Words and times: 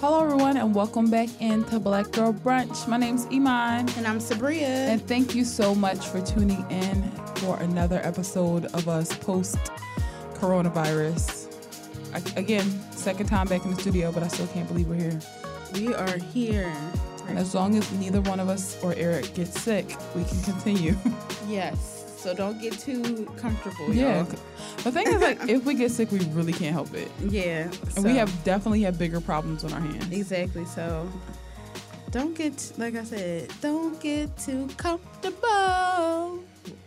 Hello, 0.00 0.24
everyone, 0.24 0.56
and 0.56 0.74
welcome 0.74 1.10
back 1.10 1.28
into 1.42 1.78
Black 1.78 2.10
Girl 2.12 2.32
Brunch. 2.32 2.88
My 2.88 2.96
name's 2.96 3.26
Iman. 3.26 3.86
And 3.98 4.06
I'm 4.06 4.18
Sabria. 4.18 4.62
And 4.62 5.06
thank 5.06 5.34
you 5.34 5.44
so 5.44 5.74
much 5.74 6.08
for 6.08 6.22
tuning 6.22 6.64
in 6.70 7.02
for 7.36 7.58
another 7.58 8.00
episode 8.02 8.64
of 8.72 8.88
us 8.88 9.14
post 9.18 9.58
coronavirus. 10.32 11.54
Again, 12.38 12.64
second 12.92 13.26
time 13.26 13.46
back 13.46 13.62
in 13.66 13.74
the 13.74 13.76
studio, 13.78 14.10
but 14.10 14.22
I 14.22 14.28
still 14.28 14.46
can't 14.46 14.66
believe 14.68 14.88
we're 14.88 14.94
here. 14.94 15.20
We 15.74 15.94
are 15.94 16.16
here. 16.16 16.72
And 17.28 17.38
as 17.38 17.54
long 17.54 17.76
as 17.76 17.92
neither 17.92 18.22
one 18.22 18.40
of 18.40 18.48
us 18.48 18.82
or 18.82 18.94
Eric 18.94 19.34
gets 19.34 19.60
sick, 19.60 19.94
we 20.16 20.24
can 20.24 20.42
continue. 20.44 20.96
yes. 21.46 21.99
So 22.20 22.34
don't 22.34 22.60
get 22.60 22.78
too 22.78 23.24
comfortable. 23.38 23.94
Yeah. 23.94 24.18
Y'all. 24.18 24.24
The 24.84 24.92
thing 24.92 25.06
is, 25.06 25.22
like, 25.22 25.38
if 25.48 25.64
we 25.64 25.74
get 25.74 25.90
sick, 25.90 26.12
we 26.12 26.18
really 26.32 26.52
can't 26.52 26.74
help 26.74 26.92
it. 26.92 27.10
Yeah. 27.18 27.62
And 27.62 27.92
so. 27.92 28.02
we 28.02 28.16
have 28.16 28.44
definitely 28.44 28.82
have 28.82 28.98
bigger 28.98 29.22
problems 29.22 29.64
on 29.64 29.72
our 29.72 29.80
hands. 29.80 30.12
Exactly. 30.12 30.66
So 30.66 31.10
don't 32.10 32.34
get, 32.36 32.72
like 32.76 32.94
I 32.94 33.04
said, 33.04 33.50
don't 33.62 33.98
get 34.00 34.36
too 34.36 34.68
comfortable. 34.76 36.40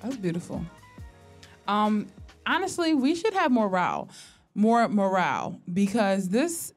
That's 0.04 0.18
beautiful. 0.18 0.64
Um, 1.68 2.08
honestly, 2.46 2.94
we 2.94 3.16
should 3.16 3.34
have 3.34 3.52
morale, 3.52 4.10
more 4.54 4.88
morale, 4.88 5.60
because 5.72 6.30
this 6.30 6.74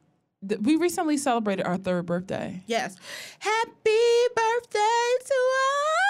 th- 0.48 0.60
we 0.62 0.76
recently 0.76 1.18
celebrated 1.18 1.66
our 1.66 1.76
third 1.76 2.06
birthday. 2.06 2.62
Yes. 2.66 2.96
Happy 3.38 4.24
birthday 4.34 5.10
to 5.24 5.34
us. 5.34 6.05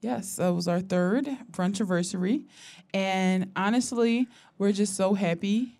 Yes, 0.00 0.36
that 0.36 0.48
was 0.54 0.66
our 0.66 0.80
third 0.80 1.26
brunch 1.50 1.76
anniversary, 1.76 2.46
and 2.94 3.50
honestly, 3.54 4.28
we're 4.56 4.72
just 4.72 4.96
so 4.96 5.12
happy. 5.12 5.78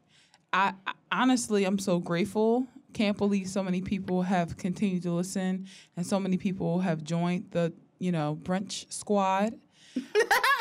I, 0.53 0.75
I 0.87 0.93
honestly, 1.11 1.65
I'm 1.65 1.79
so 1.79 1.99
grateful. 1.99 2.67
Can't 2.93 3.17
believe 3.17 3.49
so 3.49 3.63
many 3.63 3.81
people 3.81 4.23
have 4.23 4.59
continued 4.59 5.05
to 5.05 5.13
listen, 5.13 5.67
and 5.97 6.07
so 6.07 6.21
many 6.21 6.37
people 6.37 6.81
have 6.81 7.03
joined 7.03 7.47
the 7.53 7.73
you 7.99 8.13
know 8.13 8.39
brunch 8.43 8.93
squad. 8.93 9.55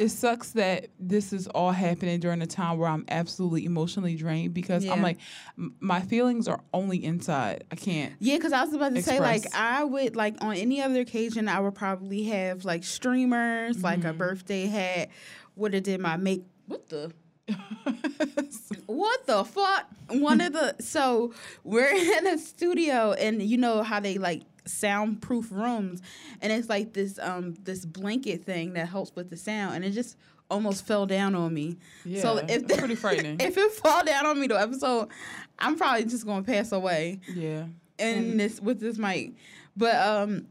it 0.00 0.08
sucks 0.08 0.52
that 0.52 0.88
this 0.98 1.32
is 1.32 1.46
all 1.48 1.72
happening 1.72 2.20
during 2.20 2.42
a 2.42 2.46
time 2.46 2.78
where 2.78 2.88
I'm 2.88 3.04
absolutely 3.08 3.64
emotionally 3.64 4.16
drained 4.16 4.54
because 4.54 4.84
yeah. 4.84 4.92
I'm 4.92 5.02
like, 5.02 5.18
m- 5.58 5.74
my 5.80 6.00
feelings 6.00 6.48
are 6.48 6.60
only 6.72 7.04
inside. 7.04 7.64
I 7.70 7.76
can't. 7.76 8.12
Yeah, 8.18 8.36
because 8.36 8.52
I 8.52 8.62
was 8.64 8.72
about 8.72 8.90
to 8.90 8.98
express. 8.98 9.16
say, 9.16 9.22
like, 9.22 9.54
I 9.54 9.84
would, 9.84 10.16
like, 10.16 10.42
on 10.42 10.56
any 10.56 10.82
other 10.82 11.00
occasion, 11.00 11.48
I 11.48 11.60
would 11.60 11.74
probably 11.74 12.24
have, 12.24 12.64
like, 12.64 12.84
streamers, 12.84 13.76
mm-hmm. 13.76 13.84
like 13.84 14.04
a 14.04 14.12
birthday 14.12 14.66
hat, 14.66 15.10
would 15.56 15.74
have 15.74 15.82
did 15.82 16.00
my 16.00 16.16
make. 16.16 16.44
What 16.66 16.88
the? 16.88 17.12
what 18.86 19.26
the 19.26 19.44
fuck? 19.44 19.86
One 20.08 20.40
of 20.40 20.54
the 20.54 20.76
so 20.80 21.34
we're 21.62 21.94
in 22.18 22.26
a 22.26 22.38
studio 22.38 23.12
and 23.12 23.42
you 23.42 23.58
know 23.58 23.82
how 23.82 24.00
they 24.00 24.16
like 24.16 24.44
soundproof 24.66 25.50
rooms 25.50 26.00
and 26.40 26.52
it's 26.52 26.68
like 26.68 26.92
this 26.94 27.18
um 27.18 27.54
this 27.64 27.84
blanket 27.84 28.44
thing 28.44 28.72
that 28.72 28.88
helps 28.88 29.14
with 29.14 29.30
the 29.30 29.36
sound 29.36 29.76
and 29.76 29.84
it 29.84 29.90
just 29.90 30.16
almost 30.50 30.86
fell 30.86 31.06
down 31.06 31.34
on 31.34 31.52
me. 31.52 31.76
Yeah, 32.04 32.22
so 32.22 32.36
if 32.36 32.66
the, 32.66 32.76
pretty 32.76 32.94
frightening. 32.94 33.36
if 33.40 33.56
it 33.56 33.72
fall 33.72 34.04
down 34.04 34.26
on 34.26 34.38
me 34.38 34.46
though 34.46 34.56
episode, 34.56 35.08
I'm 35.58 35.76
probably 35.76 36.04
just 36.04 36.26
gonna 36.26 36.42
pass 36.42 36.72
away. 36.72 37.20
Yeah. 37.34 37.64
And 37.98 38.34
mm. 38.34 38.36
this 38.38 38.60
with 38.60 38.80
this 38.80 38.98
mic. 38.98 39.32
But 39.76 39.96
um 39.96 40.46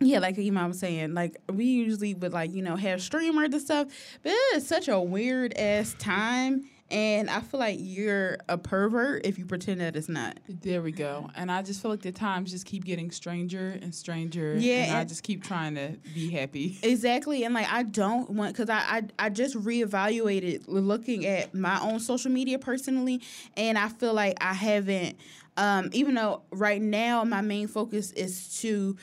yeah, 0.00 0.18
like 0.18 0.38
Iman 0.38 0.68
was 0.68 0.80
saying, 0.80 1.14
like 1.14 1.36
we 1.50 1.64
usually 1.64 2.14
would 2.14 2.32
like, 2.32 2.52
you 2.52 2.62
know, 2.62 2.76
have 2.76 3.00
streamers 3.00 3.50
and 3.52 3.60
stuff, 3.60 3.88
but 4.22 4.30
it 4.30 4.56
is 4.56 4.66
such 4.66 4.88
a 4.88 5.00
weird 5.00 5.56
ass 5.56 5.94
time 5.98 6.68
and 6.92 7.30
I 7.30 7.40
feel 7.40 7.58
like 7.58 7.78
you're 7.80 8.36
a 8.50 8.58
pervert 8.58 9.24
if 9.24 9.38
you 9.38 9.46
pretend 9.46 9.80
that 9.80 9.96
it's 9.96 10.10
not. 10.10 10.38
There 10.46 10.82
we 10.82 10.92
go. 10.92 11.30
And 11.34 11.50
I 11.50 11.62
just 11.62 11.80
feel 11.80 11.90
like 11.90 12.02
the 12.02 12.12
times 12.12 12.50
just 12.50 12.66
keep 12.66 12.84
getting 12.84 13.10
stranger 13.10 13.78
and 13.80 13.94
stranger. 13.94 14.54
Yeah. 14.58 14.74
And, 14.74 14.90
and 14.90 14.98
I 14.98 15.04
just 15.04 15.22
keep 15.22 15.42
trying 15.42 15.74
to 15.76 15.96
be 16.14 16.30
happy. 16.30 16.78
Exactly. 16.92 17.44
And 17.44 17.54
like 17.54 17.72
I 17.72 17.84
don't 17.84 18.28
want 18.30 18.54
because 18.54 18.68
I, 18.68 18.76
I 19.18 19.26
I 19.26 19.28
just 19.30 19.56
reevaluated 19.56 20.64
looking 20.66 21.24
at 21.24 21.54
my 21.54 21.80
own 21.80 22.00
social 22.00 22.30
media 22.30 22.58
personally, 22.58 23.22
and 23.56 23.78
I 23.78 23.88
feel 23.88 24.12
like 24.12 24.36
I 24.40 24.52
haven't. 24.52 25.16
Um, 25.56 25.88
even 25.92 26.14
though 26.14 26.42
right 26.50 26.82
now 26.82 27.24
my 27.24 27.40
main 27.40 27.68
focus 27.68 28.12
is 28.12 28.60
to 28.60 28.96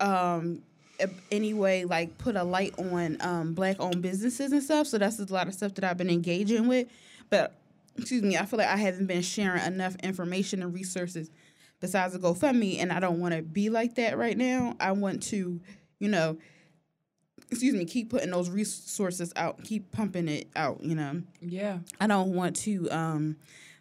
um, 0.00 0.62
anyway 1.30 1.84
like 1.84 2.18
put 2.18 2.34
a 2.36 2.42
light 2.42 2.74
on 2.78 3.16
um, 3.20 3.54
black 3.54 3.76
owned 3.78 4.02
businesses 4.02 4.50
and 4.52 4.62
stuff 4.62 4.86
so 4.86 4.98
that's 4.98 5.18
a 5.18 5.24
lot 5.32 5.46
of 5.46 5.54
stuff 5.54 5.74
that 5.74 5.84
i've 5.84 5.96
been 5.96 6.10
engaging 6.10 6.68
with 6.68 6.88
but 7.30 7.58
excuse 7.96 8.22
me, 8.22 8.36
I 8.36 8.44
feel 8.44 8.58
like 8.58 8.68
I 8.68 8.76
haven't 8.76 9.06
been 9.06 9.22
sharing 9.22 9.62
enough 9.64 9.96
information 9.96 10.62
and 10.62 10.74
resources 10.74 11.30
besides 11.80 12.14
the 12.14 12.18
GoFundMe, 12.18 12.80
and 12.80 12.92
I 12.92 13.00
don't 13.00 13.20
want 13.20 13.34
to 13.34 13.42
be 13.42 13.70
like 13.70 13.96
that 13.96 14.16
right 14.18 14.36
now. 14.36 14.76
I 14.80 14.92
want 14.92 15.22
to, 15.24 15.60
you 15.98 16.08
know, 16.08 16.38
excuse 17.50 17.74
me, 17.74 17.84
keep 17.84 18.10
putting 18.10 18.30
those 18.30 18.50
resources 18.50 19.32
out, 19.36 19.62
keep 19.64 19.92
pumping 19.92 20.28
it 20.28 20.48
out. 20.56 20.82
You 20.82 20.94
know. 20.94 21.22
Yeah. 21.40 21.78
I 22.00 22.06
don't 22.06 22.34
want 22.34 22.56
to, 22.56 22.90
um, 22.90 23.36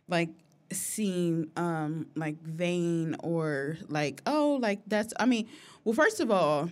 like 0.07 0.29
seem 0.71 1.51
um 1.55 2.07
like 2.15 2.41
vain 2.41 3.15
or 3.19 3.77
like 3.87 4.21
oh 4.25 4.57
like 4.61 4.81
that's 4.87 5.13
i 5.19 5.25
mean 5.25 5.47
well 5.83 5.93
first 5.93 6.19
of 6.19 6.31
all 6.31 6.69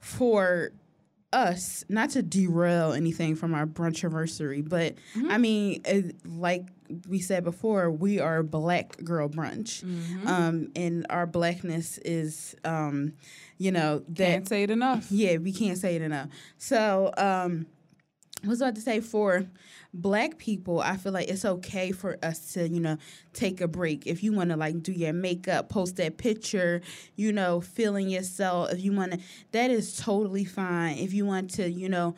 for 0.00 0.72
us, 1.32 1.84
not 1.88 2.10
to 2.10 2.22
derail 2.22 2.92
anything 2.92 3.36
from 3.36 3.54
our 3.54 3.66
brunch 3.66 4.04
anniversary, 4.04 4.62
but 4.62 4.94
mm-hmm. 5.14 5.30
I 5.30 5.38
mean, 5.38 5.82
like 6.24 6.66
we 7.08 7.18
said 7.18 7.44
before, 7.44 7.90
we 7.90 8.20
are 8.20 8.42
black 8.42 9.02
girl 9.02 9.28
brunch, 9.28 9.84
mm-hmm. 9.84 10.26
um, 10.26 10.68
and 10.76 11.06
our 11.10 11.26
blackness 11.26 11.98
is, 11.98 12.54
um, 12.64 13.12
you 13.58 13.72
know, 13.72 14.02
that 14.08 14.26
can't 14.26 14.48
say 14.48 14.62
it 14.62 14.70
enough. 14.70 15.10
Yeah, 15.10 15.36
we 15.38 15.52
can't 15.52 15.78
say 15.78 15.96
it 15.96 16.02
enough. 16.02 16.28
So, 16.58 17.12
um, 17.16 17.66
I 18.44 18.48
was 18.48 18.60
about 18.60 18.74
to 18.76 18.80
say 18.80 19.00
for 19.00 19.46
black 19.96 20.36
people, 20.38 20.80
I 20.80 20.96
feel 20.96 21.12
like 21.12 21.28
it's 21.28 21.44
okay 21.44 21.90
for 21.90 22.18
us 22.22 22.52
to, 22.52 22.68
you 22.68 22.80
know, 22.80 22.98
take 23.32 23.60
a 23.60 23.68
break. 23.68 24.06
If 24.06 24.22
you 24.22 24.32
want 24.32 24.50
to 24.50 24.56
like 24.56 24.82
do 24.82 24.92
your 24.92 25.12
makeup, 25.12 25.68
post 25.68 25.96
that 25.96 26.18
picture, 26.18 26.82
you 27.16 27.32
know, 27.32 27.60
feeling 27.60 28.08
yourself. 28.08 28.72
If 28.72 28.84
you 28.84 28.92
want 28.92 29.12
to, 29.12 29.18
that 29.52 29.70
is 29.70 29.96
totally 29.96 30.44
fine. 30.44 30.98
If 30.98 31.14
you 31.14 31.24
want 31.24 31.50
to, 31.52 31.70
you 31.70 31.88
know, 31.88 32.14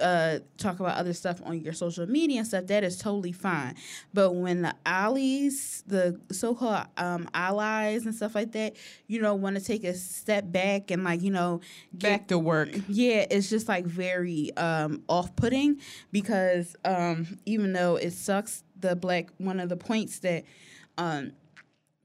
uh, 0.00 0.38
talk 0.56 0.80
about 0.80 0.96
other 0.96 1.12
stuff 1.12 1.40
on 1.44 1.60
your 1.60 1.72
social 1.72 2.06
media 2.06 2.38
and 2.38 2.46
stuff, 2.46 2.66
that 2.66 2.84
is 2.84 2.98
totally 2.98 3.32
fine. 3.32 3.74
But 4.14 4.32
when 4.32 4.62
the 4.62 4.74
allies, 4.86 5.84
the 5.86 6.18
so-called 6.32 6.86
um, 6.96 7.28
allies 7.34 8.06
and 8.06 8.14
stuff 8.14 8.34
like 8.34 8.52
that, 8.52 8.76
you 9.08 9.20
know, 9.20 9.34
want 9.34 9.56
to 9.56 9.62
take 9.62 9.84
a 9.84 9.94
step 9.94 10.50
back 10.50 10.90
and 10.90 11.04
like, 11.04 11.22
you 11.22 11.30
know, 11.30 11.60
get, 11.96 12.10
back 12.10 12.28
to 12.28 12.38
work. 12.38 12.70
Yeah, 12.88 13.26
it's 13.30 13.50
just 13.50 13.68
like 13.68 13.84
very 13.84 14.56
um, 14.56 15.02
off-putting 15.08 15.80
because. 16.12 16.76
Um, 16.84 17.09
um, 17.10 17.38
even 17.46 17.72
though 17.72 17.96
it 17.96 18.12
sucks, 18.12 18.62
the 18.78 18.96
black 18.96 19.30
one 19.38 19.60
of 19.60 19.68
the 19.68 19.76
points 19.76 20.20
that 20.20 20.44
um, 20.98 21.32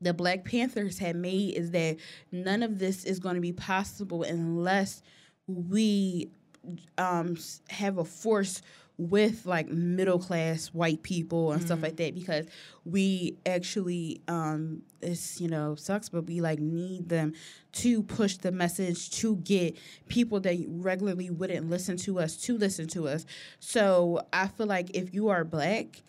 the 0.01 0.13
Black 0.13 0.45
Panthers 0.45 0.99
had 0.99 1.15
made 1.15 1.55
is 1.55 1.71
that 1.71 1.97
none 2.31 2.63
of 2.63 2.79
this 2.79 3.05
is 3.05 3.19
going 3.19 3.35
to 3.35 3.41
be 3.41 3.53
possible 3.53 4.23
unless 4.23 5.01
we 5.47 6.29
um, 6.97 7.37
have 7.69 7.97
a 7.97 8.05
force 8.05 8.61
with 8.97 9.45
like 9.45 9.67
middle 9.67 10.19
class 10.19 10.67
white 10.67 11.03
people 11.03 11.51
and 11.51 11.59
mm-hmm. 11.59 11.67
stuff 11.67 11.81
like 11.81 11.97
that 11.97 12.15
because 12.15 12.45
we 12.85 13.37
actually 13.45 14.21
um 14.27 14.81
it's 15.01 15.41
you 15.41 15.49
know 15.49 15.75
sucks 15.75 16.07
but 16.07 16.25
we 16.25 16.39
like 16.39 16.59
need 16.59 17.09
them 17.09 17.33
to 17.73 18.01
push 18.03 18.37
the 18.37 18.51
message 18.51 19.09
to 19.11 19.35
get 19.37 19.77
people 20.07 20.39
that 20.39 20.63
regularly 20.67 21.29
wouldn't 21.29 21.69
listen 21.69 21.97
to 21.97 22.19
us 22.19 22.37
to 22.37 22.57
listen 22.57 22.87
to 22.87 23.07
us 23.07 23.25
so 23.59 24.21
i 24.31 24.47
feel 24.47 24.67
like 24.67 24.89
if 24.95 25.13
you 25.13 25.27
are 25.27 25.43
black 25.43 26.01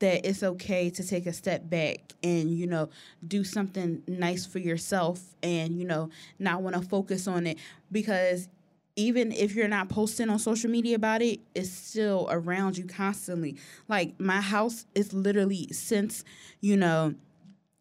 that 0.00 0.26
it's 0.28 0.42
okay 0.42 0.90
to 0.90 1.06
take 1.06 1.24
a 1.24 1.32
step 1.32 1.68
back 1.70 2.12
and 2.22 2.50
you 2.50 2.66
know 2.66 2.90
do 3.26 3.42
something 3.42 4.02
nice 4.06 4.44
for 4.44 4.58
yourself 4.58 5.20
and 5.42 5.78
you 5.78 5.86
know 5.86 6.10
not 6.38 6.60
want 6.62 6.76
to 6.76 6.82
focus 6.82 7.26
on 7.26 7.46
it 7.46 7.58
because 7.90 8.48
even 8.96 9.32
if 9.32 9.54
you're 9.54 9.68
not 9.68 9.88
posting 9.88 10.28
on 10.28 10.38
social 10.38 10.70
media 10.70 10.96
about 10.96 11.22
it, 11.22 11.40
it's 11.54 11.70
still 11.70 12.28
around 12.30 12.78
you 12.78 12.86
constantly. 12.86 13.56
Like 13.88 14.18
my 14.20 14.40
house 14.40 14.86
is 14.94 15.12
literally 15.12 15.68
since, 15.72 16.24
you 16.60 16.76
know, 16.76 17.14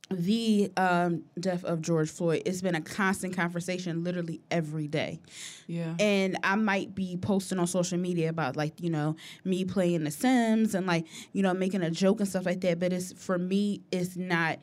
the 0.09 0.71
um, 0.77 1.23
death 1.39 1.63
of 1.63 1.81
George 1.81 2.09
Floyd, 2.09 2.43
it's 2.45 2.61
been 2.61 2.75
a 2.75 2.81
constant 2.81 3.35
conversation 3.35 4.03
literally 4.03 4.41
every 4.51 4.87
day. 4.87 5.19
Yeah. 5.67 5.95
And 5.99 6.37
I 6.43 6.55
might 6.55 6.93
be 6.93 7.17
posting 7.17 7.59
on 7.59 7.67
social 7.67 7.97
media 7.97 8.29
about 8.29 8.55
like, 8.55 8.81
you 8.81 8.89
know, 8.89 9.15
me 9.43 9.65
playing 9.65 10.03
The 10.03 10.11
Sims 10.11 10.75
and 10.75 10.85
like, 10.85 11.05
you 11.31 11.41
know, 11.41 11.53
making 11.53 11.81
a 11.83 11.91
joke 11.91 12.19
and 12.19 12.29
stuff 12.29 12.45
like 12.45 12.61
that. 12.61 12.79
But 12.79 12.93
it's 12.93 13.13
for 13.13 13.37
me, 13.37 13.81
it's 13.91 14.15
not 14.15 14.59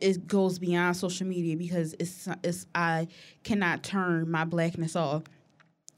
it 0.00 0.26
goes 0.26 0.58
beyond 0.58 0.96
social 0.96 1.26
media 1.26 1.56
because 1.56 1.94
it's 1.98 2.28
it's 2.42 2.66
I 2.74 3.08
cannot 3.44 3.82
turn 3.82 4.30
my 4.30 4.44
blackness 4.44 4.96
off. 4.96 5.24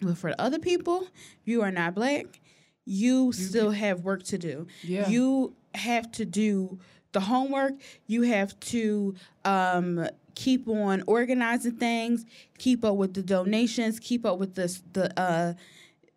But 0.01 0.19
for 0.19 0.35
other 0.39 0.59
people, 0.59 1.07
you 1.45 1.63
are 1.63 1.71
not 1.71 1.95
black. 1.95 2.41
You, 2.85 3.27
you 3.27 3.33
still 3.33 3.71
can. 3.71 3.81
have 3.81 4.01
work 4.01 4.23
to 4.25 4.39
do. 4.39 4.67
Yeah. 4.83 5.09
You 5.09 5.55
have 5.75 6.11
to 6.13 6.25
do 6.25 6.79
the 7.13 7.21
homework. 7.21 7.75
You 8.07 8.23
have 8.23 8.59
to 8.61 9.15
um, 9.45 10.07
keep 10.35 10.69
on 10.69 11.03
organizing 11.07 11.77
things, 11.77 12.27
keep 12.59 12.85
up 12.85 12.97
with 12.97 13.15
the 13.15 13.23
donations, 13.23 13.99
keep 13.99 14.27
up 14.27 14.39
with 14.39 14.55
this 14.55 14.83
the 14.93 15.19
uh, 15.19 15.55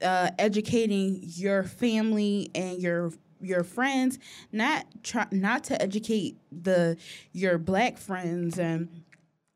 uh, 0.01 0.31
educating 0.37 1.21
your 1.23 1.63
family 1.63 2.51
and 2.53 2.81
your 2.81 3.13
your 3.39 3.63
friends, 3.63 4.19
not 4.51 4.85
try 5.03 5.27
not 5.31 5.63
to 5.65 5.81
educate 5.81 6.37
the 6.51 6.97
your 7.31 7.57
black 7.57 7.97
friends 7.97 8.59
and 8.59 8.89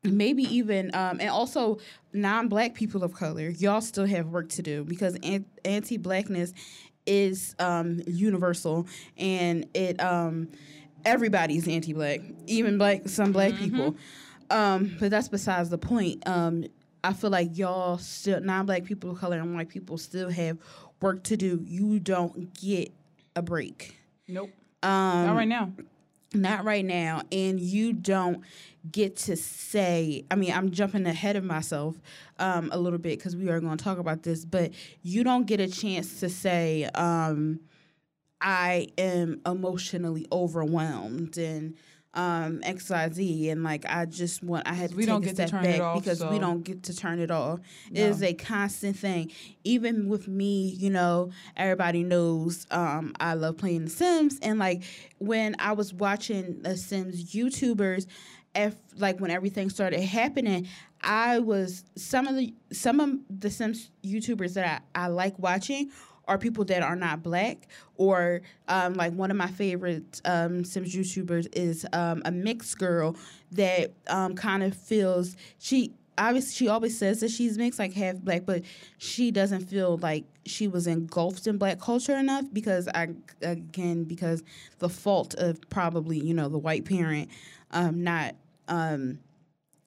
maybe 0.04 0.42
even 0.44 0.94
um, 0.94 1.20
and 1.20 1.30
also 1.30 1.78
non-black 2.12 2.74
people 2.74 3.04
of 3.04 3.12
color 3.12 3.48
y'all 3.50 3.80
still 3.80 4.04
have 4.06 4.26
work 4.28 4.48
to 4.48 4.62
do 4.62 4.84
because 4.84 5.16
anti-blackness 5.64 6.52
is 7.06 7.54
um, 7.58 8.00
universal 8.06 8.86
and 9.16 9.66
it 9.74 10.00
um, 10.02 10.48
everybody's 11.04 11.66
anti-black 11.68 12.20
even 12.46 12.78
black 12.78 13.08
some 13.08 13.32
black 13.32 13.54
people. 13.56 13.96
Um, 14.50 14.96
but 15.00 15.10
that's 15.10 15.28
besides 15.28 15.70
the 15.70 15.78
point. 15.78 16.26
Um, 16.28 16.64
i 17.04 17.12
feel 17.12 17.30
like 17.30 17.56
y'all 17.58 17.98
still 17.98 18.40
non-black 18.40 18.84
people 18.84 19.10
of 19.10 19.18
color 19.18 19.38
and 19.38 19.54
white 19.54 19.68
people 19.68 19.98
still 19.98 20.30
have 20.30 20.58
work 21.00 21.24
to 21.24 21.36
do. 21.36 21.60
You 21.64 21.98
don't 21.98 22.54
get 22.54 22.92
a 23.34 23.42
break. 23.42 23.98
Nope. 24.28 24.50
um, 24.82 25.26
Not 25.26 25.36
right 25.36 25.48
now. 25.48 25.72
Not 26.34 26.64
right 26.64 26.84
now 26.84 27.22
and 27.30 27.60
you 27.60 27.92
don't 27.92 28.42
get 28.90 29.16
to 29.16 29.36
say 29.36 30.24
i 30.30 30.34
mean 30.34 30.52
i'm 30.52 30.70
jumping 30.70 31.06
ahead 31.06 31.36
of 31.36 31.44
myself 31.44 31.96
um, 32.38 32.68
a 32.72 32.78
little 32.78 32.98
bit 32.98 33.18
because 33.18 33.36
we 33.36 33.48
are 33.48 33.60
going 33.60 33.76
to 33.76 33.84
talk 33.84 33.98
about 33.98 34.22
this 34.22 34.44
but 34.44 34.72
you 35.02 35.22
don't 35.22 35.46
get 35.46 35.60
a 35.60 35.68
chance 35.68 36.20
to 36.20 36.28
say 36.28 36.84
um, 36.94 37.60
i 38.40 38.88
am 38.98 39.40
emotionally 39.46 40.26
overwhelmed 40.32 41.38
and 41.38 41.74
um, 42.14 42.60
xyz 42.60 43.50
and 43.50 43.62
like 43.64 43.84
i 43.88 44.04
just 44.04 44.42
want 44.42 44.68
i 44.68 44.74
had 44.74 44.90
to 44.90 44.96
We 44.96 45.04
take 45.04 45.08
don't 45.08 45.24
a 45.24 45.28
step 45.30 45.48
it 45.48 45.52
back 45.52 45.80
off, 45.80 45.98
because 45.98 46.22
we 46.24 46.38
don't 46.38 46.62
get 46.62 46.82
to 46.84 46.96
turn 46.96 47.18
it 47.20 47.30
off 47.30 47.60
it 47.90 47.94
No. 48.00 48.06
is 48.06 48.22
a 48.22 48.34
constant 48.34 48.96
thing 48.98 49.30
even 49.64 50.08
with 50.08 50.28
me 50.28 50.68
you 50.78 50.90
know 50.90 51.30
everybody 51.56 52.02
knows 52.04 52.66
um, 52.70 53.14
i 53.18 53.32
love 53.34 53.56
playing 53.56 53.84
the 53.84 53.90
sims 53.90 54.38
and 54.42 54.58
like 54.58 54.82
when 55.18 55.56
i 55.58 55.72
was 55.72 55.94
watching 55.94 56.60
the 56.62 56.76
sims 56.76 57.32
youtubers 57.34 58.06
if 58.54 58.74
like 58.98 59.18
when 59.18 59.30
everything 59.30 59.70
started 59.70 60.00
happening 60.00 60.68
i 61.00 61.38
was 61.38 61.84
some 61.96 62.26
of 62.28 62.36
the 62.36 62.52
some 62.72 63.00
of 63.00 63.10
the 63.30 63.48
sims 63.48 63.90
youtubers 64.04 64.52
that 64.52 64.82
i, 64.94 65.04
I 65.04 65.06
like 65.06 65.38
watching 65.38 65.90
are 66.26 66.38
people 66.38 66.64
that 66.64 66.82
are 66.82 66.96
not 66.96 67.22
black 67.22 67.68
or 67.96 68.42
um, 68.68 68.94
like 68.94 69.12
one 69.12 69.30
of 69.30 69.36
my 69.36 69.48
favorite 69.48 70.20
um, 70.24 70.64
sims 70.64 70.94
youtubers 70.94 71.46
is 71.52 71.86
um, 71.92 72.22
a 72.24 72.30
mixed 72.30 72.78
girl 72.78 73.16
that 73.50 73.92
um, 74.08 74.34
kind 74.34 74.62
of 74.62 74.74
feels 74.74 75.36
she 75.58 75.92
obviously 76.18 76.52
she 76.52 76.68
always 76.68 76.96
says 76.96 77.20
that 77.20 77.30
she's 77.30 77.56
mixed 77.56 77.78
like 77.78 77.92
half 77.92 78.16
black 78.16 78.44
but 78.44 78.62
she 78.98 79.30
doesn't 79.30 79.60
feel 79.60 79.96
like 79.98 80.24
she 80.44 80.68
was 80.68 80.86
engulfed 80.86 81.46
in 81.46 81.56
black 81.56 81.80
culture 81.80 82.16
enough 82.16 82.44
because 82.52 82.88
i 82.94 83.08
again 83.40 84.04
because 84.04 84.42
the 84.78 84.88
fault 84.88 85.34
of 85.34 85.58
probably 85.70 86.18
you 86.18 86.34
know 86.34 86.48
the 86.48 86.58
white 86.58 86.84
parent 86.84 87.28
um 87.70 88.02
not 88.04 88.34
um 88.68 89.18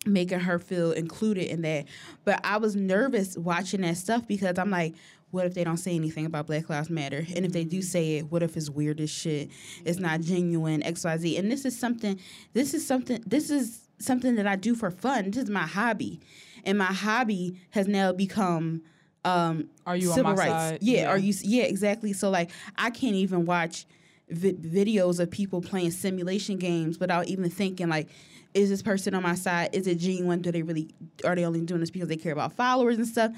making 0.06 0.40
her 0.40 0.60
feel 0.60 0.92
included 0.92 1.48
in 1.48 1.62
that. 1.64 1.86
But 2.24 2.40
i 2.44 2.58
was 2.58 2.76
nervous 2.76 3.38
watching 3.38 3.82
that 3.82 3.98
stuff 3.98 4.28
because 4.28 4.58
i'm 4.58 4.70
like 4.70 4.94
what 5.36 5.46
if 5.46 5.54
they 5.54 5.64
don't 5.64 5.78
say 5.78 5.94
anything 5.94 6.26
about 6.26 6.48
Black 6.48 6.70
Lives 6.70 6.90
Matter? 6.90 7.26
And 7.36 7.46
if 7.46 7.52
they 7.52 7.64
do 7.66 7.82
say 7.82 8.18
it, 8.18 8.32
what 8.32 8.42
if 8.42 8.56
it's 8.58 8.70
weird 8.70 9.00
as 9.02 9.10
shit? 9.10 9.52
It's 9.84 10.00
not 10.00 10.22
genuine, 10.22 10.82
XYZ. 10.82 11.38
And 11.38 11.52
this 11.52 11.66
is 11.66 11.78
something 11.78 12.20
this 12.54 12.74
is 12.74 12.86
something 12.88 13.22
this 13.28 13.50
is 13.50 13.82
something 14.00 14.36
that 14.36 14.48
I 14.48 14.56
do 14.56 14.74
for 14.76 14.90
fun. 14.92 15.32
This 15.32 15.44
is 15.44 15.50
my 15.50 15.68
hobby. 15.68 16.20
And 16.64 16.78
my 16.78 16.86
hobby 16.86 17.58
has 17.72 17.88
now 17.88 18.12
become 18.14 18.82
um 19.24 19.70
Are 19.86 19.96
you 19.98 20.10
on 20.10 20.16
civil 20.16 20.32
my 20.32 20.38
rights. 20.38 20.52
side? 20.52 20.80
Yeah, 20.82 21.02
Yeah. 21.02 21.10
are 21.10 21.18
you 21.18 21.34
yeah, 21.44 21.64
exactly. 21.64 22.14
So 22.14 22.30
like 22.30 22.50
I 22.78 22.90
can't 22.90 23.16
even 23.16 23.46
watch 23.46 23.86
vi- 24.30 24.54
videos 24.54 25.20
of 25.20 25.30
people 25.30 25.62
playing 25.62 25.92
simulation 25.92 26.58
games 26.58 27.00
without 27.00 27.28
even 27.28 27.50
thinking 27.50 27.90
like 27.90 28.08
is 28.54 28.70
this 28.70 28.82
person 28.82 29.14
on 29.14 29.22
my 29.22 29.36
side? 29.36 29.70
Is 29.74 29.86
it 29.86 29.96
genuine? 29.96 30.42
Do 30.42 30.50
they 30.50 30.62
really 30.62 30.88
are 31.26 31.36
they 31.36 31.44
only 31.46 31.60
doing 31.62 31.82
this 31.82 31.92
because 31.92 32.08
they 32.08 32.16
care 32.16 32.32
about 32.32 32.54
followers 32.54 32.96
and 32.98 33.06
stuff? 33.08 33.32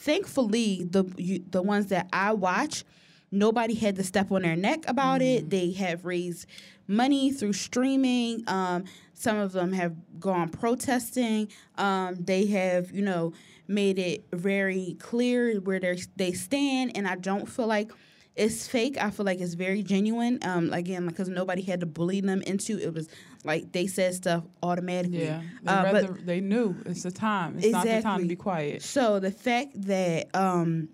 Thankfully, 0.00 0.86
the 0.88 1.04
you, 1.18 1.44
the 1.50 1.60
ones 1.60 1.88
that 1.88 2.08
I 2.10 2.32
watch, 2.32 2.84
nobody 3.30 3.74
had 3.74 3.96
to 3.96 4.02
step 4.02 4.32
on 4.32 4.40
their 4.40 4.56
neck 4.56 4.84
about 4.88 5.20
it. 5.20 5.50
They 5.50 5.72
have 5.72 6.06
raised 6.06 6.46
money 6.88 7.30
through 7.30 7.52
streaming. 7.52 8.42
Um, 8.46 8.84
some 9.12 9.36
of 9.36 9.52
them 9.52 9.74
have 9.74 9.94
gone 10.18 10.48
protesting. 10.48 11.48
Um, 11.76 12.14
they 12.18 12.46
have, 12.46 12.90
you 12.92 13.02
know, 13.02 13.34
made 13.68 13.98
it 13.98 14.24
very 14.32 14.96
clear 14.98 15.60
where 15.60 15.78
they 15.78 16.00
they 16.16 16.32
stand, 16.32 16.96
and 16.96 17.06
I 17.06 17.16
don't 17.16 17.46
feel 17.46 17.66
like 17.66 17.92
it's 18.40 18.66
fake. 18.66 18.96
I 18.98 19.10
feel 19.10 19.26
like 19.26 19.38
it's 19.40 19.52
very 19.52 19.82
genuine. 19.82 20.38
Um, 20.42 20.72
again, 20.72 21.06
because 21.06 21.28
nobody 21.28 21.60
had 21.60 21.80
to 21.80 21.86
bully 21.86 22.22
them 22.22 22.40
into 22.42 22.78
it 22.78 22.94
was 22.94 23.08
like 23.44 23.70
they 23.72 23.86
said 23.86 24.14
stuff 24.14 24.44
automatically. 24.62 25.24
Yeah. 25.26 25.42
They, 25.62 25.72
Uh, 25.72 25.84
rather, 25.84 26.08
but 26.08 26.26
they 26.26 26.40
knew 26.40 26.74
it's 26.86 27.02
the 27.02 27.10
time. 27.10 27.58
It's 27.58 27.68
not 27.70 27.84
the 27.86 28.00
time 28.00 28.22
to 28.22 28.26
be 28.26 28.36
quiet. 28.36 28.82
so 28.82 29.20
the 29.20 29.30
fact 29.30 29.72
that 29.82 30.34
um 30.34 30.88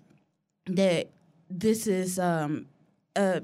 that 0.65 1.09
this 1.49 1.87
is 1.87 2.19
um 2.19 2.65
uh 3.15 3.39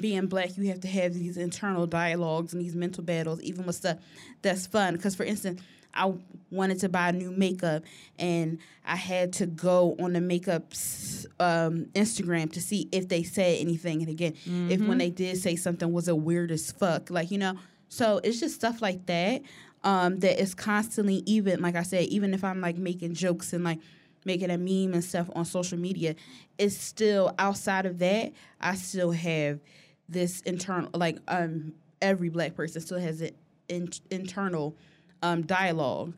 being 0.00 0.26
black, 0.28 0.56
you 0.56 0.68
have 0.68 0.80
to 0.80 0.88
have 0.88 1.12
these 1.12 1.36
internal 1.36 1.86
dialogues 1.86 2.54
and 2.54 2.62
these 2.62 2.76
mental 2.76 3.04
battles, 3.04 3.42
even 3.42 3.66
with 3.66 3.76
stuff 3.76 3.98
that's 4.40 4.66
fun. 4.66 4.94
Because 4.94 5.14
for 5.14 5.24
instance, 5.24 5.60
I 5.94 6.12
wanted 6.50 6.80
to 6.80 6.88
buy 6.88 7.10
new 7.10 7.30
makeup, 7.30 7.82
and 8.18 8.58
I 8.84 8.96
had 8.96 9.32
to 9.34 9.46
go 9.46 9.96
on 9.98 10.12
the 10.12 10.20
makeup's 10.20 11.26
um, 11.40 11.86
Instagram 11.94 12.52
to 12.52 12.60
see 12.60 12.88
if 12.92 13.08
they 13.08 13.22
said 13.22 13.58
anything, 13.58 14.00
and 14.00 14.08
again, 14.10 14.34
if 14.70 14.80
when 14.80 14.98
they 14.98 15.10
did 15.10 15.38
say 15.38 15.56
something 15.56 15.92
was 15.92 16.08
a 16.08 16.14
weird 16.16 16.50
as 16.50 16.70
fuck, 16.72 17.10
like 17.10 17.30
you 17.30 17.38
know. 17.38 17.58
So 17.88 18.20
it's 18.24 18.40
just 18.40 18.54
stuff 18.54 18.80
like 18.80 19.04
that 19.06 19.42
um, 19.84 20.20
that 20.20 20.40
is 20.40 20.54
constantly 20.54 21.22
even 21.26 21.60
like 21.60 21.76
I 21.76 21.82
said, 21.82 22.04
even 22.06 22.32
if 22.34 22.44
I'm 22.44 22.60
like 22.60 22.76
making 22.76 23.14
jokes 23.14 23.52
and 23.52 23.64
like 23.64 23.80
making 24.24 24.50
a 24.50 24.58
meme 24.58 24.94
and 24.94 25.04
stuff 25.04 25.28
on 25.34 25.44
social 25.44 25.78
media, 25.78 26.14
it's 26.58 26.76
still 26.76 27.34
outside 27.38 27.84
of 27.86 27.98
that. 27.98 28.32
I 28.60 28.76
still 28.76 29.10
have 29.10 29.60
this 30.08 30.40
internal 30.42 30.90
like 30.94 31.18
um 31.28 31.72
every 32.00 32.28
black 32.28 32.54
person 32.54 32.80
still 32.80 32.98
has 32.98 33.20
an 33.20 33.30
in, 33.68 33.88
internal 34.10 34.76
um 35.22 35.42
dialog 35.42 36.14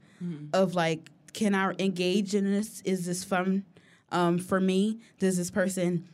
of 0.53 0.75
like 0.75 1.11
can 1.33 1.55
I 1.55 1.73
engage 1.79 2.35
in 2.35 2.45
this? 2.45 2.81
Is 2.85 3.05
this 3.07 3.25
fun 3.25 3.65
um 4.13 4.39
for 4.39 4.61
me? 4.61 5.01
Does 5.19 5.37
this 5.37 5.51
person 5.51 6.09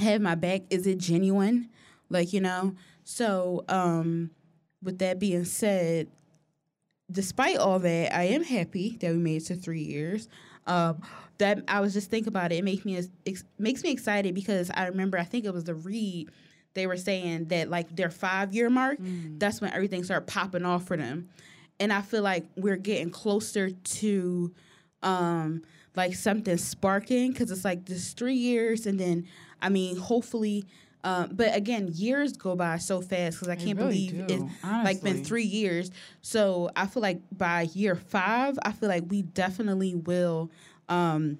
have 0.00 0.20
my 0.20 0.34
back? 0.34 0.62
Is 0.70 0.86
it 0.86 0.98
genuine? 0.98 1.70
Like, 2.10 2.32
you 2.32 2.40
know? 2.40 2.74
So, 3.04 3.64
um 3.68 4.30
with 4.82 4.98
that 4.98 5.18
being 5.18 5.44
said, 5.44 6.08
despite 7.10 7.56
all 7.56 7.78
that, 7.80 8.14
I 8.14 8.24
am 8.24 8.44
happy 8.44 8.96
that 9.00 9.10
we 9.12 9.18
made 9.18 9.42
it 9.42 9.46
to 9.46 9.56
three 9.56 9.82
years. 9.82 10.28
Um, 10.66 11.00
that 11.38 11.62
I 11.68 11.80
was 11.80 11.94
just 11.94 12.10
thinking 12.10 12.28
about 12.28 12.52
it. 12.52 12.56
It 12.56 12.64
makes 12.64 12.84
me 12.84 13.00
ex- 13.26 13.44
makes 13.58 13.82
me 13.82 13.90
excited 13.92 14.34
because 14.34 14.70
I 14.74 14.86
remember 14.88 15.16
I 15.18 15.24
think 15.24 15.44
it 15.44 15.54
was 15.54 15.64
the 15.64 15.74
read 15.74 16.28
they 16.74 16.86
were 16.86 16.96
saying 16.96 17.46
that 17.46 17.70
like 17.70 17.94
their 17.96 18.10
five 18.10 18.54
year 18.54 18.68
mark, 18.68 18.98
that's 19.38 19.60
when 19.60 19.72
everything 19.72 20.04
started 20.04 20.26
popping 20.26 20.64
off 20.64 20.84
for 20.86 20.96
them, 20.96 21.28
and 21.80 21.92
I 21.92 22.02
feel 22.02 22.22
like 22.22 22.46
we're 22.56 22.76
getting 22.76 23.10
closer 23.10 23.70
to 23.70 24.52
um 25.02 25.62
like 25.94 26.14
something 26.14 26.56
sparking 26.56 27.32
because 27.32 27.50
it's 27.50 27.64
like 27.64 27.84
this 27.86 28.12
three 28.12 28.34
years 28.34 28.86
and 28.86 28.98
then 28.98 29.26
I 29.60 29.68
mean 29.68 29.96
hopefully. 29.96 30.64
Um, 31.04 31.30
but 31.32 31.54
again, 31.54 31.88
years 31.92 32.36
go 32.36 32.56
by 32.56 32.78
so 32.78 33.00
fast 33.00 33.36
because 33.36 33.48
I 33.48 33.54
can't 33.54 33.78
really 33.78 34.08
believe 34.10 34.26
do, 34.26 34.34
it's 34.34 34.64
like 34.64 35.00
been 35.00 35.22
three 35.22 35.44
years. 35.44 35.92
So 36.22 36.70
I 36.74 36.86
feel 36.86 37.02
like 37.02 37.20
by 37.36 37.62
year 37.72 37.94
five, 37.94 38.58
I 38.62 38.72
feel 38.72 38.88
like 38.88 39.04
we 39.08 39.22
definitely 39.22 39.94
will, 39.94 40.50
um, 40.88 41.38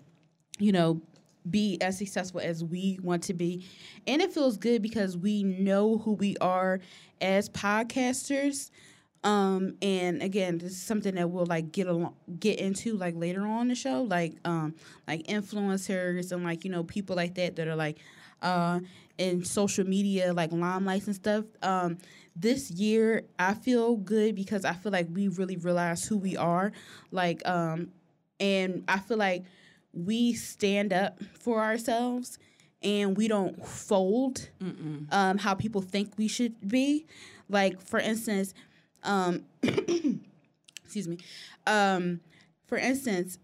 you 0.60 0.70
know, 0.70 1.02
be 1.50 1.76
as 1.80 1.98
successful 1.98 2.40
as 2.40 2.62
we 2.62 3.00
want 3.02 3.24
to 3.24 3.34
be, 3.34 3.66
and 4.06 4.22
it 4.22 4.32
feels 4.32 4.56
good 4.56 4.80
because 4.80 5.16
we 5.16 5.42
know 5.42 5.98
who 5.98 6.12
we 6.12 6.36
are 6.40 6.78
as 7.20 7.48
podcasters. 7.48 8.70
Um, 9.24 9.74
and 9.82 10.22
again, 10.22 10.58
this 10.58 10.72
is 10.72 10.82
something 10.82 11.16
that 11.16 11.28
we'll 11.28 11.46
like 11.46 11.72
get 11.72 11.88
along, 11.88 12.14
get 12.38 12.60
into 12.60 12.96
like 12.96 13.16
later 13.16 13.46
on 13.46 13.68
the 13.68 13.74
show, 13.74 14.02
like 14.02 14.34
um, 14.44 14.74
like 15.08 15.26
influencers 15.26 16.30
and 16.32 16.44
like 16.44 16.64
you 16.64 16.70
know 16.70 16.84
people 16.84 17.16
like 17.16 17.34
that 17.34 17.56
that 17.56 17.66
are 17.68 17.76
like 17.76 17.98
uh 18.40 18.78
in 19.18 19.44
social 19.44 19.84
media 19.84 20.32
like 20.32 20.50
limelights 20.50 21.06
and 21.06 21.16
stuff. 21.16 21.44
Um, 21.62 21.98
this 22.36 22.70
year 22.70 23.24
I 23.38 23.54
feel 23.54 23.96
good 23.96 24.36
because 24.36 24.64
I 24.64 24.72
feel 24.72 24.92
like 24.92 25.08
we 25.12 25.28
really 25.28 25.56
realize 25.56 26.06
who 26.06 26.16
we 26.16 26.36
are, 26.36 26.72
like 27.10 27.46
um, 27.48 27.88
and 28.38 28.84
I 28.86 29.00
feel 29.00 29.16
like 29.16 29.44
we 29.92 30.34
stand 30.34 30.92
up 30.92 31.20
for 31.40 31.60
ourselves 31.60 32.38
and 32.82 33.16
we 33.16 33.26
don't 33.26 33.66
fold 33.66 34.48
um, 35.10 35.38
how 35.38 35.54
people 35.54 35.80
think 35.80 36.16
we 36.16 36.28
should 36.28 36.54
be. 36.68 37.06
Like 37.48 37.80
for 37.80 37.98
instance, 37.98 38.54
um, 39.04 39.44
excuse 39.62 41.08
me, 41.08 41.18
um, 41.66 42.20
for 42.66 42.78
instance, 42.78 43.38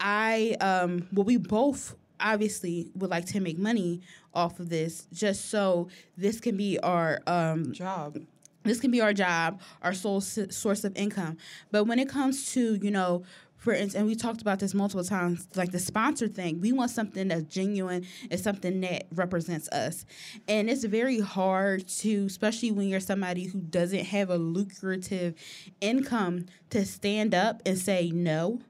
I 0.00 0.56
um, 0.60 1.08
well, 1.12 1.24
we 1.24 1.36
both 1.36 1.96
obviously 2.20 2.90
would 2.94 3.10
like 3.10 3.26
to 3.26 3.40
make 3.40 3.58
money 3.58 4.00
off 4.34 4.60
of 4.60 4.68
this, 4.68 5.06
just 5.12 5.50
so 5.50 5.88
this 6.16 6.40
can 6.40 6.56
be 6.56 6.78
our 6.80 7.20
um, 7.26 7.72
Job. 7.72 8.18
this 8.64 8.80
can 8.80 8.90
be 8.90 9.00
our 9.00 9.12
job, 9.12 9.60
our 9.82 9.94
sole 9.94 10.18
s- 10.18 10.38
source 10.50 10.84
of 10.84 10.96
income. 10.96 11.36
But 11.70 11.84
when 11.84 11.98
it 11.98 12.08
comes 12.08 12.52
to, 12.52 12.74
you 12.76 12.90
know, 12.90 13.22
for 13.58 13.72
instance, 13.72 13.94
and 13.94 14.06
we 14.06 14.14
talked 14.14 14.40
about 14.40 14.60
this 14.60 14.72
multiple 14.72 15.04
times, 15.04 15.48
like 15.56 15.72
the 15.72 15.80
sponsor 15.80 16.28
thing, 16.28 16.60
we 16.60 16.72
want 16.72 16.92
something 16.92 17.28
that's 17.28 17.42
genuine 17.42 18.06
and 18.30 18.40
something 18.40 18.80
that 18.82 19.06
represents 19.12 19.68
us. 19.70 20.06
And 20.46 20.70
it's 20.70 20.84
very 20.84 21.18
hard 21.18 21.86
to, 21.88 22.26
especially 22.26 22.70
when 22.70 22.88
you're 22.88 23.00
somebody 23.00 23.44
who 23.44 23.60
doesn't 23.60 24.06
have 24.06 24.30
a 24.30 24.38
lucrative 24.38 25.34
income, 25.80 26.46
to 26.70 26.84
stand 26.84 27.34
up 27.34 27.60
and 27.66 27.76
say 27.78 28.10
no. 28.10 28.60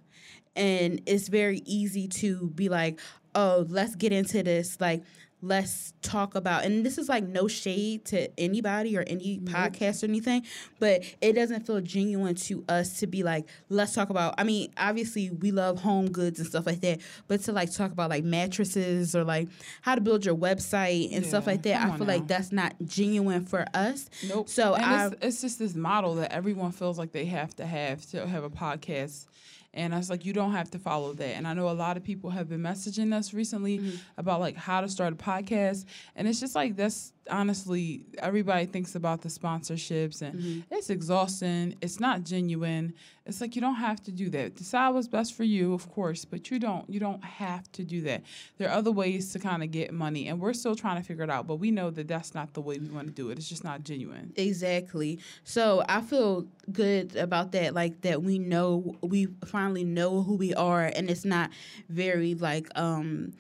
And 0.57 1.03
it's 1.07 1.29
very 1.29 1.63
easy 1.67 2.09
to 2.09 2.49
be 2.49 2.69
like, 2.69 2.99
oh, 3.35 3.67
let's 3.69 3.95
get 3.95 4.13
into 4.13 4.43
this. 4.43 4.81
Like, 4.81 5.03
let's 5.43 5.93
talk 6.03 6.35
about 6.35 6.65
and 6.65 6.85
this 6.85 6.99
is 6.99 7.09
like 7.09 7.25
no 7.25 7.47
shade 7.47 8.05
to 8.05 8.29
anybody 8.41 8.97
or 8.97 9.05
any 9.07 9.39
mm-hmm. 9.39 9.55
podcast 9.55 10.03
or 10.03 10.07
anything 10.07 10.43
but 10.79 11.03
it 11.21 11.33
doesn't 11.35 11.67
feel 11.67 11.81
genuine 11.81 12.35
to 12.35 12.65
us 12.69 12.99
to 13.01 13.07
be 13.07 13.23
like 13.23 13.47
let's 13.69 13.95
talk 13.95 14.11
about 14.11 14.35
i 14.39 14.45
mean 14.45 14.71
obviously 14.77 15.31
we 15.31 15.51
love 15.51 15.81
home 15.81 16.11
goods 16.11 16.39
and 16.39 16.49
stuff 16.49 16.67
like 16.67 16.81
that 16.81 17.01
but 17.29 17.41
to 17.41 17.53
like 17.53 17.73
talk 17.73 17.93
about 17.93 18.11
like 18.11 18.25
mattresses 18.25 19.15
or 19.15 19.25
like 19.25 19.49
how 19.83 19.95
to 19.95 20.01
build 20.01 20.25
your 20.25 20.37
website 20.37 21.15
and 21.15 21.25
stuff 21.25 21.47
like 21.47 21.63
that 21.63 21.81
i 21.81 21.97
feel 21.97 22.07
now. 22.07 22.15
like 22.15 22.27
that's 22.27 22.53
not 22.53 22.75
genuine 22.85 23.45
for 23.45 23.65
us 23.75 24.11
Nope. 24.29 24.49
so 24.49 24.75
i 24.75 25.07
it's, 25.07 25.17
it's 25.23 25.41
just 25.41 25.59
this 25.59 25.75
model 25.75 26.17
that 26.17 26.33
everyone 26.33 26.73
feels 26.73 26.99
like 26.99 27.13
they 27.13 27.27
have 27.27 27.55
to 27.57 27.67
have 27.67 28.05
to 28.11 28.27
have 28.27 28.45
a 28.45 28.51
podcast. 28.51 29.27
And 29.75 29.95
I 29.95 29.99
was 29.99 30.09
like, 30.11 30.25
you 30.25 30.33
don't 30.33 30.53
have 30.53 30.71
to 30.73 30.79
follow 30.79 31.13
that. 31.13 31.37
And 31.37 31.47
I 31.47 31.53
know 31.55 31.69
a 31.69 31.73
lot 31.73 31.97
of 31.97 32.03
people 32.05 32.31
have 32.31 32.49
been 32.49 32.61
messaging 32.63 33.13
us 33.13 33.35
recently 33.35 33.79
Mm-hmm. 33.79 33.97
about 34.17 34.41
like 34.41 34.57
how 34.57 34.81
to 34.81 34.89
start 34.89 35.13
a 35.13 35.17
podcast. 35.17 35.85
And 36.17 36.27
it's 36.27 36.41
just 36.41 36.55
like 36.55 36.75
that's 36.75 37.13
honestly 37.31 38.05
everybody 38.19 38.67
thinks 38.67 38.95
about 38.95 39.23
the 39.23 39.29
sponsorships 39.29 40.23
and 40.23 40.39
Mm-hmm. 40.39 40.75
it's 40.75 40.91
exhausting. 40.91 41.75
It's 41.81 41.99
not 42.01 42.23
genuine. 42.25 42.95
It's 43.27 43.41
like 43.41 43.55
you 43.55 43.61
don't 43.61 43.75
have 43.77 44.01
to 44.05 44.13
do 44.13 44.31
that. 44.31 44.55
Decide 44.57 44.91
what's 44.91 45.09
best 45.09 45.35
for 45.35 45.45
you, 45.45 45.75
of 45.75 45.91
course, 45.91 46.25
but 46.25 46.51
you 46.51 46.59
don't 46.59 46.89
you 46.89 46.99
don't 47.01 47.23
have 47.25 47.71
to 47.73 47.85
do 47.85 48.01
that. 48.03 48.23
There 48.57 48.69
are 48.69 48.75
other 48.75 48.91
ways 48.93 49.33
to 49.33 49.39
kind 49.39 49.63
of 49.63 49.71
get 49.71 49.93
money, 49.93 50.29
and 50.29 50.41
we're 50.41 50.55
still 50.55 50.75
trying 50.75 50.97
to 51.01 51.07
figure 51.07 51.25
it 51.25 51.31
out. 51.31 51.47
But 51.47 51.57
we 51.57 51.71
know 51.71 51.91
that 51.91 52.09
that's 52.09 52.35
not 52.35 52.55
the 52.55 52.61
way 52.63 52.79
we 52.79 52.89
want 52.89 53.09
to 53.09 53.13
do 53.13 53.31
it. 53.31 53.39
It's 53.39 53.49
just 53.49 53.65
not 53.65 53.83
genuine. 53.85 54.33
Exactly. 54.37 55.19
So 55.45 55.85
I 55.89 56.01
feel 56.01 56.47
good 56.73 57.17
about 57.17 57.53
that. 57.53 57.75
Like 57.75 58.01
that 58.03 58.23
we 58.23 58.39
know 58.39 58.97
we 59.03 59.27
finally 59.47 59.85
know 59.85 60.23
who 60.23 60.35
we 60.37 60.55
are, 60.55 60.85
and 60.85 61.11
it's 61.11 61.25
not 61.27 61.51
very 61.91 62.35
like 62.35 62.67
um 62.77 63.33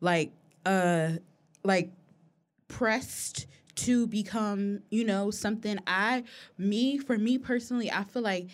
like 0.00 0.32
uh 0.64 1.10
like 1.64 1.90
pressed 2.74 3.46
to 3.76 4.06
become 4.06 4.80
you 4.90 5.04
know 5.04 5.30
something. 5.30 5.78
I 5.86 6.24
me 6.58 6.98
for 6.98 7.16
me 7.18 7.38
personally, 7.38 7.90
I 7.90 8.04
feel 8.04 8.22
like 8.22 8.48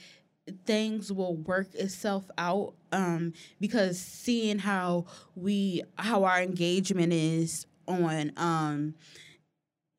things 0.67 1.13
will 1.13 1.37
work 1.37 1.75
itself 1.75 2.29
out 2.37 2.75
um 2.93 3.33
because 3.61 4.01
seeing 4.01 4.59
how 4.59 5.07
we 5.37 5.83
how 5.97 6.25
our 6.25 6.43
engagement 6.43 7.13
is 7.13 7.67
on 7.87 8.33
um 8.37 8.95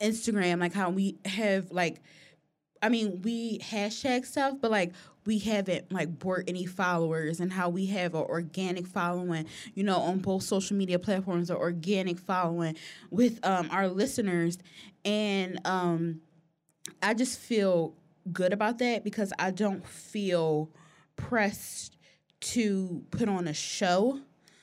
Instagram, 0.01 0.59
like 0.59 0.73
how 0.73 0.89
we 0.89 1.17
have 1.25 1.71
like 1.71 2.01
I 2.83 2.89
mean, 2.89 3.21
we 3.21 3.59
hashtag 3.59 4.25
stuff, 4.25 4.55
but 4.59 4.71
like 4.71 4.93
we 5.25 5.37
haven't 5.39 5.91
like 5.91 6.17
bought 6.19 6.43
any 6.47 6.65
followers 6.65 7.39
and 7.39 7.53
how 7.53 7.69
we 7.69 7.85
have 7.87 8.15
an 8.15 8.21
organic 8.21 8.87
following, 8.87 9.45
you 9.75 9.83
know, 9.83 9.97
on 9.97 10.19
both 10.19 10.43
social 10.43 10.75
media 10.75 10.97
platforms, 10.99 11.51
or 11.51 11.57
organic 11.57 12.17
following 12.19 12.75
with 13.11 13.39
um 13.45 13.69
our 13.71 13.87
listeners. 13.87 14.57
And 15.05 15.59
um 15.65 16.21
I 17.03 17.13
just 17.13 17.39
feel 17.39 17.93
good 18.31 18.53
about 18.53 18.79
that 18.79 19.03
because 19.03 19.31
I 19.39 19.51
don't 19.51 19.85
feel 19.85 20.69
pressed 21.15 21.97
to 22.41 23.03
put 23.11 23.29
on 23.29 23.47
a 23.47 23.53
show. 23.53 24.19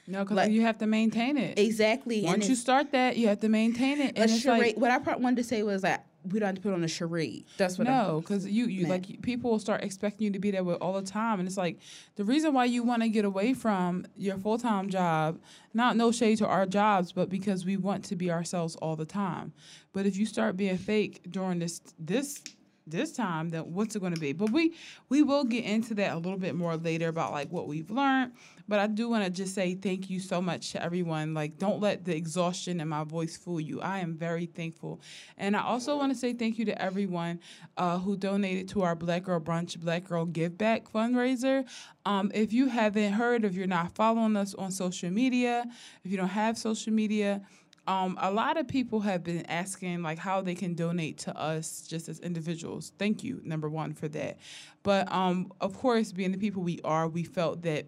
No, 0.08 0.24
because 0.24 0.36
Like- 0.36 0.50
you 0.50 0.62
have 0.62 0.78
to 0.78 0.86
maintain 0.86 1.36
it. 1.36 1.58
Exactly. 1.58 2.18
and 2.20 2.26
Once 2.28 2.48
you 2.48 2.54
start 2.56 2.92
that, 2.92 3.16
you 3.16 3.28
have 3.28 3.40
to 3.40 3.48
maintain 3.48 4.00
it. 4.00 4.14
And 4.16 4.30
it's 4.30 4.40
charade. 4.40 4.60
like 4.60 4.76
what 4.76 4.90
I 4.90 4.98
wanted 5.16 5.36
to 5.36 5.44
say 5.44 5.62
was 5.62 5.82
that 5.82 6.06
we 6.24 6.38
don't 6.38 6.48
have 6.48 6.56
to 6.56 6.60
put 6.60 6.72
on 6.72 6.84
a 6.84 6.88
charade. 6.88 7.44
That's 7.56 7.78
what 7.78 7.86
no, 7.86 8.20
because 8.20 8.46
you 8.46 8.66
you 8.66 8.86
meant. 8.86 9.08
like 9.08 9.22
people 9.22 9.50
will 9.50 9.58
start 9.58 9.82
expecting 9.82 10.24
you 10.26 10.30
to 10.32 10.38
be 10.38 10.50
there 10.50 10.64
with 10.64 10.78
all 10.80 10.92
the 10.92 11.08
time, 11.08 11.38
and 11.38 11.48
it's 11.48 11.56
like 11.56 11.78
the 12.16 12.24
reason 12.24 12.52
why 12.52 12.64
you 12.64 12.82
want 12.82 13.02
to 13.02 13.08
get 13.08 13.24
away 13.24 13.54
from 13.54 14.06
your 14.16 14.36
full 14.38 14.58
time 14.58 14.88
job. 14.90 15.38
Not 15.74 15.96
no 15.96 16.10
shade 16.12 16.38
to 16.38 16.46
our 16.46 16.66
jobs, 16.66 17.12
but 17.12 17.28
because 17.28 17.64
we 17.64 17.76
want 17.76 18.04
to 18.06 18.16
be 18.16 18.30
ourselves 18.30 18.76
all 18.76 18.96
the 18.96 19.04
time. 19.04 19.52
But 19.92 20.06
if 20.06 20.16
you 20.16 20.26
start 20.26 20.56
being 20.56 20.76
fake 20.76 21.22
during 21.30 21.58
this 21.58 21.80
this 21.98 22.42
this 22.90 23.12
time, 23.12 23.50
then 23.50 23.72
what's 23.72 23.96
it 23.96 24.00
going 24.00 24.14
to 24.14 24.20
be? 24.20 24.32
But 24.32 24.50
we 24.50 24.74
we 25.08 25.22
will 25.22 25.44
get 25.44 25.64
into 25.64 25.94
that 25.94 26.12
a 26.12 26.16
little 26.16 26.38
bit 26.38 26.54
more 26.54 26.76
later 26.76 27.08
about 27.08 27.32
like 27.32 27.50
what 27.50 27.66
we've 27.68 27.90
learned. 27.90 28.32
But 28.66 28.80
I 28.80 28.86
do 28.86 29.08
want 29.08 29.24
to 29.24 29.30
just 29.30 29.54
say 29.54 29.74
thank 29.74 30.10
you 30.10 30.20
so 30.20 30.42
much 30.42 30.72
to 30.72 30.82
everyone. 30.82 31.32
Like, 31.32 31.56
don't 31.56 31.80
let 31.80 32.04
the 32.04 32.14
exhaustion 32.14 32.80
in 32.80 32.88
my 32.88 33.02
voice 33.02 33.34
fool 33.34 33.58
you. 33.58 33.80
I 33.80 34.00
am 34.00 34.14
very 34.14 34.44
thankful, 34.44 35.00
and 35.38 35.56
I 35.56 35.62
also 35.62 35.96
want 35.96 36.12
to 36.12 36.18
say 36.18 36.34
thank 36.34 36.58
you 36.58 36.66
to 36.66 36.82
everyone 36.82 37.40
uh, 37.78 37.98
who 37.98 38.16
donated 38.16 38.68
to 38.70 38.82
our 38.82 38.94
Black 38.94 39.24
Girl 39.24 39.40
Brunch 39.40 39.78
Black 39.78 40.04
Girl 40.04 40.26
Give 40.26 40.56
Back 40.56 40.90
fundraiser. 40.92 41.66
Um, 42.04 42.30
if 42.34 42.52
you 42.52 42.68
haven't 42.68 43.12
heard, 43.14 43.44
if 43.44 43.54
you're 43.54 43.66
not 43.66 43.94
following 43.94 44.36
us 44.36 44.54
on 44.54 44.70
social 44.70 45.10
media, 45.10 45.64
if 46.04 46.10
you 46.10 46.16
don't 46.16 46.28
have 46.28 46.58
social 46.58 46.92
media, 46.92 47.42
um, 47.88 48.18
a 48.20 48.30
lot 48.30 48.58
of 48.58 48.68
people 48.68 49.00
have 49.00 49.24
been 49.24 49.46
asking 49.46 50.02
like 50.02 50.18
how 50.18 50.42
they 50.42 50.54
can 50.54 50.74
donate 50.74 51.16
to 51.20 51.34
us 51.36 51.86
just 51.88 52.08
as 52.10 52.20
individuals. 52.20 52.92
Thank 52.98 53.24
you, 53.24 53.40
number 53.44 53.70
one, 53.70 53.94
for 53.94 54.08
that. 54.08 54.38
But 54.82 55.10
um, 55.10 55.50
of 55.62 55.76
course, 55.76 56.12
being 56.12 56.30
the 56.30 56.38
people 56.38 56.62
we 56.62 56.80
are, 56.84 57.08
we 57.08 57.24
felt 57.24 57.62
that 57.62 57.86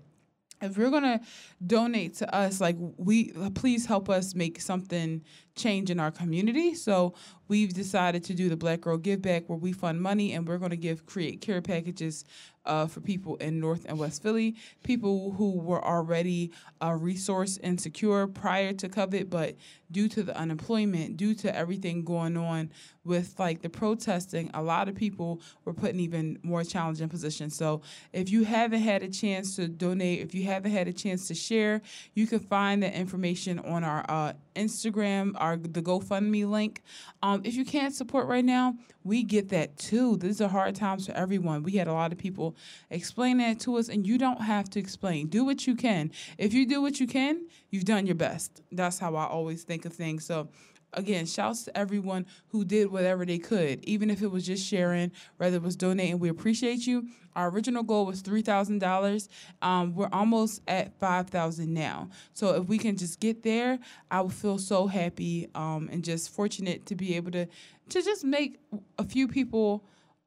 if 0.63 0.79
you're 0.79 0.91
gonna 0.91 1.21
donate 1.67 2.15
to 2.17 2.35
us, 2.35 2.63
like 2.63 2.77
we 2.79 3.33
please 3.55 3.85
help 3.85 4.09
us 4.09 4.35
make 4.35 4.61
something 4.61 5.23
change 5.61 5.91
in 5.91 6.01
our 6.01 6.11
community. 6.11 6.75
So 6.75 7.15
we've 7.49 7.75
decided 7.75 8.25
to 8.25 8.35
do 8.35 8.49
the 8.49 8.57
Black 8.57 8.81
Girl 8.81 8.97
Give 8.97 9.21
Back, 9.21 9.49
where 9.49 9.59
we 9.59 9.73
fund 9.73 10.01
money 10.01 10.33
and 10.33 10.47
we're 10.47 10.59
gonna 10.59 10.77
give 10.77 11.07
create 11.07 11.41
care 11.41 11.61
packages 11.61 12.25
uh, 12.67 12.87
for 12.87 13.01
people 13.01 13.37
in 13.37 13.59
North 13.59 13.85
and 13.89 13.99
West 13.99 14.23
Philly, 14.23 14.55
people 14.85 15.33
who 15.33 15.59
were 15.59 15.85
already 15.85 16.53
uh, 16.83 16.93
resource 16.93 17.59
insecure 17.63 18.27
prior 18.27 18.73
to 18.75 18.89
COVID, 18.89 19.31
but 19.31 19.57
due 19.91 20.09
to 20.09 20.23
the 20.23 20.37
unemployment, 20.37 21.17
due 21.17 21.35
to 21.35 21.55
everything 21.57 22.05
going 22.05 22.37
on 22.37 22.71
with 23.05 23.35
like 23.39 23.63
the 23.63 23.69
protesting, 23.69 24.51
a 24.55 24.63
lot 24.63 24.89
of 24.89 24.95
people 24.95 25.41
were 25.65 25.73
put 25.73 25.91
in 25.91 26.01
even 26.01 26.39
more 26.43 26.63
challenging 26.63 27.09
positions. 27.09 27.57
So 27.57 27.81
if 28.13 28.31
you 28.31 28.45
haven't 28.45 28.83
had 28.83 29.03
a 29.03 29.09
chance 29.09 29.57
to 29.57 29.67
donate, 29.67 30.21
if 30.21 30.35
you 30.35 30.45
haven't 30.45 30.73
had 30.73 30.87
a 30.87 30.93
chance 30.93 31.27
to 31.29 31.35
share, 31.35 31.81
you 32.15 32.27
can 32.27 32.39
find 32.39 32.83
that 32.83 32.93
information 32.95 33.59
on 33.59 33.85
our 33.85 34.05
uh, 34.09 34.35
Instagram, 34.55 35.33
our 35.37 35.57
the 35.57 35.83
GoFundMe 35.83 36.49
link. 36.49 36.83
Um, 37.23 37.43
if 37.45 37.55
you 37.55 37.65
can't 37.65 37.95
support 37.95 38.27
right 38.27 38.45
now, 38.45 38.75
we 39.05 39.23
get 39.23 39.49
that 39.51 39.77
too. 39.77 40.17
These 40.17 40.41
are 40.41 40.49
hard 40.49 40.75
times 40.75 41.07
for 41.07 41.13
everyone. 41.13 41.63
We 41.63 41.73
had 41.73 41.89
a 41.89 41.93
lot 41.93 42.13
of 42.13 42.19
people 42.19 42.57
explain 42.91 43.39
that 43.39 43.61
to 43.61 43.77
us, 43.77 43.89
and 43.89 44.07
you 44.07 44.19
don't 44.19 44.43
have 44.43 44.69
to 44.71 44.79
explain. 44.79 45.29
Do 45.29 45.45
what 45.45 45.67
you 45.67 45.75
can. 45.75 46.11
If 46.39 46.53
you 46.53 46.67
do 46.67 46.83
what 46.83 47.01
you 47.01 47.07
can, 47.07 47.47
you've 47.71 47.85
done 47.85 48.07
your 48.07 48.17
best. 48.17 48.63
That's 48.73 48.99
how 48.99 49.15
I 49.17 49.27
always 49.27 49.65
think 49.65 49.85
of 49.85 49.93
things. 49.93 50.25
So 50.25 50.49
again, 50.93 51.27
shouts 51.27 51.65
to 51.65 51.77
everyone 51.77 52.27
who 52.49 52.65
did 52.65 52.91
whatever 52.91 53.25
they 53.25 53.39
could, 53.39 53.85
even 53.85 54.11
if 54.11 54.23
it 54.23 54.29
was 54.29 54.47
just 54.47 54.67
sharing, 54.67 55.13
whether 55.37 55.57
it 55.57 55.63
was 55.63 55.77
donating. 55.77 56.19
We 56.19 56.29
appreciate 56.29 56.87
you. 56.87 57.09
Our 57.37 57.49
original 57.51 57.83
goal 57.83 58.07
was 58.07 58.21
three 58.23 58.43
thousand 58.43 58.81
dollars. 58.81 59.29
Um, 59.63 59.95
we're 59.95 60.09
almost 60.13 60.63
at 60.67 60.99
five 60.99 61.31
thousand 61.31 61.73
now. 61.73 62.11
So 62.33 62.55
if 62.61 62.69
we 62.69 62.77
can 62.79 62.97
just 62.97 63.21
get 63.21 63.43
there, 63.43 63.79
I 64.11 64.21
will 64.21 64.31
feel 64.31 64.59
so 64.59 64.87
happy 64.87 65.49
um, 65.55 65.89
and 65.93 66.03
just 66.03 66.31
fortunate 66.31 66.87
to 66.87 66.95
be 66.95 67.17
able 67.17 67.31
to 67.33 67.47
to 67.47 68.03
just 68.03 68.25
make 68.25 68.59
a 68.99 69.05
few 69.05 69.29
people 69.29 69.85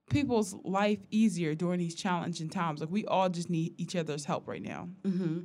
people's 0.10 0.56
life 0.64 1.00
easier 1.12 1.56
during 1.56 1.80
these 1.80 1.96
challenging 1.96 2.50
times. 2.50 2.80
Like 2.80 2.92
we 2.92 3.06
all 3.06 3.30
just 3.30 3.50
need 3.50 3.74
each 3.78 3.96
other's 3.96 4.26
help 4.26 4.48
right 4.48 4.62
now. 4.62 4.90
Mm-hmm. 5.04 5.40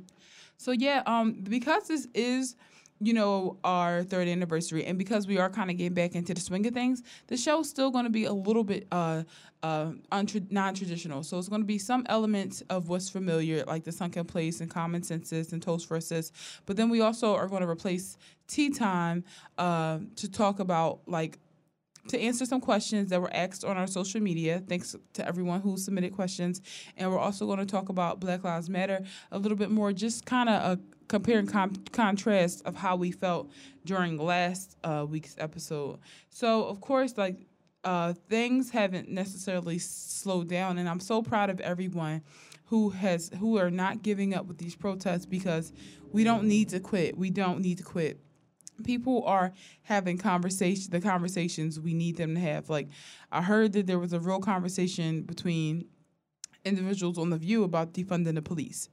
So 0.57 0.71
yeah, 0.71 1.03
um, 1.05 1.41
because 1.41 1.87
this 1.87 2.07
is, 2.13 2.55
you 3.01 3.13
know, 3.13 3.57
our 3.63 4.03
third 4.03 4.27
anniversary, 4.27 4.85
and 4.85 4.97
because 4.97 5.27
we 5.27 5.37
are 5.37 5.49
kind 5.49 5.69
of 5.69 5.77
getting 5.77 5.93
back 5.93 6.15
into 6.15 6.33
the 6.33 6.41
swing 6.41 6.65
of 6.67 6.73
things, 6.73 7.01
the 7.27 7.37
show's 7.37 7.69
still 7.69 7.91
going 7.91 8.03
to 8.03 8.09
be 8.09 8.25
a 8.25 8.33
little 8.33 8.63
bit 8.63 8.87
uh, 8.91 9.23
uh, 9.63 9.91
untra- 10.11 10.51
non-traditional. 10.51 11.23
So 11.23 11.37
it's 11.37 11.47
going 11.47 11.61
to 11.61 11.67
be 11.67 11.77
some 11.77 12.05
elements 12.09 12.61
of 12.69 12.89
what's 12.89 13.09
familiar, 13.09 13.63
like 13.65 13.83
the 13.83 13.91
sunken 13.91 14.25
place 14.25 14.59
and 14.59 14.69
common 14.69 15.03
senses 15.03 15.53
and 15.53 15.61
toast 15.61 15.87
for 15.87 15.95
assist. 15.95 16.33
But 16.65 16.75
then 16.75 16.89
we 16.89 17.01
also 17.01 17.35
are 17.35 17.47
going 17.47 17.61
to 17.61 17.69
replace 17.69 18.17
tea 18.47 18.69
time 18.69 19.23
uh, 19.57 19.99
to 20.17 20.29
talk 20.29 20.59
about 20.59 21.01
like 21.07 21.39
to 22.07 22.19
answer 22.19 22.45
some 22.45 22.61
questions 22.61 23.09
that 23.09 23.21
were 23.21 23.33
asked 23.33 23.63
on 23.63 23.77
our 23.77 23.87
social 23.87 24.19
media. 24.19 24.63
Thanks 24.67 24.95
to 25.13 25.27
everyone 25.27 25.61
who 25.61 25.77
submitted 25.77 26.13
questions. 26.13 26.61
And 26.97 27.11
we're 27.11 27.19
also 27.19 27.45
going 27.45 27.59
to 27.59 27.65
talk 27.65 27.89
about 27.89 28.19
Black 28.19 28.43
Lives 28.43 28.69
Matter 28.69 29.03
a 29.31 29.37
little 29.37 29.57
bit 29.57 29.69
more, 29.69 29.93
just 29.93 30.25
kind 30.25 30.49
of 30.49 30.55
a 30.55 30.79
compare 31.09 31.39
and 31.39 31.51
com- 31.51 31.83
contrast 31.91 32.61
of 32.65 32.75
how 32.75 32.95
we 32.95 33.11
felt 33.11 33.51
during 33.83 34.17
last 34.17 34.77
uh, 34.85 35.05
week's 35.09 35.35
episode. 35.37 35.99
So, 36.29 36.63
of 36.65 36.79
course, 36.79 37.17
like 37.17 37.47
uh, 37.83 38.13
things 38.29 38.69
haven't 38.69 39.09
necessarily 39.09 39.79
slowed 39.79 40.47
down, 40.47 40.77
and 40.77 40.87
I'm 40.87 40.99
so 41.01 41.21
proud 41.21 41.49
of 41.49 41.59
everyone 41.59 42.21
who 42.65 42.89
has 42.89 43.31
who 43.39 43.57
are 43.57 43.71
not 43.71 44.03
giving 44.03 44.33
up 44.33 44.45
with 44.45 44.59
these 44.59 44.75
protests 44.75 45.25
because 45.25 45.73
we 46.11 46.23
don't 46.23 46.45
need 46.45 46.69
to 46.69 46.79
quit. 46.79 47.17
We 47.17 47.31
don't 47.31 47.59
need 47.61 47.79
to 47.79 47.83
quit. 47.83 48.19
People 48.83 49.23
are 49.25 49.51
having 49.81 50.17
conversation 50.17 50.91
the 50.91 51.01
conversations 51.01 51.79
we 51.79 51.93
need 51.93 52.15
them 52.15 52.35
to 52.35 52.41
have. 52.41 52.69
Like 52.69 52.87
I 53.31 53.41
heard 53.41 53.73
that 53.73 53.87
there 53.87 53.99
was 53.99 54.13
a 54.13 54.19
real 54.19 54.39
conversation 54.39 55.23
between 55.23 55.85
individuals 56.63 57.17
on 57.17 57.29
the 57.29 57.37
view 57.37 57.63
about 57.63 57.93
defunding 57.93 58.35
the 58.35 58.41
police. 58.41 58.89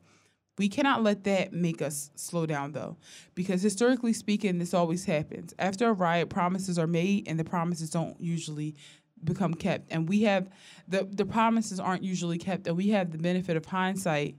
We 0.58 0.68
cannot 0.68 1.02
let 1.02 1.24
that 1.24 1.52
make 1.52 1.82
us 1.82 2.10
slow 2.14 2.46
down, 2.46 2.72
though, 2.72 2.96
because 3.34 3.62
historically 3.62 4.12
speaking, 4.12 4.58
this 4.58 4.72
always 4.72 5.04
happens. 5.04 5.54
After 5.58 5.88
a 5.88 5.92
riot, 5.92 6.30
promises 6.30 6.78
are 6.78 6.86
made, 6.86 7.28
and 7.28 7.38
the 7.38 7.44
promises 7.44 7.90
don't 7.90 8.18
usually 8.20 8.74
become 9.22 9.54
kept. 9.54 9.92
And 9.92 10.08
we 10.08 10.22
have 10.22 10.48
the 10.88 11.04
the 11.04 11.26
promises 11.26 11.78
aren't 11.78 12.02
usually 12.02 12.38
kept, 12.38 12.66
and 12.66 12.76
we 12.76 12.88
have 12.90 13.12
the 13.12 13.18
benefit 13.18 13.56
of 13.56 13.66
hindsight. 13.66 14.36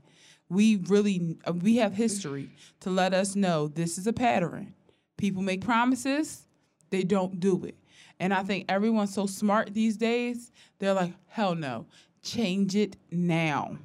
We 0.50 0.78
really 0.78 1.38
we 1.62 1.78
have 1.78 1.94
history 1.94 2.50
to 2.80 2.90
let 2.90 3.14
us 3.14 3.36
know 3.36 3.68
this 3.68 3.98
is 3.98 4.08
a 4.08 4.14
pattern. 4.14 4.74
People 5.18 5.42
make 5.42 5.62
promises, 5.62 6.48
they 6.90 7.04
don't 7.04 7.40
do 7.40 7.64
it. 7.66 7.76
And 8.20 8.34
I 8.34 8.44
think 8.44 8.66
everyone's 8.70 9.14
so 9.14 9.26
smart 9.28 9.74
these 9.74 9.98
days. 9.98 10.52
They're 10.80 10.94
like, 10.94 11.14
hell 11.28 11.56
no, 11.56 11.86
change 12.24 12.76
it 12.76 12.98
now. 13.12 13.78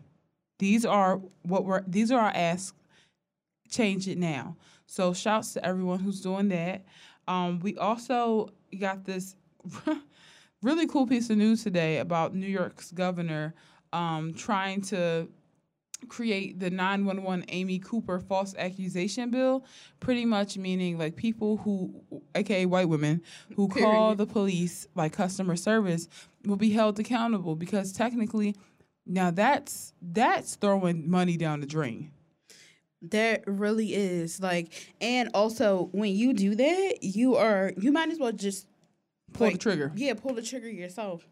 These 0.63 0.87
are 0.87 1.21
what 1.43 1.65
we're 1.65 1.83
these 1.89 2.13
are 2.13 2.21
our 2.21 2.31
asks. 2.33 2.73
Change 3.69 4.07
it 4.07 4.17
now. 4.17 4.57
So 4.87 5.13
shouts 5.13 5.55
to 5.55 5.67
everyone 5.67 5.99
who's 5.99 6.21
doing 6.21 6.51
that. 6.51 6.85
Um, 7.27 7.59
we 7.59 7.77
also 7.79 8.53
got 8.79 9.05
this 9.05 9.35
really 10.63 10.87
cool 10.87 11.05
piece 11.09 11.31
of 11.31 11.39
news 11.39 11.65
today 11.65 11.99
about 11.99 12.37
New 12.37 12.47
York's 12.47 12.93
governor 12.93 13.55
um, 13.93 14.35
trying 14.35 14.83
to 14.83 15.27
create 16.09 16.61
the 16.61 16.71
911 16.71 17.45
Amy 17.49 17.81
Cooper 17.81 18.21
false 18.21 18.55
accusation 18.57 19.31
bill, 19.31 19.65
pretty 19.99 20.25
much 20.25 20.57
meaning 20.57 20.97
like 20.97 21.17
people 21.17 21.57
who, 21.57 21.93
aka 22.37 22.67
white 22.67 22.89
women, 22.89 23.21
who 23.57 23.67
call 23.67 24.15
the 24.15 24.27
police 24.27 24.87
like 24.95 25.13
customer 25.13 25.57
service 25.57 26.09
will 26.45 26.57
be 26.57 26.71
held 26.71 27.01
accountable 27.01 27.57
because 27.57 27.93
technically 27.93 28.55
now 29.07 29.31
that's 29.31 29.93
that's 30.01 30.57
throwing 30.57 31.11
money 31.11 31.37
down 31.37 31.61
the 31.61 31.67
drain. 31.67 32.13
That 33.11 33.43
really 33.47 33.95
is 33.95 34.41
like, 34.41 34.73
and 35.01 35.31
also 35.35 35.89
when 35.93 36.13
you 36.13 36.33
do 36.33 36.55
that, 36.55 36.99
you 37.03 37.37
are 37.37 37.73
you 37.77 37.91
might 37.91 38.11
as 38.11 38.19
well 38.19 38.33
just 38.33 38.67
pull 39.33 39.49
like, 39.49 39.55
the 39.55 39.59
trigger. 39.59 39.93
Yeah, 39.97 40.15
pull 40.15 40.35
the 40.35 40.43
trigger 40.43 40.71
yourself. 40.71 41.27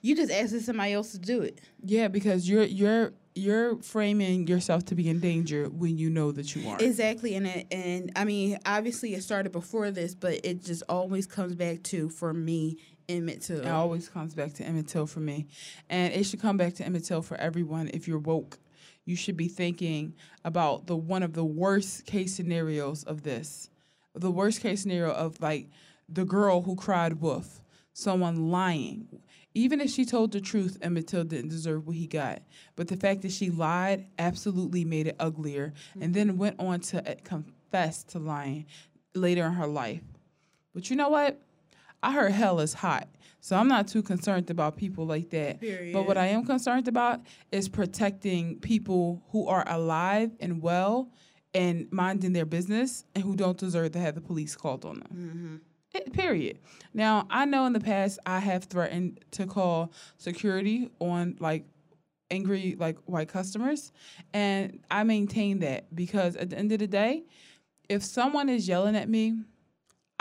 You 0.00 0.16
just 0.16 0.32
asking 0.32 0.60
somebody 0.60 0.92
else 0.92 1.12
to 1.12 1.18
do 1.18 1.42
it. 1.42 1.60
Yeah, 1.84 2.08
because 2.08 2.48
you're 2.48 2.64
you're 2.64 3.12
you're 3.34 3.76
framing 3.82 4.46
yourself 4.46 4.84
to 4.86 4.94
be 4.94 5.08
in 5.08 5.20
danger 5.20 5.66
when 5.66 5.96
you 5.96 6.10
know 6.10 6.32
that 6.32 6.54
you 6.54 6.68
aren't. 6.68 6.82
Exactly, 6.82 7.34
and 7.34 7.46
it, 7.46 7.66
and 7.70 8.12
I 8.16 8.24
mean, 8.24 8.58
obviously 8.66 9.14
it 9.14 9.22
started 9.22 9.52
before 9.52 9.90
this, 9.90 10.14
but 10.14 10.40
it 10.44 10.64
just 10.64 10.82
always 10.88 11.26
comes 11.26 11.54
back 11.54 11.82
to 11.84 12.08
for 12.08 12.34
me 12.34 12.78
Emmett 13.08 13.42
Till. 13.42 13.60
It 13.60 13.68
always 13.68 14.08
comes 14.08 14.34
back 14.34 14.52
to 14.54 14.64
Emmett 14.64 14.88
Till 14.88 15.06
for 15.06 15.20
me. 15.20 15.46
And 15.88 16.12
it 16.12 16.24
should 16.24 16.40
come 16.40 16.56
back 16.56 16.74
to 16.74 16.84
Emmett 16.84 17.04
Till 17.04 17.22
for 17.22 17.36
everyone 17.36 17.90
if 17.92 18.06
you're 18.08 18.18
woke. 18.18 18.58
You 19.04 19.16
should 19.16 19.36
be 19.36 19.48
thinking 19.48 20.14
about 20.44 20.86
the 20.86 20.96
one 20.96 21.22
of 21.22 21.32
the 21.32 21.44
worst 21.44 22.06
case 22.06 22.34
scenarios 22.34 23.02
of 23.04 23.22
this. 23.22 23.70
The 24.14 24.30
worst 24.30 24.60
case 24.60 24.82
scenario 24.82 25.12
of 25.12 25.40
like 25.40 25.68
the 26.08 26.24
girl 26.24 26.62
who 26.62 26.76
cried 26.76 27.20
wolf, 27.20 27.62
someone 27.92 28.50
lying. 28.50 29.08
Even 29.54 29.80
if 29.80 29.90
she 29.90 30.04
told 30.04 30.32
the 30.32 30.40
truth, 30.40 30.78
Emmett 30.80 31.08
Till 31.08 31.24
didn't 31.24 31.50
deserve 31.50 31.86
what 31.86 31.96
he 31.96 32.06
got. 32.06 32.42
But 32.76 32.88
the 32.88 32.96
fact 32.96 33.22
that 33.22 33.32
she 33.32 33.50
lied 33.50 34.06
absolutely 34.18 34.84
made 34.84 35.08
it 35.08 35.16
uglier 35.18 35.74
mm-hmm. 35.90 36.02
and 36.02 36.14
then 36.14 36.38
went 36.38 36.58
on 36.58 36.80
to 36.80 37.10
uh, 37.10 37.14
confess 37.24 38.02
to 38.04 38.18
lying 38.18 38.66
later 39.14 39.46
in 39.46 39.52
her 39.52 39.66
life. 39.66 40.02
But 40.74 40.88
you 40.88 40.96
know 40.96 41.10
what? 41.10 41.40
I 42.02 42.12
heard 42.12 42.32
hell 42.32 42.60
is 42.60 42.74
hot. 42.74 43.08
So 43.40 43.56
I'm 43.56 43.66
not 43.66 43.88
too 43.88 44.02
concerned 44.02 44.50
about 44.50 44.76
people 44.76 45.04
like 45.04 45.30
that. 45.30 45.60
Period. 45.60 45.92
But 45.92 46.06
what 46.06 46.16
I 46.16 46.26
am 46.26 46.44
concerned 46.44 46.86
about 46.86 47.20
is 47.50 47.68
protecting 47.68 48.60
people 48.60 49.22
who 49.30 49.48
are 49.48 49.64
alive 49.66 50.30
and 50.38 50.62
well 50.62 51.10
and 51.52 51.90
minding 51.90 52.32
their 52.32 52.44
business 52.44 53.04
and 53.14 53.24
who 53.24 53.34
don't 53.34 53.58
deserve 53.58 53.92
to 53.92 53.98
have 53.98 54.14
the 54.14 54.20
police 54.20 54.54
called 54.56 54.84
on 54.84 55.00
them. 55.00 55.08
Mm-hmm. 55.12 55.56
It, 55.94 56.12
period. 56.12 56.58
Now, 56.94 57.26
I 57.30 57.44
know 57.44 57.66
in 57.66 57.72
the 57.72 57.80
past 57.80 58.18
I 58.24 58.38
have 58.38 58.64
threatened 58.64 59.20
to 59.32 59.46
call 59.46 59.92
security 60.16 60.88
on 61.00 61.36
like 61.40 61.64
angry 62.30 62.76
like 62.78 62.96
white 63.04 63.28
customers 63.28 63.92
and 64.32 64.80
I 64.90 65.02
maintain 65.02 65.58
that 65.58 65.94
because 65.94 66.34
at 66.36 66.48
the 66.48 66.56
end 66.56 66.72
of 66.72 66.78
the 66.78 66.86
day, 66.86 67.24
if 67.88 68.02
someone 68.02 68.48
is 68.48 68.66
yelling 68.66 68.96
at 68.96 69.08
me 69.08 69.36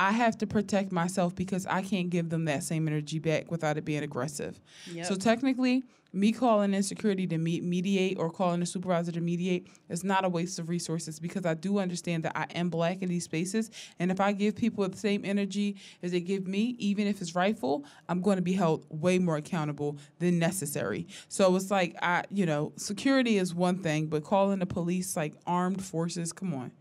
I 0.02 0.10
have 0.14 0.36
to 0.40 0.48
protect 0.48 0.92
myself 0.92 1.36
because 1.36 1.68
I 1.68 1.84
can't 1.84 2.10
give 2.10 2.30
them 2.30 2.46
that 2.46 2.64
same 2.64 2.88
energy 2.88 3.20
back 3.20 3.52
without 3.52 3.78
it 3.78 3.86
being 3.86 4.02
aggressive. 4.02 4.60
Yep. 4.92 5.06
So 5.06 5.14
technically, 5.14 5.84
me 6.12 6.32
calling 6.32 6.74
in 6.74 6.82
security 6.82 7.28
to 7.28 7.38
me- 7.38 7.62
mediate 7.62 8.18
or 8.18 8.32
calling 8.32 8.64
a 8.64 8.66
supervisor 8.66 9.12
to 9.12 9.22
mediate 9.22 9.68
is 9.90 10.04
not 10.04 10.26
a 10.26 10.30
waste 10.30 10.58
of 10.58 10.70
resources 10.70 11.20
because 11.20 11.46
I 11.46 11.54
do 11.54 11.78
understand 11.78 12.24
that 12.24 12.36
I 12.36 12.48
am 12.56 12.72
black 12.72 13.04
in 13.04 13.10
these 13.10 13.26
spaces. 13.26 13.70
And 14.00 14.10
if 14.10 14.20
I 14.20 14.32
give 14.32 14.56
people 14.56 14.90
the 14.90 14.98
same 14.98 15.24
energy 15.24 15.78
as 16.02 16.14
they 16.14 16.20
give 16.20 16.48
me, 16.48 16.76
even 16.80 17.06
if 17.06 17.22
it's 17.22 17.36
rightful, 17.36 17.86
I'm 18.10 18.22
going 18.22 18.38
to 18.38 18.42
be 18.42 18.54
held 18.54 18.88
way 18.90 19.20
more 19.20 19.38
accountable 19.38 20.00
than 20.18 20.40
necessary. 20.40 21.06
So 21.28 21.56
it's 21.56 21.70
like, 21.70 21.96
I, 22.02 22.24
you 22.32 22.48
know, 22.48 22.74
security 22.76 23.38
is 23.38 23.54
one 23.54 23.78
thing, 23.84 24.08
but 24.08 24.24
calling 24.24 24.58
the 24.58 24.66
police 24.66 25.16
like 25.16 25.36
armed 25.46 25.86
forces, 25.86 26.34
come 26.34 26.56
on. 26.56 26.72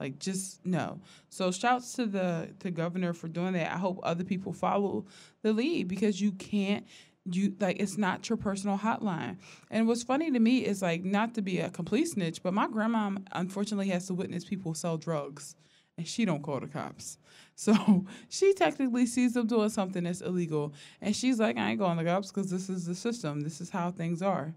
Like 0.00 0.18
just 0.18 0.64
no. 0.64 0.98
So 1.28 1.52
shouts 1.52 1.92
to 1.94 2.06
the 2.06 2.48
the 2.60 2.70
governor 2.70 3.12
for 3.12 3.28
doing 3.28 3.52
that. 3.52 3.72
I 3.72 3.76
hope 3.76 4.00
other 4.02 4.24
people 4.24 4.54
follow 4.54 5.04
the 5.42 5.52
lead 5.52 5.88
because 5.88 6.20
you 6.20 6.32
can't 6.32 6.86
you 7.26 7.54
like 7.60 7.78
it's 7.78 7.98
not 7.98 8.26
your 8.28 8.38
personal 8.38 8.78
hotline. 8.78 9.36
And 9.70 9.86
what's 9.86 10.02
funny 10.02 10.30
to 10.30 10.40
me 10.40 10.64
is 10.64 10.80
like 10.80 11.04
not 11.04 11.34
to 11.34 11.42
be 11.42 11.60
a 11.60 11.68
complete 11.68 12.06
snitch, 12.06 12.42
but 12.42 12.54
my 12.54 12.66
grandma 12.66 13.10
unfortunately 13.32 13.88
has 13.88 14.06
to 14.06 14.14
witness 14.14 14.44
people 14.44 14.72
sell 14.72 14.96
drugs 14.96 15.54
and 15.98 16.08
she 16.08 16.24
don't 16.24 16.42
call 16.42 16.60
the 16.60 16.66
cops. 16.66 17.18
So 17.60 18.06
she 18.30 18.54
technically 18.54 19.04
sees 19.04 19.34
them 19.34 19.46
doing 19.46 19.68
something 19.68 20.04
that's 20.04 20.22
illegal 20.22 20.72
and 21.02 21.14
she's 21.14 21.38
like 21.38 21.58
I 21.58 21.72
ain't 21.72 21.78
going 21.78 21.98
to 21.98 22.04
the 22.04 22.08
cops 22.08 22.30
cuz 22.30 22.48
this 22.48 22.70
is 22.70 22.86
the 22.86 22.94
system. 22.94 23.42
This 23.42 23.60
is 23.60 23.68
how 23.68 23.90
things 23.90 24.22
are. 24.22 24.54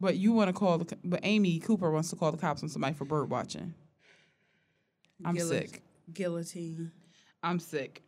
But 0.00 0.16
you 0.16 0.32
want 0.32 0.48
to 0.48 0.52
call 0.52 0.78
the 0.78 0.98
but 1.04 1.20
Amy 1.22 1.60
Cooper 1.60 1.92
wants 1.92 2.10
to 2.10 2.16
call 2.16 2.32
the 2.32 2.38
cops 2.38 2.64
on 2.64 2.68
somebody 2.68 2.94
for 2.94 3.04
bird 3.04 3.30
watching. 3.30 3.74
I'm 5.24 5.38
sick. 5.38 5.82
Guillotine. 6.12 6.92
I'm 7.42 7.58
sick. 7.58 8.02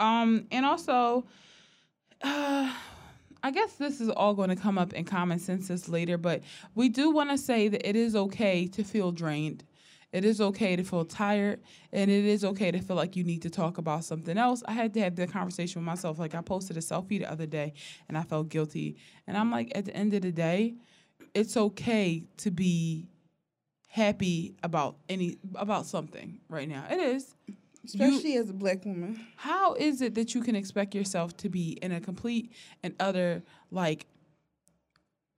Um, 0.00 0.46
and 0.50 0.66
also, 0.66 1.24
uh, 2.22 2.72
I 3.42 3.50
guess 3.50 3.74
this 3.74 4.00
is 4.00 4.08
all 4.08 4.34
going 4.34 4.50
to 4.50 4.56
come 4.56 4.78
up 4.78 4.92
in 4.92 5.04
common 5.04 5.38
census 5.38 5.88
later, 5.88 6.16
but 6.16 6.42
we 6.74 6.88
do 6.88 7.10
want 7.10 7.30
to 7.30 7.38
say 7.38 7.68
that 7.68 7.88
it 7.88 7.96
is 7.96 8.14
okay 8.14 8.66
to 8.68 8.84
feel 8.84 9.12
drained. 9.12 9.64
It 10.12 10.24
is 10.26 10.40
okay 10.42 10.76
to 10.76 10.84
feel 10.84 11.06
tired, 11.06 11.60
and 11.90 12.10
it 12.10 12.24
is 12.26 12.44
okay 12.44 12.70
to 12.70 12.80
feel 12.80 12.96
like 12.96 13.16
you 13.16 13.24
need 13.24 13.42
to 13.42 13.50
talk 13.50 13.78
about 13.78 14.04
something 14.04 14.36
else. 14.36 14.62
I 14.66 14.72
had 14.72 14.92
to 14.94 15.00
have 15.00 15.16
that 15.16 15.32
conversation 15.32 15.80
with 15.80 15.86
myself. 15.86 16.18
Like, 16.18 16.34
I 16.34 16.42
posted 16.42 16.76
a 16.76 16.80
selfie 16.80 17.18
the 17.18 17.30
other 17.30 17.46
day, 17.46 17.72
and 18.08 18.18
I 18.18 18.22
felt 18.22 18.50
guilty. 18.50 18.96
And 19.26 19.38
I'm 19.38 19.50
like, 19.50 19.72
at 19.74 19.86
the 19.86 19.96
end 19.96 20.12
of 20.12 20.20
the 20.20 20.30
day, 20.30 20.74
it's 21.34 21.56
okay 21.56 22.24
to 22.36 22.50
be 22.50 23.08
happy 23.92 24.54
about 24.62 24.96
any 25.10 25.36
about 25.54 25.84
something 25.84 26.40
right 26.48 26.66
now. 26.66 26.82
It 26.90 26.98
is. 26.98 27.34
Especially 27.84 28.34
you, 28.34 28.40
as 28.40 28.48
a 28.48 28.54
black 28.54 28.86
woman. 28.86 29.20
How 29.36 29.74
is 29.74 30.00
it 30.00 30.14
that 30.14 30.34
you 30.34 30.40
can 30.40 30.56
expect 30.56 30.94
yourself 30.94 31.36
to 31.38 31.50
be 31.50 31.72
in 31.82 31.92
a 31.92 32.00
complete 32.00 32.52
and 32.82 32.94
utter 32.98 33.42
like 33.70 34.06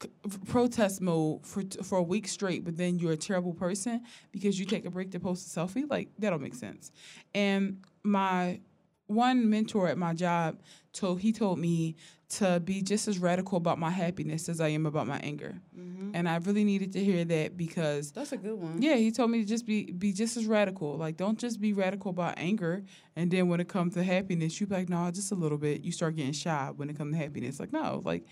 c- 0.00 0.10
protest 0.46 1.00
mode 1.00 1.44
for 1.44 1.64
for 1.82 1.98
a 1.98 2.02
week 2.02 2.28
straight, 2.28 2.64
but 2.64 2.76
then 2.76 3.00
you're 3.00 3.12
a 3.12 3.16
terrible 3.16 3.54
person 3.54 4.02
because 4.30 4.56
you 4.56 4.66
take 4.66 4.84
a 4.84 4.90
break 4.90 5.10
to 5.10 5.18
post 5.18 5.48
a 5.56 5.60
selfie? 5.60 5.90
Like 5.90 6.10
that 6.20 6.30
don't 6.30 6.42
make 6.42 6.54
sense. 6.54 6.92
And 7.34 7.82
my 8.04 8.60
one 9.06 9.50
mentor 9.50 9.88
at 9.88 9.98
my 9.98 10.14
job 10.14 10.60
told 10.92 11.20
he 11.20 11.32
told 11.32 11.58
me 11.58 11.96
to 12.30 12.58
be 12.60 12.82
just 12.82 13.06
as 13.06 13.18
radical 13.18 13.58
about 13.58 13.78
my 13.78 13.90
happiness 13.90 14.48
as 14.48 14.60
I 14.60 14.68
am 14.68 14.86
about 14.86 15.06
my 15.06 15.18
anger. 15.18 15.54
Mm-hmm. 15.78 16.12
And 16.14 16.28
I 16.28 16.36
really 16.36 16.64
needed 16.64 16.92
to 16.94 17.04
hear 17.04 17.24
that 17.24 17.56
because 17.56 18.12
That's 18.12 18.32
a 18.32 18.36
good 18.36 18.54
one. 18.54 18.80
yeah, 18.80 18.96
he 18.96 19.10
told 19.12 19.30
me 19.30 19.40
to 19.42 19.44
just 19.46 19.66
be 19.66 19.90
be 19.92 20.12
just 20.12 20.36
as 20.36 20.46
radical. 20.46 20.96
Like 20.96 21.16
don't 21.16 21.38
just 21.38 21.60
be 21.60 21.72
radical 21.72 22.10
about 22.10 22.34
anger 22.38 22.84
and 23.14 23.30
then 23.30 23.48
when 23.48 23.60
it 23.60 23.68
comes 23.68 23.94
to 23.94 24.02
happiness, 24.02 24.60
you 24.60 24.66
be 24.66 24.74
like, 24.74 24.88
no, 24.88 25.10
just 25.10 25.32
a 25.32 25.36
little 25.36 25.58
bit. 25.58 25.84
You 25.84 25.92
start 25.92 26.16
getting 26.16 26.32
shy 26.32 26.70
when 26.74 26.88
it 26.90 26.96
comes 26.96 27.14
to 27.14 27.18
happiness. 27.18 27.60
Like, 27.60 27.72
no, 27.72 28.00
like 28.04 28.24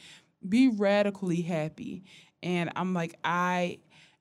be 0.49 0.69
radically 0.69 1.43
happy. 1.43 2.03
And 2.43 2.71
I'm 2.75 2.95
like, 2.95 3.17
I 3.23 3.79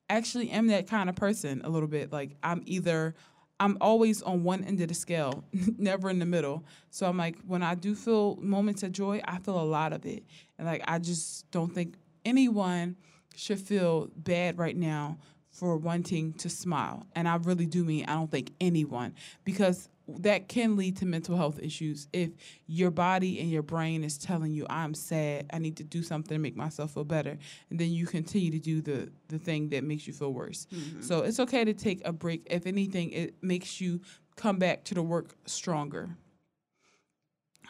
actually 0.10 0.52
am 0.52 0.68
that 0.68 0.88
kind 0.88 1.10
of 1.10 1.16
person 1.16 1.62
a 1.64 1.70
little 1.70 1.88
bit. 1.88 2.12
Like 2.12 2.36
I'm 2.44 2.62
either 2.66 3.16
I'm 3.62 3.78
always 3.80 4.24
on 4.24 4.44
one 4.44 4.64
end 4.64 4.82
of 4.82 4.88
the 4.88 4.96
scale, 4.96 5.44
never 5.78 6.10
in 6.10 6.18
the 6.18 6.26
middle. 6.26 6.66
So 6.90 7.06
I'm 7.06 7.16
like, 7.16 7.38
when 7.46 7.62
I 7.62 7.76
do 7.76 7.94
feel 7.94 8.38
moments 8.38 8.82
of 8.82 8.92
joy, 8.92 9.22
I 9.24 9.38
feel 9.38 9.62
a 9.62 9.62
lot 9.62 9.94
of 9.94 10.04
it. 10.04 10.24
And 10.58 10.66
like 10.66 10.84
I 10.88 10.98
just 10.98 11.50
don't 11.52 11.72
think 11.72 11.94
anyone 12.26 12.96
should 13.36 13.60
feel 13.60 14.10
bad 14.16 14.58
right 14.58 14.76
now 14.76 15.20
for 15.52 15.78
wanting 15.78 16.34
to 16.34 16.50
smile. 16.50 17.06
And 17.16 17.28
I 17.28 17.36
really 17.36 17.68
do 17.68 17.84
mean 17.84 18.06
I 18.06 18.16
don't 18.16 18.32
think 18.32 18.52
anyone 18.60 19.14
because 19.44 19.90
that 20.20 20.48
can 20.48 20.76
lead 20.76 20.98
to 20.98 21.06
mental 21.06 21.36
health 21.38 21.60
issues 21.62 22.08
if 22.14 22.32
your 22.68 22.92
body 22.92 23.40
and 23.40 23.50
your 23.50 23.64
brain 23.64 24.04
is 24.04 24.18
telling 24.18 24.52
you 24.52 24.66
I'm 24.70 24.94
sad, 24.94 25.48
I 25.54 25.60
need 25.60 25.78
to 25.78 25.84
do 25.84 26.04
something 26.04 26.36
to 26.36 26.40
make 26.40 26.56
myself 26.56 26.94
feel 26.94 27.04
better, 27.04 27.38
and 27.70 27.80
then 27.80 27.92
you 27.92 28.06
continue 28.06 28.52
to 28.52 28.60
do 28.60 28.82
the 28.82 29.12
the 29.28 29.40
thing 29.40 29.70
that 29.70 29.84
makes 29.84 30.08
you 30.08 30.14
feel 30.14 30.34
worse. 30.34 30.68
So 31.00 31.20
it's 31.22 31.40
okay 31.40 31.64
to 31.66 31.74
take 31.74 32.02
a 32.06 32.12
break. 32.12 32.48
If 32.50 32.66
anything, 32.68 33.12
it 33.12 33.36
makes 33.42 33.80
you 33.82 34.02
come 34.36 34.58
back 34.60 34.84
to 34.86 34.94
the 34.96 35.04
work 35.04 35.36
stronger. 35.46 36.18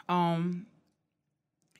Um 0.08 0.66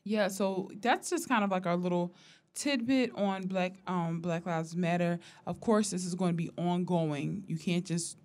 yeah, 0.05 0.29
so 0.29 0.71
that's 0.81 1.11
just 1.11 1.29
kind 1.29 1.45
of 1.45 1.51
like 1.51 1.67
our 1.67 1.77
little 1.77 2.15
tidbit 2.55 3.13
on 3.15 3.47
Black 3.47 3.75
um 3.87 4.21
Black 4.21 4.47
Lives 4.47 4.77
Matter. 4.77 5.19
Of 5.47 5.61
course, 5.61 5.91
this 5.91 6.05
is 6.05 6.15
going 6.15 6.33
to 6.33 6.37
be 6.37 6.51
ongoing. 6.59 7.45
You 7.47 7.57
can't 7.59 7.85
just 7.85 8.17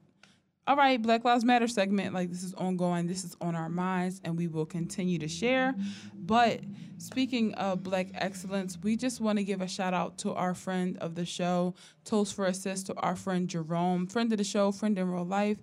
all 0.68 0.76
right, 0.76 1.02
Black 1.02 1.24
Lives 1.24 1.46
Matter 1.46 1.68
segment, 1.68 2.14
like 2.14 2.30
this 2.30 2.44
is 2.44 2.54
ongoing, 2.56 3.08
this 3.08 3.24
is 3.24 3.38
on 3.40 3.56
our 3.56 3.70
minds, 3.70 4.20
and 4.26 4.38
we 4.38 4.48
will 4.48 4.66
continue 4.66 5.18
to 5.20 5.28
share. 5.28 5.74
But 6.14 6.60
speaking 6.98 7.54
of 7.54 7.84
Black 7.84 8.10
excellence, 8.14 8.78
we 8.84 8.98
just 8.98 9.22
want 9.22 9.38
to 9.38 9.46
give 9.46 9.62
a 9.62 9.68
shout 9.68 9.94
out 9.94 10.18
to 10.20 10.34
our 10.34 10.54
friend 10.54 10.98
of 10.98 11.16
the 11.16 11.26
show, 11.26 11.74
Toast 12.04 12.36
for 12.36 12.46
Assist, 12.46 12.88
to 12.88 12.96
our 12.96 13.16
friend 13.16 13.48
Jerome, 13.48 14.08
friend 14.08 14.30
of 14.34 14.38
the 14.38 14.44
show, 14.44 14.74
friend 14.74 14.98
in 14.98 15.10
real 15.10 15.26
life. 15.26 15.58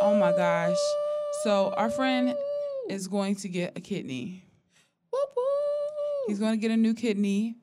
Oh 0.00 0.16
my 0.18 0.30
gosh. 0.30 0.76
So, 1.42 1.74
our 1.76 1.90
friend 1.90 2.34
is 2.88 3.08
going 3.08 3.34
to 3.36 3.48
get 3.48 3.76
a 3.76 3.80
kidney. 3.80 4.44
He's 6.28 6.38
going 6.38 6.52
to 6.52 6.58
get 6.58 6.70
a 6.70 6.76
new 6.76 6.94
kidney. 6.94 7.56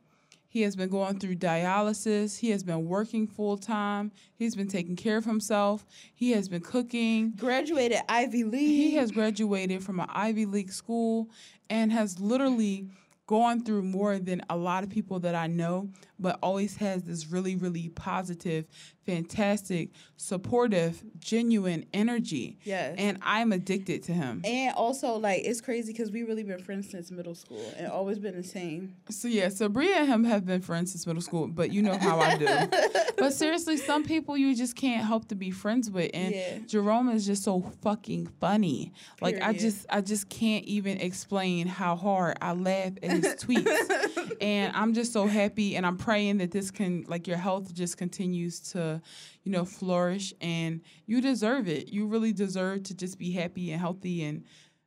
He 0.55 0.61
has 0.61 0.77
been 0.77 0.87
going 0.87 1.19
through 1.19 1.35
dialysis. 1.35 2.39
He 2.39 2.51
has 2.51 2.63
been 2.63 2.85
working 2.85 3.27
full 3.27 3.57
time. 3.57 4.13
He's 4.37 4.55
been 4.55 4.69
taking 4.69 4.95
care 4.95 5.17
of 5.17 5.25
himself. 5.25 5.85
He 6.13 6.31
has 6.31 6.47
been 6.47 6.61
cooking. 6.61 7.33
Graduated 7.35 7.99
Ivy 8.07 8.45
League. 8.45 8.61
He 8.61 8.95
has 8.95 9.11
graduated 9.11 9.83
from 9.83 9.99
an 9.99 10.07
Ivy 10.09 10.45
League 10.45 10.71
school 10.71 11.29
and 11.69 11.91
has 11.91 12.21
literally 12.21 12.87
gone 13.27 13.65
through 13.65 13.81
more 13.81 14.17
than 14.17 14.43
a 14.49 14.55
lot 14.55 14.85
of 14.85 14.89
people 14.89 15.19
that 15.19 15.35
I 15.35 15.47
know, 15.47 15.89
but 16.19 16.39
always 16.41 16.77
has 16.77 17.03
this 17.03 17.27
really, 17.27 17.55
really 17.55 17.89
positive, 17.89 18.65
fantastic, 19.05 19.89
supportive, 20.17 21.03
genuine 21.19 21.85
energy. 21.93 22.57
Yes. 22.63 22.95
And 22.97 23.17
I'm 23.21 23.51
addicted 23.51 24.03
to 24.03 24.13
him. 24.13 24.41
And 24.43 24.73
also, 24.75 25.15
like, 25.15 25.43
it's 25.43 25.61
crazy 25.61 25.91
because 25.93 26.11
we 26.11 26.23
really 26.23 26.43
been 26.43 26.59
friends 26.59 26.89
since 26.89 27.11
middle 27.11 27.35
school 27.35 27.63
and 27.77 27.87
always 27.87 28.19
been 28.19 28.35
the 28.35 28.43
same. 28.43 28.95
So 29.09 29.27
yeah, 29.27 29.49
so 29.49 29.69
Bria 29.69 29.97
and 29.97 30.07
him 30.07 30.23
have 30.23 30.45
been 30.45 30.61
friends 30.61 30.91
since 30.91 31.05
middle 31.05 31.21
school, 31.21 31.47
but 31.47 31.71
you 31.71 31.81
know 31.81 31.97
how 31.97 32.19
I 32.19 32.37
do. 32.37 32.45
but 33.17 33.33
seriously, 33.33 33.77
some 33.77 34.03
people 34.03 34.37
you 34.37 34.55
just 34.55 34.75
can't 34.75 35.05
help 35.05 35.27
to 35.29 35.35
be 35.35 35.51
friends 35.51 35.89
with, 35.91 36.11
and 36.13 36.33
Yeah. 36.33 36.57
Jerome 36.67 37.09
is 37.09 37.25
just 37.25 37.43
so 37.43 37.61
fucking 37.81 38.27
funny. 38.39 38.93
Like 39.21 39.41
I 39.41 39.53
just, 39.53 39.85
I 39.89 40.01
just 40.01 40.29
can't 40.29 40.65
even 40.65 40.99
explain 40.99 41.67
how 41.67 41.95
hard 41.95 42.37
I 42.41 42.53
laugh 42.53 42.93
at 43.03 43.11
his 43.11 43.35
tweets, 43.35 44.37
and 44.41 44.75
I'm 44.75 44.93
just 44.93 45.13
so 45.13 45.27
happy, 45.27 45.75
and 45.75 45.85
I'm 45.85 45.97
praying 46.05 46.37
that 46.37 46.51
this 46.51 46.69
can, 46.69 47.03
like, 47.07 47.27
your 47.27 47.37
health 47.37 47.73
just 47.73 47.97
continues 47.97 48.59
to, 48.59 49.01
you 49.43 49.51
know, 49.51 49.65
flourish, 49.65 50.33
and 50.39 50.81
you 51.07 51.19
deserve 51.19 51.67
it. 51.67 51.89
You 51.89 52.05
really 52.05 52.31
deserve 52.31 52.83
to 52.83 52.93
just 52.93 53.17
be 53.17 53.31
happy 53.31 53.71
and 53.71 53.81
healthy, 53.81 54.23
and 54.23 54.43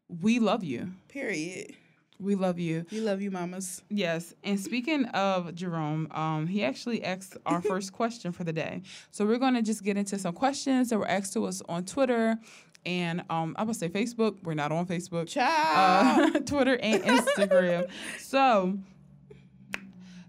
we 0.09 0.39
love 0.39 0.63
you. 0.63 0.93
Period. 1.09 1.75
We 2.21 2.35
love 2.35 2.59
you. 2.59 2.85
We 2.91 3.01
love 3.01 3.21
you, 3.21 3.31
mamas. 3.31 3.83
Yes, 3.91 4.35
and 4.45 4.59
speaking 4.59 5.07
of 5.07 5.55
Jerome, 5.55 6.09
um, 6.13 6.47
he 6.47 6.65
actually 6.65 7.05
asked 7.05 7.37
our 7.47 7.61
first 7.73 7.93
question 7.93 8.33
for 8.33 8.45
the 8.45 8.53
day. 8.53 8.83
So 9.11 9.27
we're 9.27 9.39
going 9.39 9.55
to 9.55 9.63
just 9.63 9.83
get 9.83 9.97
into 9.97 10.19
some 10.19 10.35
questions 10.35 10.91
that 10.91 10.99
were 10.99 11.09
asked 11.09 11.33
to 11.35 11.47
us 11.47 11.63
on 11.69 11.85
Twitter 11.85 12.39
and 12.87 13.23
um, 13.29 13.55
I 13.59 13.65
would 13.65 13.77
say 13.77 13.89
Facebook. 13.89 14.37
We're 14.43 14.55
not 14.55 14.73
on 14.73 14.87
Facebook. 14.87 15.29
Ciao. 15.29 16.31
Uh, 16.35 16.39
Twitter 16.47 16.79
and 16.81 17.03
Instagram. 17.03 17.91
so 18.19 18.79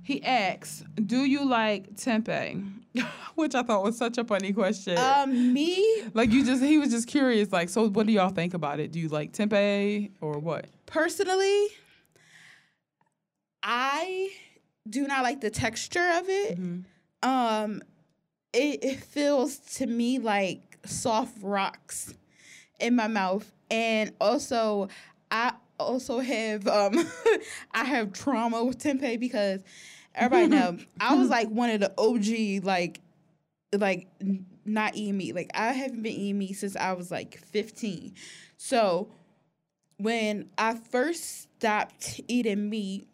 he 0.10 0.24
asks, 0.24 0.84
"Do 1.06 1.24
you 1.24 1.48
like 1.48 1.96
tempeh?" 1.96 2.74
Which 3.36 3.54
I 3.54 3.62
thought 3.64 3.84
was 3.84 3.96
such 3.98 4.18
a 4.18 4.24
funny 4.24 4.52
question. 4.52 4.98
um, 4.98 5.54
me 5.54 6.04
like 6.14 6.32
you 6.32 6.44
just, 6.44 6.64
he 6.64 6.78
was 6.80 6.90
just 6.90 7.08
curious. 7.08 7.52
Like, 7.52 7.70
so 7.70 7.88
what 7.88 8.08
do 8.08 8.12
y'all 8.12 8.30
think 8.30 8.54
about 8.56 8.80
it? 8.80 8.92
Do 8.92 9.00
you 9.00 9.08
like 9.10 9.32
tempeh 9.32 10.12
or 10.20 10.40
what? 10.40 10.66
personally, 10.88 11.68
I 13.62 14.32
do 14.90 15.06
not 15.08 15.24
like 15.24 15.42
the 15.42 15.50
texture 15.52 16.10
of 16.16 16.28
it. 16.30 16.60
Mhm. 16.60 16.86
Um, 17.22 17.82
it, 18.54 18.84
it 18.84 19.00
feels 19.04 19.58
to 19.78 19.86
me 19.86 20.18
like 20.20 20.80
soft 20.86 21.36
rocks 21.42 22.14
in 22.80 22.96
my 22.96 23.08
mouth, 23.08 23.52
and 23.70 24.12
also 24.20 24.88
I 25.30 25.54
also 25.80 26.20
have 26.20 26.68
um 26.68 26.94
I 27.72 27.84
have 27.84 28.14
trauma 28.14 28.64
with 28.64 28.80
tempeh 28.80 29.20
because 29.20 29.62
everybody 30.20 30.48
know 30.48 30.78
I 31.00 31.16
was 31.16 31.30
like 31.30 31.50
one 31.50 31.70
of 31.70 31.80
the 31.80 31.94
OG 31.98 32.66
like 32.66 33.02
like 33.74 34.08
not 34.66 34.96
eating 34.96 35.18
meat. 35.18 35.36
Like 35.36 35.52
I 35.54 35.74
haven't 35.74 36.02
been 36.02 36.14
eating 36.14 36.40
meat 36.40 36.54
since 36.54 36.76
I 36.76 36.94
was 36.94 37.12
like 37.12 37.38
15. 37.38 38.14
So 38.58 39.10
when 39.98 40.50
I 40.58 40.76
first 40.76 41.42
stopped 41.42 42.22
eating 42.28 42.70
meat, 42.70 43.08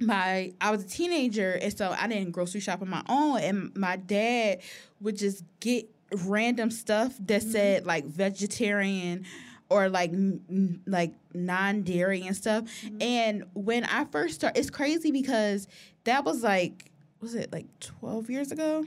my 0.00 0.52
I 0.60 0.70
was 0.70 0.84
a 0.84 0.88
teenager 0.88 1.52
and 1.52 1.76
so 1.76 1.94
I 1.96 2.08
didn't 2.08 2.32
grocery 2.32 2.60
shop 2.60 2.82
on 2.82 2.88
my 2.88 3.02
own 3.08 3.38
and 3.38 3.76
my 3.76 3.96
dad 3.96 4.60
would 5.00 5.16
just 5.16 5.44
get 5.60 5.88
random 6.24 6.70
stuff 6.70 7.16
that 7.26 7.42
mm-hmm. 7.42 7.50
said 7.50 7.86
like 7.86 8.04
vegetarian 8.04 9.24
or 9.70 9.88
like 9.88 10.10
n- 10.10 10.82
like 10.86 11.14
non-dairy 11.32 12.26
and 12.26 12.36
stuff. 12.36 12.64
Mm-hmm. 12.64 13.02
And 13.02 13.44
when 13.54 13.84
I 13.84 14.04
first 14.06 14.34
started 14.34 14.58
it's 14.58 14.70
crazy 14.70 15.10
because 15.12 15.68
that 16.04 16.24
was 16.24 16.42
like 16.42 16.90
was 17.20 17.34
it 17.34 17.52
like 17.52 17.66
12 17.80 18.28
years 18.30 18.52
ago? 18.52 18.86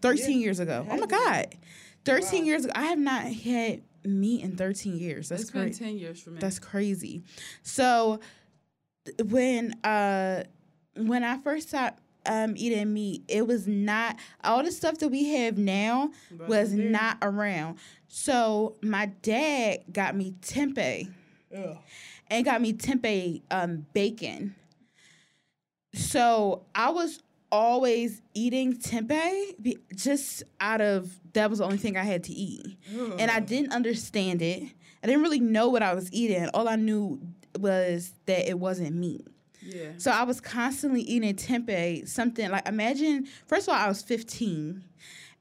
13 0.00 0.40
years 0.40 0.60
ago. 0.60 0.86
Oh 0.88 0.96
my 0.96 1.06
god. 1.06 1.54
13 2.04 2.46
years 2.46 2.64
ago. 2.64 2.72
I 2.74 2.84
have 2.86 2.98
not 2.98 3.22
had 3.24 3.82
meat 4.04 4.42
in 4.42 4.56
13 4.56 4.96
years. 4.98 5.28
That's 5.28 5.50
crazy. 5.50 5.84
ten 5.84 5.98
years 5.98 6.20
for 6.20 6.30
me. 6.30 6.38
That's 6.40 6.58
crazy. 6.58 7.22
So 7.62 8.20
when 9.28 9.74
uh 9.84 10.44
when 10.96 11.24
I 11.24 11.38
first 11.38 11.68
stopped 11.68 12.00
um 12.26 12.54
eating 12.56 12.92
meat, 12.92 13.24
it 13.28 13.46
was 13.46 13.66
not 13.66 14.16
all 14.44 14.62
the 14.62 14.72
stuff 14.72 14.98
that 14.98 15.08
we 15.08 15.28
have 15.34 15.58
now 15.58 16.10
was 16.46 16.74
there. 16.74 16.90
not 16.90 17.18
around. 17.22 17.78
So 18.06 18.76
my 18.82 19.06
dad 19.22 19.84
got 19.92 20.14
me 20.16 20.34
tempeh 20.40 21.10
and 22.30 22.44
got 22.44 22.60
me 22.62 22.72
tempeh 22.72 23.42
um 23.50 23.86
bacon. 23.92 24.54
So 25.98 26.64
I 26.74 26.90
was 26.90 27.20
always 27.50 28.20
eating 28.34 28.76
tempeh 28.76 29.76
just 29.94 30.42
out 30.60 30.80
of 30.80 31.18
that 31.32 31.48
was 31.48 31.58
the 31.60 31.64
only 31.64 31.78
thing 31.78 31.96
I 31.96 32.02
had 32.04 32.24
to 32.24 32.32
eat 32.32 32.76
and 33.18 33.30
I 33.30 33.40
didn't 33.40 33.72
understand 33.72 34.42
it. 34.42 34.62
I 35.02 35.06
didn't 35.06 35.22
really 35.22 35.40
know 35.40 35.68
what 35.68 35.82
I 35.82 35.94
was 35.94 36.12
eating. 36.12 36.46
All 36.52 36.68
I 36.68 36.76
knew 36.76 37.20
was 37.58 38.12
that 38.26 38.48
it 38.48 38.58
wasn't 38.58 38.94
meat. 38.96 39.26
yeah. 39.62 39.90
So 39.96 40.10
I 40.10 40.24
was 40.24 40.40
constantly 40.40 41.02
eating 41.02 41.34
tempeh, 41.34 42.06
something 42.06 42.50
like 42.50 42.68
imagine. 42.68 43.26
First 43.46 43.68
of 43.68 43.74
all, 43.74 43.80
I 43.80 43.88
was 43.88 44.02
15, 44.02 44.84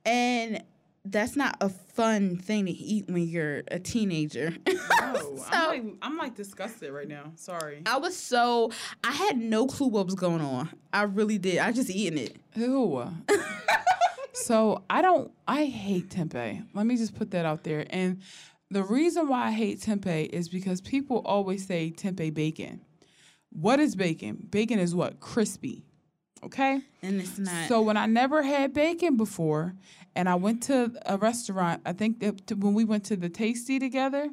and 0.06 0.64
that's 1.12 1.36
not 1.36 1.58
a 1.62 1.70
fun 1.70 2.38
thing 2.38 2.66
to 2.66 2.72
eat 2.72 3.08
when 3.08 3.28
you're 3.28 3.64
a 3.70 3.80
teenager. 3.80 4.54
Oh, 5.10 5.38
so 5.38 5.46
I'm 5.52 5.70
like 5.70 5.96
I'm 6.02 6.18
like 6.18 6.36
disgusted 6.36 6.92
right 6.92 7.08
now. 7.08 7.32
Sorry. 7.36 7.82
I 7.86 7.98
was 7.98 8.16
so 8.16 8.72
I 9.04 9.12
had 9.12 9.38
no 9.38 9.68
clue 9.68 9.88
what 9.88 10.06
was 10.06 10.16
going 10.16 10.42
on. 10.42 10.70
I 10.92 11.04
really 11.04 11.38
did. 11.38 11.60
I 11.60 11.72
just 11.72 11.90
eating 11.90 12.20
it. 12.20 12.36
Ew. 12.56 13.10
so 14.34 14.84
I 14.90 15.02
don't. 15.02 15.32
I 15.48 15.66
hate 15.66 16.10
tempeh. 16.10 16.66
Let 16.74 16.86
me 16.86 16.98
just 16.98 17.16
put 17.16 17.32
that 17.32 17.46
out 17.46 17.64
there. 17.64 17.86
And 17.90 18.22
the 18.70 18.84
reason 18.84 19.30
why 19.30 19.48
I 19.48 19.52
hate 19.52 19.80
tempeh 19.80 20.30
is 20.30 20.50
because 20.50 20.82
people 20.82 21.22
always 21.26 21.66
say 21.66 21.94
tempeh 21.96 22.34
bacon. 22.34 22.82
What 23.52 23.80
is 23.80 23.96
bacon? 23.96 24.46
Bacon 24.50 24.80
is 24.80 24.94
what? 24.94 25.22
Crispy. 25.22 25.86
Okay? 26.44 26.82
And 27.02 27.20
it's 27.22 27.38
not. 27.38 27.68
So 27.68 27.82
when 27.82 27.98
I 27.98 28.06
never 28.06 28.44
had 28.44 28.74
bacon 28.74 29.18
before 29.18 29.74
and 30.16 30.28
I 30.30 30.36
went 30.36 30.64
to 30.64 30.92
a 31.06 31.18
restaurant, 31.18 31.82
I 31.86 31.94
think 31.94 32.20
that 32.20 32.58
when 32.58 32.74
we 32.74 32.84
went 32.86 33.06
to 33.06 33.16
the 33.16 33.30
Tasty 33.30 33.80
together 33.80 34.30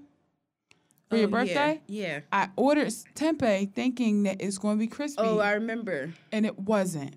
for 1.10 1.16
Oh, 1.16 1.18
your 1.18 1.28
birthday, 1.28 1.80
Yeah. 1.86 2.20
I 2.32 2.48
ordered 2.56 2.88
tempeh 3.14 3.72
thinking 3.74 4.22
that 4.24 4.40
it's 4.40 4.58
going 4.58 4.76
to 4.76 4.80
be 4.80 4.86
crispy 4.86 5.22
Oh, 5.22 5.38
I 5.38 5.52
remember. 5.52 6.12
and 6.32 6.46
it 6.46 6.58
wasn't. 6.58 7.14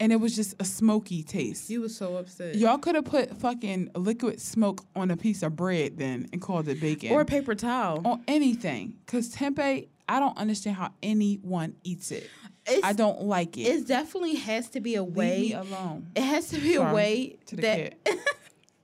And 0.00 0.10
it 0.10 0.16
was 0.16 0.34
just 0.34 0.56
a 0.58 0.64
smoky 0.64 1.22
taste. 1.22 1.70
You 1.70 1.82
was 1.82 1.94
so 1.96 2.16
upset. 2.16 2.56
Y'all 2.56 2.76
could 2.78 2.96
have 2.96 3.04
put 3.04 3.36
fucking 3.38 3.90
liquid 3.94 4.40
smoke 4.40 4.84
on 4.96 5.12
a 5.12 5.16
piece 5.16 5.44
of 5.44 5.54
bread 5.54 5.96
then 5.96 6.26
and 6.32 6.42
called 6.42 6.66
it 6.66 6.80
bacon. 6.80 7.12
Or 7.12 7.20
a 7.20 7.24
paper 7.24 7.54
towel. 7.54 8.02
on 8.04 8.24
anything. 8.26 8.94
Because 9.06 9.32
tempeh, 9.32 9.86
I 10.08 10.18
don't 10.18 10.36
understand 10.36 10.74
how 10.76 10.90
anyone 11.04 11.76
eats 11.84 12.10
it. 12.10 12.28
It's, 12.66 12.84
I 12.84 12.92
don't 12.92 13.22
like 13.22 13.58
it. 13.58 13.62
It 13.62 13.86
definitely 13.88 14.36
has 14.36 14.68
to 14.70 14.80
be 14.80 14.94
a 14.94 15.02
way. 15.04 15.40
Leave 15.40 15.50
me 15.50 15.54
alone. 15.54 16.10
It 16.14 16.22
has 16.22 16.48
to 16.50 16.60
be 16.60 16.74
Sorry 16.74 16.90
a 16.90 16.94
way 16.94 17.38
to 17.46 17.56
the 17.56 17.62
that 17.62 18.04
kid. 18.04 18.18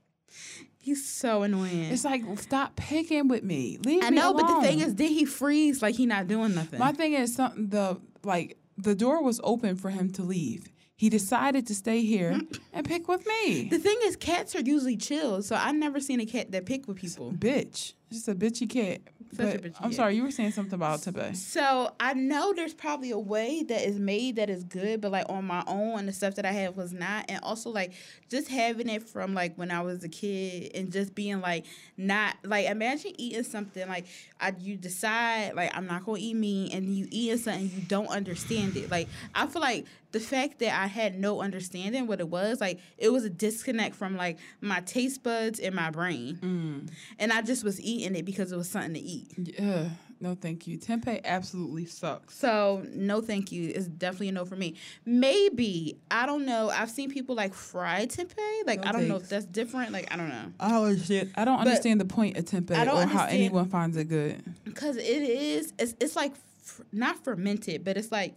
he's 0.78 1.08
so 1.08 1.42
annoying. 1.42 1.84
It's 1.84 2.04
like 2.04 2.22
stop 2.38 2.76
picking 2.76 3.28
with 3.28 3.44
me. 3.44 3.78
Leave 3.84 4.00
me. 4.00 4.06
I 4.06 4.10
me 4.10 4.16
know, 4.16 4.34
but 4.34 4.46
the 4.46 4.66
thing 4.66 4.80
is, 4.80 4.94
then 4.94 5.10
he 5.10 5.24
freeze 5.24 5.80
like 5.82 5.94
he 5.94 6.06
not 6.06 6.26
doing 6.26 6.54
nothing. 6.54 6.78
my 6.78 6.92
thing 6.92 7.12
is 7.12 7.34
something 7.34 7.68
the 7.68 8.00
like 8.24 8.58
the 8.76 8.94
door 8.94 9.22
was 9.22 9.40
open 9.44 9.76
for 9.76 9.90
him 9.90 10.10
to 10.14 10.22
leave. 10.22 10.68
He 10.96 11.08
decided 11.10 11.66
to 11.68 11.76
stay 11.76 12.02
here 12.02 12.40
and 12.72 12.84
pick 12.84 13.06
with 13.06 13.24
me. 13.24 13.68
the 13.68 13.78
thing 13.78 13.96
is, 14.02 14.16
cats 14.16 14.56
are 14.56 14.60
usually 14.60 14.96
chill, 14.96 15.42
so 15.42 15.54
I've 15.54 15.76
never 15.76 16.00
seen 16.00 16.18
a 16.18 16.26
cat 16.26 16.50
that 16.50 16.66
pick 16.66 16.88
with 16.88 16.96
people. 16.96 17.32
Bitch, 17.32 17.92
just 18.10 18.28
a 18.28 18.34
bitchy 18.34 18.68
cat. 18.68 19.00
Such 19.32 19.54
a 19.54 19.58
But 19.58 19.62
bitchy 19.62 19.76
I'm 19.80 19.90
cat. 19.90 19.94
sorry, 19.94 20.16
you 20.16 20.22
were 20.22 20.30
saying 20.30 20.52
something 20.52 20.74
about 20.74 21.00
tempeh. 21.00 21.36
So 21.36 21.92
I 22.00 22.14
know 22.14 22.54
there's 22.54 22.72
probably 22.74 23.10
a 23.10 23.18
way 23.18 23.62
that 23.62 23.86
is 23.86 23.98
made 23.98 24.36
that 24.36 24.48
is 24.48 24.64
good, 24.64 25.00
but 25.00 25.12
like 25.12 25.26
on 25.28 25.44
my 25.44 25.62
own, 25.66 26.06
the 26.06 26.12
stuff 26.12 26.34
that 26.36 26.46
I 26.46 26.52
had 26.52 26.76
was 26.76 26.92
not. 26.92 27.26
And 27.28 27.42
also 27.42 27.70
like 27.70 27.92
just 28.30 28.48
having 28.48 28.88
it 28.88 29.02
from 29.06 29.34
like 29.34 29.56
when 29.56 29.70
I 29.70 29.82
was 29.82 30.02
a 30.04 30.08
kid 30.08 30.70
and 30.74 30.90
just 30.90 31.14
being 31.14 31.40
like 31.40 31.66
not 31.96 32.36
like 32.44 32.66
imagine 32.66 33.12
eating 33.18 33.42
something 33.44 33.86
like 33.88 34.06
I 34.40 34.54
you 34.58 34.76
decide 34.76 35.54
like 35.54 35.76
I'm 35.76 35.86
not 35.86 36.04
gonna 36.06 36.18
eat 36.20 36.34
meat 36.34 36.72
and 36.72 36.96
you 36.96 37.06
eating 37.10 37.36
something 37.38 37.70
you 37.74 37.82
don't 37.86 38.08
understand 38.08 38.76
it. 38.76 38.90
Like 38.90 39.08
I 39.34 39.46
feel 39.46 39.60
like 39.62 39.84
the 40.12 40.20
fact 40.20 40.58
that 40.60 40.72
I 40.80 40.86
had 40.86 41.18
no 41.18 41.40
understanding 41.40 42.06
what 42.06 42.20
it 42.20 42.28
was, 42.28 42.60
like 42.60 42.80
it 42.96 43.10
was 43.10 43.24
a 43.24 43.30
disconnect 43.30 43.94
from 43.94 44.16
like 44.16 44.38
my 44.60 44.80
taste 44.80 45.22
buds 45.22 45.60
and 45.60 45.74
my 45.74 45.90
brain. 45.90 46.38
Mm. 46.40 46.90
And 47.18 47.32
I 47.32 47.42
just 47.42 47.62
was 47.64 47.80
eating 47.80 48.16
it 48.16 48.24
because 48.24 48.50
it 48.52 48.56
was 48.56 48.70
something 48.70 48.94
to 48.94 49.00
eat. 49.00 49.32
Yeah, 49.58 49.90
no, 50.20 50.34
thank 50.34 50.66
you. 50.66 50.78
Tempeh 50.78 51.22
absolutely 51.24 51.84
sucks. 51.86 52.34
So 52.38 52.84
no, 52.94 53.20
thank 53.20 53.52
you. 53.52 53.70
It's 53.74 53.86
definitely 53.86 54.30
a 54.30 54.32
no 54.32 54.44
for 54.46 54.56
me. 54.56 54.74
Maybe 55.04 55.98
I 56.10 56.24
don't 56.26 56.46
know. 56.46 56.70
I've 56.70 56.90
seen 56.90 57.10
people 57.10 57.34
like 57.34 57.52
fry 57.52 58.06
tempeh. 58.06 58.66
Like 58.66 58.80
No 58.82 58.88
I 58.88 58.92
don't 58.92 59.08
know 59.08 59.16
if 59.16 59.28
that's 59.28 59.44
different. 59.44 59.92
Like 59.92 60.12
I 60.12 60.16
don't 60.16 60.28
know 60.30 60.52
don't 60.68 60.84
understand. 60.86 61.32
I 61.36 61.44
don't 61.44 61.58
But- 61.58 61.66
understand 61.68 62.00
the 62.00 62.04
point 62.06 62.36
of 62.38 62.44
tempeh 62.46 62.70
or 62.70 63.06
how 63.06 63.26
anyone 63.26 63.68
finds 63.68 63.96
it 63.96 64.04
good. 64.04 64.42
because 64.64 64.96
it 64.96 65.02
is. 65.04 65.72
It's 65.78 65.94
it's 66.00 66.16
like 66.16 66.32
f- 66.64 66.80
not 66.92 67.22
fermented, 67.24 67.84
but 67.84 67.96
it's 67.96 68.10
like 68.12 68.34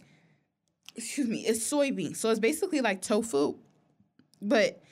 excuse 0.96 1.28
me. 1.28 1.40
It's 1.46 1.60
soybean, 1.60 2.16
so 2.16 2.30
it's 2.30 2.40
basically 2.40 2.80
like 2.80 3.02
tofu. 3.02 3.54
But 4.40 4.82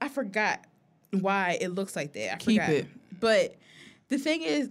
I 0.00 0.08
forgot 0.08 0.64
why 1.10 1.58
it 1.60 1.68
looks 1.68 1.94
like 1.96 2.12
that. 2.14 2.34
I 2.34 2.36
Keep 2.36 2.60
forgot. 2.62 2.74
it. 2.74 2.86
But 3.20 3.56
the 4.08 4.18
thing 4.18 4.42
is, 4.42 4.70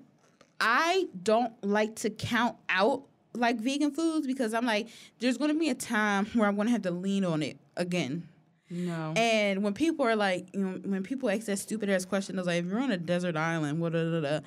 I 0.59 1.07
don't 1.21 1.53
like 1.63 1.95
to 1.97 2.09
count 2.09 2.57
out 2.69 3.03
like 3.33 3.59
vegan 3.59 3.91
foods 3.91 4.27
because 4.27 4.53
I'm 4.53 4.65
like, 4.65 4.87
there's 5.19 5.37
going 5.37 5.51
to 5.51 5.59
be 5.59 5.69
a 5.69 5.75
time 5.75 6.25
where 6.33 6.47
I'm 6.47 6.55
going 6.55 6.67
to 6.67 6.71
have 6.71 6.83
to 6.83 6.91
lean 6.91 7.25
on 7.25 7.41
it 7.41 7.57
again. 7.77 8.27
No. 8.69 9.13
And 9.15 9.63
when 9.63 9.73
people 9.73 10.05
are 10.05 10.15
like, 10.15 10.47
you 10.53 10.59
know, 10.61 10.79
when 10.83 11.03
people 11.03 11.29
ask 11.29 11.45
that 11.45 11.59
stupid 11.59 11.89
ass 11.89 12.05
question, 12.05 12.37
it's 12.37 12.47
like, 12.47 12.63
if 12.63 12.69
you're 12.69 12.79
on 12.79 12.91
a 12.91 12.97
desert 12.97 13.35
island, 13.35 13.79
what? 13.79 13.93
Da, 13.93 14.03
da, 14.03 14.19
da. 14.21 14.39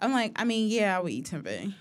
I'm 0.00 0.12
like, 0.12 0.32
I 0.36 0.44
mean, 0.44 0.68
yeah, 0.68 0.96
I 0.96 1.00
would 1.00 1.12
eat 1.12 1.30
tempeh. 1.30 1.74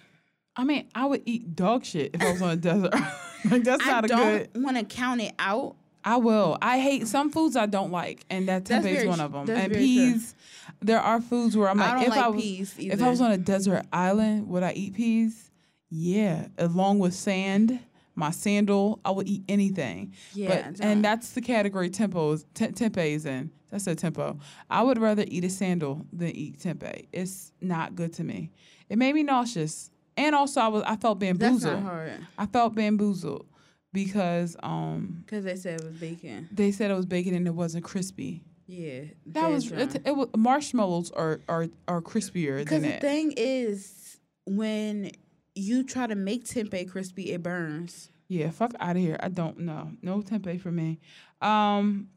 I 0.55 0.63
mean, 0.63 0.87
I 0.95 1.05
would 1.05 1.21
eat 1.25 1.55
dog 1.55 1.85
shit 1.85 2.11
if 2.15 2.21
I 2.21 2.31
was 2.31 2.41
on 2.41 2.49
a 2.51 2.55
desert. 2.55 2.93
like 3.51 3.63
that's 3.63 3.85
I 3.85 3.89
not 3.91 4.05
a 4.05 4.07
don't 4.07 4.57
want 4.63 4.77
to 4.77 4.83
count 4.83 5.21
it 5.21 5.33
out. 5.39 5.75
I 6.03 6.17
will. 6.17 6.57
I 6.61 6.79
hate 6.79 7.05
some 7.07 7.31
foods 7.31 7.55
I 7.57 7.65
don't 7.65 7.91
like, 7.91 8.23
and 8.29 8.47
that 8.47 8.63
That's 8.65 8.85
tempeh 8.85 8.89
is 8.91 8.95
very 8.97 9.07
one 9.09 9.17
tr- 9.17 9.23
of 9.25 9.31
them. 9.33 9.45
that's 9.45 9.59
And 9.59 9.73
very 9.73 9.85
true. 9.85 9.93
peas, 10.13 10.35
there 10.79 10.99
are 11.01 11.19
foods 11.19 11.57
where 11.57 11.67
I'm 11.69 11.77
like, 11.77 11.89
I 11.89 11.93
don't 11.95 12.03
if 12.03 12.09
like 12.09 12.19
I 12.23 12.27
was 12.29 12.41
peas 12.41 12.75
if 12.77 13.01
I 13.03 13.09
was 13.09 13.19
on 13.21 13.31
a 13.31 13.37
desert 13.37 13.85
island, 13.91 14.47
would 14.47 14.63
I 14.63 14.71
eat 14.73 14.93
peas? 14.93 15.51
Yeah, 15.89 16.47
along 16.57 16.99
with 16.99 17.13
sand, 17.13 17.79
my 18.15 18.31
sandal, 18.31 18.99
I 19.03 19.11
would 19.11 19.27
eat 19.27 19.43
anything. 19.49 20.13
Yeah, 20.33 20.69
but 20.71 20.79
and 20.85 21.03
that's 21.03 21.31
the 21.31 21.41
category 21.41 21.89
tempos 21.89 22.45
te- 22.53 22.67
tempeh 22.67 23.11
is 23.15 23.25
in. 23.25 23.51
That's 23.69 23.85
a 23.87 23.95
tempo. 23.95 24.39
I 24.69 24.83
would 24.83 24.97
rather 24.97 25.25
eat 25.27 25.43
a 25.43 25.49
sandal 25.49 26.05
than 26.13 26.29
eat 26.29 26.59
tempeh. 26.59 27.07
It's 27.11 27.51
not 27.59 27.95
good 27.95 28.13
to 28.13 28.23
me. 28.23 28.51
It 28.87 28.97
made 28.97 29.13
me 29.13 29.23
nauseous, 29.23 29.91
and 30.17 30.35
also 30.35 30.59
I 30.61 30.67
was 30.67 30.83
I 30.83 30.95
felt 30.97 31.19
bamboozled. 31.19 31.61
That's 31.61 31.63
not 31.63 31.83
hard 31.83 32.25
I 32.37 32.45
felt 32.45 32.75
bamboozled 32.75 33.45
because 33.93 34.55
um 34.61 35.23
because 35.25 35.45
they 35.45 35.55
said 35.55 35.79
it 35.81 35.85
was 35.85 35.95
bacon. 35.95 36.49
they 36.51 36.71
said 36.71 36.91
it 36.91 36.95
was 36.95 37.05
bacon 37.05 37.33
and 37.35 37.47
it 37.47 37.53
wasn't 37.53 37.83
crispy. 37.83 38.43
Yeah, 38.69 39.03
That 39.27 39.49
was 39.49 39.71
it, 39.71 40.01
it 40.05 40.13
was 40.15 40.27
marshmallows 40.35 41.11
are 41.11 41.39
are 41.47 41.67
are 41.87 42.01
crispier 42.01 42.57
than 42.57 42.57
that. 42.57 42.65
Because 42.65 42.81
the 42.81 42.87
that. 42.89 43.01
thing 43.01 43.33
is, 43.37 44.19
when 44.45 45.11
you 45.55 45.83
try 45.85 46.05
to 46.05 46.15
make 46.15 46.43
tempeh 46.43 46.89
crispy, 46.91 47.31
it 47.31 47.41
burns. 47.41 48.11
Yeah, 48.27 48.49
fuck 48.51 48.73
out 48.81 48.97
of 48.97 49.01
here. 49.01 49.17
I 49.21 49.29
don't 49.29 49.59
know. 49.59 49.91
No 50.01 50.21
tempeh 50.21 50.59
for 50.59 50.69
me. 50.71 50.99
Um, 51.41 52.09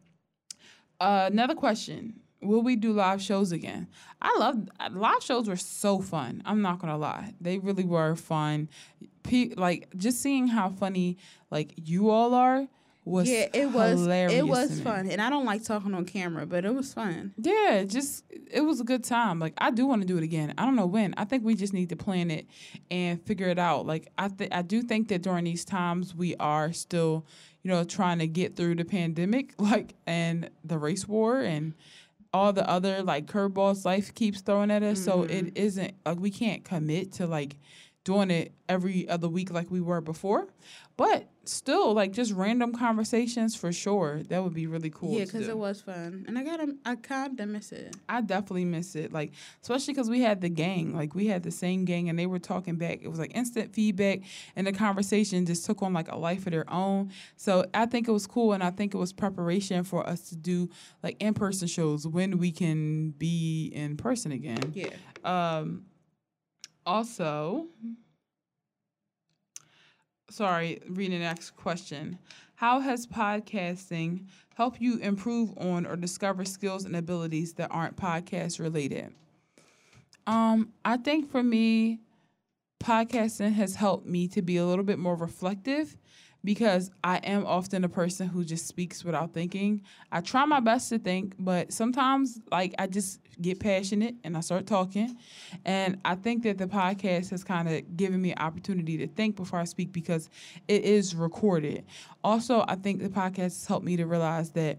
uh, 0.98 1.28
another 1.30 1.54
question: 1.54 2.18
Will 2.42 2.62
we 2.62 2.76
do 2.76 2.92
live 2.92 3.20
shows 3.20 3.52
again? 3.52 3.88
I 4.22 4.36
love 4.38 4.68
live 4.92 5.22
shows. 5.22 5.48
Were 5.48 5.56
so 5.56 6.00
fun. 6.00 6.42
I'm 6.44 6.62
not 6.62 6.78
gonna 6.78 6.96
lie, 6.96 7.34
they 7.40 7.58
really 7.58 7.84
were 7.84 8.16
fun. 8.16 8.68
Pe- 9.22 9.54
like 9.56 9.88
just 9.96 10.22
seeing 10.22 10.48
how 10.48 10.70
funny 10.70 11.18
like 11.50 11.74
you 11.76 12.10
all 12.10 12.34
are 12.34 12.66
was 13.04 13.28
yeah, 13.28 13.46
it 13.52 13.70
was. 13.70 14.00
hilarious 14.00 14.32
It 14.34 14.46
was 14.46 14.80
fun, 14.80 15.10
and 15.10 15.20
I 15.20 15.30
don't 15.30 15.44
like 15.44 15.64
talking 15.64 15.94
on 15.94 16.04
camera, 16.04 16.46
but 16.46 16.64
it 16.64 16.74
was 16.74 16.92
fun. 16.92 17.32
Yeah, 17.38 17.84
just 17.84 18.24
it 18.50 18.60
was 18.60 18.80
a 18.80 18.84
good 18.84 19.04
time. 19.04 19.38
Like 19.38 19.54
I 19.58 19.70
do 19.70 19.86
want 19.86 20.02
to 20.02 20.06
do 20.06 20.16
it 20.16 20.22
again. 20.22 20.54
I 20.58 20.64
don't 20.64 20.76
know 20.76 20.86
when. 20.86 21.14
I 21.16 21.24
think 21.24 21.44
we 21.44 21.54
just 21.54 21.72
need 21.72 21.88
to 21.90 21.96
plan 21.96 22.30
it 22.30 22.46
and 22.90 23.22
figure 23.24 23.48
it 23.48 23.58
out. 23.58 23.86
Like 23.86 24.08
I 24.18 24.28
th- 24.28 24.50
I 24.52 24.62
do 24.62 24.82
think 24.82 25.08
that 25.08 25.22
during 25.22 25.44
these 25.44 25.64
times 25.64 26.14
we 26.14 26.36
are 26.36 26.72
still, 26.72 27.26
you 27.62 27.70
know, 27.70 27.84
trying 27.84 28.18
to 28.18 28.26
get 28.26 28.56
through 28.56 28.76
the 28.76 28.84
pandemic, 28.84 29.54
like 29.58 29.94
and 30.06 30.50
the 30.64 30.78
race 30.78 31.08
war 31.08 31.40
and 31.40 31.74
all 32.32 32.52
the 32.52 32.68
other 32.68 33.02
like 33.02 33.26
curveballs 33.26 33.84
life 33.84 34.14
keeps 34.14 34.40
throwing 34.40 34.70
at 34.70 34.82
us. 34.82 35.02
So 35.04 35.22
it 35.24 35.46
mm-hmm. 35.46 35.56
isn't 35.56 35.94
like 36.04 36.20
we 36.20 36.30
can't 36.30 36.64
commit 36.64 37.12
to 37.14 37.26
like 37.26 37.56
doing 38.10 38.30
it 38.32 38.52
every 38.68 39.08
other 39.08 39.28
week 39.28 39.52
like 39.52 39.70
we 39.70 39.80
were 39.80 40.00
before. 40.00 40.48
But 40.96 41.28
still, 41.44 41.94
like 41.94 42.12
just 42.12 42.32
random 42.32 42.74
conversations 42.74 43.56
for 43.56 43.72
sure. 43.72 44.22
That 44.24 44.42
would 44.42 44.52
be 44.52 44.66
really 44.66 44.90
cool. 44.90 45.12
yeah, 45.16 45.24
because 45.24 45.48
it 45.48 45.56
was 45.56 45.80
fun, 45.80 46.24
and 46.26 46.36
I 46.36 46.42
got 46.42 46.60
I 46.84 46.96
kind 46.96 47.38
of 47.40 47.48
miss 47.48 47.72
it. 47.72 47.96
I 48.08 48.20
definitely 48.20 48.64
miss 48.64 48.96
it. 48.96 49.12
Like, 49.12 49.32
especially 49.62 49.94
because 49.94 50.10
we 50.10 50.20
had 50.20 50.40
the 50.40 50.48
gang. 50.48 50.94
Like, 50.94 51.14
we 51.14 51.26
had 51.28 51.42
the 51.42 51.50
same 51.50 51.84
gang 51.84 52.08
and 52.10 52.18
they 52.18 52.26
were 52.26 52.38
talking 52.38 52.76
back. 52.76 52.98
It 53.00 53.08
was 53.08 53.18
like 53.18 53.32
instant 53.34 53.72
feedback, 53.72 54.20
and 54.56 54.66
the 54.66 54.72
conversation 54.72 55.46
just 55.46 55.64
took 55.64 55.82
on 55.82 55.92
like 55.92 56.10
a 56.10 56.18
life 56.18 56.46
of 56.46 56.52
their 56.52 56.70
own. 56.70 57.12
So 57.36 57.64
I 57.72 57.86
think 57.86 58.08
it 58.08 58.12
was 58.12 58.26
cool, 58.26 58.52
and 58.52 58.62
I 58.62 58.70
think 58.70 58.92
it 58.92 58.98
was 58.98 59.12
preparation 59.12 59.84
for 59.84 60.06
us 60.06 60.28
to 60.30 60.36
do 60.36 60.68
like 61.02 61.16
in 61.20 61.32
person 61.32 61.68
shows 61.68 62.06
when 62.06 62.38
we 62.38 62.50
can 62.50 63.10
be 63.12 63.72
in 63.74 63.96
person 63.96 64.32
again. 64.32 64.72
Yeah. 64.74 64.88
Um, 65.24 65.84
also, 66.86 67.66
sorry, 70.30 70.80
reading 70.88 71.18
the 71.18 71.24
next 71.24 71.50
question. 71.56 72.18
How 72.56 72.80
has 72.80 73.06
podcasting 73.06 74.26
helped 74.54 74.80
you 74.80 74.98
improve 74.98 75.56
on 75.56 75.86
or 75.86 75.96
discover 75.96 76.44
skills 76.44 76.84
and 76.84 76.94
abilities 76.94 77.54
that 77.54 77.70
aren't 77.70 77.96
podcast 77.96 78.60
related? 78.60 79.14
Um, 80.26 80.72
I 80.84 80.98
think 80.98 81.30
for 81.30 81.42
me, 81.42 82.00
podcasting 82.82 83.54
has 83.54 83.74
helped 83.76 84.06
me 84.06 84.28
to 84.28 84.42
be 84.42 84.56
a 84.58 84.66
little 84.66 84.84
bit 84.84 84.98
more 84.98 85.16
reflective 85.16 85.96
because 86.44 86.90
I 87.04 87.18
am 87.18 87.46
often 87.46 87.84
a 87.84 87.88
person 87.88 88.28
who 88.28 88.44
just 88.44 88.66
speaks 88.66 89.04
without 89.04 89.34
thinking. 89.34 89.82
I 90.10 90.20
try 90.20 90.44
my 90.46 90.60
best 90.60 90.88
to 90.88 90.98
think, 90.98 91.34
but 91.38 91.72
sometimes 91.72 92.40
like 92.50 92.74
I 92.78 92.86
just 92.86 93.20
get 93.40 93.60
passionate 93.60 94.14
and 94.24 94.36
I 94.36 94.40
start 94.40 94.66
talking. 94.66 95.16
And 95.64 95.98
I 96.04 96.14
think 96.14 96.42
that 96.44 96.58
the 96.58 96.66
podcast 96.66 97.30
has 97.30 97.44
kind 97.44 97.68
of 97.68 97.96
given 97.96 98.20
me 98.22 98.32
an 98.32 98.38
opportunity 98.38 98.96
to 98.98 99.06
think 99.06 99.36
before 99.36 99.58
I 99.58 99.64
speak 99.64 99.92
because 99.92 100.30
it 100.68 100.84
is 100.84 101.14
recorded. 101.14 101.84
Also, 102.24 102.64
I 102.66 102.76
think 102.76 103.02
the 103.02 103.08
podcast 103.08 103.36
has 103.36 103.66
helped 103.66 103.84
me 103.84 103.96
to 103.96 104.06
realize 104.06 104.50
that 104.52 104.78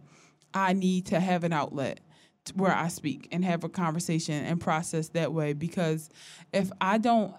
I 0.53 0.73
need 0.73 1.05
to 1.07 1.19
have 1.19 1.43
an 1.43 1.53
outlet 1.53 1.99
where 2.55 2.75
I 2.75 2.87
speak 2.87 3.27
and 3.31 3.45
have 3.45 3.63
a 3.63 3.69
conversation 3.69 4.43
and 4.45 4.59
process 4.59 5.09
that 5.09 5.31
way 5.31 5.53
because 5.53 6.09
if 6.51 6.71
I 6.81 6.97
don't 6.97 7.33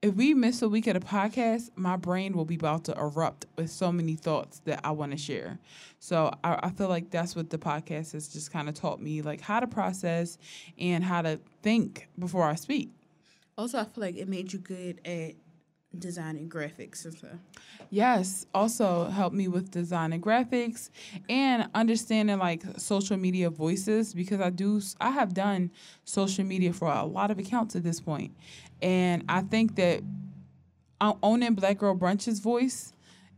if 0.00 0.14
we 0.14 0.32
miss 0.32 0.62
a 0.62 0.68
week 0.68 0.86
of 0.86 0.94
the 0.94 1.00
podcast, 1.00 1.70
my 1.74 1.96
brain 1.96 2.36
will 2.36 2.44
be 2.44 2.54
about 2.54 2.84
to 2.84 2.92
erupt 2.92 3.46
with 3.56 3.70
so 3.70 3.90
many 3.90 4.14
thoughts 4.14 4.60
that 4.60 4.80
I 4.84 4.92
want 4.92 5.10
to 5.12 5.18
share. 5.18 5.58
So 5.98 6.32
I, 6.44 6.60
I 6.64 6.70
feel 6.70 6.88
like 6.88 7.10
that's 7.10 7.34
what 7.34 7.50
the 7.50 7.58
podcast 7.58 8.12
has 8.12 8.28
just 8.28 8.52
kind 8.52 8.68
of 8.68 8.74
taught 8.74 9.00
me, 9.00 9.22
like 9.22 9.40
how 9.40 9.58
to 9.58 9.66
process 9.66 10.38
and 10.78 11.02
how 11.02 11.22
to 11.22 11.40
think 11.62 12.08
before 12.18 12.44
I 12.44 12.54
speak. 12.54 12.90
Also, 13.56 13.78
I 13.78 13.84
feel 13.84 14.04
like 14.04 14.16
it 14.16 14.28
made 14.28 14.52
you 14.52 14.60
good 14.60 15.00
at 15.04 15.34
designing 15.96 16.48
graphics 16.48 17.04
and 17.04 17.14
stuff. 17.14 17.30
Yes, 17.90 18.46
also 18.54 19.06
helped 19.06 19.34
me 19.34 19.48
with 19.48 19.70
designing 19.70 20.20
graphics 20.20 20.90
and 21.28 21.68
understanding 21.74 22.38
like 22.38 22.62
social 22.76 23.16
media 23.16 23.48
voices 23.48 24.12
because 24.12 24.40
I 24.40 24.50
do 24.50 24.80
I 25.00 25.10
have 25.10 25.32
done 25.32 25.70
social 26.04 26.44
media 26.44 26.72
for 26.72 26.88
a 26.88 27.04
lot 27.04 27.30
of 27.30 27.38
accounts 27.38 27.74
at 27.74 27.82
this 27.82 28.00
point. 28.00 28.34
And 28.82 29.24
I 29.28 29.40
think 29.42 29.76
that 29.76 30.02
uh, 31.00 31.14
owning 31.22 31.54
Black 31.54 31.78
Girl 31.78 31.94
Brunch's 31.94 32.40
voice 32.40 32.92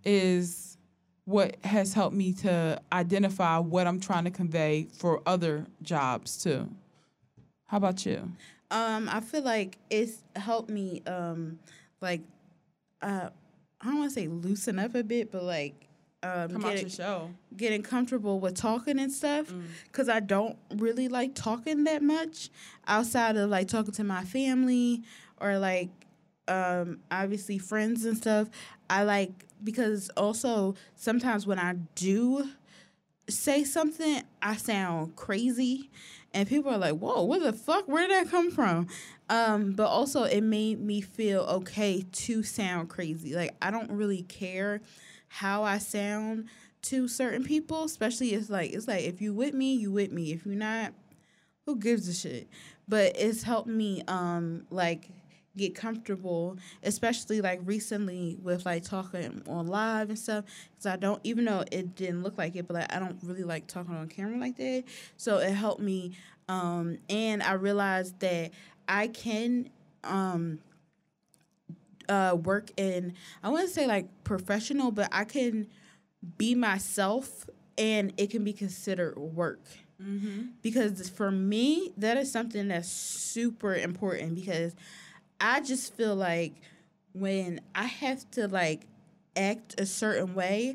is 0.05 0.77
what 1.25 1.57
has 1.65 1.95
helped 1.95 2.17
me 2.17 2.33
to 2.33 2.81
identify 2.93 3.59
what 3.59 3.87
I'm 3.87 4.01
trying 4.01 4.25
to 4.25 4.31
convey 4.31 4.89
for 4.93 5.23
other 5.27 5.67
jobs 5.83 6.43
too. 6.43 6.69
How 7.67 7.77
about 7.77 8.05
you? 8.05 8.33
Um, 8.71 9.09
I 9.09 9.21
feel 9.21 9.43
like 9.43 9.79
it's 9.91 10.23
helped 10.37 10.71
me 10.71 11.03
um 11.07 11.59
like 12.01 12.23
uh 13.03 13.29
I 13.81 13.85
don't 13.87 13.99
want 13.99 14.11
to 14.11 14.15
say 14.15 14.27
loosen 14.29 14.79
up 14.79 14.95
a 14.95 15.03
bit, 15.05 15.31
but 15.31 15.45
like 15.45 15.87
um 16.23 16.51
Come 16.51 16.65
out 16.65 16.73
getting, 16.75 16.89
show. 16.89 17.31
getting 17.57 17.83
comfortable 17.83 18.41
with 18.41 18.55
talking 18.57 18.99
and 18.99 19.13
stuff 19.13 19.53
because 19.85 20.09
I 20.09 20.21
don't 20.21 20.57
really 20.77 21.09
like 21.09 21.35
talking 21.35 21.85
that 21.85 22.03
much 22.03 22.51
outside 22.87 23.37
of 23.37 23.51
like 23.51 23.69
talking 23.69 23.93
to 23.93 24.05
my 24.05 24.25
family 24.25 25.03
or 25.41 25.59
like 25.59 25.91
um 26.49 27.01
obviously 27.11 27.59
friends 27.59 28.05
and 28.05 28.17
stuff. 28.17 28.49
I 28.89 29.05
like 29.05 29.47
because 29.63 30.11
also 30.17 30.75
sometimes 30.97 31.47
when 31.47 31.59
I 31.59 31.75
do 31.95 32.51
say 33.29 33.65
something, 33.65 34.23
I 34.43 34.57
sound 34.57 35.17
crazy, 35.17 35.91
and 36.35 36.49
people 36.49 36.73
are 36.73 36.79
like, 36.79 36.95
"Whoa, 36.99 37.23
what 37.23 37.43
the 37.43 37.53
fuck? 37.53 37.87
Where 37.89 38.07
did 38.07 38.27
that 38.27 38.31
come 38.31 38.51
from?" 38.51 38.89
Um, 39.29 39.73
but 39.73 39.87
also, 39.87 40.25
it 40.25 40.43
made 40.43 40.81
me 40.81 41.01
feel 41.01 41.43
okay 41.43 42.05
to 42.13 42.43
sound 42.43 42.89
crazy. 42.89 43.35
Like 43.35 43.55
I 43.63 43.71
don't 43.71 43.91
really 43.91 44.23
care 44.23 44.81
how 45.29 45.63
I 45.63 45.79
sound 45.79 46.49
to 46.83 47.07
certain 47.09 47.45
people, 47.45 47.85
especially 47.85 48.31
it's 48.35 48.51
like 48.51 48.73
it's 48.73 48.89
like 48.89 49.05
if 49.05 49.21
you 49.21 49.33
with 49.35 49.55
me, 49.55 49.75
you 49.75 49.93
with 49.93 50.13
me. 50.13 50.33
If 50.33 50.47
you're 50.47 50.55
not, 50.57 50.93
who 51.67 51.77
gives 51.77 52.09
a 52.09 52.15
shit? 52.15 52.49
But 52.89 53.13
it's 53.17 53.45
helped 53.45 53.69
me 53.69 54.03
um 54.09 54.67
like 54.71 55.11
get 55.57 55.75
comfortable, 55.75 56.57
especially 56.83 57.41
like 57.41 57.61
recently 57.65 58.37
with 58.43 58.65
like 58.67 58.85
talking 58.85 59.43
on 59.49 59.67
live 59.67 60.09
and 60.09 60.19
stuff. 60.19 60.45
Because 60.73 60.87
I 60.87 60.97
don't, 60.97 61.21
even 61.25 61.45
though 61.45 61.65
it 61.71 61.95
didn't 61.95 62.23
look 62.23 62.39
like 62.39 62.57
it, 62.57 62.67
but 62.67 62.75
like 62.75 62.95
I 62.95 62.99
don't 62.99 63.19
really 63.23 63.45
like 63.45 63.67
talking 63.67 63.95
on 63.95 64.09
camera 64.09 64.39
like 64.39 64.57
that. 64.57 64.85
So 65.17 65.39
it 65.39 65.53
helped 65.53 65.81
me, 65.83 66.13
um, 66.49 66.99
and 67.09 67.43
I 67.43 67.53
realized 67.55 68.21
that 68.21 68.53
I 68.89 69.09
can 69.09 69.71
um 70.05 70.61
uh 72.09 72.37
work 72.43 72.71
in 72.77 73.13
I 73.43 73.51
wouldn't 73.51 73.71
say 73.71 73.87
like 73.87 74.09
professional, 74.25 74.91
but 74.91 75.09
I 75.13 75.25
can 75.25 75.67
be 76.39 76.55
myself 76.55 77.49
and 77.79 78.13
it 78.17 78.31
can 78.31 78.45
be 78.45 78.53
considered 78.53 79.17
work 79.19 79.61
because 80.63 81.09
for 81.11 81.31
me 81.31 81.93
that 81.97 82.17
is 82.17 82.31
something 82.33 82.69
that's 82.69 82.89
super 82.91 83.75
important 83.75 84.35
because 84.35 84.75
i 85.41 85.61
just 85.61 85.95
feel 85.95 86.15
like 86.15 86.55
when 87.13 87.61
i 87.75 87.85
have 87.85 88.29
to 88.31 88.47
like 88.49 88.87
act 89.37 89.81
a 89.81 89.87
certain 89.87 90.35
way 90.35 90.75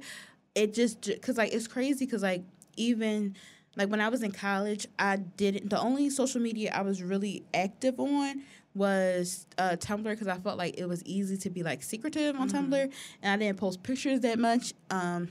it 0.53 0.73
just 0.73 1.01
because 1.01 1.37
like 1.37 1.53
it's 1.53 1.67
crazy 1.67 2.05
because 2.05 2.23
like 2.23 2.43
even 2.77 3.35
like 3.75 3.89
when 3.89 4.01
i 4.01 4.09
was 4.09 4.23
in 4.23 4.31
college 4.31 4.87
i 4.99 5.15
didn't 5.15 5.69
the 5.69 5.79
only 5.79 6.09
social 6.09 6.41
media 6.41 6.71
i 6.73 6.81
was 6.81 7.01
really 7.01 7.43
active 7.53 7.99
on 7.99 8.41
was 8.73 9.45
uh, 9.57 9.75
tumblr 9.77 10.03
because 10.03 10.27
i 10.27 10.37
felt 10.37 10.57
like 10.57 10.77
it 10.77 10.85
was 10.85 11.03
easy 11.05 11.37
to 11.37 11.49
be 11.49 11.63
like 11.63 11.81
secretive 11.81 12.35
on 12.35 12.49
tumblr 12.49 12.91
and 13.21 13.41
i 13.41 13.45
didn't 13.45 13.57
post 13.57 13.81
pictures 13.83 14.19
that 14.21 14.37
much 14.37 14.73
um 14.91 15.29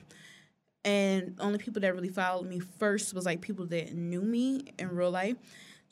and 0.85 1.37
only 1.41 1.59
people 1.59 1.81
that 1.81 1.95
really 1.95 2.09
followed 2.09 2.47
me 2.47 2.61
first 2.61 3.15
was 3.15 3.25
like 3.25 3.41
people 3.41 3.67
that 3.67 3.95
knew 3.95 4.21
me 4.21 4.65
in 4.79 4.95
real 4.95 5.11
life. 5.11 5.37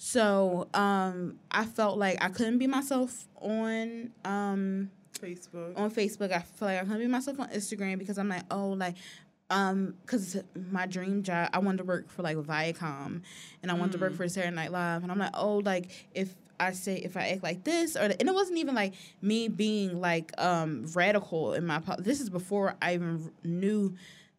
So 0.05 0.67
um, 0.75 1.39
I 1.53 1.65
felt 1.65 1.97
like 1.97 2.23
I 2.25 2.29
couldn't 2.29 2.59
be 2.59 2.67
myself 2.67 3.29
on 3.41 4.11
um, 4.25 4.91
Facebook. 5.17 5.79
on 5.79 5.93
Facebook. 5.93 6.33
I 6.33 6.41
feel 6.41 6.67
like 6.67 6.79
I 6.79 6.81
couldn't 6.81 6.99
be 6.99 7.07
myself 7.07 7.39
on 7.39 7.49
Instagram 7.51 8.01
because 8.01 8.19
I'm 8.19 8.29
like, 8.29 8.43
oh, 8.51 8.71
like, 8.71 8.97
um, 9.49 9.95
because 10.03 10.43
my 10.73 10.87
dream 10.87 11.23
job, 11.23 11.51
I 11.53 11.61
wanted 11.61 11.79
to 11.79 11.85
work 11.85 12.11
for 12.11 12.23
like 12.23 12.37
Viacom, 12.37 13.23
and 13.63 13.71
I 13.71 13.75
wanted 13.75 13.93
to 13.93 13.99
work 13.99 14.17
for 14.17 14.29
Saturday 14.29 14.53
Night 14.53 14.73
Live, 14.73 15.05
and 15.05 15.13
I'm 15.13 15.21
like, 15.21 15.35
oh, 15.35 15.59
like 15.59 15.89
if 16.17 16.35
I 16.59 16.73
say 16.73 16.97
if 16.97 17.17
I 17.17 17.29
act 17.29 17.45
like 17.45 17.63
this, 17.63 17.95
or 17.95 18.01
and 18.01 18.29
it 18.29 18.35
wasn't 18.35 18.59
even 18.59 18.75
like 18.75 18.95
me 19.23 19.47
being 19.47 20.01
like 20.01 20.33
um 20.37 20.85
radical 20.95 21.55
in 21.55 21.65
my. 21.65 21.79
po- 21.79 22.01
This 22.01 22.21
is 22.21 22.29
before 22.29 22.75
I 22.83 22.95
even 22.95 23.31
knew. 23.45 23.95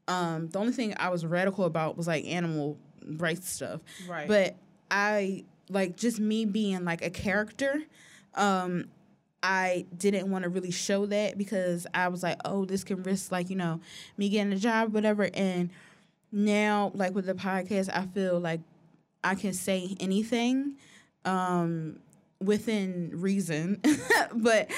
Um, 0.09 0.49
the 0.49 0.59
only 0.59 0.73
thing 0.73 0.93
I 0.99 1.07
was 1.07 1.25
radical 1.25 1.63
about 1.63 1.95
was 1.95 2.05
like 2.05 2.25
animal 2.25 2.77
rights 3.05 3.49
stuff. 3.49 3.79
Right. 4.09 4.27
But 4.27 4.57
I 4.91 5.45
like 5.69 5.97
just 5.97 6.19
me 6.19 6.45
being 6.45 6.83
like 6.85 7.03
a 7.03 7.09
character. 7.09 7.81
Um, 8.35 8.85
I 9.41 9.85
didn't 9.95 10.31
want 10.31 10.43
to 10.43 10.49
really 10.49 10.71
show 10.71 11.05
that 11.07 11.37
because 11.37 11.85
I 11.93 12.07
was 12.07 12.23
like, 12.23 12.39
oh, 12.45 12.65
this 12.65 12.83
can 12.83 13.03
risk 13.03 13.31
like 13.31 13.49
you 13.49 13.55
know 13.55 13.81
me 14.17 14.29
getting 14.29 14.53
a 14.53 14.57
job, 14.57 14.93
whatever. 14.93 15.29
And 15.33 15.69
now, 16.31 16.91
like 16.95 17.13
with 17.13 17.25
the 17.25 17.33
podcast, 17.33 17.89
I 17.93 18.05
feel 18.07 18.39
like 18.39 18.61
I 19.23 19.35
can 19.35 19.53
say 19.53 19.95
anything. 19.99 20.75
Um, 21.25 21.99
within 22.43 23.09
reason 23.13 23.79
but 24.35 24.69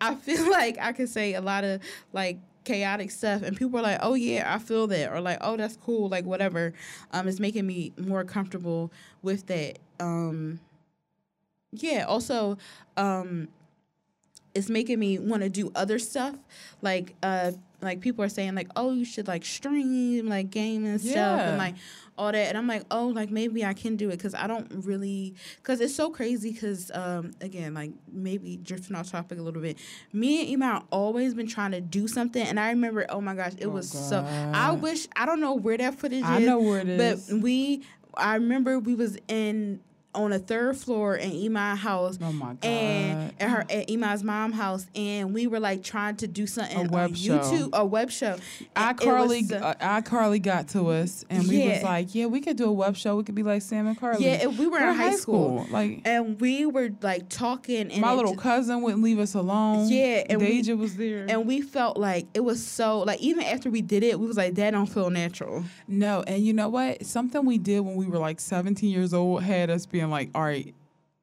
i 0.00 0.14
feel 0.14 0.50
like 0.50 0.76
i 0.80 0.92
can 0.92 1.06
say 1.06 1.34
a 1.34 1.40
lot 1.40 1.64
of 1.64 1.80
like 2.12 2.38
chaotic 2.64 3.10
stuff 3.10 3.42
and 3.42 3.56
people 3.56 3.78
are 3.78 3.82
like 3.82 3.98
oh 4.02 4.14
yeah 4.14 4.52
i 4.54 4.58
feel 4.58 4.86
that 4.86 5.12
or 5.12 5.20
like 5.20 5.38
oh 5.40 5.56
that's 5.56 5.76
cool 5.76 6.08
like 6.08 6.24
whatever 6.24 6.72
um 7.12 7.26
it's 7.26 7.40
making 7.40 7.66
me 7.66 7.92
more 7.98 8.24
comfortable 8.24 8.92
with 9.22 9.46
that 9.46 9.78
um 10.02 10.60
yeah 11.72 12.04
also 12.06 12.58
um 12.96 13.48
it's 14.54 14.68
making 14.68 14.98
me 14.98 15.18
want 15.18 15.42
to 15.42 15.48
do 15.48 15.72
other 15.74 15.98
stuff 15.98 16.34
like 16.82 17.14
uh 17.22 17.50
like 17.80 18.00
people 18.00 18.22
are 18.24 18.28
saying 18.28 18.54
like 18.54 18.68
oh 18.76 18.92
you 18.92 19.04
should 19.04 19.26
like 19.26 19.44
stream 19.44 20.28
like 20.28 20.50
game 20.50 20.84
and 20.84 21.00
stuff 21.00 21.14
Yeah. 21.38 21.48
and 21.48 21.58
like 21.58 21.74
all 22.18 22.30
that 22.30 22.48
and 22.48 22.58
i'm 22.58 22.66
like 22.66 22.84
oh 22.90 23.06
like 23.08 23.30
maybe 23.30 23.64
i 23.64 23.72
can 23.72 23.96
do 23.96 24.10
it 24.10 24.18
because 24.18 24.34
i 24.34 24.46
don't 24.46 24.70
really 24.84 25.34
because 25.56 25.80
it's 25.80 25.94
so 25.94 26.10
crazy 26.10 26.52
because 26.52 26.90
um 26.94 27.30
again 27.40 27.72
like 27.72 27.92
maybe 28.12 28.58
drifting 28.58 28.94
off 28.94 29.10
topic 29.10 29.38
a 29.38 29.42
little 29.42 29.62
bit 29.62 29.78
me 30.12 30.42
and 30.52 30.62
Iman 30.62 30.82
always 30.90 31.32
been 31.32 31.46
trying 31.48 31.70
to 31.72 31.80
do 31.80 32.06
something 32.06 32.46
and 32.46 32.60
i 32.60 32.68
remember 32.68 33.06
oh 33.08 33.22
my 33.22 33.34
gosh 33.34 33.52
it 33.58 33.68
was 33.72 33.90
so 33.90 34.18
i 34.52 34.70
wish 34.72 35.08
i 35.16 35.24
don't 35.24 35.40
know 35.40 35.54
where 35.54 35.78
that 35.78 35.94
footage 35.98 36.22
I 36.24 36.40
is 36.40 36.46
know 36.46 36.60
where 36.60 36.80
it 36.80 36.88
is. 36.90 37.28
but 37.30 37.38
we 37.38 37.82
i 38.14 38.34
remember 38.34 38.78
we 38.78 38.94
was 38.94 39.16
in 39.28 39.80
on 40.14 40.32
a 40.32 40.38
third 40.38 40.76
floor 40.76 41.16
in 41.16 41.30
Iman's 41.32 41.80
house 41.80 42.18
Oh 42.22 42.32
my 42.32 42.48
god. 42.54 42.64
and 42.64 43.32
at 43.40 43.48
her 43.50 43.64
at 43.70 43.90
Iman's 43.90 44.22
mom 44.22 44.52
house, 44.52 44.86
and 44.94 45.32
we 45.32 45.46
were 45.46 45.60
like 45.60 45.82
trying 45.82 46.16
to 46.16 46.26
do 46.26 46.46
something 46.46 46.86
A 46.86 46.90
web 46.90 47.10
on 47.10 47.14
show. 47.14 47.70
A 47.72 47.84
web 47.86 48.10
show. 48.10 48.36
ICarly, 48.76 49.50
uh, 49.52 49.74
iCarly 49.80 50.40
got 50.42 50.68
to 50.68 50.88
us, 50.88 51.24
and 51.30 51.48
we 51.48 51.68
was 51.68 51.82
like, 51.82 52.14
"Yeah, 52.14 52.26
we 52.26 52.40
could 52.40 52.56
do 52.56 52.64
a 52.66 52.72
web 52.72 52.96
show. 52.96 53.16
We 53.16 53.24
could 53.24 53.34
be 53.34 53.42
like 53.42 53.62
Sam 53.62 53.86
and 53.86 53.98
Carly." 53.98 54.24
yeah, 54.24 54.46
we 54.46 54.66
were 54.66 54.72
We're 54.80 54.90
in 54.90 54.96
high 54.96 55.14
school, 55.16 55.66
Like 55.70 56.02
and 56.04 56.40
we 56.40 56.66
were 56.66 56.90
like 57.02 57.28
talking, 57.28 57.90
and 57.92 58.00
my 58.00 58.14
little 58.14 58.32
ju- 58.34 58.40
cousin 58.40 58.82
wouldn't 58.82 59.02
leave 59.02 59.18
us 59.18 59.34
alone. 59.34 59.88
Yeah, 59.88 60.24
and 60.28 60.40
we- 60.40 60.46
Deja 60.62 60.74
was 60.76 60.96
there. 60.96 61.26
and 61.28 61.46
we 61.46 61.60
felt 61.60 61.96
like 61.96 62.26
it 62.34 62.40
was 62.40 62.64
so 62.64 63.00
like 63.00 63.20
even 63.20 63.44
after 63.44 63.70
we 63.70 63.82
did 63.82 64.02
it, 64.02 64.18
we 64.18 64.26
was 64.26 64.36
like 64.36 64.54
that 64.56 64.70
don't 64.72 64.86
feel 64.86 65.10
natural. 65.10 65.64
no, 65.88 66.22
and 66.26 66.44
you 66.44 66.52
know 66.52 66.68
what? 66.68 67.04
Something 67.06 67.44
we 67.46 67.58
did 67.58 67.80
when 67.80 67.96
we 67.96 68.06
were 68.06 68.18
like 68.18 68.40
17 68.40 68.90
years 68.90 69.14
old 69.14 69.42
had 69.42 69.70
us 69.70 69.86
being 69.86 70.01
like, 70.10 70.30
"All 70.34 70.42
right, 70.42 70.74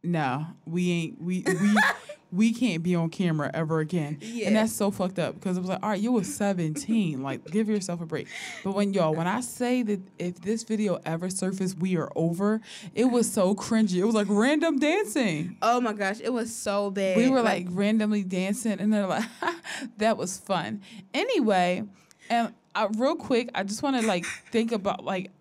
no, 0.03 0.45
we 0.65 0.91
ain't. 0.91 1.21
We 1.21 1.43
we." 1.45 1.75
We 2.31 2.53
can't 2.53 2.83
be 2.83 2.93
on 2.93 3.09
camera 3.09 3.49
ever 3.55 3.79
again, 3.79 4.19
Yeah. 4.21 4.45
and 4.45 4.55
that's 4.55 4.71
so 4.71 4.91
fucked 4.91 5.17
up 5.17 5.33
because 5.33 5.57
it 5.57 5.61
was 5.61 5.69
like, 5.71 5.81
all 5.81 5.89
right, 5.89 5.99
you 5.99 6.11
were 6.11 6.23
seventeen, 6.23 7.23
like 7.23 7.43
give 7.49 7.67
yourself 7.67 8.01
a 8.01 8.05
break. 8.05 8.27
But 8.63 8.75
when 8.75 8.93
y'all, 8.93 9.15
when 9.15 9.25
I 9.25 9.41
say 9.41 9.81
that 9.81 9.99
if 10.19 10.39
this 10.39 10.61
video 10.61 10.99
ever 11.07 11.31
surfaced, 11.31 11.79
we 11.79 11.97
are 11.97 12.11
over. 12.15 12.61
It 12.93 13.05
was 13.05 13.33
so 13.33 13.55
cringy. 13.55 13.95
It 13.95 14.03
was 14.05 14.13
like 14.13 14.27
random 14.29 14.77
dancing. 14.77 15.57
Oh 15.63 15.81
my 15.81 15.93
gosh, 15.93 16.19
it 16.21 16.31
was 16.31 16.53
so 16.55 16.91
bad. 16.91 17.17
we 17.17 17.29
were 17.31 17.41
like, 17.41 17.65
randomly 17.71 18.23
dancing 18.23 18.73
and 18.79 18.93
they're 18.93 19.07
like 19.07 19.25
that 19.97 20.15
was 20.15 20.37
fun 20.37 20.81
anyway 21.15 21.83
and 22.29 22.53
uh, 22.75 22.87
real 22.97 23.15
quick 23.15 23.49
i 23.55 23.63
just 23.63 23.81
want 23.81 23.99
to 23.99 24.05
like 24.07 24.23
think 24.51 24.71
about 24.71 25.03
like 25.03 25.31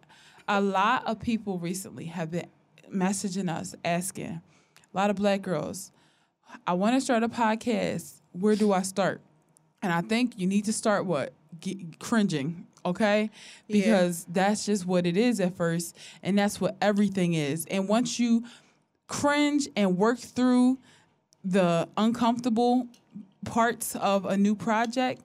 a 0.48 0.58
lot 0.60 1.06
of 1.06 1.20
people 1.20 1.58
recently 1.58 2.06
have 2.06 2.30
been 2.30 2.46
messaging 2.92 3.52
us 3.54 3.74
asking, 3.84 4.40
a 4.92 4.96
lot 4.96 5.10
of 5.10 5.16
black 5.16 5.42
girls, 5.42 5.92
I 6.66 6.72
want 6.74 6.94
to 6.96 7.00
start 7.00 7.22
a 7.22 7.28
podcast. 7.28 8.20
Where 8.32 8.56
do 8.56 8.72
I 8.72 8.82
start? 8.82 9.20
And 9.82 9.92
I 9.92 10.00
think 10.00 10.38
you 10.38 10.46
need 10.46 10.64
to 10.64 10.72
start 10.72 11.06
what? 11.06 11.32
Get, 11.60 11.98
cringing, 11.98 12.66
okay? 12.84 13.30
Yeah. 13.66 13.80
Because 13.80 14.26
that's 14.28 14.66
just 14.66 14.86
what 14.86 15.06
it 15.06 15.16
is 15.16 15.40
at 15.40 15.56
first. 15.56 15.96
And 16.22 16.38
that's 16.38 16.60
what 16.60 16.76
everything 16.80 17.34
is. 17.34 17.66
And 17.66 17.88
once 17.88 18.18
you 18.18 18.44
cringe 19.06 19.68
and 19.76 19.96
work 19.96 20.18
through 20.18 20.78
the 21.44 21.88
uncomfortable 21.96 22.86
parts 23.44 23.96
of 23.96 24.26
a 24.26 24.36
new 24.36 24.54
project 24.54 25.22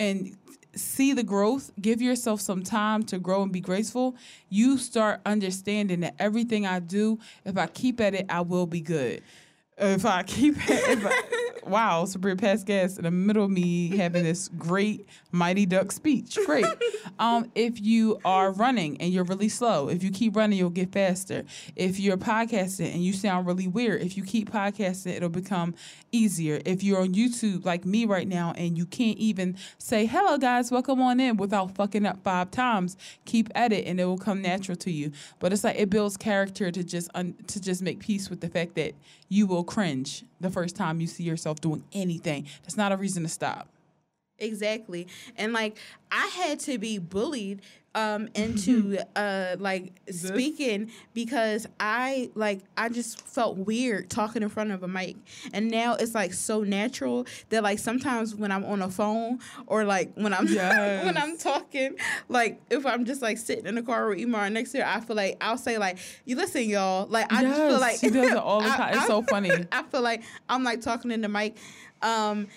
and 0.00 0.36
see 0.76 1.12
the 1.12 1.22
growth, 1.22 1.70
give 1.80 2.02
yourself 2.02 2.40
some 2.40 2.62
time 2.62 3.02
to 3.04 3.18
grow 3.18 3.42
and 3.42 3.52
be 3.52 3.60
graceful, 3.60 4.16
you 4.48 4.78
start 4.78 5.20
understanding 5.26 6.00
that 6.00 6.14
everything 6.18 6.66
I 6.66 6.80
do, 6.80 7.18
if 7.44 7.56
I 7.56 7.66
keep 7.66 8.00
at 8.00 8.14
it, 8.14 8.26
I 8.28 8.40
will 8.40 8.66
be 8.66 8.80
good. 8.80 9.22
If 9.76 10.04
I 10.06 10.22
keep 10.22 10.56
at 10.58 10.70
it, 10.70 10.98
if 10.98 11.06
I, 11.06 11.53
wow, 11.66 12.04
Sabrina 12.04 12.36
passed 12.36 12.66
gas 12.66 12.96
in 12.96 13.04
the 13.04 13.10
middle 13.10 13.44
of 13.44 13.50
me 13.50 13.96
having 13.96 14.24
this 14.24 14.48
great 14.58 15.06
Mighty 15.32 15.66
Duck 15.66 15.92
speech. 15.92 16.38
Great. 16.46 16.66
Um, 17.18 17.50
if 17.54 17.80
you 17.80 18.18
are 18.24 18.50
running 18.50 19.00
and 19.00 19.12
you're 19.12 19.24
really 19.24 19.48
slow, 19.48 19.88
if 19.88 20.02
you 20.02 20.10
keep 20.10 20.34
running, 20.34 20.58
you'll 20.58 20.70
get 20.70 20.92
faster. 20.92 21.44
If 21.76 22.00
you're 22.00 22.16
podcasting 22.16 22.92
and 22.92 23.04
you 23.04 23.12
sound 23.12 23.46
really 23.46 23.68
weird, 23.68 24.02
if 24.02 24.16
you 24.16 24.24
keep 24.24 24.50
podcasting, 24.50 25.14
it'll 25.14 25.28
become 25.28 25.74
easier. 26.10 26.60
If 26.64 26.82
you're 26.82 27.00
on 27.00 27.14
YouTube 27.14 27.64
like 27.64 27.84
me 27.84 28.04
right 28.04 28.26
now 28.26 28.52
and 28.56 28.76
you 28.76 28.84
can't 28.86 29.18
even 29.18 29.56
say, 29.78 30.06
hello 30.06 30.38
guys, 30.38 30.72
welcome 30.72 31.00
on 31.00 31.20
in 31.20 31.36
without 31.36 31.76
fucking 31.76 32.04
up 32.04 32.24
five 32.24 32.50
times, 32.50 32.96
keep 33.26 33.48
at 33.54 33.72
it 33.72 33.86
and 33.86 34.00
it 34.00 34.06
will 34.06 34.18
come 34.18 34.42
natural 34.42 34.76
to 34.78 34.90
you. 34.90 35.12
But 35.38 35.52
it's 35.52 35.62
like 35.62 35.76
it 35.78 35.90
builds 35.90 36.16
character 36.16 36.72
to 36.72 36.82
just 36.82 37.10
un- 37.14 37.36
to 37.46 37.60
just 37.60 37.82
make 37.82 38.00
peace 38.00 38.28
with 38.28 38.40
the 38.40 38.48
fact 38.48 38.74
that 38.74 38.94
you 39.28 39.46
will 39.46 39.64
cringe 39.64 40.24
the 40.44 40.50
first 40.50 40.76
time 40.76 41.00
you 41.00 41.06
see 41.06 41.24
yourself 41.24 41.60
doing 41.60 41.82
anything. 41.92 42.46
That's 42.62 42.76
not 42.76 42.92
a 42.92 42.96
reason 42.96 43.24
to 43.24 43.28
stop. 43.28 43.68
Exactly. 44.38 45.06
And 45.36 45.52
like 45.52 45.76
I 46.10 46.26
had 46.28 46.60
to 46.60 46.78
be 46.78 46.98
bullied 46.98 47.62
um 47.96 48.28
into 48.34 48.98
uh 49.14 49.54
like 49.60 49.92
speaking 50.10 50.90
because 51.14 51.68
I 51.78 52.30
like 52.34 52.62
I 52.76 52.88
just 52.88 53.24
felt 53.24 53.56
weird 53.56 54.10
talking 54.10 54.42
in 54.42 54.48
front 54.48 54.72
of 54.72 54.82
a 54.82 54.88
mic. 54.88 55.14
And 55.52 55.70
now 55.70 55.94
it's 55.94 56.12
like 56.16 56.32
so 56.34 56.62
natural 56.64 57.26
that 57.50 57.62
like 57.62 57.78
sometimes 57.78 58.34
when 58.34 58.50
I'm 58.50 58.64
on 58.64 58.82
a 58.82 58.90
phone 58.90 59.38
or 59.68 59.84
like 59.84 60.12
when 60.16 60.34
I'm 60.34 60.48
Yes. 60.48 61.04
when 61.06 61.16
I'm 61.16 61.38
talking, 61.38 61.94
like 62.28 62.60
if 62.70 62.84
I'm 62.84 63.04
just 63.04 63.22
like 63.22 63.38
sitting 63.38 63.66
in 63.66 63.76
the 63.76 63.82
car 63.82 64.08
with 64.08 64.18
Iman 64.20 64.54
next 64.54 64.72
to 64.72 64.78
her, 64.78 64.86
I 64.86 65.00
feel 65.00 65.14
like 65.14 65.36
I'll 65.40 65.56
say 65.56 65.78
like, 65.78 65.98
"You 66.24 66.34
listen, 66.34 66.64
y'all." 66.64 67.06
Like 67.06 67.32
I 67.32 67.42
just 67.42 67.60
feel 67.60 67.78
like 67.80 67.98
she 67.98 68.10
does 68.10 68.32
it 68.32 68.36
all 68.36 68.60
the 68.60 68.66
I- 68.82 68.88
It's 68.90 68.98
I- 68.98 69.06
so 69.06 69.22
funny. 69.22 69.52
I 69.70 69.84
feel 69.84 70.02
like 70.02 70.22
I'm 70.48 70.64
like 70.64 70.80
talking 70.80 71.12
in 71.12 71.20
the 71.20 71.28
mic. 71.28 71.56
Um, 72.02 72.48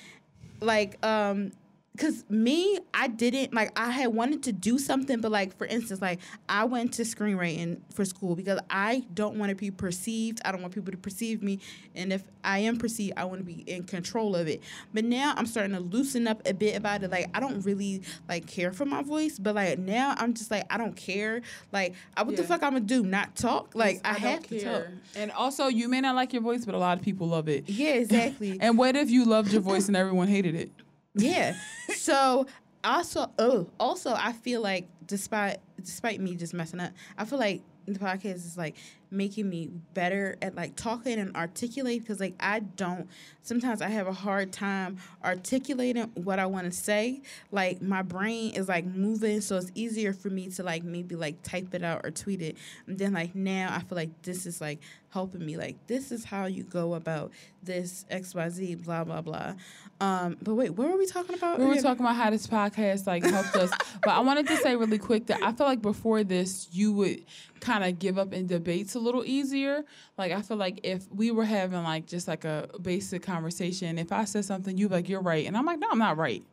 like 0.59 0.97
um 1.05 1.51
because 1.97 2.23
me 2.29 2.77
i 2.93 3.07
didn't 3.07 3.53
like 3.53 3.77
i 3.77 3.89
had 3.89 4.13
wanted 4.13 4.43
to 4.43 4.51
do 4.51 4.77
something 4.77 5.19
but 5.19 5.31
like 5.31 5.57
for 5.57 5.65
instance 5.65 6.01
like 6.01 6.19
i 6.47 6.63
went 6.63 6.93
to 6.93 7.01
screenwriting 7.01 7.79
for 7.93 8.05
school 8.05 8.35
because 8.35 8.59
i 8.69 9.03
don't 9.13 9.37
want 9.37 9.49
to 9.49 9.55
be 9.55 9.71
perceived 9.71 10.39
i 10.45 10.51
don't 10.51 10.61
want 10.61 10.73
people 10.73 10.91
to 10.91 10.97
perceive 10.97 11.41
me 11.41 11.59
and 11.95 12.13
if 12.13 12.23
i 12.43 12.59
am 12.59 12.77
perceived 12.77 13.13
i 13.17 13.25
want 13.25 13.39
to 13.39 13.43
be 13.43 13.63
in 13.67 13.83
control 13.83 14.35
of 14.35 14.47
it. 14.47 14.61
But 14.93 15.03
now 15.05 15.33
i'm 15.35 15.45
starting 15.45 15.73
to 15.73 15.79
loosen 15.79 16.27
up 16.27 16.41
a 16.45 16.53
bit 16.53 16.75
about 16.75 17.03
it 17.03 17.11
like 17.11 17.29
i 17.35 17.39
don't 17.39 17.65
really 17.65 18.01
like 18.29 18.45
care 18.45 18.71
for 18.71 18.85
my 18.85 19.01
voice 19.01 19.39
but 19.39 19.55
like 19.55 19.79
now 19.79 20.15
i'm 20.17 20.33
just 20.33 20.51
like 20.51 20.65
i 20.69 20.77
don't 20.77 20.95
care 20.95 21.41
like 21.71 21.95
I, 22.15 22.23
what 22.23 22.35
the 22.35 22.43
fuck 22.43 22.63
i'm 22.63 22.73
gonna 22.73 22.85
do? 22.85 23.03
Not 23.03 23.35
talk? 23.35 23.71
Like 23.73 24.01
i, 24.03 24.13
don't 24.13 24.21
have 24.21 24.47
to 24.47 24.63
talk. 24.63 24.83
And 25.15 25.31
also, 25.31 25.67
you 25.67 25.87
may 25.87 26.01
not 26.01 26.15
like 26.15 26.33
your 26.33 26.41
voice, 26.41 26.65
but 26.65 26.75
a 26.75 26.77
lot 26.77 26.97
of 26.97 27.03
people 27.03 27.27
love 27.27 27.47
it. 27.47 27.69
yeah 27.69 27.93
exactly. 27.93 28.57
And 28.67 28.77
what 28.77 28.95
if 28.95 29.09
you 29.09 29.25
loved 29.25 29.51
your 29.51 29.61
voice 29.61 29.87
and 29.87 29.95
everyone 29.95 30.27
hated 30.27 30.55
it? 30.55 30.71
Yeah. 31.17 31.55
so 31.95 32.45
also, 32.83 33.31
oh, 33.39 33.67
also, 33.79 34.13
I 34.15 34.33
feel 34.33 34.61
like 34.61 34.87
despite 35.05 35.57
despite 35.81 36.19
me 36.19 36.35
just 36.35 36.53
messing 36.53 36.79
up, 36.79 36.91
I 37.17 37.25
feel 37.25 37.39
like 37.39 37.61
the 37.85 37.99
podcast 37.99 38.35
is 38.35 38.57
like 38.57 38.75
making 39.09 39.49
me 39.49 39.69
better 39.93 40.35
at 40.41 40.55
like 40.55 40.75
talking 40.75 41.19
and 41.19 41.33
articulate 41.37 42.01
because 42.01 42.19
like 42.19 42.35
I 42.39 42.59
don't 42.59 43.07
sometimes 43.41 43.81
I 43.81 43.87
have 43.87 44.07
a 44.07 44.13
hard 44.13 44.51
time 44.51 44.97
articulating 45.23 46.03
what 46.15 46.39
I 46.39 46.45
want 46.47 46.65
to 46.65 46.71
say. 46.71 47.21
Like 47.51 47.81
my 47.81 48.01
brain 48.01 48.53
is 48.53 48.67
like 48.67 48.85
moving, 48.85 49.39
so 49.39 49.55
it's 49.57 49.71
easier 49.73 50.11
for 50.11 50.29
me 50.29 50.49
to 50.49 50.63
like 50.63 50.83
maybe 50.83 51.15
like 51.15 51.41
type 51.43 51.73
it 51.73 51.83
out 51.83 52.01
or 52.03 52.11
tweet 52.11 52.41
it. 52.41 52.57
And 52.87 52.97
then 52.97 53.13
like 53.13 53.33
now 53.33 53.73
I 53.73 53.79
feel 53.79 53.95
like 53.95 54.21
this 54.21 54.45
is 54.45 54.59
like 54.59 54.79
helping 55.11 55.45
me. 55.45 55.55
Like 55.55 55.75
this 55.87 56.11
is 56.11 56.25
how 56.25 56.45
you 56.45 56.63
go 56.63 56.93
about 56.93 57.31
this 57.63 58.05
X 58.09 58.35
Y 58.35 58.49
Z 58.49 58.75
blah 58.75 59.05
blah 59.05 59.21
blah. 59.21 59.53
Um, 59.99 60.37
but 60.41 60.53
wait, 60.55 60.71
what 60.71 60.89
were 60.89 60.97
we 60.97 61.07
talking 61.07 61.35
about? 61.35 61.59
We 61.59 61.65
were 61.65 61.75
talking 61.75 62.05
about 62.05 62.15
how 62.15 62.29
this 62.29 62.45
podcast 62.45 63.07
like 63.07 63.23
helped 63.23 63.55
us, 63.55 63.71
but 64.03 64.11
I 64.11 64.19
wanted 64.19 64.47
to 64.47 64.57
say 64.57 64.75
really 64.75 64.99
quick 64.99 65.27
that 65.27 65.41
I 65.41 65.51
feel 65.51 65.65
like 65.65 65.81
before 65.81 66.23
this, 66.23 66.67
you 66.71 66.93
would 66.93 67.25
kind 67.61 67.83
of 67.83 67.97
give 67.97 68.19
up 68.19 68.33
in 68.33 68.45
debates 68.45 68.93
a 68.93 68.99
little 68.99 69.25
easier. 69.25 69.83
Like 70.17 70.31
I 70.31 70.41
feel 70.41 70.57
like 70.57 70.81
if 70.83 71.11
we 71.11 71.31
were 71.31 71.45
having 71.45 71.83
like 71.83 72.05
just 72.05 72.27
like 72.27 72.45
a 72.45 72.69
basic 72.81 73.23
conversation, 73.23 73.97
if 73.97 74.11
I 74.11 74.25
said 74.25 74.45
something, 74.45 74.77
you'd 74.77 74.89
be 74.89 74.95
like, 74.95 75.09
"You're 75.09 75.21
right," 75.21 75.47
and 75.47 75.57
I'm 75.57 75.65
like, 75.65 75.79
"No, 75.79 75.87
I'm 75.89 75.99
not 75.99 76.17
right." 76.17 76.43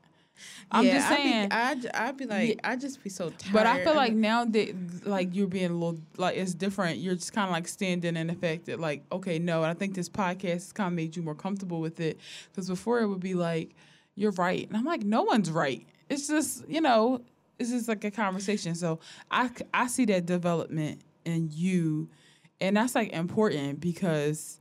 I'm 0.71 0.85
Yeah, 0.85 0.95
just 0.95 1.09
saying. 1.09 1.49
I'd 1.53 1.83
be, 1.83 1.89
I'd, 1.89 1.97
I'd 2.09 2.17
be 2.17 2.27
like, 2.27 2.61
I'd 2.65 2.81
just 2.81 3.03
be 3.03 3.11
so 3.11 3.31
tired. 3.31 3.53
But 3.53 3.67
I 3.67 3.85
feel 3.85 3.95
like 3.95 4.13
now 4.13 4.45
that 4.45 5.07
like 5.07 5.35
you're 5.35 5.47
being 5.47 5.71
a 5.71 5.75
little 5.75 5.99
like 6.17 6.37
it's 6.37 6.55
different. 6.55 6.99
You're 6.99 7.15
just 7.15 7.33
kind 7.33 7.47
of 7.49 7.53
like 7.53 7.69
standing 7.69 8.17
in 8.17 8.27
the 8.27 8.35
fact 8.35 8.67
that 8.67 8.81
like 8.81 9.03
okay 9.13 9.39
no, 9.39 9.63
and 9.63 9.71
I 9.71 9.75
think 9.75 9.95
this 9.95 10.09
podcast 10.09 10.43
has 10.53 10.73
kind 10.73 10.89
of 10.89 10.95
made 10.95 11.17
you 11.17 11.23
more 11.23 11.35
comfortable 11.35 11.81
with 11.81 12.01
it 12.01 12.19
because 12.51 12.69
before 12.69 13.01
it 13.01 13.07
would 13.07 13.21
be 13.21 13.35
like 13.35 13.75
you're 14.17 14.33
right, 14.33 14.67
and 14.69 14.77
I'm 14.77 14.85
like 14.85 15.03
no 15.05 15.23
one's 15.23 15.51
right. 15.51 15.87
It's 16.09 16.29
just 16.29 16.69
you 16.69 16.81
know 16.81 17.23
it's 17.59 17.71
just 17.71 17.89
like 17.89 18.05
a 18.05 18.11
conversation. 18.11 18.75
So 18.75 18.99
I 19.31 19.51
I 19.73 19.87
see 19.87 20.05
that 20.07 20.27
development 20.27 21.01
in 21.25 21.49
you, 21.53 22.09
and 22.61 22.77
that's 22.77 22.95
like 22.95 23.13
important 23.13 23.81
because 23.81 24.61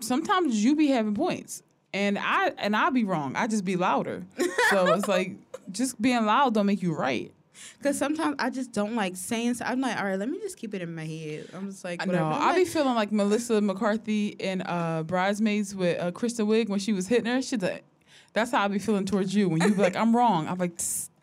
sometimes 0.00 0.62
you 0.64 0.76
be 0.76 0.88
having 0.88 1.14
points. 1.14 1.62
And 1.94 2.18
I 2.18 2.48
and 2.58 2.76
I'll 2.76 2.90
be 2.90 3.04
wrong. 3.04 3.36
I 3.36 3.46
just 3.46 3.64
be 3.64 3.76
louder. 3.76 4.24
So 4.70 4.92
it's 4.94 5.08
like 5.08 5.36
just 5.72 6.00
being 6.02 6.26
loud 6.26 6.52
don't 6.52 6.66
make 6.66 6.82
you 6.82 6.94
right. 6.94 7.32
Because 7.78 7.96
sometimes 7.96 8.34
I 8.40 8.50
just 8.50 8.72
don't 8.72 8.96
like 8.96 9.14
saying. 9.16 9.54
So 9.54 9.64
I'm 9.64 9.80
like, 9.80 9.96
all 9.96 10.04
right, 10.04 10.18
let 10.18 10.28
me 10.28 10.40
just 10.40 10.56
keep 10.56 10.74
it 10.74 10.82
in 10.82 10.92
my 10.92 11.06
head. 11.06 11.48
I'm 11.54 11.70
just 11.70 11.84
like, 11.84 12.02
I 12.02 12.06
whatever. 12.06 12.24
know. 12.24 12.30
I'm 12.32 12.42
I 12.42 12.46
like, 12.48 12.56
be 12.56 12.64
feeling 12.64 12.94
like 12.96 13.12
Melissa 13.12 13.60
McCarthy 13.60 14.28
in 14.28 14.62
uh, 14.62 15.04
Bridesmaids 15.04 15.72
with 15.74 16.00
uh, 16.00 16.10
Kristen 16.10 16.46
Wiig 16.46 16.68
when 16.68 16.80
she 16.80 16.92
was 16.92 17.06
hitting 17.06 17.26
her. 17.26 17.40
She's 17.40 17.62
like, 17.62 17.84
that's 18.32 18.50
how 18.50 18.62
I'll 18.62 18.68
be 18.68 18.80
feeling 18.80 19.04
towards 19.04 19.32
you 19.34 19.48
when 19.48 19.62
you 19.62 19.72
be 19.72 19.80
like, 19.80 19.94
I'm 19.94 20.16
wrong. 20.16 20.48
I'm 20.48 20.58
like, 20.58 20.72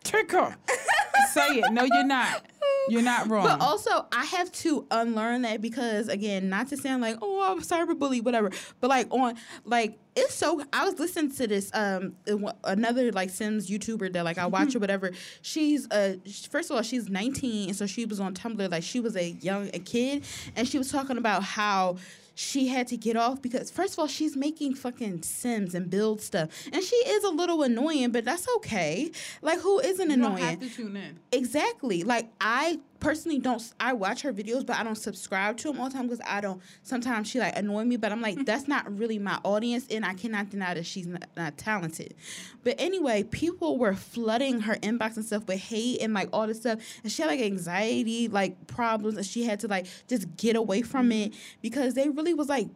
trick 0.04 0.32
her. 0.32 0.56
Say 1.30 1.58
it. 1.58 1.72
No, 1.72 1.84
you're 1.84 2.04
not. 2.04 2.42
You're 2.88 3.02
not 3.02 3.28
wrong. 3.28 3.44
But 3.44 3.60
also, 3.60 4.06
I 4.12 4.24
have 4.24 4.50
to 4.52 4.86
unlearn 4.90 5.42
that 5.42 5.60
because, 5.60 6.08
again, 6.08 6.48
not 6.48 6.68
to 6.68 6.76
sound 6.76 7.02
like, 7.02 7.16
oh, 7.22 7.52
I'm 7.52 7.60
cyberbully, 7.60 8.22
whatever. 8.22 8.50
But 8.80 8.88
like 8.88 9.06
on, 9.10 9.36
like 9.64 9.98
it's 10.16 10.34
so. 10.34 10.62
I 10.72 10.84
was 10.84 10.98
listening 10.98 11.32
to 11.36 11.46
this 11.46 11.70
um 11.74 12.16
another 12.64 13.12
like 13.12 13.30
Sims 13.30 13.70
YouTuber 13.70 14.12
that 14.12 14.24
like 14.24 14.38
I 14.38 14.46
watch 14.46 14.74
or 14.74 14.78
whatever. 14.78 15.12
She's 15.42 15.88
uh 15.90 16.16
first 16.50 16.70
of 16.70 16.76
all 16.76 16.82
she's 16.82 17.08
19, 17.08 17.68
and 17.68 17.76
so 17.76 17.86
she 17.86 18.04
was 18.04 18.20
on 18.20 18.34
Tumblr 18.34 18.70
like 18.70 18.82
she 18.82 19.00
was 19.00 19.16
a 19.16 19.30
young 19.30 19.70
a 19.74 19.78
kid, 19.78 20.24
and 20.56 20.66
she 20.66 20.78
was 20.78 20.90
talking 20.90 21.18
about 21.18 21.42
how 21.42 21.96
she 22.34 22.68
had 22.68 22.86
to 22.86 22.96
get 22.96 23.16
off 23.16 23.42
because 23.42 23.70
first 23.70 23.94
of 23.94 23.98
all 23.98 24.06
she's 24.06 24.36
making 24.36 24.74
fucking 24.74 25.22
sims 25.22 25.74
and 25.74 25.90
build 25.90 26.20
stuff 26.20 26.48
and 26.72 26.82
she 26.82 26.96
is 26.96 27.24
a 27.24 27.30
little 27.30 27.62
annoying 27.62 28.10
but 28.10 28.24
that's 28.24 28.46
okay 28.56 29.10
like 29.42 29.58
who 29.60 29.78
isn't 29.80 30.10
you 30.10 30.16
don't 30.16 30.24
annoying 30.24 30.44
have 30.44 30.60
to 30.60 30.68
tune 30.70 30.96
in. 30.96 31.18
Exactly. 31.32 32.02
Like 32.02 32.28
I 32.40 32.78
personally 33.02 33.38
don't. 33.38 33.62
I 33.80 33.92
watch 33.92 34.22
her 34.22 34.32
videos, 34.32 34.64
but 34.64 34.76
I 34.76 34.84
don't 34.84 34.94
subscribe 34.94 35.56
to 35.58 35.68
them 35.68 35.80
all 35.80 35.88
the 35.88 35.94
time 35.94 36.06
because 36.06 36.20
I 36.24 36.40
don't. 36.40 36.62
Sometimes 36.82 37.28
she 37.28 37.40
like 37.40 37.58
annoy 37.58 37.84
me, 37.84 37.96
but 37.96 38.12
I'm 38.12 38.22
like, 38.22 38.46
that's 38.46 38.68
not 38.68 38.96
really 38.96 39.18
my 39.18 39.38
audience, 39.44 39.86
and 39.90 40.06
I 40.06 40.14
cannot 40.14 40.50
deny 40.50 40.74
that 40.74 40.86
she's 40.86 41.08
not, 41.08 41.24
not 41.36 41.58
talented. 41.58 42.14
But 42.62 42.76
anyway, 42.78 43.24
people 43.24 43.76
were 43.76 43.94
flooding 43.94 44.60
her 44.60 44.76
inbox 44.76 45.16
and 45.16 45.24
stuff 45.24 45.46
with 45.46 45.58
hate 45.58 46.00
and 46.00 46.14
like 46.14 46.28
all 46.32 46.46
this 46.46 46.60
stuff, 46.60 46.78
and 47.02 47.10
she 47.10 47.22
had 47.22 47.28
like 47.28 47.40
anxiety 47.40 48.28
like 48.28 48.66
problems, 48.68 49.16
and 49.16 49.26
she 49.26 49.44
had 49.44 49.60
to 49.60 49.68
like 49.68 49.86
just 50.08 50.36
get 50.36 50.54
away 50.54 50.82
from 50.82 51.10
it 51.10 51.32
mm-hmm. 51.32 51.58
because 51.60 51.94
they 51.94 52.08
really 52.08 52.34
was 52.34 52.48
like. 52.48 52.68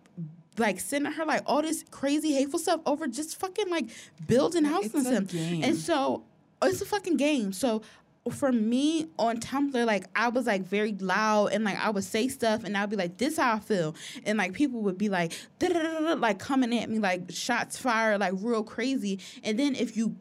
Like 0.58 0.80
sending 0.80 1.12
her 1.12 1.26
like 1.26 1.42
all 1.44 1.60
this 1.60 1.84
crazy 1.90 2.32
hateful 2.32 2.58
stuff 2.58 2.80
over 2.86 3.06
just 3.06 3.38
fucking 3.38 3.68
like 3.68 3.90
building 4.26 4.64
houses 4.64 5.04
and 5.04 5.28
game. 5.28 5.62
and 5.62 5.76
so 5.76 6.24
it's 6.62 6.80
a 6.80 6.86
fucking 6.86 7.18
game. 7.18 7.52
So 7.52 7.82
for 8.30 8.52
me 8.52 9.08
on 9.18 9.38
Tumblr, 9.38 9.86
like 9.86 10.04
I 10.14 10.28
was 10.28 10.46
like 10.46 10.62
very 10.62 10.92
loud 10.92 11.48
and 11.52 11.64
like 11.64 11.78
I 11.78 11.90
would 11.90 12.04
say 12.04 12.28
stuff 12.28 12.64
and 12.64 12.76
I'd 12.76 12.90
be 12.90 12.96
like, 12.96 13.18
"This 13.18 13.36
how 13.36 13.54
I 13.54 13.58
feel," 13.58 13.94
and 14.24 14.38
like 14.38 14.52
people 14.52 14.82
would 14.82 14.98
be 14.98 15.08
like, 15.08 15.32
like 15.60 16.38
coming 16.38 16.76
at 16.78 16.90
me 16.90 16.98
like 16.98 17.30
shots 17.30 17.78
fired, 17.78 18.20
like 18.20 18.34
real 18.36 18.62
crazy. 18.62 19.20
And 19.42 19.58
then 19.58 19.74
if 19.74 19.96
you 19.96 20.16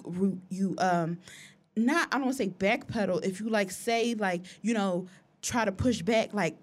you 0.49 0.75
um 0.77 1.17
not 1.75 2.07
I 2.11 2.17
don't 2.17 2.25
want 2.25 2.37
to 2.37 2.43
say 2.43 2.49
backpedal, 2.49 3.23
if 3.25 3.39
you 3.39 3.49
like 3.49 3.71
say 3.71 4.13
like 4.13 4.43
you 4.61 4.73
know 4.73 5.07
try 5.45 5.63
to 5.63 5.71
push 5.71 6.01
back, 6.01 6.33
like 6.33 6.55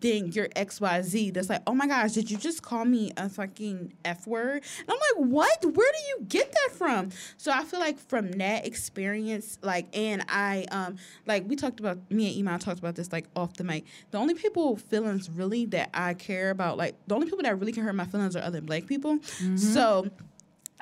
then 0.00 0.32
you're 0.32 0.48
X 0.56 0.80
Y 0.80 1.02
Z. 1.02 1.30
That's 1.30 1.50
like, 1.50 1.62
oh 1.66 1.74
my 1.74 1.86
gosh, 1.86 2.12
did 2.12 2.30
you 2.30 2.38
just 2.38 2.62
call 2.62 2.86
me 2.86 3.12
a 3.18 3.28
fucking 3.28 3.92
f 4.04 4.26
word? 4.26 4.64
And 4.78 4.88
I'm 4.88 4.96
like, 4.96 5.30
what? 5.30 5.64
Where 5.64 5.92
do 5.92 5.98
you 6.08 6.24
get 6.26 6.50
that 6.50 6.70
from? 6.72 7.10
So 7.36 7.52
I 7.52 7.64
feel 7.64 7.80
like 7.80 7.98
from 7.98 8.32
that 8.32 8.66
experience, 8.66 9.58
like, 9.62 9.94
and 9.96 10.24
I 10.28 10.66
um 10.70 10.96
like 11.26 11.44
we 11.46 11.54
talked 11.54 11.80
about 11.80 11.98
me 12.10 12.28
and 12.28 12.48
Iman 12.48 12.60
talked 12.60 12.78
about 12.78 12.94
this 12.94 13.12
like 13.12 13.26
off 13.36 13.54
the 13.54 13.64
mic. 13.64 13.84
The 14.10 14.18
only 14.18 14.34
people 14.34 14.76
feelings 14.76 15.28
really 15.28 15.66
that 15.66 15.90
I 15.92 16.14
care 16.14 16.50
about, 16.50 16.78
like 16.78 16.94
the 17.06 17.14
only 17.14 17.26
people 17.26 17.42
that 17.42 17.58
really 17.58 17.72
can 17.72 17.84
hurt 17.84 17.94
my 17.94 18.06
feelings 18.06 18.36
are 18.36 18.42
other 18.42 18.62
black 18.62 18.86
people. 18.86 19.18
Mm-hmm. 19.18 19.56
So 19.58 20.08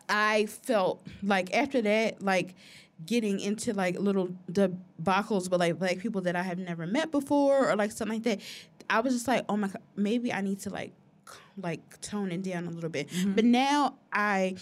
I 0.08 0.46
felt 0.46 1.04
like 1.24 1.52
after 1.54 1.82
that, 1.82 2.22
like 2.22 2.54
getting 3.04 3.40
into 3.40 3.72
like 3.72 3.98
little 3.98 4.28
debacles 4.50 5.50
with 5.50 5.60
like 5.60 5.78
black 5.78 5.98
people 5.98 6.20
that 6.22 6.36
I 6.36 6.42
have 6.42 6.58
never 6.58 6.86
met 6.86 7.10
before 7.10 7.70
or 7.70 7.76
like 7.76 7.92
something 7.92 8.22
like 8.22 8.24
that. 8.24 8.40
I 8.90 9.00
was 9.00 9.14
just 9.14 9.28
like, 9.28 9.44
oh 9.48 9.56
my 9.56 9.68
god, 9.68 9.82
maybe 9.96 10.32
I 10.32 10.40
need 10.40 10.60
to 10.60 10.70
like 10.70 10.92
like 11.56 12.00
tone 12.00 12.32
it 12.32 12.42
down 12.42 12.66
a 12.66 12.70
little 12.70 12.90
bit. 12.90 13.08
Mm-hmm. 13.08 13.32
But 13.32 13.44
now 13.44 13.96
I 14.12 14.56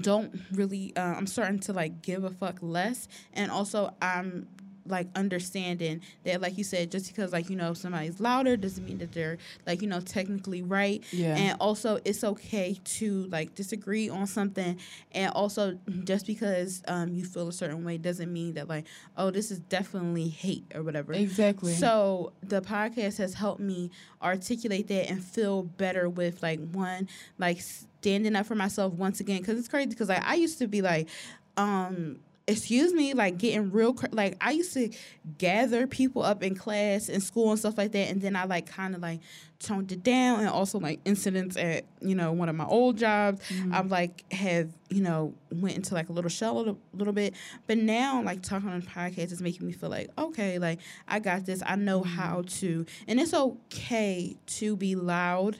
don't 0.00 0.40
really 0.52 0.94
uh, 0.96 1.14
I'm 1.14 1.26
starting 1.26 1.60
to 1.60 1.72
like 1.72 2.02
give 2.02 2.24
a 2.24 2.30
fuck 2.30 2.58
less 2.60 3.06
and 3.32 3.50
also 3.50 3.94
I'm 4.02 4.48
like 4.88 5.08
understanding 5.14 6.00
that 6.24 6.40
like 6.40 6.56
you 6.58 6.64
said 6.64 6.90
just 6.90 7.08
because 7.08 7.32
like 7.32 7.50
you 7.50 7.56
know 7.56 7.74
somebody's 7.74 8.20
louder 8.20 8.56
doesn't 8.56 8.84
mean 8.84 8.98
that 8.98 9.12
they're 9.12 9.38
like 9.66 9.82
you 9.82 9.88
know 9.88 10.00
technically 10.00 10.62
right. 10.62 11.02
Yeah. 11.12 11.36
And 11.36 11.56
also 11.60 11.98
it's 12.04 12.24
okay 12.24 12.78
to 12.84 13.26
like 13.26 13.54
disagree 13.54 14.08
on 14.08 14.26
something. 14.26 14.78
And 15.12 15.32
also 15.32 15.78
just 16.04 16.26
because 16.26 16.82
um 16.88 17.12
you 17.14 17.24
feel 17.24 17.48
a 17.48 17.52
certain 17.52 17.84
way 17.84 17.98
doesn't 17.98 18.32
mean 18.32 18.54
that 18.54 18.68
like 18.68 18.86
oh 19.16 19.30
this 19.30 19.50
is 19.50 19.58
definitely 19.60 20.28
hate 20.28 20.64
or 20.74 20.82
whatever. 20.82 21.12
Exactly. 21.12 21.74
So 21.74 22.32
the 22.42 22.60
podcast 22.60 23.18
has 23.18 23.34
helped 23.34 23.60
me 23.60 23.90
articulate 24.22 24.88
that 24.88 25.10
and 25.10 25.22
feel 25.22 25.62
better 25.62 26.08
with 26.08 26.42
like 26.42 26.60
one 26.70 27.08
like 27.38 27.60
standing 27.60 28.36
up 28.36 28.46
for 28.46 28.54
myself 28.54 28.92
once 28.92 29.20
again. 29.20 29.38
Because 29.38 29.58
it's 29.58 29.68
crazy 29.68 29.88
because 29.88 30.08
like 30.08 30.24
i 30.24 30.34
used 30.34 30.58
to 30.58 30.66
be 30.66 30.82
like 30.82 31.08
um 31.56 32.18
excuse 32.48 32.92
me, 32.92 33.12
like 33.12 33.38
getting 33.38 33.72
real, 33.72 33.92
cr- 33.92 34.06
like 34.12 34.36
I 34.40 34.52
used 34.52 34.72
to 34.74 34.90
gather 35.38 35.86
people 35.86 36.22
up 36.22 36.42
in 36.42 36.54
class 36.54 37.08
and 37.08 37.22
school 37.22 37.50
and 37.50 37.58
stuff 37.58 37.76
like 37.76 37.92
that, 37.92 38.08
and 38.08 38.20
then 38.20 38.36
I 38.36 38.44
like 38.44 38.66
kind 38.66 38.94
of 38.94 39.02
like 39.02 39.20
toned 39.58 39.90
it 39.90 40.02
down, 40.02 40.40
and 40.40 40.48
also 40.48 40.78
like 40.78 41.00
incidents 41.04 41.56
at 41.56 41.84
you 42.00 42.14
know 42.14 42.32
one 42.32 42.48
of 42.48 42.54
my 42.54 42.64
old 42.64 42.98
jobs, 42.98 43.40
mm-hmm. 43.48 43.74
I've 43.74 43.90
like 43.90 44.30
have 44.32 44.70
you 44.90 45.02
know 45.02 45.34
went 45.50 45.76
into 45.76 45.94
like 45.94 46.08
a 46.08 46.12
little 46.12 46.30
shell 46.30 46.56
a 46.56 46.58
little, 46.58 46.78
little, 46.94 47.12
bit, 47.12 47.34
but 47.66 47.78
now 47.78 48.22
like 48.22 48.42
talking 48.42 48.68
on 48.68 48.82
podcast 48.82 49.32
is 49.32 49.42
making 49.42 49.66
me 49.66 49.72
feel 49.72 49.90
like 49.90 50.10
okay, 50.16 50.58
like 50.58 50.78
I 51.08 51.18
got 51.18 51.46
this, 51.46 51.62
I 51.66 51.76
know 51.76 52.02
mm-hmm. 52.02 52.10
how 52.10 52.42
to, 52.46 52.86
and 53.08 53.20
it's 53.20 53.34
okay 53.34 54.36
to 54.46 54.76
be 54.76 54.94
loud, 54.94 55.58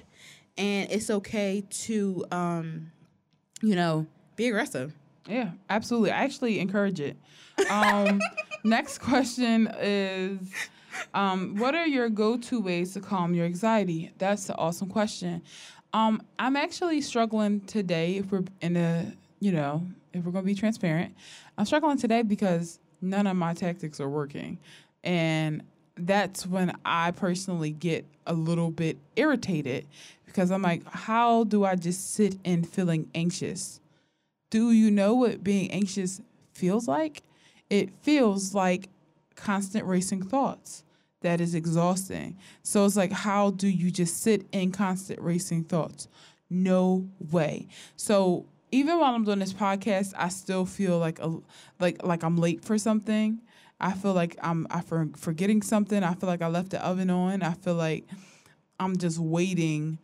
and 0.56 0.90
it's 0.90 1.10
okay 1.10 1.64
to 1.68 2.24
um, 2.30 2.92
you 3.60 3.74
know, 3.74 4.06
be 4.36 4.46
aggressive. 4.46 4.94
Yeah, 5.28 5.50
absolutely. 5.70 6.10
I 6.10 6.24
actually 6.24 6.60
encourage 6.60 7.00
it. 7.00 7.16
Um, 7.70 8.20
next 8.64 8.98
question 8.98 9.68
is 9.80 10.38
um, 11.14 11.56
What 11.56 11.74
are 11.74 11.86
your 11.86 12.08
go 12.08 12.36
to 12.36 12.60
ways 12.60 12.92
to 12.94 13.00
calm 13.00 13.34
your 13.34 13.44
anxiety? 13.44 14.12
That's 14.18 14.48
an 14.48 14.56
awesome 14.58 14.88
question. 14.88 15.42
Um, 15.92 16.22
I'm 16.38 16.56
actually 16.56 17.00
struggling 17.00 17.60
today, 17.62 18.16
if 18.16 18.30
we're 18.30 18.44
in 18.60 18.76
a, 18.76 19.12
you 19.40 19.52
know, 19.52 19.86
if 20.12 20.24
we're 20.24 20.32
going 20.32 20.44
to 20.44 20.46
be 20.46 20.54
transparent, 20.54 21.14
I'm 21.56 21.64
struggling 21.64 21.96
today 21.96 22.22
because 22.22 22.78
none 23.00 23.26
of 23.26 23.36
my 23.36 23.54
tactics 23.54 24.00
are 24.00 24.08
working. 24.08 24.58
And 25.04 25.62
that's 25.96 26.46
when 26.46 26.76
I 26.84 27.12
personally 27.12 27.70
get 27.70 28.04
a 28.26 28.34
little 28.34 28.70
bit 28.70 28.98
irritated 29.14 29.86
because 30.26 30.50
I'm 30.50 30.62
like, 30.62 30.82
how 30.90 31.44
do 31.44 31.64
I 31.64 31.76
just 31.76 32.12
sit 32.14 32.36
in 32.44 32.64
feeling 32.64 33.08
anxious? 33.14 33.80
Do 34.50 34.70
you 34.72 34.90
know 34.90 35.14
what 35.14 35.42
being 35.42 35.70
anxious 35.70 36.20
feels 36.52 36.88
like? 36.88 37.22
It 37.70 37.90
feels 38.02 38.54
like 38.54 38.88
constant 39.34 39.84
racing 39.84 40.22
thoughts. 40.22 40.84
That 41.22 41.40
is 41.40 41.54
exhausting. 41.54 42.36
So 42.62 42.84
it's 42.84 42.96
like, 42.96 43.10
how 43.10 43.50
do 43.50 43.68
you 43.68 43.90
just 43.90 44.22
sit 44.22 44.46
in 44.52 44.70
constant 44.70 45.20
racing 45.20 45.64
thoughts? 45.64 46.08
No 46.48 47.08
way. 47.32 47.68
So 47.96 48.46
even 48.70 48.98
while 48.98 49.14
I'm 49.14 49.24
doing 49.24 49.38
this 49.38 49.52
podcast, 49.52 50.12
I 50.16 50.28
still 50.28 50.64
feel 50.66 50.98
like 50.98 51.18
a 51.20 51.38
like 51.80 52.04
like 52.04 52.22
I'm 52.22 52.36
late 52.36 52.64
for 52.64 52.78
something. 52.78 53.40
I 53.80 53.92
feel 53.92 54.12
like 54.12 54.36
I'm 54.40 54.66
I 54.70 54.80
for 54.80 55.08
forgetting 55.16 55.62
something. 55.62 56.02
I 56.02 56.14
feel 56.14 56.28
like 56.28 56.42
I 56.42 56.48
left 56.48 56.70
the 56.70 56.84
oven 56.84 57.10
on. 57.10 57.42
I 57.42 57.52
feel 57.54 57.74
like 57.74 58.04
I'm 58.78 58.96
just 58.96 59.18
waiting 59.18 59.98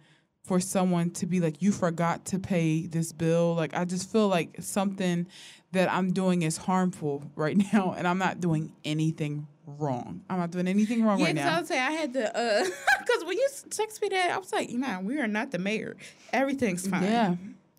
for 0.44 0.58
someone 0.58 1.10
to 1.10 1.26
be 1.26 1.40
like, 1.40 1.62
you 1.62 1.70
forgot 1.70 2.24
to 2.26 2.38
pay 2.38 2.86
this 2.86 3.12
bill. 3.12 3.54
Like, 3.54 3.74
I 3.74 3.84
just 3.84 4.10
feel 4.10 4.28
like 4.28 4.56
something 4.60 5.26
that 5.72 5.90
I'm 5.90 6.12
doing 6.12 6.42
is 6.42 6.56
harmful 6.56 7.30
right 7.36 7.56
now, 7.72 7.94
and 7.96 8.06
I'm 8.06 8.18
not 8.18 8.40
doing 8.40 8.72
anything 8.84 9.46
wrong. 9.66 10.22
I'm 10.28 10.38
not 10.38 10.50
doing 10.50 10.66
anything 10.68 11.04
wrong 11.04 11.20
yeah, 11.20 11.26
right 11.26 11.34
now. 11.34 11.58
Yeah, 11.58 11.62
say 11.62 11.78
I 11.78 11.92
had 11.92 12.12
to, 12.14 12.36
uh, 12.36 12.64
because 12.98 13.24
when 13.24 13.36
you 13.36 13.48
text 13.70 14.02
me 14.02 14.08
that, 14.08 14.30
I 14.30 14.38
was 14.38 14.52
like, 14.52 14.70
man, 14.70 15.04
we 15.04 15.18
are 15.20 15.28
not 15.28 15.50
the 15.50 15.58
mayor. 15.58 15.96
Everything's 16.32 16.86
fine. 16.86 17.02
Yeah, 17.04 17.36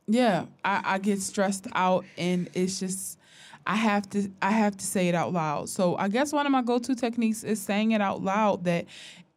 yeah. 0.08 0.46
I, 0.64 0.82
I 0.86 0.98
get 1.00 1.22
stressed 1.22 1.68
out, 1.74 2.06
and 2.18 2.50
it's 2.54 2.80
just. 2.80 3.20
I 3.66 3.78
have 3.78 4.10
to 4.10 4.30
I 4.42 4.52
have 4.52 4.76
to 4.76 4.86
say 4.86 5.08
it 5.08 5.16
out 5.16 5.32
loud. 5.32 5.70
So 5.70 5.96
I 5.96 6.10
guess 6.10 6.34
one 6.34 6.46
of 6.46 6.52
my 6.52 6.62
go-to 6.62 6.96
techniques 6.96 7.46
is 7.46 7.62
saying 7.62 7.92
it 7.92 8.02
out 8.02 8.22
loud 8.22 8.66
that 8.66 8.88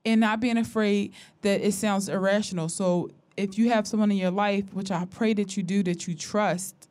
and 0.06 0.20
not 0.20 0.40
being 0.40 0.56
afraid 0.56 1.12
that 1.42 1.60
it 1.60 1.72
sounds 1.72 2.08
irrational. 2.08 2.70
So 2.70 3.10
if 3.36 3.58
you 3.58 3.68
have 3.70 3.86
someone 3.86 4.10
in 4.10 4.16
your 4.16 4.30
life, 4.30 4.72
which 4.72 4.90
I 4.90 5.04
pray 5.04 5.34
that 5.34 5.56
you 5.56 5.62
do, 5.62 5.82
that 5.82 6.08
you 6.08 6.14
trust, 6.14 6.88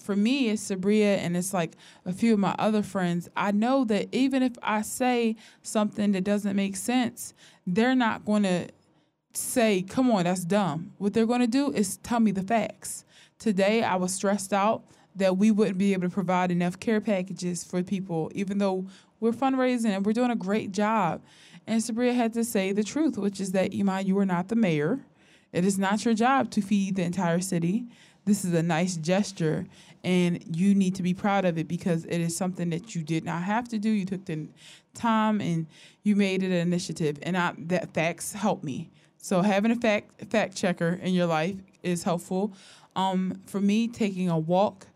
for 0.00 0.16
me, 0.16 0.50
it's 0.50 0.70
Sabria 0.70 1.18
and 1.18 1.36
it's 1.36 1.54
like 1.54 1.76
a 2.04 2.12
few 2.12 2.32
of 2.32 2.40
my 2.40 2.54
other 2.58 2.82
friends. 2.82 3.28
I 3.36 3.52
know 3.52 3.84
that 3.84 4.08
even 4.12 4.42
if 4.42 4.52
I 4.60 4.82
say 4.82 5.36
something 5.62 6.10
that 6.12 6.24
doesn't 6.24 6.56
make 6.56 6.74
sense, 6.74 7.32
they're 7.64 7.94
not 7.94 8.24
going 8.24 8.42
to 8.42 8.68
say, 9.32 9.82
come 9.82 10.10
on, 10.10 10.24
that's 10.24 10.44
dumb. 10.44 10.92
What 10.98 11.14
they're 11.14 11.26
going 11.26 11.40
to 11.40 11.46
do 11.46 11.70
is 11.70 11.98
tell 11.98 12.18
me 12.18 12.32
the 12.32 12.42
facts. 12.42 13.04
Today, 13.38 13.84
I 13.84 13.94
was 13.94 14.12
stressed 14.12 14.52
out 14.52 14.82
that 15.14 15.36
we 15.36 15.52
wouldn't 15.52 15.78
be 15.78 15.92
able 15.92 16.08
to 16.08 16.12
provide 16.12 16.50
enough 16.50 16.80
care 16.80 17.00
packages 17.00 17.62
for 17.62 17.80
people, 17.84 18.32
even 18.34 18.58
though 18.58 18.86
we're 19.20 19.32
fundraising 19.32 19.90
and 19.90 20.04
we're 20.04 20.12
doing 20.12 20.32
a 20.32 20.36
great 20.36 20.72
job. 20.72 21.22
And 21.66 21.80
Sabria 21.80 22.14
had 22.14 22.32
to 22.34 22.44
say 22.44 22.72
the 22.72 22.84
truth, 22.84 23.16
which 23.16 23.40
is 23.40 23.52
that 23.52 23.74
Iman, 23.74 24.06
you 24.06 24.18
are 24.18 24.26
not 24.26 24.48
the 24.48 24.56
mayor. 24.56 25.00
It 25.52 25.64
is 25.64 25.78
not 25.78 26.04
your 26.04 26.14
job 26.14 26.50
to 26.50 26.60
feed 26.60 26.96
the 26.96 27.02
entire 27.02 27.40
city. 27.40 27.86
This 28.24 28.44
is 28.44 28.54
a 28.54 28.62
nice 28.62 28.96
gesture, 28.96 29.66
and 30.02 30.42
you 30.56 30.74
need 30.74 30.94
to 30.94 31.02
be 31.02 31.12
proud 31.12 31.44
of 31.44 31.58
it 31.58 31.68
because 31.68 32.06
it 32.06 32.20
is 32.20 32.34
something 32.34 32.70
that 32.70 32.94
you 32.94 33.02
did 33.02 33.24
not 33.24 33.42
have 33.42 33.68
to 33.68 33.78
do. 33.78 33.90
You 33.90 34.06
took 34.06 34.24
the 34.24 34.48
time 34.94 35.40
and 35.40 35.66
you 36.02 36.16
made 36.16 36.42
it 36.42 36.46
an 36.46 36.52
initiative, 36.52 37.18
and 37.22 37.36
I, 37.36 37.52
that 37.58 37.92
facts 37.92 38.32
help 38.32 38.64
me. 38.64 38.90
So 39.18 39.42
having 39.42 39.70
a 39.70 39.76
fact 39.76 40.24
fact 40.30 40.56
checker 40.56 40.98
in 41.02 41.14
your 41.14 41.26
life 41.26 41.56
is 41.82 42.02
helpful. 42.02 42.52
Um, 42.96 43.40
for 43.46 43.60
me, 43.60 43.88
taking 43.88 44.28
a 44.28 44.38
walk 44.38 44.86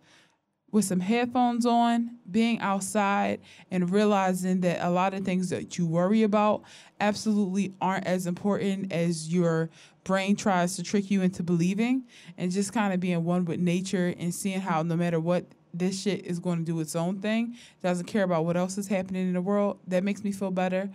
with 0.70 0.84
some 0.84 1.00
headphones 1.00 1.64
on, 1.64 2.10
being 2.30 2.60
outside, 2.60 3.40
and 3.70 3.90
realizing 3.90 4.60
that 4.60 4.84
a 4.86 4.90
lot 4.90 5.14
of 5.14 5.24
things 5.24 5.48
that 5.48 5.78
you 5.78 5.86
worry 5.86 6.22
about 6.22 6.62
absolutely 7.00 7.72
aren't 7.80 8.06
as 8.06 8.26
important 8.26 8.92
as 8.92 9.32
your 9.32 9.70
brain 10.04 10.36
tries 10.36 10.76
to 10.76 10.82
trick 10.82 11.10
you 11.10 11.22
into 11.22 11.42
believing, 11.42 12.04
and 12.36 12.50
just 12.50 12.72
kind 12.72 12.92
of 12.92 13.00
being 13.00 13.24
one 13.24 13.44
with 13.44 13.60
nature 13.60 14.14
and 14.18 14.34
seeing 14.34 14.60
how 14.60 14.82
no 14.82 14.96
matter 14.96 15.18
what 15.18 15.46
this 15.72 16.02
shit 16.02 16.24
is 16.24 16.38
going 16.38 16.58
to 16.58 16.64
do 16.64 16.80
its 16.80 16.96
own 16.96 17.20
thing, 17.20 17.56
doesn't 17.82 18.06
care 18.06 18.24
about 18.24 18.44
what 18.44 18.56
else 18.56 18.78
is 18.78 18.88
happening 18.88 19.26
in 19.26 19.34
the 19.34 19.40
world, 19.40 19.78
that 19.86 20.04
makes 20.04 20.24
me 20.24 20.32
feel 20.32 20.50
better. 20.50 20.90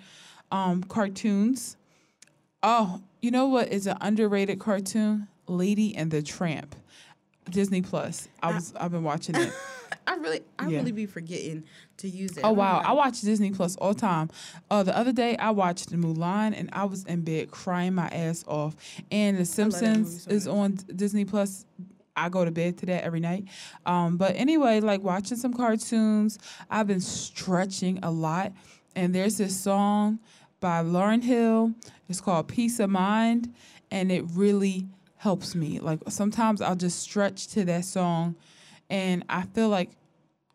Um, 0.51 0.83
cartoons. 0.83 1.77
Oh, 2.61 3.01
you 3.21 3.31
know 3.31 3.47
what 3.47 3.69
is 3.69 3.87
an 3.87 3.97
underrated 4.01 4.59
cartoon? 4.59 5.27
Lady 5.47 5.95
and 5.95 6.09
the 6.09 6.21
Tramp. 6.21 6.75
Disney 7.49 7.81
Plus. 7.81 8.27
I 8.41 8.53
was 8.53 8.73
I, 8.75 8.83
have 8.83 8.91
been 8.91 9.03
watching 9.03 9.35
it. 9.35 9.51
I 10.07 10.15
really 10.15 10.41
I 10.59 10.67
yeah. 10.67 10.79
really 10.79 10.91
be 10.91 11.05
forgetting 11.05 11.63
to 11.97 12.09
use 12.09 12.37
it. 12.37 12.41
Oh 12.43 12.51
wow, 12.51 12.81
I 12.83 12.93
watch 12.93 13.21
Disney 13.21 13.51
Plus 13.51 13.75
all 13.77 13.93
the 13.93 13.99
time. 13.99 14.29
Uh, 14.69 14.83
the 14.83 14.97
other 14.97 15.11
day 15.11 15.37
I 15.37 15.51
watched 15.51 15.91
Mulan 15.91 16.57
and 16.57 16.69
I 16.73 16.85
was 16.85 17.03
in 17.05 17.21
bed 17.21 17.51
crying 17.51 17.95
my 17.95 18.07
ass 18.07 18.43
off. 18.47 18.75
And 19.11 19.37
The 19.37 19.45
Simpsons 19.45 20.23
so 20.23 20.31
is 20.31 20.47
on 20.47 20.77
Disney 20.95 21.25
Plus. 21.25 21.65
I 22.15 22.29
go 22.29 22.45
to 22.45 22.51
bed 22.51 22.77
to 22.79 22.85
that 22.87 23.03
every 23.03 23.19
night. 23.19 23.45
Um, 23.85 24.17
but 24.17 24.35
anyway, 24.35 24.79
like 24.81 25.01
watching 25.01 25.37
some 25.37 25.53
cartoons. 25.53 26.37
I've 26.69 26.87
been 26.87 27.01
stretching 27.01 27.99
a 28.03 28.11
lot, 28.11 28.53
and 28.95 29.15
there's 29.15 29.37
this 29.37 29.59
song 29.59 30.19
by 30.59 30.83
Lauryn 30.83 31.23
Hill. 31.23 31.73
It's 32.07 32.21
called 32.21 32.47
Peace 32.47 32.79
of 32.79 32.91
Mind, 32.91 33.53
and 33.89 34.11
it 34.11 34.25
really 34.33 34.85
helps 35.23 35.55
me. 35.55 35.79
Like 35.79 35.99
sometimes 36.09 36.61
I'll 36.61 36.75
just 36.75 36.99
stretch 36.99 37.47
to 37.49 37.63
that 37.63 37.85
song 37.85 38.35
and 38.89 39.23
I 39.29 39.43
feel 39.43 39.69
like 39.69 39.91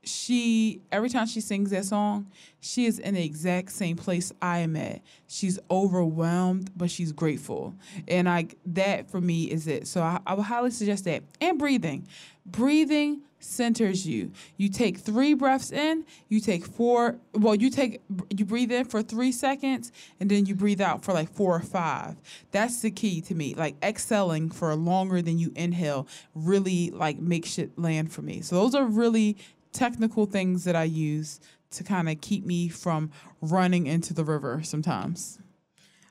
she 0.08 0.80
every 0.90 1.08
time 1.08 1.26
she 1.26 1.40
sings 1.40 1.70
that 1.70 1.84
song, 1.84 2.26
she 2.60 2.86
is 2.86 2.98
in 2.98 3.14
the 3.14 3.24
exact 3.24 3.72
same 3.72 3.96
place 3.96 4.32
I 4.40 4.58
am 4.58 4.76
at. 4.76 5.02
She's 5.26 5.58
overwhelmed, 5.70 6.70
but 6.76 6.90
she's 6.90 7.12
grateful, 7.12 7.74
and 8.06 8.28
I 8.28 8.48
that 8.66 9.10
for 9.10 9.20
me 9.20 9.44
is 9.44 9.66
it. 9.66 9.86
So 9.86 10.02
I, 10.02 10.20
I 10.26 10.34
would 10.34 10.46
highly 10.46 10.70
suggest 10.70 11.04
that. 11.04 11.22
And 11.40 11.58
breathing, 11.58 12.08
breathing 12.46 13.22
centers 13.40 14.06
you. 14.06 14.32
You 14.56 14.68
take 14.68 14.98
three 14.98 15.34
breaths 15.34 15.70
in, 15.70 16.04
you 16.28 16.40
take 16.40 16.64
four, 16.64 17.18
well, 17.34 17.54
you 17.54 17.70
take, 17.70 18.00
you 18.36 18.44
breathe 18.44 18.72
in 18.72 18.84
for 18.84 19.02
three 19.02 19.32
seconds, 19.32 19.92
and 20.20 20.30
then 20.30 20.46
you 20.46 20.54
breathe 20.54 20.80
out 20.80 21.04
for 21.04 21.12
like 21.12 21.30
four 21.32 21.54
or 21.54 21.60
five. 21.60 22.16
That's 22.50 22.82
the 22.82 22.90
key 22.90 23.20
to 23.22 23.34
me. 23.34 23.54
Like 23.54 23.76
exhaling 23.82 24.50
for 24.50 24.74
longer 24.74 25.22
than 25.22 25.38
you 25.38 25.52
inhale 25.54 26.08
really 26.34 26.90
like 26.90 27.18
makes 27.18 27.50
shit 27.50 27.78
land 27.78 28.12
for 28.12 28.22
me. 28.22 28.40
So 28.40 28.56
those 28.56 28.74
are 28.74 28.84
really 28.84 29.36
technical 29.72 30.26
things 30.26 30.64
that 30.64 30.76
I 30.76 30.84
use 30.84 31.40
to 31.70 31.84
kind 31.84 32.08
of 32.08 32.20
keep 32.20 32.44
me 32.44 32.68
from 32.68 33.10
running 33.40 33.86
into 33.86 34.14
the 34.14 34.24
river 34.24 34.60
sometimes. 34.62 35.38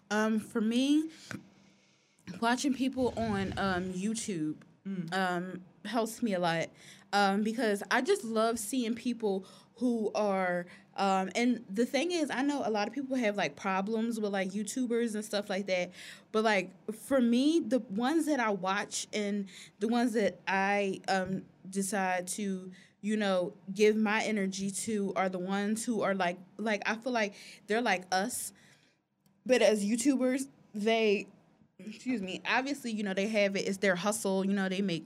Um, 0.10 0.40
for 0.40 0.62
me, 0.62 1.10
watching 2.40 2.74
people 2.74 3.14
on 3.18 3.54
um, 3.58 3.94
YouTube 3.94 4.56
um, 5.12 5.62
helps 5.86 6.22
me 6.22 6.34
a 6.34 6.40
lot 6.40 6.68
um, 7.14 7.44
because 7.44 7.84
I 7.92 8.02
just 8.02 8.24
love 8.24 8.60
seeing 8.60 8.96
people 8.96 9.46
who 9.76 10.12
are. 10.16 10.66
Um, 10.96 11.30
and 11.36 11.64
the 11.70 11.86
thing 11.86 12.12
is, 12.12 12.32
I 12.32 12.42
know 12.42 12.64
a 12.66 12.72
lot 12.72 12.88
of 12.88 12.94
people 12.94 13.16
have 13.18 13.38
like 13.38 13.56
problems 13.56 14.20
with 14.20 14.34
like 14.34 14.52
YouTubers 14.52 15.14
and 15.14 15.24
stuff 15.24 15.50
like 15.50 15.68
that. 15.68 15.92
But 16.32 16.44
like 16.44 16.72
for 16.94 17.22
me, 17.22 17.60
the 17.60 17.80
ones 17.80 18.26
that 18.26 18.40
I 18.40 18.50
watch 18.50 19.08
and 19.14 19.48
the 19.80 19.88
ones 19.88 20.14
that 20.14 20.40
I 20.48 21.02
um, 21.08 21.44
decide 21.70 22.28
to 22.30 22.72
you 23.02 23.16
know 23.16 23.54
give 23.74 23.96
my 23.96 24.24
energy 24.24 24.72
to 24.72 25.14
are 25.16 25.30
the 25.30 25.40
ones 25.40 25.86
who 25.86 26.02
are 26.02 26.16
like 26.16 26.38
like 26.58 26.82
I 26.86 26.96
feel 26.96 27.14
like 27.14 27.34
they're 27.68 27.82
like 27.82 28.04
us 28.12 28.54
but 29.48 29.62
as 29.62 29.84
YouTubers, 29.84 30.48
they, 30.76 31.26
excuse 31.80 32.22
me, 32.22 32.42
obviously, 32.48 32.92
you 32.92 33.02
know, 33.02 33.14
they 33.14 33.28
have 33.30 33.56
it. 33.56 33.62
It's 33.62 33.78
their 33.78 33.96
hustle. 33.96 34.46
You 34.46 34.54
know, 34.54 34.68
they 34.68 34.82
make, 34.82 35.06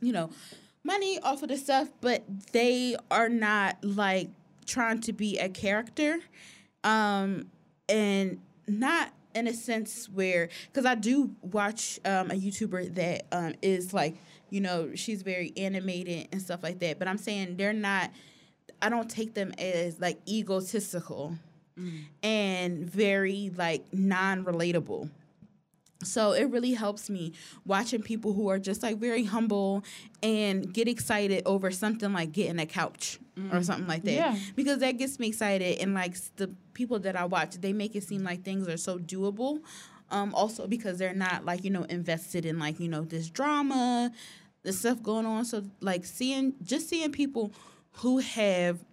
you 0.00 0.12
know, 0.12 0.30
money 0.82 1.20
off 1.20 1.42
of 1.42 1.50
the 1.50 1.58
stuff, 1.58 1.90
but 2.00 2.24
they 2.52 2.96
are 3.10 3.28
not 3.28 3.76
like 3.84 4.30
trying 4.64 5.00
to 5.02 5.12
be 5.12 5.38
a 5.38 5.48
character, 5.50 6.20
um, 6.84 7.46
and 7.88 8.40
not 8.66 9.12
in 9.34 9.46
a 9.46 9.52
sense 9.52 10.08
where, 10.08 10.48
because 10.66 10.86
I 10.86 10.94
do 10.94 11.30
watch 11.42 12.00
um, 12.04 12.30
a 12.30 12.34
YouTuber 12.34 12.94
that 12.94 13.26
um, 13.30 13.54
is 13.62 13.92
like, 13.92 14.16
you 14.50 14.60
know, 14.60 14.94
she's 14.94 15.22
very 15.22 15.52
animated 15.56 16.28
and 16.32 16.40
stuff 16.40 16.62
like 16.62 16.78
that. 16.80 16.98
But 16.98 17.08
I'm 17.08 17.18
saying 17.18 17.56
they're 17.56 17.72
not. 17.72 18.10
I 18.82 18.88
don't 18.88 19.10
take 19.10 19.34
them 19.34 19.52
as 19.58 20.00
like 20.00 20.18
egotistical 20.26 21.36
mm. 21.78 22.04
and 22.22 22.88
very 22.88 23.50
like 23.56 23.92
non-relatable 23.92 25.10
so 26.02 26.32
it 26.32 26.44
really 26.44 26.72
helps 26.72 27.10
me 27.10 27.32
watching 27.66 28.02
people 28.02 28.32
who 28.32 28.48
are 28.48 28.58
just 28.58 28.82
like 28.82 28.96
very 28.96 29.24
humble 29.24 29.84
and 30.22 30.72
get 30.72 30.88
excited 30.88 31.42
over 31.44 31.70
something 31.70 32.12
like 32.12 32.32
getting 32.32 32.58
a 32.58 32.66
couch 32.66 33.18
or 33.36 33.58
mm. 33.58 33.64
something 33.64 33.86
like 33.86 34.04
that 34.04 34.12
Yeah. 34.12 34.36
because 34.56 34.78
that 34.78 34.92
gets 34.92 35.18
me 35.18 35.28
excited 35.28 35.78
and 35.78 35.94
like 35.94 36.16
the 36.36 36.50
people 36.72 36.98
that 37.00 37.16
i 37.16 37.24
watch 37.24 37.56
they 37.56 37.72
make 37.72 37.94
it 37.94 38.02
seem 38.02 38.22
like 38.22 38.42
things 38.42 38.68
are 38.68 38.76
so 38.76 38.98
doable 38.98 39.60
um 40.10 40.34
also 40.34 40.66
because 40.66 40.98
they're 40.98 41.14
not 41.14 41.44
like 41.44 41.64
you 41.64 41.70
know 41.70 41.84
invested 41.84 42.44
in 42.46 42.58
like 42.58 42.80
you 42.80 42.88
know 42.88 43.02
this 43.02 43.28
drama 43.28 44.10
the 44.62 44.72
stuff 44.72 45.02
going 45.02 45.26
on. 45.26 45.44
So 45.44 45.64
like 45.80 46.04
seeing 46.04 46.54
just 46.62 46.88
seeing 46.88 47.12
people 47.12 47.52
who 47.92 48.18
have 48.18 48.84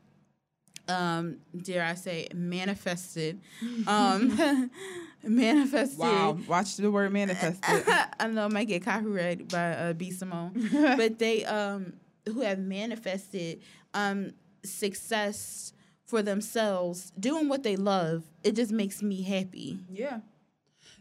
um 0.90 1.38
dare 1.62 1.84
i 1.84 1.94
say 1.96 2.30
manifested 2.34 3.42
um 3.88 4.32
manifested. 5.24 6.00
Wow, 6.00 6.38
watch 6.48 6.78
the 6.78 6.90
word 6.90 7.12
manifested. 7.12 7.84
I 8.20 8.28
know 8.28 8.46
I 8.46 8.48
might 8.48 8.68
get 8.68 8.84
copyrighted 8.84 9.50
by 9.50 9.72
uh, 9.72 9.94
B. 9.94 10.12
Simone, 10.12 10.70
but 10.96 11.20
they 11.20 11.44
um 11.46 11.94
who 12.26 12.42
have 12.42 12.60
manifested 12.60 13.62
um 13.94 14.32
success 14.64 15.74
for 16.06 16.22
themselves, 16.22 17.12
doing 17.20 17.50
what 17.50 17.64
they 17.64 17.76
love. 17.76 18.24
It 18.44 18.56
just 18.56 18.72
makes 18.72 19.02
me 19.04 19.24
happy, 19.24 19.80
yeah, 19.92 20.20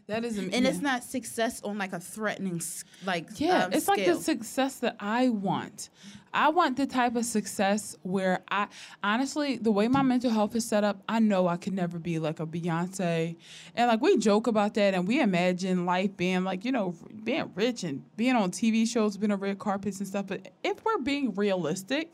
that 0.07 0.23
is, 0.23 0.37
and 0.37 0.53
it's 0.53 0.79
not 0.79 1.03
success 1.03 1.61
on 1.63 1.77
like 1.77 1.91
a 1.91 1.99
threatening 1.99 2.61
like 3.05 3.27
Yeah, 3.35 3.65
um, 3.65 3.73
it's 3.73 3.89
like 3.89 4.05
the 4.05 4.15
success 4.15 4.79
that 4.79 4.95
I 5.01 5.27
want. 5.27 5.89
I 6.33 6.49
want 6.49 6.77
the 6.77 6.85
type 6.85 7.15
of 7.17 7.25
success 7.25 7.95
where 8.03 8.41
I 8.49 8.67
honestly, 9.03 9.57
the 9.57 9.71
way 9.71 9.89
my 9.89 10.03
mental 10.03 10.29
health 10.29 10.55
is 10.55 10.65
set 10.65 10.85
up, 10.85 11.01
I 11.09 11.19
know 11.19 11.47
I 11.47 11.57
could 11.57 11.73
never 11.73 11.99
be 11.99 12.19
like 12.19 12.39
a 12.39 12.45
Beyonce. 12.45 13.35
And 13.75 13.87
like 13.89 14.01
we 14.01 14.17
joke 14.17 14.47
about 14.47 14.75
that 14.75 14.93
and 14.93 15.07
we 15.07 15.19
imagine 15.19 15.85
life 15.85 16.15
being 16.15 16.45
like, 16.45 16.63
you 16.63 16.71
know, 16.71 16.95
being 17.23 17.51
rich 17.55 17.83
and 17.83 18.03
being 18.15 18.35
on 18.35 18.51
TV 18.51 18.87
shows, 18.87 19.17
being 19.17 19.31
on 19.31 19.39
red 19.39 19.59
carpets 19.59 19.99
and 19.99 20.07
stuff. 20.07 20.27
But 20.27 20.53
if 20.63 20.85
we're 20.85 20.99
being 20.99 21.33
realistic, 21.33 22.11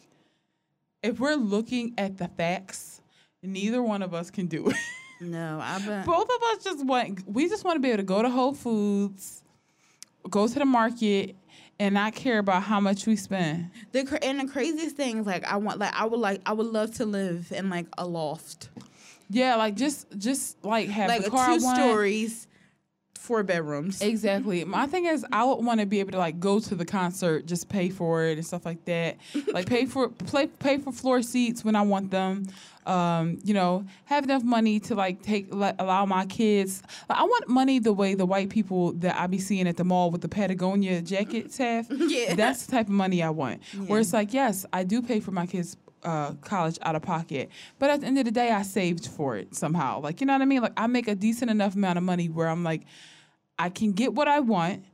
if 1.04 1.20
we're 1.20 1.36
looking 1.36 1.94
at 1.98 2.18
the 2.18 2.28
facts, 2.30 3.02
neither 3.44 3.84
one 3.84 4.02
of 4.02 4.16
us 4.16 4.32
can 4.32 4.48
do 4.48 4.70
it. 4.70 4.76
no, 5.24 5.60
I've 5.62 5.86
been 5.86 6.04
Both 6.06 6.30
of 6.30 6.44
us 6.52 6.64
just 6.64 6.86
want 6.86 7.28
we 7.28 7.50
just 7.50 7.64
want 7.64 7.76
to 7.76 7.80
be 7.80 7.90
able 7.90 7.98
to 7.98 8.04
go 8.04 8.22
to 8.22 8.30
Whole 8.30 8.54
Foods, 8.54 9.44
go 10.30 10.48
to 10.48 10.54
the 10.60 10.66
market, 10.66 11.36
and 11.80 11.96
not 11.96 12.14
care 12.14 12.40
about 12.40 12.64
how 12.64 12.80
much 12.80 13.06
we 13.08 13.16
spend. 13.16 13.70
the 13.92 14.20
and 14.24 14.40
the 14.40 14.52
craziest 14.52 14.96
thing 14.96 15.20
is 15.20 15.26
like 15.26 15.44
I 15.46 15.58
want 15.58 15.80
like 15.80 15.94
I 15.94 16.06
would 16.06 16.20
like 16.20 16.42
I 16.46 16.54
would 16.54 16.68
love 16.68 16.94
to 16.96 17.06
live 17.06 17.52
in 17.52 17.70
like 17.70 17.88
a 17.98 18.06
loft, 18.06 18.70
Yeah, 19.30 19.56
like 19.56 19.76
just 19.76 20.08
just 20.18 20.64
like 20.64 20.90
have 20.90 21.08
like 21.10 21.22
the 21.22 21.28
a 21.28 21.32
car 21.32 21.54
two 21.54 21.60
stories, 21.60 22.48
four 23.24 23.42
bedrooms. 23.42 24.02
Exactly. 24.02 24.66
My 24.66 24.86
thing 24.86 25.06
is, 25.06 25.26
I 25.32 25.46
would 25.46 25.64
want 25.64 25.80
to 25.80 25.86
be 25.86 26.02
able 26.02 26.12
to 26.12 26.18
like 26.18 26.42
go 26.42 26.60
to 26.60 26.76
the 26.76 26.84
concert, 26.84 27.46
just 27.46 27.70
pay 27.70 27.90
for 27.90 28.26
it 28.26 28.38
and 28.38 28.46
stuff 28.46 28.66
like 28.66 28.84
that. 28.86 29.18
Like 29.54 29.68
pay 29.68 29.86
for 29.86 30.10
play, 30.10 30.48
pay 30.48 30.78
for 30.80 30.92
floor 30.92 31.22
seats 31.22 31.64
when 31.64 31.76
I 31.76 31.84
want 31.84 32.12
them. 32.12 32.48
Um, 32.86 33.40
you 33.44 33.54
know, 33.54 33.86
have 34.06 34.24
enough 34.26 34.44
money 34.44 34.80
to 34.82 34.96
like 34.96 35.22
take 35.22 35.54
let, 35.54 35.76
allow 35.80 36.06
my 36.06 36.26
kids. 36.26 36.82
Like, 37.08 37.20
I 37.20 37.24
want 37.24 37.48
money 37.48 37.80
the 37.80 37.94
way 37.94 38.14
the 38.16 38.26
white 38.26 38.50
people 38.50 38.92
that 38.94 39.16
I 39.18 39.28
be 39.28 39.38
seeing 39.40 39.68
at 39.68 39.78
the 39.78 39.84
mall 39.86 40.12
with 40.12 40.22
the 40.22 40.28
Patagonia 40.30 41.02
jackets 41.02 41.58
have. 41.66 41.88
Yeah. 41.90 42.36
That's 42.36 42.66
the 42.66 42.72
type 42.74 42.88
of 42.88 42.94
money 42.94 43.22
I 43.24 43.30
want. 43.30 43.64
Where 43.88 44.00
it's 44.00 44.12
like, 44.12 44.34
yes, 44.34 44.66
I 44.74 44.84
do 44.84 45.02
pay 45.02 45.20
for 45.22 45.32
my 45.32 45.46
kids. 45.46 45.78
Uh, 46.04 46.34
college 46.42 46.78
out 46.82 46.98
of 46.98 47.02
pocket, 47.02 47.50
but 47.80 47.90
at 47.90 48.02
the 48.02 48.08
end 48.08 48.20
of 48.20 48.26
the 48.26 48.32
day, 48.32 48.52
I 48.52 48.64
saved 48.64 49.08
for 49.08 49.38
it 49.38 49.56
somehow. 49.56 50.02
Like 50.02 50.20
you 50.20 50.28
know 50.28 50.34
what 50.34 50.42
I 50.42 50.46
mean? 50.46 50.62
Like 50.62 50.74
I 50.76 50.86
make 50.88 51.08
a 51.08 51.16
decent 51.16 51.50
enough 51.50 51.76
amount 51.76 51.98
of 51.98 52.04
money 52.04 52.28
where 52.28 52.50
I'm 52.50 52.62
like, 52.62 52.82
I 53.60 53.70
can 53.70 53.92
get 53.92 54.14
what 54.14 54.28
I 54.28 54.40
want, 54.40 54.86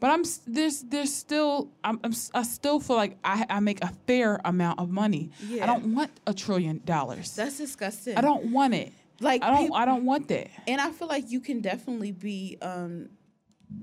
but 0.00 0.08
I'm 0.10 0.24
there's 0.46 0.82
there's 0.82 1.12
still 1.14 1.70
I'm, 1.84 2.00
I'm 2.04 2.12
I 2.34 2.42
still 2.42 2.80
feel 2.80 2.96
like 2.96 3.16
I 3.24 3.46
I 3.48 3.60
make 3.60 3.82
a 3.82 3.92
fair 4.06 4.40
amount 4.44 4.78
of 4.80 4.90
money. 4.90 5.30
I 5.60 5.66
don't 5.66 5.94
want 5.94 6.10
a 6.26 6.34
trillion 6.34 6.80
dollars. 6.84 7.34
That's 7.34 7.58
disgusting. 7.58 8.16
I 8.16 8.20
don't 8.22 8.52
want 8.52 8.74
it. 8.74 8.92
like 9.20 9.42
I 9.42 9.50
don't 9.50 9.66
peop- 9.66 9.74
I 9.74 9.84
don't 9.84 10.04
want 10.04 10.28
that. 10.28 10.48
and 10.66 10.80
I 10.80 10.90
feel 10.92 11.08
like 11.08 11.30
you 11.30 11.40
can 11.40 11.60
definitely 11.60 12.12
be 12.12 12.58
um 12.62 13.08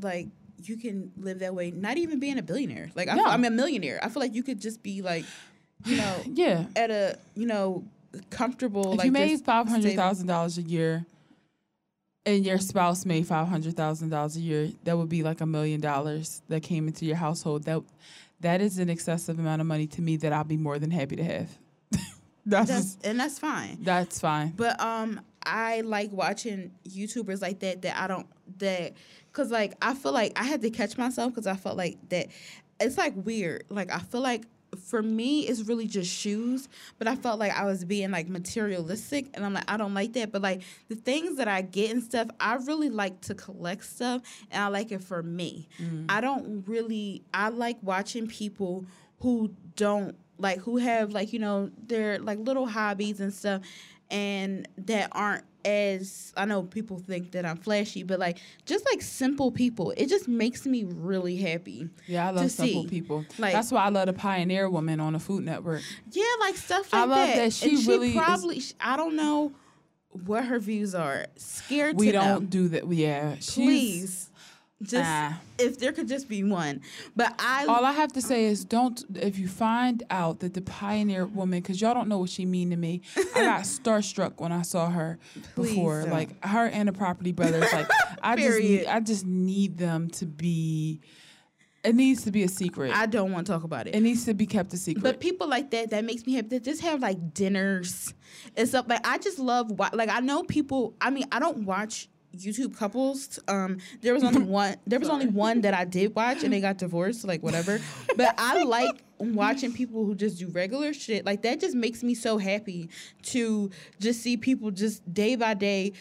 like 0.01 0.27
you 0.63 0.77
can 0.77 1.11
live 1.17 1.39
that 1.39 1.53
way, 1.53 1.71
not 1.71 1.97
even 1.97 2.19
being 2.19 2.37
a 2.37 2.41
billionaire. 2.43 2.89
Like 2.95 3.09
I 3.09 3.15
No. 3.15 3.25
am 3.27 3.43
a 3.43 3.49
millionaire. 3.49 3.99
I 4.01 4.09
feel 4.09 4.21
like 4.21 4.33
you 4.33 4.43
could 4.43 4.59
just 4.61 4.81
be 4.81 5.01
like, 5.01 5.25
you 5.85 5.97
know, 5.97 6.15
Yeah. 6.33 6.65
at 6.75 6.89
a 6.91 7.17
you 7.35 7.45
know 7.45 7.83
comfortable. 8.29 8.93
If 8.93 8.97
like 8.99 9.05
you 9.05 9.11
made 9.11 9.41
five 9.41 9.67
hundred 9.67 9.95
thousand 9.95 10.27
dollars 10.27 10.57
a 10.57 10.61
year, 10.61 11.05
and 12.25 12.45
your 12.45 12.57
spouse 12.57 13.05
made 13.05 13.27
five 13.27 13.47
hundred 13.47 13.75
thousand 13.75 14.09
dollars 14.09 14.35
a 14.37 14.39
year, 14.39 14.69
that 14.83 14.97
would 14.97 15.09
be 15.09 15.23
like 15.23 15.41
a 15.41 15.45
million 15.45 15.81
dollars 15.81 16.41
that 16.47 16.63
came 16.63 16.87
into 16.87 17.05
your 17.05 17.15
household. 17.15 17.63
That 17.63 17.81
that 18.39 18.61
is 18.61 18.79
an 18.79 18.89
excessive 18.89 19.39
amount 19.39 19.61
of 19.61 19.67
money 19.67 19.87
to 19.87 20.01
me 20.01 20.17
that 20.17 20.33
I'll 20.33 20.43
be 20.43 20.57
more 20.57 20.79
than 20.79 20.91
happy 20.91 21.15
to 21.17 21.23
have. 21.23 21.49
that's 22.45 22.69
that's, 22.69 22.97
and 23.03 23.19
that's 23.19 23.39
fine. 23.39 23.77
that's 23.81 24.19
fine. 24.19 24.53
But 24.55 24.79
um, 24.79 25.19
I 25.45 25.81
like 25.81 26.11
watching 26.11 26.71
YouTubers 26.87 27.41
like 27.41 27.59
that. 27.59 27.81
That 27.81 27.97
I 27.97 28.07
don't 28.07 28.27
that 28.59 28.93
because 29.31 29.51
like 29.51 29.73
I 29.81 29.93
feel 29.93 30.13
like 30.13 30.33
I 30.39 30.43
had 30.43 30.61
to 30.61 30.69
catch 30.69 30.97
myself 30.97 31.33
because 31.33 31.47
I 31.47 31.55
felt 31.55 31.77
like 31.77 31.97
that. 32.09 32.27
It's 32.79 32.97
like 32.97 33.13
weird. 33.15 33.65
Like 33.69 33.91
I 33.91 33.99
feel 33.99 34.21
like 34.21 34.45
for 34.79 35.01
me 35.01 35.41
it's 35.41 35.61
really 35.61 35.87
just 35.87 36.11
shoes, 36.11 36.69
but 36.97 37.07
I 37.07 37.15
felt 37.15 37.39
like 37.39 37.51
I 37.51 37.65
was 37.65 37.85
being 37.85 38.11
like 38.11 38.27
materialistic, 38.27 39.27
and 39.33 39.45
I'm 39.45 39.53
like 39.53 39.69
I 39.69 39.77
don't 39.77 39.93
like 39.93 40.13
that. 40.13 40.31
But 40.31 40.41
like 40.41 40.61
the 40.89 40.95
things 40.95 41.37
that 41.37 41.47
I 41.47 41.61
get 41.61 41.91
and 41.91 42.03
stuff, 42.03 42.29
I 42.39 42.55
really 42.55 42.89
like 42.89 43.21
to 43.21 43.35
collect 43.35 43.85
stuff, 43.85 44.21
and 44.51 44.63
I 44.63 44.67
like 44.67 44.91
it 44.91 45.03
for 45.03 45.23
me. 45.23 45.67
Mm. 45.81 46.05
I 46.09 46.21
don't 46.21 46.67
really. 46.67 47.23
I 47.33 47.49
like 47.49 47.77
watching 47.81 48.27
people 48.27 48.85
who 49.19 49.53
don't 49.75 50.15
like 50.37 50.59
who 50.59 50.77
have 50.77 51.11
like 51.11 51.31
you 51.31 51.39
know 51.39 51.69
their 51.87 52.19
like 52.19 52.39
little 52.39 52.65
hobbies 52.65 53.19
and 53.19 53.33
stuff 53.33 53.61
and 54.09 54.67
that 54.77 55.09
aren't 55.11 55.43
as 55.65 56.33
I 56.35 56.45
know 56.45 56.63
people 56.63 56.99
think 56.99 57.31
that 57.31 57.45
I'm 57.45 57.57
flashy, 57.57 58.03
but 58.03 58.19
like 58.19 58.37
just 58.65 58.85
like 58.85 59.01
simple 59.01 59.51
people, 59.51 59.93
it 59.97 60.07
just 60.07 60.27
makes 60.27 60.65
me 60.65 60.83
really 60.83 61.37
happy. 61.37 61.89
Yeah, 62.07 62.27
I 62.27 62.31
love 62.31 62.43
to 62.43 62.49
simple 62.49 62.83
see. 62.83 62.89
people. 62.89 63.25
Like- 63.37 63.53
That's 63.53 63.71
why 63.71 63.83
I 63.83 63.89
love 63.89 64.07
the 64.07 64.13
Pioneer 64.13 64.69
Woman 64.69 64.99
on 64.99 65.13
the 65.13 65.19
Food 65.19 65.43
Network. 65.45 65.81
Yeah, 66.11 66.23
like 66.39 66.55
stuff 66.57 66.91
like 66.91 66.91
that. 66.91 66.97
I 67.01 67.05
love 67.05 67.27
that 67.35 67.53
she 67.53 67.75
and 67.75 67.87
really 67.87 68.09
is- 68.09 68.15
probably 68.15 68.61
I 68.79 68.97
don't 68.97 69.15
know 69.15 69.53
what 70.25 70.45
her 70.45 70.59
views 70.59 70.93
are. 70.93 71.25
Scared 71.37 71.97
to 71.97 72.05
We 72.05 72.11
don't 72.11 72.25
know. 72.43 72.47
do 72.47 72.67
that. 72.69 72.91
Yeah, 72.91 73.35
she's- 73.35 73.53
Please, 73.55 74.29
just 74.83 75.05
Ah. 75.05 75.39
if 75.57 75.79
there 75.79 75.91
could 75.91 76.07
just 76.07 76.27
be 76.29 76.43
one. 76.43 76.81
But 77.15 77.33
I 77.39 77.65
All 77.65 77.83
I 77.85 77.91
have 77.93 78.13
to 78.13 78.21
say 78.21 78.45
is, 78.45 78.63
don't. 78.65 79.03
If 79.15 79.39
you 79.39 79.47
find 79.47 80.03
out 80.09 80.39
that 80.41 80.53
the 80.53 80.61
pioneer 80.61 81.25
woman, 81.25 81.59
because 81.61 81.81
y'all 81.81 81.93
don't 81.93 82.07
know 82.07 82.19
what 82.19 82.29
she 82.29 82.45
mean 82.45 82.69
to 82.71 82.75
me, 82.77 83.01
I 83.35 83.41
got 83.43 83.61
starstruck 83.63 84.39
when 84.39 84.51
I 84.51 84.61
saw 84.61 84.89
her 84.89 85.19
before. 85.55 86.03
Like 86.05 86.43
her 86.45 86.65
and 86.67 86.87
the 86.87 86.93
Property 86.93 87.31
Brothers. 87.31 87.71
Like 87.73 87.87
I 88.21 88.35
just, 88.35 88.59
need, 88.59 88.85
I 88.85 88.99
just 88.99 89.25
need 89.25 89.77
them 89.77 90.09
to 90.11 90.25
be. 90.25 91.01
It 91.83 91.95
needs 91.95 92.23
to 92.23 92.31
be 92.31 92.43
a 92.43 92.47
secret. 92.47 92.95
I 92.95 93.07
don't 93.07 93.33
want 93.33 93.45
to 93.45 93.51
talk 93.51 93.65
about 93.65 93.87
it. 93.87 93.95
it 93.95 93.99
needs 93.99 94.23
to 94.25 94.33
be 94.33 94.45
kept 94.45 94.71
a 94.73 94.77
secret. 94.77 95.03
But 95.03 95.19
people 95.19 95.49
like 95.49 95.69
that, 95.71 95.89
that 95.89 96.05
makes 96.05 96.25
me 96.25 96.33
happy. 96.33 96.47
That 96.47 96.63
just 96.63 96.79
have 96.81 97.01
like 97.01 97.33
dinners 97.33 98.13
and 98.55 98.69
stuff. 98.69 98.85
Like 98.87 99.05
I 99.05 99.17
just 99.17 99.37
love. 99.37 99.69
Like 99.93 100.07
I 100.09 100.21
know 100.21 100.43
people. 100.43 100.95
I 101.01 101.09
mean, 101.09 101.25
I 101.31 101.39
don't 101.39 101.65
watch 101.65 102.07
YouTube 102.35 102.75
couples. 102.77 103.39
Um, 103.47 103.77
there 104.01 104.13
was 104.13 104.23
only 104.23 104.41
one. 104.43 104.75
There 104.85 104.99
was 104.99 105.09
only 105.09 105.27
one 105.27 105.61
that 105.61 105.73
I 105.73 105.85
did 105.85 106.15
watch, 106.15 106.43
and 106.43 106.53
they 106.53 106.61
got 106.61 106.77
divorced. 106.77 107.25
Like 107.25 107.41
whatever. 107.43 107.79
But 108.15 108.35
I 108.37 108.63
like 108.63 109.03
watching 109.17 109.73
people 109.73 110.05
who 110.05 110.13
just 110.13 110.37
do 110.37 110.47
regular 110.49 110.93
shit. 110.93 111.25
Like 111.25 111.41
that 111.43 111.59
just 111.59 111.75
makes 111.75 112.03
me 112.03 112.13
so 112.13 112.37
happy 112.37 112.89
to 113.23 113.71
just 113.99 114.21
see 114.21 114.37
people 114.37 114.69
just 114.71 115.11
day 115.11 115.35
by 115.35 115.53
day. 115.55 115.93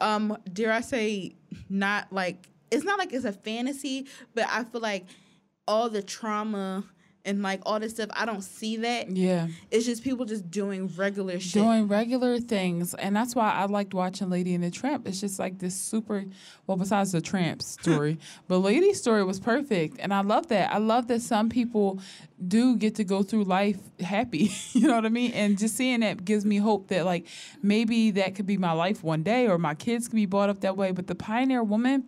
Um, 0.00 0.36
dare 0.52 0.72
I 0.72 0.80
say, 0.80 1.36
not 1.68 2.12
like 2.12 2.48
it's 2.70 2.84
not 2.84 2.98
like 2.98 3.12
it's 3.12 3.24
a 3.24 3.32
fantasy, 3.32 4.06
but 4.34 4.46
I 4.48 4.64
feel 4.64 4.80
like 4.80 5.06
all 5.66 5.88
the 5.88 6.02
trauma 6.02 6.84
and 7.28 7.42
like 7.42 7.60
all 7.66 7.78
this 7.78 7.92
stuff, 7.92 8.08
I 8.14 8.24
don't 8.24 8.42
see 8.42 8.78
that. 8.78 9.10
yeah. 9.10 9.48
It's 9.70 9.84
just 9.84 10.02
people 10.02 10.24
just 10.24 10.50
doing 10.50 10.88
regular 10.96 11.38
shit. 11.38 11.62
doing 11.62 11.86
regular 11.86 12.40
things. 12.40 12.94
And 12.94 13.14
that's 13.14 13.34
why 13.36 13.50
i 13.52 13.66
liked 13.66 13.92
watching 13.92 14.30
lady 14.30 14.54
and 14.54 14.64
the 14.64 14.70
tramp. 14.70 15.06
It's 15.06 15.20
just 15.20 15.38
like 15.38 15.58
this 15.58 15.74
super 15.74 16.24
well 16.66 16.76
besides 16.78 17.12
the 17.12 17.20
tramp 17.20 17.62
story 17.78 18.18
but 18.48 18.58
lady's 18.58 18.98
story 18.98 19.22
was 19.24 19.38
perfect. 19.38 19.98
And 20.00 20.12
i 20.12 20.22
love 20.22 20.48
that. 20.48 20.72
I 20.72 20.78
love 20.78 21.08
that 21.08 21.20
some 21.20 21.48
people 21.50 22.00
do 22.46 22.76
get 22.76 22.94
to 22.94 23.04
go 23.04 23.22
through 23.22 23.44
life 23.44 23.78
happy. 24.00 24.50
You 24.78 24.86
know 24.86 24.94
what 24.94 25.06
i 25.06 25.08
mean? 25.08 25.32
And 25.32 25.58
just 25.58 25.76
seeing 25.76 26.00
that 26.00 26.24
gives 26.24 26.44
me 26.44 26.56
hope 26.58 26.88
that 26.88 27.04
like 27.04 27.26
maybe 27.62 28.12
that 28.12 28.34
could 28.36 28.46
be 28.46 28.56
my 28.56 28.72
life 28.72 29.02
one 29.02 29.22
day 29.22 29.48
or 29.48 29.58
my 29.58 29.74
kids 29.74 30.08
can 30.08 30.16
be 30.16 30.26
brought 30.26 30.48
up 30.50 30.60
that 30.60 30.76
way. 30.76 30.92
But 30.92 31.06
the 31.08 31.14
pioneer 31.14 31.62
woman 31.62 32.04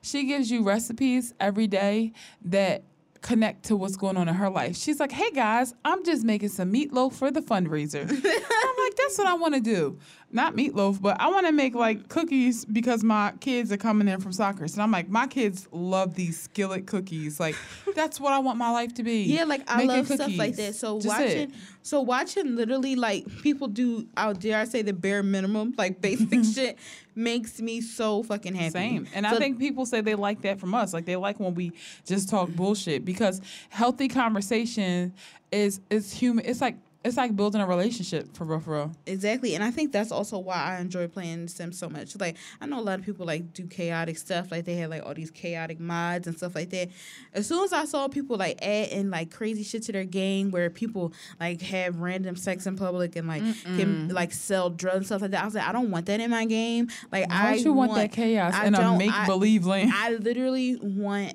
she 0.00 0.24
gives 0.24 0.50
you 0.50 0.62
recipes 0.62 1.32
every 1.38 1.66
day 1.66 2.12
that 2.44 2.82
connect 3.22 3.64
to 3.64 3.76
what's 3.76 3.96
going 3.96 4.16
on 4.16 4.28
in 4.28 4.34
her 4.34 4.50
life. 4.50 4.76
She's 4.76 5.00
like, 5.00 5.12
"Hey 5.12 5.30
guys, 5.30 5.74
I'm 5.84 6.04
just 6.04 6.24
making 6.24 6.50
some 6.50 6.72
meatloaf 6.72 7.14
for 7.14 7.30
the 7.30 7.40
fundraiser." 7.40 8.02
I'm 8.10 8.84
like, 8.84 8.96
"That's 8.96 9.16
what 9.18 9.26
I 9.26 9.34
want 9.34 9.54
to 9.54 9.60
do. 9.60 9.98
Not 10.34 10.56
meatloaf, 10.56 11.00
but 11.00 11.20
I 11.20 11.28
want 11.28 11.46
to 11.46 11.52
make 11.52 11.74
like 11.74 12.08
cookies 12.08 12.64
because 12.64 13.04
my 13.04 13.32
kids 13.40 13.70
are 13.70 13.76
coming 13.76 14.08
in 14.08 14.20
from 14.20 14.32
soccer." 14.32 14.66
So 14.66 14.80
I'm 14.80 14.90
like, 14.90 15.08
"My 15.08 15.26
kids 15.26 15.68
love 15.70 16.14
these 16.14 16.40
skillet 16.40 16.86
cookies. 16.86 17.38
Like, 17.38 17.54
that's 17.94 18.18
what 18.18 18.32
I 18.32 18.38
want 18.38 18.56
my 18.56 18.70
life 18.70 18.94
to 18.94 19.02
be." 19.02 19.24
Yeah, 19.24 19.44
like 19.44 19.62
I 19.68 19.84
Making 19.84 19.88
love 19.88 20.06
stuff 20.06 20.36
like 20.36 20.56
that. 20.56 20.74
So 20.74 20.98
Just 21.00 21.08
watching, 21.08 21.50
it. 21.50 21.54
so 21.82 22.00
watching 22.00 22.56
literally 22.56 22.96
like 22.96 23.26
people 23.42 23.68
do 23.68 24.08
out 24.16 24.40
dare 24.40 24.58
I 24.58 24.64
say 24.64 24.80
the 24.80 24.94
bare 24.94 25.22
minimum, 25.22 25.74
like 25.76 26.00
basic 26.00 26.44
shit, 26.54 26.78
makes 27.14 27.60
me 27.60 27.80
so 27.80 28.22
fucking 28.22 28.54
happy. 28.54 28.70
Same. 28.70 29.06
And 29.14 29.26
I 29.26 29.36
think 29.36 29.58
people 29.58 29.84
say 29.86 30.00
they 30.00 30.14
like 30.14 30.42
that 30.42 30.58
from 30.58 30.74
us. 30.74 30.94
Like 30.94 31.04
they 31.04 31.16
like 31.16 31.40
when 31.40 31.54
we 31.54 31.72
just 32.06 32.28
talk 32.28 32.48
bullshit 32.50 33.04
because 33.04 33.40
healthy 33.68 34.08
conversation 34.08 35.12
is 35.50 35.80
is 35.90 36.12
human. 36.12 36.44
It's 36.46 36.60
like 36.60 36.76
it's 37.04 37.16
like 37.16 37.34
building 37.34 37.60
a 37.60 37.66
relationship 37.66 38.34
for 38.36 38.44
real, 38.44 38.60
for 38.60 38.74
real. 38.74 38.92
Exactly, 39.06 39.54
and 39.54 39.64
I 39.64 39.70
think 39.70 39.92
that's 39.92 40.12
also 40.12 40.38
why 40.38 40.76
I 40.76 40.80
enjoy 40.80 41.08
playing 41.08 41.48
Sims 41.48 41.78
so 41.78 41.88
much. 41.88 42.18
Like, 42.18 42.36
I 42.60 42.66
know 42.66 42.78
a 42.78 42.80
lot 42.80 42.98
of 42.98 43.04
people 43.04 43.26
like 43.26 43.52
do 43.52 43.66
chaotic 43.66 44.18
stuff, 44.18 44.50
like 44.50 44.64
they 44.64 44.76
have 44.76 44.90
like 44.90 45.04
all 45.04 45.14
these 45.14 45.30
chaotic 45.30 45.80
mods 45.80 46.26
and 46.26 46.36
stuff 46.36 46.54
like 46.54 46.70
that. 46.70 46.90
As 47.34 47.46
soon 47.46 47.64
as 47.64 47.72
I 47.72 47.84
saw 47.84 48.08
people 48.08 48.36
like 48.36 48.58
add 48.62 48.88
in 48.88 49.10
like 49.10 49.30
crazy 49.30 49.62
shit 49.62 49.82
to 49.84 49.92
their 49.92 50.04
game, 50.04 50.50
where 50.50 50.70
people 50.70 51.12
like 51.40 51.60
have 51.62 52.00
random 52.00 52.36
sex 52.36 52.66
in 52.66 52.76
public 52.76 53.16
and 53.16 53.26
like 53.26 53.42
can 53.64 54.08
like 54.08 54.32
sell 54.32 54.70
drugs 54.70 54.96
and 54.96 55.06
stuff 55.06 55.22
like 55.22 55.32
that, 55.32 55.42
I 55.42 55.44
was 55.44 55.54
like, 55.54 55.66
I 55.66 55.72
don't 55.72 55.90
want 55.90 56.06
that 56.06 56.20
in 56.20 56.30
my 56.30 56.44
game. 56.44 56.88
Like, 57.10 57.28
Why 57.28 57.36
I 57.36 57.54
don't 57.54 57.64
you 57.64 57.72
want, 57.72 57.94
that 57.94 58.12
chaos 58.12 58.54
I 58.54 58.66
in 58.66 58.74
a 58.74 58.96
make 58.96 59.12
believe 59.26 59.66
land? 59.66 59.90
I 59.94 60.12
literally 60.12 60.76
want 60.76 61.34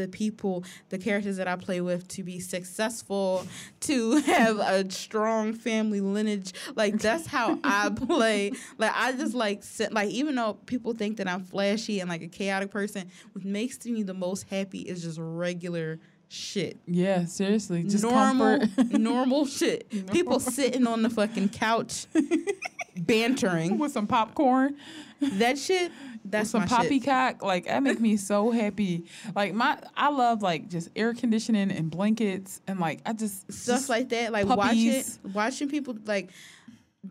the 0.00 0.08
people, 0.08 0.64
the 0.88 0.98
characters 0.98 1.36
that 1.36 1.46
I 1.48 1.56
play 1.56 1.80
with, 1.80 2.08
to 2.08 2.22
be 2.22 2.40
successful, 2.40 3.46
to 3.80 4.16
have 4.22 4.58
a 4.58 4.90
strong 4.90 5.52
family 5.52 6.00
lineage. 6.00 6.52
Like 6.74 6.98
that's 6.98 7.26
how 7.26 7.58
I 7.64 7.90
play. 7.94 8.52
Like 8.78 8.92
I 8.94 9.12
just 9.12 9.34
like 9.34 9.62
sit, 9.62 9.92
like 9.92 10.10
even 10.10 10.34
though 10.34 10.54
people 10.66 10.92
think 10.94 11.16
that 11.18 11.28
I'm 11.28 11.42
flashy 11.44 12.00
and 12.00 12.08
like 12.10 12.22
a 12.22 12.28
chaotic 12.28 12.70
person, 12.70 13.10
what 13.32 13.44
makes 13.44 13.84
me 13.86 14.02
the 14.02 14.14
most 14.14 14.44
happy 14.48 14.80
is 14.80 15.02
just 15.02 15.18
regular 15.20 15.98
shit. 16.32 16.78
yeah, 16.86 17.24
seriously, 17.24 17.82
just 17.82 18.04
normal, 18.04 18.60
normal 18.92 19.46
shit. 19.46 19.90
People 20.12 20.38
sitting 20.38 20.86
on 20.86 21.02
the 21.02 21.10
fucking 21.10 21.48
couch, 21.48 22.06
bantering. 22.96 23.78
with 23.78 23.92
some 23.92 24.06
popcorn, 24.06 24.76
That 25.20 25.58
shit. 25.58 25.90
That's 26.24 26.50
some 26.50 26.60
my 26.62 26.66
shit. 26.66 26.76
poppycock. 26.76 27.42
Like 27.42 27.66
that 27.66 27.82
make 27.82 28.00
me 28.00 28.16
so 28.16 28.50
happy. 28.50 29.06
Like 29.34 29.54
my, 29.54 29.78
I 29.96 30.10
love 30.10 30.42
like 30.42 30.68
just 30.68 30.90
air 30.94 31.14
conditioning 31.14 31.70
and 31.70 31.90
blankets 31.90 32.60
and 32.66 32.78
like 32.78 33.00
I 33.06 33.12
just 33.12 33.52
stuff 33.52 33.76
just- 33.78 33.88
like 33.88 34.08
that. 34.10 34.32
Like 34.32 34.46
puppies. 34.46 35.18
watching 35.22 35.32
watching 35.32 35.68
people 35.68 35.96
like 36.04 36.30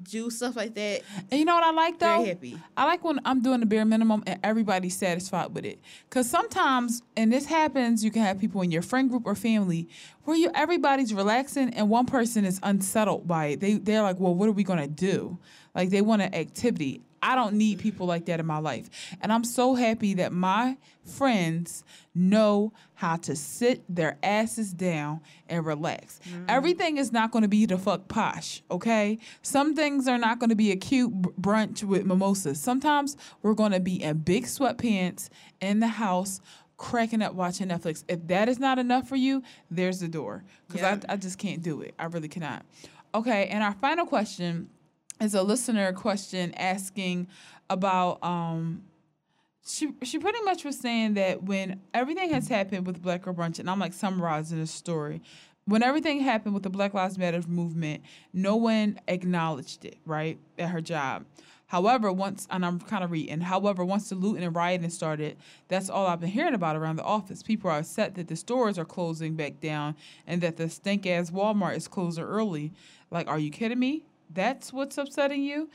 do 0.03 0.29
stuff 0.29 0.55
like 0.55 0.75
that. 0.75 1.01
And 1.31 1.39
you 1.39 1.45
know 1.45 1.55
what 1.55 1.63
I 1.63 1.71
like 1.71 1.97
though? 1.97 2.17
Very 2.17 2.27
happy. 2.29 2.57
I 2.77 2.85
like 2.85 3.03
when 3.03 3.19
I'm 3.25 3.41
doing 3.41 3.59
the 3.59 3.65
bare 3.65 3.85
minimum 3.85 4.23
and 4.27 4.39
everybody's 4.43 4.95
satisfied 4.95 5.53
with 5.55 5.65
it. 5.65 5.79
Cause 6.11 6.29
sometimes, 6.29 7.01
and 7.17 7.33
this 7.33 7.45
happens, 7.45 8.03
you 8.03 8.11
can 8.11 8.21
have 8.21 8.39
people 8.39 8.61
in 8.61 8.69
your 8.71 8.83
friend 8.83 9.09
group 9.09 9.23
or 9.25 9.33
family 9.33 9.89
where 10.25 10.37
you 10.37 10.51
everybody's 10.53 11.11
relaxing 11.13 11.73
and 11.73 11.89
one 11.89 12.05
person 12.05 12.45
is 12.45 12.59
unsettled 12.61 13.27
by 13.27 13.47
it. 13.47 13.61
They 13.61 13.73
they're 13.79 14.03
like, 14.03 14.19
well, 14.19 14.35
what 14.35 14.47
are 14.47 14.51
we 14.53 14.63
gonna 14.63 14.87
do? 14.87 15.39
Like 15.73 15.89
they 15.89 16.01
want 16.01 16.21
an 16.21 16.35
activity. 16.35 17.01
I 17.21 17.35
don't 17.35 17.55
need 17.55 17.79
people 17.79 18.05
like 18.07 18.25
that 18.25 18.39
in 18.39 18.45
my 18.45 18.59
life. 18.59 18.89
And 19.21 19.31
I'm 19.31 19.43
so 19.43 19.75
happy 19.75 20.13
that 20.15 20.31
my 20.31 20.77
friends 21.03 21.83
know 22.15 22.71
how 22.95 23.15
to 23.17 23.35
sit 23.35 23.83
their 23.93 24.17
asses 24.23 24.73
down 24.73 25.21
and 25.47 25.65
relax. 25.65 26.19
Mm-hmm. 26.29 26.45
Everything 26.47 26.97
is 26.97 27.11
not 27.11 27.31
going 27.31 27.41
to 27.43 27.47
be 27.47 27.65
the 27.65 27.77
fuck 27.77 28.07
posh, 28.07 28.61
okay? 28.69 29.19
Some 29.41 29.75
things 29.75 30.07
are 30.07 30.17
not 30.17 30.39
going 30.39 30.49
to 30.49 30.55
be 30.55 30.71
a 30.71 30.75
cute 30.75 31.11
br- 31.11 31.29
brunch 31.39 31.83
with 31.83 32.05
mimosas. 32.05 32.59
Sometimes 32.59 33.17
we're 33.41 33.53
going 33.53 33.71
to 33.71 33.79
be 33.79 34.01
in 34.03 34.17
big 34.19 34.45
sweatpants 34.45 35.29
in 35.61 35.79
the 35.79 35.87
house 35.87 36.41
cracking 36.77 37.21
up 37.21 37.33
watching 37.33 37.67
Netflix. 37.67 38.03
If 38.07 38.27
that 38.27 38.47
is 38.47 38.59
not 38.59 38.79
enough 38.79 39.07
for 39.09 39.15
you, 39.17 39.43
there's 39.69 39.99
the 39.99 40.07
door. 40.07 40.43
Because 40.67 40.81
Yeah. 40.81 40.99
I, 41.09 41.13
I 41.13 41.17
just 41.17 41.37
can't 41.37 41.61
do 41.61 41.81
it. 41.81 41.93
I 41.99 42.05
really 42.05 42.29
cannot. 42.29 42.65
Okay, 43.13 43.47
and 43.47 43.63
our 43.63 43.73
final 43.73 44.05
question 44.05 44.69
is 45.19 45.35
a 45.35 45.43
listener 45.43 45.91
question 45.93 46.53
asking 46.55 47.27
about 47.69 48.23
um 48.23 48.83
she 49.65 49.93
she 50.03 50.17
pretty 50.17 50.41
much 50.41 50.65
was 50.65 50.79
saying 50.79 51.13
that 51.15 51.43
when 51.43 51.81
everything 51.93 52.31
has 52.31 52.47
happened 52.47 52.87
with 52.87 53.01
Black 53.01 53.21
Girl 53.23 53.33
Brunch, 53.33 53.59
and 53.59 53.69
I'm 53.69 53.79
like 53.79 53.93
summarizing 53.93 54.59
the 54.59 54.67
story. 54.67 55.21
When 55.65 55.83
everything 55.83 56.21
happened 56.21 56.55
with 56.55 56.63
the 56.63 56.69
Black 56.71 56.95
Lives 56.95 57.19
Matter 57.19 57.41
movement, 57.47 58.01
no 58.33 58.55
one 58.55 58.99
acknowledged 59.07 59.85
it, 59.85 59.97
right, 60.03 60.39
at 60.57 60.69
her 60.69 60.81
job. 60.81 61.25
However, 61.67 62.11
once, 62.11 62.47
and 62.49 62.65
I'm 62.65 62.79
kind 62.79 63.03
of 63.03 63.11
reading, 63.11 63.41
however, 63.41 63.85
once 63.85 64.09
the 64.09 64.15
looting 64.15 64.43
and 64.43 64.55
rioting 64.55 64.89
started, 64.89 65.37
that's 65.67 65.87
all 65.87 66.07
I've 66.07 66.19
been 66.19 66.31
hearing 66.31 66.55
about 66.55 66.75
around 66.75 66.95
the 66.95 67.03
office. 67.03 67.43
People 67.43 67.69
are 67.69 67.77
upset 67.77 68.15
that 68.15 68.27
the 68.27 68.35
stores 68.35 68.79
are 68.79 68.85
closing 68.85 69.35
back 69.35 69.59
down 69.59 69.95
and 70.25 70.41
that 70.41 70.57
the 70.57 70.67
stink 70.67 71.05
ass 71.05 71.29
Walmart 71.29 71.77
is 71.77 71.87
closing 71.87 72.23
early. 72.23 72.73
Like, 73.11 73.27
are 73.27 73.37
you 73.37 73.51
kidding 73.51 73.77
me? 73.77 74.08
That's 74.29 74.71
what's 74.71 74.97
upsetting 74.97 75.43
you? 75.43 75.69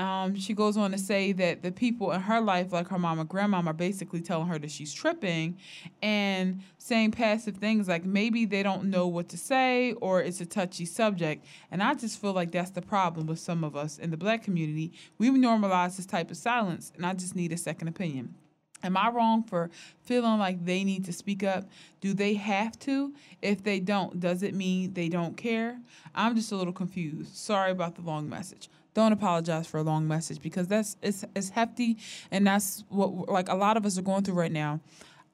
Um, 0.00 0.34
she 0.34 0.54
goes 0.54 0.78
on 0.78 0.92
to 0.92 0.98
say 0.98 1.32
that 1.32 1.62
the 1.62 1.70
people 1.70 2.10
in 2.12 2.22
her 2.22 2.40
life, 2.40 2.72
like 2.72 2.88
her 2.88 2.98
mom 2.98 3.18
and 3.18 3.28
grandmom, 3.28 3.66
are 3.66 3.74
basically 3.74 4.22
telling 4.22 4.46
her 4.46 4.58
that 4.58 4.70
she's 4.70 4.94
tripping 4.94 5.58
and 6.00 6.62
saying 6.78 7.10
passive 7.10 7.58
things 7.58 7.86
like 7.86 8.06
maybe 8.06 8.46
they 8.46 8.62
don't 8.62 8.84
know 8.84 9.06
what 9.06 9.28
to 9.28 9.36
say 9.36 9.92
or 10.00 10.22
it's 10.22 10.40
a 10.40 10.46
touchy 10.46 10.86
subject. 10.86 11.44
And 11.70 11.82
I 11.82 11.92
just 11.92 12.18
feel 12.18 12.32
like 12.32 12.50
that's 12.50 12.70
the 12.70 12.80
problem 12.80 13.26
with 13.26 13.40
some 13.40 13.62
of 13.62 13.76
us 13.76 13.98
in 13.98 14.10
the 14.10 14.16
black 14.16 14.42
community. 14.42 14.92
We 15.18 15.28
normalize 15.28 15.98
this 15.98 16.06
type 16.06 16.30
of 16.30 16.38
silence, 16.38 16.92
and 16.96 17.04
I 17.04 17.12
just 17.12 17.36
need 17.36 17.52
a 17.52 17.58
second 17.58 17.88
opinion. 17.88 18.34
Am 18.82 18.96
I 18.96 19.10
wrong 19.10 19.42
for 19.42 19.70
feeling 20.02 20.38
like 20.38 20.64
they 20.64 20.84
need 20.84 21.04
to 21.04 21.12
speak 21.12 21.42
up? 21.42 21.68
Do 22.00 22.14
they 22.14 22.34
have 22.34 22.78
to? 22.80 23.12
If 23.42 23.62
they 23.62 23.80
don't, 23.80 24.20
does 24.20 24.42
it 24.42 24.54
mean 24.54 24.94
they 24.94 25.08
don't 25.08 25.36
care? 25.36 25.78
I'm 26.14 26.34
just 26.34 26.52
a 26.52 26.56
little 26.56 26.72
confused. 26.72 27.36
Sorry 27.36 27.70
about 27.70 27.96
the 27.96 28.02
long 28.02 28.28
message. 28.28 28.68
don't 28.94 29.12
apologize 29.12 29.66
for 29.66 29.78
a 29.78 29.82
long 29.82 30.08
message 30.08 30.40
because 30.40 30.66
that's 30.66 30.96
it's 31.02 31.24
it's 31.36 31.50
hefty 31.50 31.98
and 32.30 32.46
that's 32.46 32.84
what 32.88 33.28
like 33.28 33.48
a 33.48 33.54
lot 33.54 33.76
of 33.76 33.86
us 33.86 33.98
are 33.98 34.02
going 34.02 34.24
through 34.24 34.34
right 34.34 34.52
now. 34.52 34.80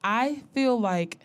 I 0.03 0.43
feel 0.53 0.79
like 0.79 1.19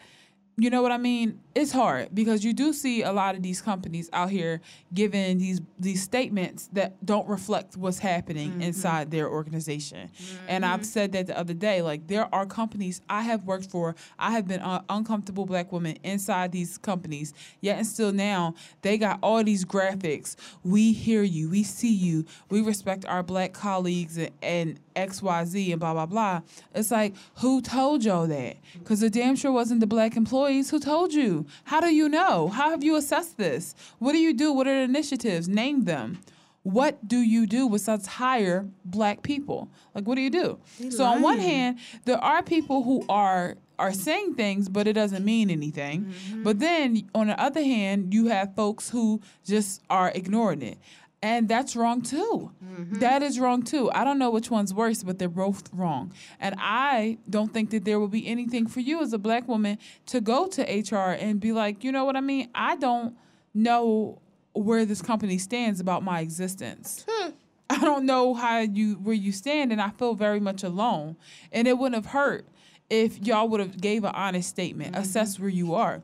you 0.56 0.68
know 0.68 0.82
what 0.82 0.92
I 0.92 0.98
mean? 0.98 1.40
It's 1.54 1.72
hard 1.72 2.14
because 2.14 2.44
you 2.44 2.52
do 2.52 2.72
see 2.72 3.02
a 3.02 3.12
lot 3.12 3.34
of 3.34 3.42
these 3.42 3.62
companies 3.62 4.10
out 4.12 4.30
here 4.30 4.60
giving 4.92 5.38
these 5.38 5.60
these 5.78 6.02
statements 6.02 6.68
that 6.72 7.04
don't 7.04 7.26
reflect 7.26 7.76
what's 7.76 7.98
happening 7.98 8.50
mm-hmm. 8.50 8.62
inside 8.62 9.10
their 9.10 9.28
organization. 9.30 10.08
Mm-hmm. 10.08 10.44
And 10.48 10.66
I've 10.66 10.84
said 10.84 11.12
that 11.12 11.26
the 11.26 11.38
other 11.38 11.54
day. 11.54 11.80
Like 11.80 12.06
there 12.06 12.32
are 12.34 12.44
companies 12.44 13.00
I 13.08 13.22
have 13.22 13.44
worked 13.44 13.70
for. 13.70 13.96
I 14.18 14.32
have 14.32 14.46
been 14.46 14.60
an 14.60 14.82
uncomfortable 14.90 15.46
black 15.46 15.72
woman 15.72 15.96
inside 16.04 16.52
these 16.52 16.76
companies. 16.78 17.32
Yet 17.60 17.78
and 17.78 17.86
still 17.86 18.12
now 18.12 18.54
they 18.82 18.98
got 18.98 19.18
all 19.22 19.42
these 19.42 19.64
graphics. 19.64 20.36
We 20.62 20.92
hear 20.92 21.22
you. 21.22 21.48
We 21.48 21.62
see 21.62 21.94
you. 21.94 22.26
We 22.50 22.60
respect 22.60 23.06
our 23.06 23.22
black 23.22 23.54
colleagues 23.54 24.18
and, 24.18 24.30
and 24.42 24.78
X 24.96 25.22
Y 25.22 25.44
Z 25.44 25.72
and 25.72 25.80
blah 25.80 25.92
blah 25.92 26.06
blah. 26.06 26.40
It's 26.74 26.90
like 26.90 27.14
who 27.36 27.60
told 27.60 28.04
y'all 28.04 28.26
that? 28.26 28.56
Because 28.78 29.02
it 29.02 29.12
damn 29.12 29.36
sure 29.36 29.52
wasn't 29.52 29.80
the 29.80 29.86
black 29.86 30.16
employees 30.16 30.70
who 30.70 30.78
told 30.78 31.12
you. 31.12 31.46
How 31.64 31.80
do 31.80 31.94
you 31.94 32.08
know? 32.08 32.48
How 32.48 32.70
have 32.70 32.82
you 32.82 32.96
assessed 32.96 33.36
this? 33.38 33.74
What 33.98 34.12
do 34.12 34.18
you 34.18 34.34
do? 34.34 34.52
What 34.52 34.66
are 34.66 34.74
the 34.74 34.82
initiatives? 34.82 35.48
Name 35.48 35.84
them. 35.84 36.18
What 36.62 37.08
do 37.08 37.18
you 37.18 37.46
do 37.46 37.68
besides 37.68 38.06
hire 38.06 38.68
black 38.84 39.22
people? 39.22 39.68
Like, 39.94 40.06
what 40.06 40.14
do 40.14 40.20
you 40.20 40.30
do? 40.30 40.58
so, 40.90 41.02
lying. 41.02 41.16
on 41.16 41.22
one 41.22 41.38
hand, 41.40 41.78
there 42.04 42.22
are 42.22 42.42
people 42.42 42.84
who 42.84 43.04
are 43.08 43.56
are 43.78 43.92
saying 43.92 44.34
things, 44.34 44.68
but 44.68 44.86
it 44.86 44.92
doesn't 44.92 45.24
mean 45.24 45.50
anything. 45.50 46.04
Mm-hmm. 46.04 46.42
But 46.44 46.60
then, 46.60 47.08
on 47.16 47.26
the 47.26 47.40
other 47.42 47.62
hand, 47.62 48.14
you 48.14 48.28
have 48.28 48.54
folks 48.54 48.90
who 48.90 49.20
just 49.44 49.82
are 49.90 50.12
ignoring 50.14 50.62
it. 50.62 50.78
And 51.22 51.48
that's 51.48 51.76
wrong 51.76 52.02
too. 52.02 52.50
Mm-hmm. 52.64 52.98
That 52.98 53.22
is 53.22 53.38
wrong 53.38 53.62
too. 53.62 53.90
I 53.92 54.02
don't 54.02 54.18
know 54.18 54.30
which 54.30 54.50
one's 54.50 54.74
worse, 54.74 55.04
but 55.04 55.20
they're 55.20 55.28
both 55.28 55.72
wrong. 55.72 56.12
And 56.40 56.56
I 56.58 57.18
don't 57.30 57.52
think 57.52 57.70
that 57.70 57.84
there 57.84 58.00
will 58.00 58.08
be 58.08 58.26
anything 58.26 58.66
for 58.66 58.80
you 58.80 59.00
as 59.00 59.12
a 59.12 59.18
black 59.18 59.46
woman 59.46 59.78
to 60.06 60.20
go 60.20 60.48
to 60.48 60.62
HR 60.62 61.12
and 61.12 61.38
be 61.38 61.52
like, 61.52 61.84
you 61.84 61.92
know 61.92 62.04
what 62.04 62.16
I 62.16 62.20
mean? 62.20 62.48
I 62.56 62.74
don't 62.74 63.16
know 63.54 64.20
where 64.52 64.84
this 64.84 65.00
company 65.00 65.38
stands 65.38 65.78
about 65.78 66.02
my 66.02 66.20
existence. 66.20 67.06
Hmm. 67.08 67.30
I 67.70 67.78
don't 67.78 68.04
know 68.04 68.34
how 68.34 68.58
you 68.58 68.94
where 68.96 69.14
you 69.14 69.30
stand 69.30 69.72
and 69.72 69.80
I 69.80 69.90
feel 69.90 70.14
very 70.14 70.40
much 70.40 70.64
alone. 70.64 71.16
And 71.52 71.68
it 71.68 71.78
wouldn't 71.78 72.04
have 72.04 72.12
hurt 72.12 72.46
if 72.90 73.24
y'all 73.24 73.48
would 73.48 73.60
have 73.60 73.80
gave 73.80 74.02
an 74.02 74.12
honest 74.14 74.48
statement, 74.48 74.92
mm-hmm. 74.92 75.02
assess 75.02 75.38
where 75.38 75.48
you 75.48 75.72
are. 75.74 76.02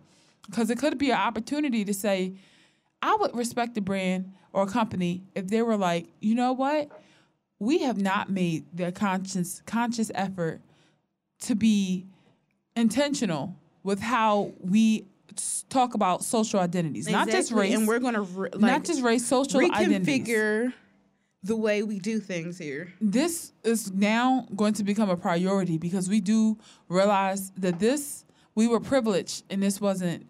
Cuz 0.52 0.70
it 0.70 0.78
could 0.78 0.96
be 0.96 1.10
an 1.10 1.18
opportunity 1.18 1.84
to 1.84 1.92
say 1.92 2.34
I 3.02 3.16
would 3.16 3.36
respect 3.36 3.74
the 3.74 3.80
brand 3.80 4.32
or 4.52 4.62
a 4.64 4.66
company 4.66 5.22
if 5.34 5.48
they 5.48 5.62
were 5.62 5.76
like, 5.76 6.06
you 6.20 6.34
know 6.34 6.52
what, 6.52 6.90
we 7.58 7.78
have 7.78 8.00
not 8.00 8.30
made 8.30 8.64
the 8.72 8.92
conscious 8.92 9.62
conscious 9.66 10.10
effort 10.14 10.60
to 11.40 11.54
be 11.54 12.06
intentional 12.76 13.54
with 13.82 14.00
how 14.00 14.52
we 14.60 15.06
talk 15.68 15.94
about 15.94 16.24
social 16.24 16.60
identities, 16.60 17.06
exactly. 17.06 17.32
not 17.32 17.38
just 17.38 17.52
race, 17.52 17.74
and 17.74 17.86
we're 17.86 17.98
going 17.98 18.14
to 18.14 18.22
re- 18.22 18.50
like, 18.52 18.60
not 18.60 18.84
just 18.84 19.02
race, 19.02 19.24
social 19.24 19.60
identities, 19.60 20.06
reconfigure 20.06 20.58
identities. 20.58 20.78
the 21.42 21.56
way 21.56 21.82
we 21.82 21.98
do 21.98 22.18
things 22.18 22.58
here. 22.58 22.92
This 23.00 23.52
is 23.62 23.92
now 23.92 24.46
going 24.56 24.74
to 24.74 24.84
become 24.84 25.10
a 25.10 25.16
priority 25.16 25.78
because 25.78 26.08
we 26.08 26.20
do 26.20 26.58
realize 26.88 27.50
that 27.56 27.78
this 27.78 28.24
we 28.54 28.66
were 28.66 28.80
privileged 28.80 29.44
and 29.50 29.62
this 29.62 29.80
wasn't 29.80 30.26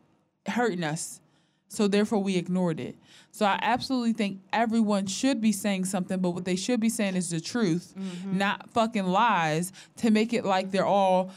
hurting 0.46 0.84
us, 0.84 1.20
so 1.68 1.86
therefore 1.86 2.22
we 2.22 2.36
ignored 2.36 2.80
it. 2.80 2.96
So 3.30 3.46
I 3.46 3.58
absolutely 3.62 4.14
think 4.14 4.40
everyone 4.52 5.06
should 5.06 5.40
be 5.40 5.52
saying 5.52 5.84
something, 5.84 6.18
but 6.18 6.30
what 6.30 6.44
they 6.44 6.56
should 6.56 6.80
be 6.80 6.88
saying 6.88 7.14
is 7.14 7.30
the 7.30 7.40
truth, 7.40 7.94
mm-hmm. 7.96 8.38
not 8.38 8.70
fucking 8.70 9.06
lies 9.06 9.72
to 9.98 10.10
make 10.10 10.32
it 10.32 10.44
like 10.44 10.70
they're 10.70 10.86
all 10.86 11.30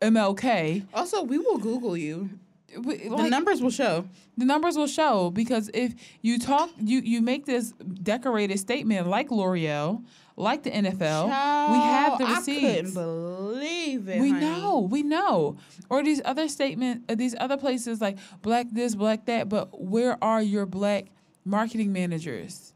MLK. 0.00 0.84
Also, 0.94 1.22
we 1.22 1.38
will 1.38 1.58
Google 1.58 1.96
you. 1.96 2.30
We, 2.76 3.08
like, 3.08 3.24
the 3.24 3.30
numbers 3.30 3.62
will 3.62 3.70
show. 3.70 4.06
The 4.36 4.44
numbers 4.44 4.76
will 4.76 4.86
show 4.86 5.30
because 5.30 5.70
if 5.72 5.94
you 6.20 6.38
talk, 6.38 6.70
you 6.78 7.00
you 7.00 7.22
make 7.22 7.46
this 7.46 7.72
decorated 7.72 8.58
statement 8.58 9.08
like 9.08 9.30
L'Oreal, 9.30 10.04
like 10.38 10.62
the 10.62 10.70
NFL, 10.70 11.28
Child, 11.28 11.72
we 11.72 11.78
have 11.78 12.18
the 12.18 12.26
receipts. 12.26 12.64
I 12.64 12.76
couldn't 12.76 12.94
believe 12.94 14.08
it. 14.08 14.20
We 14.20 14.30
honey. 14.30 14.46
know, 14.46 14.78
we 14.80 15.02
know. 15.02 15.56
Or 15.90 16.02
these 16.02 16.22
other 16.24 16.48
statement, 16.48 17.04
uh, 17.08 17.16
these 17.16 17.34
other 17.40 17.56
places 17.56 18.00
like 18.00 18.18
black 18.40 18.66
this, 18.70 18.94
black 18.94 19.26
that. 19.26 19.48
But 19.48 19.80
where 19.80 20.22
are 20.22 20.40
your 20.40 20.64
black 20.64 21.06
marketing 21.44 21.92
managers? 21.92 22.72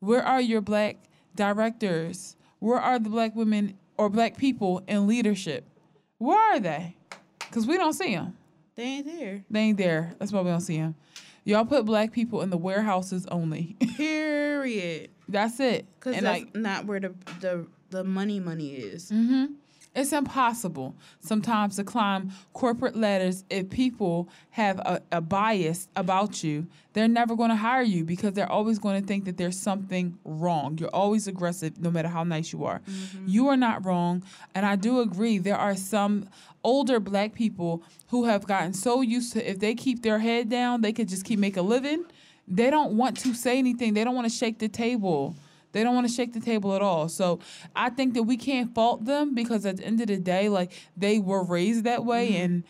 Where 0.00 0.22
are 0.22 0.40
your 0.40 0.60
black 0.60 0.98
directors? 1.34 2.36
Where 2.58 2.78
are 2.78 2.98
the 2.98 3.08
black 3.08 3.34
women 3.34 3.78
or 3.96 4.10
black 4.10 4.36
people 4.36 4.82
in 4.86 5.06
leadership? 5.06 5.66
Where 6.18 6.38
are 6.38 6.60
they? 6.60 6.96
Because 7.38 7.66
we 7.66 7.76
don't 7.76 7.94
see 7.94 8.14
them. 8.14 8.36
They 8.74 8.82
ain't 8.82 9.06
there. 9.06 9.44
They 9.50 9.60
ain't 9.60 9.78
there. 9.78 10.14
That's 10.18 10.32
why 10.32 10.42
we 10.42 10.50
don't 10.50 10.60
see 10.60 10.76
them. 10.76 10.94
Y'all 11.44 11.64
put 11.64 11.86
black 11.86 12.12
people 12.12 12.42
in 12.42 12.50
the 12.50 12.56
warehouses 12.56 13.24
only. 13.30 13.76
Period. 13.96 15.10
That's 15.28 15.60
it. 15.60 15.86
Because 15.98 16.20
that's 16.20 16.24
like, 16.24 16.54
not 16.54 16.86
where 16.86 17.00
the, 17.00 17.14
the 17.40 17.66
the 17.90 18.04
money 18.04 18.40
money 18.40 18.74
is. 18.74 19.10
Mm-hmm. 19.10 19.46
It's 19.96 20.12
impossible 20.12 20.94
sometimes 21.20 21.76
to 21.76 21.84
climb 21.84 22.30
corporate 22.52 22.96
ladders 22.96 23.44
if 23.48 23.70
people 23.70 24.28
have 24.50 24.78
a, 24.80 25.00
a 25.10 25.22
bias 25.22 25.88
about 25.96 26.44
you. 26.44 26.66
They're 26.92 27.08
never 27.08 27.34
going 27.34 27.48
to 27.48 27.56
hire 27.56 27.82
you 27.82 28.04
because 28.04 28.34
they're 28.34 28.50
always 28.50 28.78
going 28.78 29.00
to 29.00 29.06
think 29.06 29.24
that 29.24 29.38
there's 29.38 29.58
something 29.58 30.18
wrong. 30.22 30.76
You're 30.76 30.90
always 30.90 31.26
aggressive 31.26 31.80
no 31.80 31.90
matter 31.90 32.08
how 32.08 32.24
nice 32.24 32.52
you 32.52 32.66
are. 32.66 32.80
Mm-hmm. 32.80 33.24
You 33.26 33.48
are 33.48 33.56
not 33.56 33.86
wrong. 33.86 34.22
And 34.54 34.66
I 34.66 34.76
do 34.76 35.00
agree, 35.00 35.38
there 35.38 35.56
are 35.56 35.74
some 35.74 36.28
older 36.62 37.00
black 37.00 37.32
people 37.32 37.82
who 38.08 38.26
have 38.26 38.46
gotten 38.46 38.74
so 38.74 39.00
used 39.00 39.32
to 39.32 39.50
if 39.50 39.60
they 39.60 39.74
keep 39.74 40.02
their 40.02 40.18
head 40.18 40.50
down, 40.50 40.82
they 40.82 40.92
could 40.92 41.08
just 41.08 41.24
keep 41.24 41.38
make 41.38 41.56
a 41.56 41.62
living. 41.62 42.04
They 42.48 42.70
don't 42.70 42.96
want 42.96 43.16
to 43.18 43.34
say 43.34 43.58
anything, 43.58 43.94
they 43.94 44.04
don't 44.04 44.14
want 44.14 44.30
to 44.30 44.36
shake 44.36 44.58
the 44.58 44.68
table. 44.68 45.36
They 45.72 45.82
don't 45.82 45.94
want 45.94 46.08
to 46.08 46.12
shake 46.12 46.32
the 46.32 46.40
table 46.40 46.74
at 46.74 46.80
all. 46.80 47.06
So 47.10 47.38
I 47.74 47.90
think 47.90 48.14
that 48.14 48.22
we 48.22 48.38
can't 48.38 48.74
fault 48.74 49.04
them 49.04 49.34
because 49.34 49.66
at 49.66 49.76
the 49.76 49.84
end 49.84 50.00
of 50.00 50.06
the 50.06 50.16
day, 50.16 50.48
like 50.48 50.72
they 50.96 51.18
were 51.18 51.44
raised 51.44 51.84
that 51.84 52.02
way 52.02 52.30
mm-hmm. 52.30 52.42
and 52.42 52.64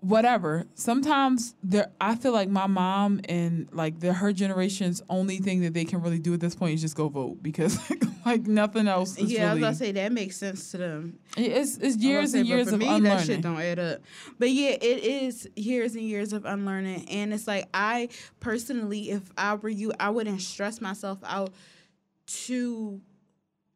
whatever. 0.00 0.66
Sometimes 0.74 1.54
there 1.62 1.90
I 2.00 2.14
feel 2.14 2.32
like 2.32 2.48
my 2.48 2.66
mom 2.66 3.20
and 3.28 3.68
like 3.72 4.00
the 4.00 4.12
her 4.12 4.32
generation's 4.32 5.02
only 5.08 5.38
thing 5.38 5.60
that 5.62 5.74
they 5.74 5.84
can 5.84 6.00
really 6.02 6.18
do 6.18 6.34
at 6.34 6.40
this 6.40 6.54
point 6.54 6.74
is 6.74 6.80
just 6.80 6.96
go 6.96 7.08
vote 7.08 7.42
because 7.42 7.78
like 8.26 8.46
nothing 8.46 8.88
else 8.88 9.18
Yeah, 9.18 9.24
really, 9.24 9.44
I 9.44 9.54
was 9.54 9.60
gonna 9.60 9.74
say 9.74 9.92
that 9.92 10.12
makes 10.12 10.36
sense 10.36 10.70
to 10.72 10.78
them. 10.78 11.18
It's 11.36 11.76
it's 11.76 11.96
years 11.96 12.34
and 12.34 12.46
years 12.46 12.72
of 12.72 12.80
me, 12.80 12.86
unlearning. 12.86 13.04
That 13.04 13.26
shit 13.26 13.42
don't 13.42 13.60
add 13.60 13.78
up. 13.78 14.00
But 14.38 14.50
yeah, 14.50 14.70
it 14.70 15.04
is 15.04 15.48
years 15.56 15.94
and 15.94 16.04
years 16.04 16.32
of 16.32 16.44
unlearning. 16.44 17.08
And 17.10 17.32
it's 17.32 17.46
like 17.46 17.68
I 17.74 18.08
personally, 18.40 19.10
if 19.10 19.30
I 19.36 19.54
were 19.54 19.68
you, 19.68 19.92
I 20.00 20.10
wouldn't 20.10 20.40
stress 20.40 20.80
myself 20.80 21.18
out 21.24 21.52
to 22.46 23.00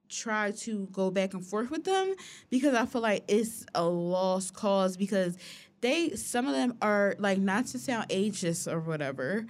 try 0.08 0.52
to 0.52 0.86
go 0.92 1.10
back 1.10 1.34
and 1.34 1.44
forth 1.44 1.70
with 1.70 1.84
them 1.84 2.14
because 2.50 2.74
I 2.74 2.86
feel 2.86 3.00
like 3.00 3.24
it's 3.28 3.66
a 3.74 3.84
lost 3.84 4.54
cause 4.54 4.96
because 4.96 5.36
they 5.84 6.10
some 6.10 6.46
of 6.46 6.54
them 6.54 6.76
are 6.80 7.14
like 7.18 7.38
not 7.38 7.66
to 7.66 7.78
sound 7.78 8.08
ageist 8.08 8.70
or 8.70 8.80
whatever, 8.80 9.46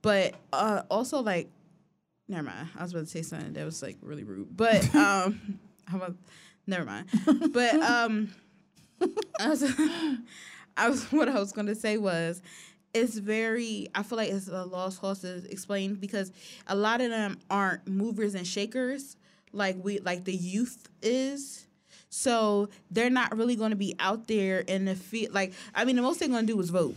but 0.00 0.34
uh 0.52 0.82
also 0.90 1.20
like 1.20 1.50
never 2.28 2.44
mind. 2.44 2.68
I 2.78 2.82
was 2.82 2.92
about 2.92 3.04
to 3.04 3.10
say 3.10 3.22
something 3.22 3.52
that 3.54 3.64
was 3.64 3.82
like 3.82 3.98
really 4.00 4.24
rude. 4.24 4.56
But 4.56 4.94
um 4.94 5.58
I'm 5.92 6.00
a, 6.00 6.14
never 6.66 6.84
mind. 6.84 7.08
But 7.52 7.74
um 7.74 8.34
I 9.40 9.48
was, 9.48 9.64
I 10.76 10.88
was 10.88 11.04
what 11.10 11.28
I 11.28 11.38
was 11.38 11.52
gonna 11.52 11.74
say 11.74 11.96
was 11.96 12.40
it's 12.94 13.16
very 13.16 13.88
i 13.94 14.02
feel 14.02 14.18
like 14.18 14.30
it's 14.30 14.48
a 14.48 14.64
lost 14.64 15.00
cause 15.00 15.20
to 15.20 15.42
explain 15.50 15.94
because 15.94 16.30
a 16.66 16.76
lot 16.76 17.00
of 17.00 17.08
them 17.08 17.38
aren't 17.48 17.88
movers 17.88 18.34
and 18.34 18.46
shakers 18.46 19.16
like 19.52 19.76
we 19.82 19.98
like 20.00 20.24
the 20.24 20.34
youth 20.34 20.90
is 21.00 21.66
so 22.14 22.68
they're 22.90 23.08
not 23.08 23.34
really 23.34 23.56
going 23.56 23.70
to 23.70 23.76
be 23.76 23.94
out 23.98 24.26
there 24.26 24.60
in 24.60 24.84
the 24.84 24.94
field 24.94 25.32
like 25.32 25.52
i 25.74 25.82
mean 25.82 25.96
the 25.96 26.02
most 26.02 26.20
they're 26.20 26.28
going 26.28 26.46
to 26.46 26.52
do 26.52 26.60
is 26.60 26.68
vote 26.68 26.94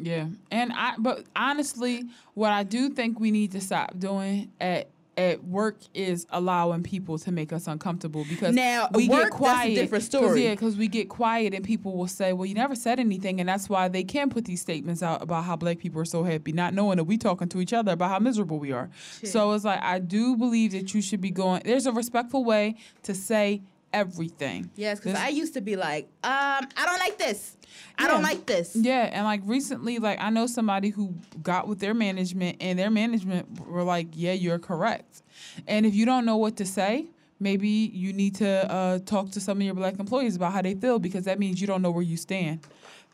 yeah 0.00 0.26
and 0.50 0.72
i 0.74 0.94
but 0.98 1.24
honestly 1.36 2.04
what 2.32 2.50
i 2.50 2.62
do 2.62 2.88
think 2.88 3.20
we 3.20 3.30
need 3.30 3.52
to 3.52 3.60
stop 3.60 3.98
doing 3.98 4.50
at 4.58 4.88
at 5.18 5.44
work 5.44 5.76
is 5.92 6.26
allowing 6.30 6.82
people 6.82 7.18
to 7.18 7.30
make 7.30 7.52
us 7.52 7.66
uncomfortable 7.66 8.24
because 8.30 8.54
now 8.54 8.88
we 8.94 9.10
work, 9.10 9.24
get 9.24 9.32
quiet. 9.32 9.56
That's 9.56 9.68
a 9.68 9.74
different 9.74 10.04
story. 10.04 10.28
Cause, 10.28 10.38
yeah, 10.38 10.50
because 10.52 10.76
we 10.76 10.88
get 10.88 11.10
quiet 11.10 11.52
and 11.52 11.62
people 11.62 11.94
will 11.94 12.06
say, 12.06 12.32
"Well, 12.32 12.46
you 12.46 12.54
never 12.54 12.74
said 12.74 12.98
anything," 12.98 13.38
and 13.38 13.48
that's 13.48 13.68
why 13.68 13.88
they 13.88 14.04
can 14.04 14.30
put 14.30 14.46
these 14.46 14.62
statements 14.62 15.02
out 15.02 15.22
about 15.22 15.44
how 15.44 15.56
black 15.56 15.78
people 15.78 16.00
are 16.00 16.06
so 16.06 16.24
happy, 16.24 16.52
not 16.52 16.72
knowing 16.72 16.96
that 16.96 17.04
we 17.04 17.18
talking 17.18 17.48
to 17.50 17.60
each 17.60 17.74
other 17.74 17.92
about 17.92 18.08
how 18.08 18.18
miserable 18.20 18.58
we 18.58 18.72
are. 18.72 18.88
Shit. 19.20 19.28
So 19.28 19.52
it's 19.52 19.64
like 19.64 19.82
I 19.82 19.98
do 19.98 20.36
believe 20.36 20.72
that 20.72 20.94
you 20.94 21.02
should 21.02 21.20
be 21.20 21.30
going. 21.30 21.60
There's 21.64 21.86
a 21.86 21.92
respectful 21.92 22.44
way 22.44 22.76
to 23.02 23.14
say 23.14 23.60
everything. 23.92 24.70
Yes, 24.76 24.98
because 25.00 25.18
I 25.18 25.28
used 25.28 25.54
to 25.54 25.60
be 25.60 25.76
like, 25.76 26.04
um, 26.24 26.66
I 26.76 26.84
don't 26.84 26.98
like 26.98 27.18
this. 27.18 27.56
I 27.98 28.08
don't 28.08 28.22
like 28.22 28.46
this. 28.46 28.74
Yeah, 28.74 29.10
and 29.12 29.24
like 29.24 29.40
recently, 29.44 29.98
like 29.98 30.20
I 30.20 30.30
know 30.30 30.46
somebody 30.46 30.90
who 30.90 31.14
got 31.42 31.68
with 31.68 31.78
their 31.78 31.94
management, 31.94 32.58
and 32.60 32.78
their 32.78 32.90
management 32.90 33.66
were 33.66 33.82
like, 33.82 34.08
"Yeah, 34.12 34.32
you're 34.32 34.58
correct." 34.58 35.22
And 35.66 35.86
if 35.86 35.94
you 35.94 36.04
don't 36.04 36.24
know 36.24 36.36
what 36.36 36.56
to 36.56 36.66
say, 36.66 37.06
maybe 37.40 37.68
you 37.68 38.12
need 38.12 38.34
to 38.36 38.70
uh, 38.70 38.98
talk 39.00 39.30
to 39.32 39.40
some 39.40 39.58
of 39.58 39.62
your 39.62 39.74
black 39.74 39.98
employees 39.98 40.36
about 40.36 40.52
how 40.52 40.62
they 40.62 40.74
feel 40.74 40.98
because 40.98 41.24
that 41.24 41.38
means 41.38 41.60
you 41.60 41.66
don't 41.66 41.82
know 41.82 41.90
where 41.90 42.02
you 42.02 42.16
stand. 42.16 42.60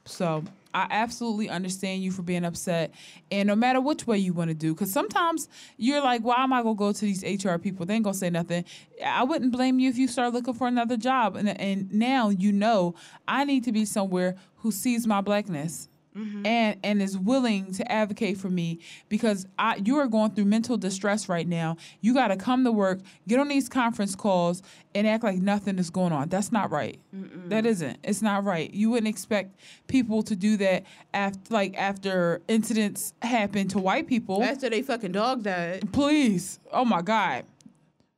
So 0.05 0.45
I 0.75 0.87
absolutely 0.91 1.49
understand 1.49 2.03
you 2.03 2.11
for 2.11 2.23
being 2.23 2.45
upset, 2.45 2.93
and 3.31 3.47
no 3.47 3.57
matter 3.57 3.81
which 3.81 4.07
way 4.07 4.19
you 4.19 4.33
want 4.33 4.49
to 4.49 4.55
do, 4.55 4.75
because 4.75 4.93
sometimes 4.93 5.49
you're 5.77 6.03
like, 6.03 6.23
"Why 6.23 6.43
am 6.43 6.53
I 6.53 6.63
gonna 6.63 6.75
go 6.75 6.93
to 6.93 7.01
these 7.01 7.25
HR 7.25 7.59
people? 7.59 7.87
They 7.87 7.95
ain't 7.95 8.05
gonna 8.05 8.15
say 8.15 8.31
nothing." 8.31 8.65
I 9.05 9.25
wouldn't 9.25 9.53
blame 9.53 9.79
you 9.79 9.89
if 9.89 9.99
you 9.99 10.09
start 10.09 10.33
looking 10.33 10.55
for 10.55 10.69
another 10.69 10.97
job, 10.97 11.37
and 11.37 11.49
and 11.49 11.93
now 11.93 12.29
you 12.29 12.53
know 12.53 12.95
I 13.27 13.45
need 13.45 13.65
to 13.65 13.73
be 13.73 13.85
somewhere 13.85 14.37
who 14.57 14.71
sees 14.71 15.07
my 15.07 15.21
blackness. 15.21 15.89
Mm-hmm. 16.19 16.47
And 16.47 16.81
and 16.83 17.03
is 17.03 17.17
willing 17.17 17.73
to 17.75 17.93
advocate 17.93 18.39
for 18.39 18.49
me 18.49 18.81
because 19.09 19.47
I 19.59 19.77
you 19.85 19.99
are 19.99 20.09
going 20.09 20.33
through 20.33 20.47
mental 20.47 20.77
distress 20.77 21.29
right 21.29 21.47
now. 21.47 21.77
You 22.01 22.13
got 22.13 22.29
to 22.29 22.37
come 22.37 22.65
to 22.65 22.73
work, 22.73 23.01
get 23.29 23.39
on 23.39 23.49
these 23.49 23.69
conference 23.69 24.17
calls, 24.17 24.63
and 24.95 25.07
act 25.07 25.23
like 25.23 25.39
nothing 25.39 25.79
is 25.79 25.91
going 25.91 26.13
on. 26.13 26.29
That's 26.29 26.51
not 26.51 26.71
right. 26.71 26.99
That 27.13 27.67
isn't. 27.67 27.99
It's 28.03 28.21
not 28.21 28.45
right. 28.45 28.73
You 28.73 28.91
wouldn't 28.91 29.09
expect 29.09 29.59
people 29.87 30.23
to 30.25 30.35
do 30.35 30.57
that 30.57 30.85
after 31.15 31.55
like 31.55 31.77
after 31.79 32.43
incidents 32.49 33.15
happen 33.23 33.69
to 33.69 33.79
white 33.79 34.09
people. 34.09 34.43
After 34.43 34.69
they 34.69 34.83
fucking 34.83 35.13
dog 35.13 35.45
died. 35.45 35.93
Please. 35.93 36.59
Oh 36.73 36.85
my 36.85 37.03
God. 37.03 37.45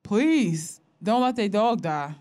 Please. 0.02 0.80
Don't 1.02 1.22
let 1.22 1.36
their 1.36 1.48
dog 1.48 1.82
die. 1.82 2.14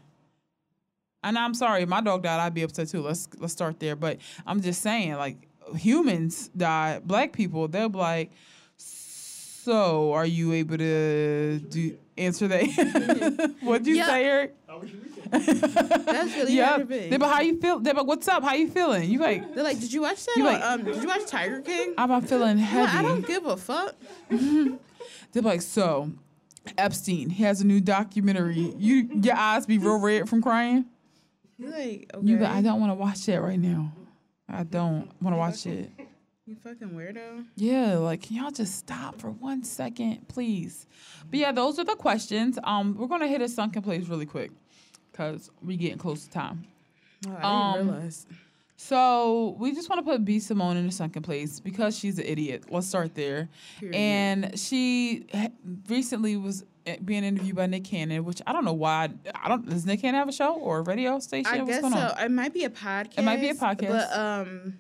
And 1.24 1.38
I'm 1.38 1.54
sorry, 1.54 1.84
if 1.84 1.90
my 1.90 2.02
dog 2.02 2.24
died, 2.24 2.40
I'd 2.40 2.54
be 2.54 2.62
upset 2.64 2.88
too. 2.88 3.02
Let's 3.02 3.28
let's 3.40 3.54
start 3.54 3.80
there. 3.80 3.96
But 3.96 4.20
I'm 4.48 4.62
just 4.62 4.82
saying, 4.82 5.16
like 5.16 5.49
humans 5.76 6.50
die, 6.56 7.00
black 7.04 7.34
people, 7.34 7.68
they'll 7.68 7.90
be 7.90 7.98
like, 7.98 8.32
so 8.78 10.14
are 10.14 10.26
you 10.26 10.54
able 10.54 10.78
to 10.78 11.60
do 11.60 11.98
answer 12.18 12.48
that? 12.48 13.56
What'd 13.62 13.88
you 13.88 13.96
Yeah. 13.96 14.08
say, 14.08 14.26
Eric? 14.26 14.56
That's 15.32 16.36
really 16.36 16.56
yeah. 16.56 16.66
hard 16.66 16.80
to 16.82 16.86
be. 16.86 17.10
They 17.10 17.18
be, 17.18 17.26
how 17.26 17.42
you 17.42 17.60
feel? 17.60 17.80
They 17.80 17.94
be, 17.94 18.00
what's 18.02 18.28
up? 18.28 18.44
How 18.44 18.54
you 18.56 18.68
feeling? 18.70 19.10
You 19.10 19.20
like, 19.20 19.54
They're 19.54 19.64
like, 19.64 19.80
did 19.80 19.94
you 19.94 20.02
watch 20.02 20.26
that? 20.26 20.34
You 20.38 20.48
on, 20.48 20.54
like- 20.54 20.64
um, 20.64 20.84
did 20.86 20.96
you 21.02 21.08
watch 21.08 21.26
Tiger 21.28 21.62
King? 21.62 21.94
I'm 21.98 22.10
not 22.10 22.28
feeling 22.28 22.58
Yeah, 22.58 22.64
heavy. 22.66 22.98
I 22.98 23.02
don't 23.02 23.26
give 23.28 23.46
a 23.46 23.58
fuck. 23.58 23.96
They're 24.30 25.44
like, 25.44 25.62
so 25.62 26.12
Epstein, 26.78 27.30
he 27.30 27.44
has 27.44 27.62
a 27.62 27.68
new 27.68 27.80
documentary. 27.80 28.74
You 28.78 29.08
your 29.22 29.36
eyes 29.36 29.66
be 29.68 29.78
real 29.78 30.00
red 30.00 30.28
from 30.28 30.42
crying. 30.42 30.86
You're 31.58 31.72
like, 31.72 32.10
okay. 32.14 32.26
You 32.26 32.38
be, 32.38 32.46
I 32.46 32.62
don't 32.62 32.80
want 32.80 32.90
to 32.92 32.96
watch 32.96 33.26
that 33.28 33.42
right 33.42 33.60
now. 33.60 33.92
I 34.50 34.64
don't 34.64 35.10
want 35.22 35.34
to 35.34 35.38
watch 35.38 35.66
it. 35.66 35.92
You 36.46 36.56
fucking 36.56 36.90
weirdo. 36.90 37.46
Yeah, 37.56 37.98
like 37.98 38.24
can 38.24 38.38
y'all 38.38 38.50
just 38.52 38.76
stop 38.80 39.20
for 39.22 39.30
one 39.30 39.64
second, 39.64 40.28
please? 40.28 40.88
But 41.30 41.40
yeah, 41.40 41.52
those 41.52 41.78
are 41.78 41.84
the 41.84 41.96
questions. 41.96 42.58
Um, 42.64 42.96
we're 42.98 43.08
gonna 43.08 43.28
hit 43.28 43.42
a 43.42 43.48
sunken 43.48 43.84
place 43.84 44.08
really 44.08 44.26
quick, 44.26 44.50
cause 45.14 45.52
we 45.64 45.78
getting 45.78 46.00
close 46.00 46.24
to 46.26 46.32
time. 46.32 46.66
Oh, 47.28 47.36
I 47.40 47.44
Um, 47.44 47.74
didn't 47.78 47.94
realize. 47.94 48.26
So 48.78 49.58
we 49.60 49.74
just 49.74 49.90
want 49.90 50.00
to 50.04 50.10
put 50.10 50.24
B 50.24 50.40
Simone 50.40 50.78
in 50.78 50.86
a 50.88 50.92
sunken 50.92 51.22
place 51.22 51.60
because 51.60 52.00
she's 52.00 52.18
an 52.18 52.26
idiot. 52.26 52.64
Let's 52.72 52.88
start 52.88 53.14
there. 53.14 53.50
Period. 53.80 53.96
And 53.96 54.58
she 54.60 55.28
recently 55.90 56.38
was 56.38 56.64
being 56.98 57.24
interviewed 57.24 57.56
by 57.56 57.66
Nick 57.68 57.84
Cannon, 57.86 58.24
which 58.26 58.42
I 58.48 58.54
don't 58.54 58.66
know 58.66 58.74
why. 58.74 59.10
I 59.36 59.50
don't. 59.50 59.68
Does 59.70 59.86
Nick 59.86 60.02
Cannon 60.02 60.20
have 60.20 60.30
a 60.30 60.32
show 60.34 60.54
or 60.56 60.80
a 60.80 60.82
radio 60.82 61.20
station? 61.20 61.52
I 61.54 61.58
What's 61.60 61.70
guess 61.70 61.82
going 61.82 61.94
so. 61.94 62.00
on? 62.00 62.20
It 62.26 62.32
might 62.32 62.54
be 62.54 62.64
a 62.66 62.70
podcast. 62.70 63.18
It 63.20 63.24
might 63.24 63.42
be 63.42 63.50
a 63.50 63.54
podcast. 63.56 63.90
But 63.90 64.18
um, 64.18 64.80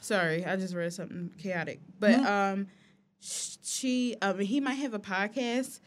sorry, 0.00 0.44
I 0.44 0.56
just 0.56 0.74
read 0.74 0.92
something 0.92 1.30
chaotic. 1.38 1.80
But 1.98 2.10
Mhm. 2.20 2.26
um, 2.26 2.66
she 3.20 4.16
um, 4.22 4.38
he 4.38 4.60
might 4.60 4.74
have 4.74 4.94
a 4.94 4.98
podcast. 4.98 5.80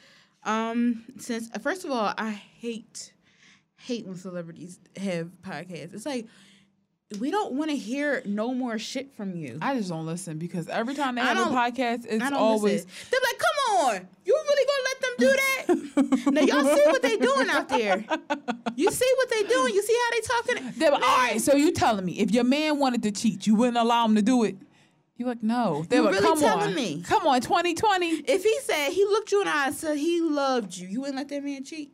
Um, 0.44 1.04
since 1.18 1.50
uh, 1.54 1.60
first 1.60 1.86
of 1.86 1.92
all, 1.92 2.14
I 2.18 2.32
hate 2.32 3.14
hate 3.78 4.06
when 4.06 4.16
celebrities 4.16 4.80
have 4.98 5.30
podcasts. 5.42 5.94
It's 5.94 6.06
like 6.06 6.28
we 7.20 7.30
don't 7.30 7.54
want 7.54 7.70
to 7.70 7.76
hear 7.76 8.22
no 8.26 8.54
more 8.54 8.80
shit 8.80 9.14
from 9.16 9.36
you. 9.36 9.58
I 9.62 9.76
just 9.76 9.90
don't 9.90 10.06
listen 10.06 10.38
because 10.38 10.68
every 10.70 10.96
time 10.96 11.16
they 11.16 11.22
I 11.22 11.34
have 11.34 11.48
a 11.48 11.50
podcast, 11.50 12.06
it's 12.08 12.32
always. 12.32 12.86
listen. 12.86 12.90
They're 13.12 13.20
like, 13.22 13.38
come 13.38 13.51
on, 13.80 14.08
you 14.26 14.40
really 14.48 14.66
gonna 14.72 14.84
let 14.90 15.02
them 15.02 15.14
do 15.18 15.28
that? 15.28 16.32
now 16.34 16.42
y'all 16.42 16.76
see 16.76 16.84
what 16.88 17.02
they 17.02 17.18
doing 17.18 17.50
out 17.50 17.70
there. 17.70 18.06
You 18.76 18.92
see 18.92 19.12
what 19.18 19.30
they 19.30 19.44
doing. 19.44 19.74
You 19.74 19.84
see 19.84 19.98
how 20.04 20.12
they 20.12 20.22
talking. 20.62 20.74
They're 20.78 20.94
all 20.94 21.00
right, 21.00 21.42
so 21.42 21.56
you 21.56 21.72
telling 21.72 22.06
me 22.06 22.14
if 22.20 22.32
your 22.32 22.44
man 22.44 22.80
wanted 22.80 23.04
to 23.04 23.12
cheat, 23.12 23.48
you 23.48 23.56
wouldn't 23.56 23.78
allow 23.78 24.06
him 24.06 24.16
to 24.16 24.22
do 24.22 24.44
it? 24.44 24.58
You're 25.18 25.30
like, 25.30 25.44
no. 25.44 25.86
They're 25.88 26.00
You 26.00 26.06
like, 26.06 26.14
really 26.16 26.26
come 26.26 26.40
telling 26.40 26.70
on, 26.70 26.76
me? 26.76 27.04
come 27.06 27.28
on, 27.28 27.42
2020. 27.42 28.08
If 28.28 28.44
he 28.44 28.60
said 28.62 28.90
he 28.90 29.06
looked 29.06 29.32
you 29.32 29.42
in 29.42 29.48
the 29.48 29.54
eye 29.56 29.68
and 29.68 29.76
said 29.76 29.98
he 29.98 30.20
loved 30.20 30.76
you, 30.76 30.88
you 30.88 31.02
wouldn't 31.02 31.18
let 31.18 31.30
that 31.30 31.44
man 31.44 31.64
cheat. 31.64 31.94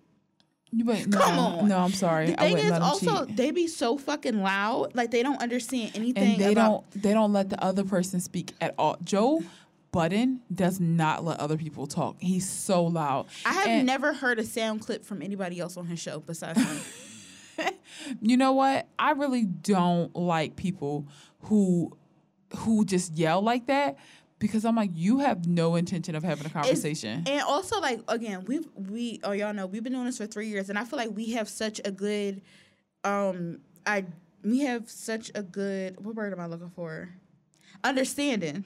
You 0.72 0.84
no, 0.84 1.18
Come 1.18 1.40
on. 1.40 1.68
no, 1.68 1.78
I'm 1.78 1.92
sorry. 1.92 2.28
The 2.28 2.36
thing 2.36 2.54
wouldn't 2.54 2.74
is, 2.76 2.80
also 2.82 3.26
cheat. 3.26 3.38
they 3.38 3.52
be 3.52 3.68
so 3.68 3.98
fucking 3.98 4.42
loud, 4.42 4.96
like 4.96 5.12
they 5.12 5.24
don't 5.24 5.42
understand 5.42 5.92
anything. 5.96 6.24
and 6.34 6.42
they 6.42 6.52
about, 6.52 6.86
don't 6.92 7.04
they 7.04 7.14
don't 7.14 7.32
let 7.34 7.50
the 7.50 7.62
other 7.64 7.84
person 7.84 8.20
speak 8.20 8.54
at 8.62 8.76
all. 8.78 8.98
Joe 9.04 9.42
Budden 9.92 10.42
does 10.54 10.80
not 10.80 11.24
let 11.24 11.40
other 11.40 11.58
people 11.58 11.88
talk. 11.88 12.18
He's 12.20 12.48
so 12.50 12.84
loud. 12.84 13.28
I 13.46 13.54
have 13.54 13.68
And 13.68 13.86
never 13.88 14.14
heard 14.14 14.38
a 14.40 14.44
sound 14.44 14.82
clip 14.82 15.06
from 15.06 15.22
anybody 15.22 15.60
else 15.60 15.78
on 15.78 15.86
his 15.88 16.00
show 16.00 16.20
besides 16.20 16.62
him. 16.62 16.80
You 18.22 18.38
know 18.38 18.52
what? 18.52 18.88
I 19.00 19.12
really 19.12 19.46
don't 19.46 20.16
like 20.16 20.56
people 20.56 21.08
who 21.42 21.98
who 22.58 22.86
just 22.86 23.14
yell 23.18 23.42
like 23.42 23.66
that 23.66 23.98
because 24.38 24.64
I'm 24.64 24.76
like, 24.76 24.92
you 24.94 25.20
have 25.20 25.48
no 25.48 25.76
intention 25.76 26.14
of 26.14 26.24
having 26.24 26.46
a 26.46 26.50
conversation. 26.50 27.24
and 27.26 27.42
also, 27.42 27.82
like 27.82 28.02
again, 28.08 28.46
we 28.46 28.60
we 28.76 29.20
oh 29.24 29.32
y'all 29.32 29.54
know 29.56 29.66
we've 29.66 29.84
been 29.84 29.94
doing 29.94 30.06
this 30.06 30.20
for 30.20 30.28
three 30.28 30.48
years, 30.48 30.70
and 30.70 30.78
I 30.78 30.84
feel 30.86 30.98
like 30.98 31.10
we 31.16 31.32
have 31.32 31.50
such 31.50 31.82
a 31.84 31.92
good, 31.92 32.42
um, 33.04 33.62
I 33.88 34.06
we 34.44 34.60
have 34.60 34.88
such 34.92 35.32
a 35.34 35.42
good 35.42 36.00
what 36.06 36.14
word 36.14 36.34
am 36.34 36.40
I 36.40 36.46
looking 36.46 36.70
for? 36.70 37.10
Understanding. 37.84 38.66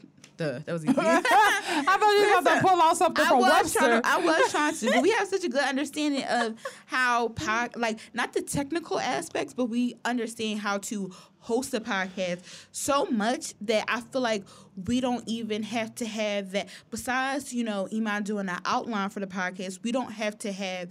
That 0.65 0.73
was 0.73 0.85
easy. 0.85 0.95
I 0.97 1.97
thought 1.99 2.11
you 2.17 2.33
were 2.33 2.39
about 2.39 2.55
to 2.55 2.67
pull 2.67 2.81
out 2.81 2.97
something 2.97 3.25
I 3.25 3.29
from 3.29 3.39
Webster. 3.39 3.79
to, 3.79 4.01
I 4.03 4.17
was 4.19 4.51
trying 4.51 4.75
to. 4.75 5.01
we 5.01 5.11
have 5.11 5.27
such 5.27 5.43
a 5.43 5.49
good 5.49 5.63
understanding 5.63 6.23
of 6.23 6.55
how 6.85 7.29
pod, 7.29 7.75
like 7.75 7.99
not 8.13 8.33
the 8.33 8.41
technical 8.41 8.99
aspects, 8.99 9.53
but 9.53 9.65
we 9.65 9.95
understand 10.05 10.59
how 10.59 10.77
to 10.79 11.11
host 11.39 11.73
a 11.73 11.81
podcast 11.81 12.41
so 12.71 13.05
much 13.05 13.53
that 13.61 13.83
I 13.87 14.01
feel 14.01 14.21
like 14.21 14.43
we 14.85 15.01
don't 15.01 15.23
even 15.27 15.63
have 15.63 15.93
to 15.95 16.05
have 16.05 16.51
that. 16.51 16.69
Besides, 16.89 17.53
you 17.53 17.63
know, 17.63 17.87
Iman 17.93 18.23
doing 18.23 18.47
an 18.49 18.59
outline 18.65 19.09
for 19.09 19.19
the 19.19 19.27
podcast, 19.27 19.79
we 19.83 19.91
don't 19.91 20.11
have 20.11 20.37
to 20.39 20.51
have 20.51 20.89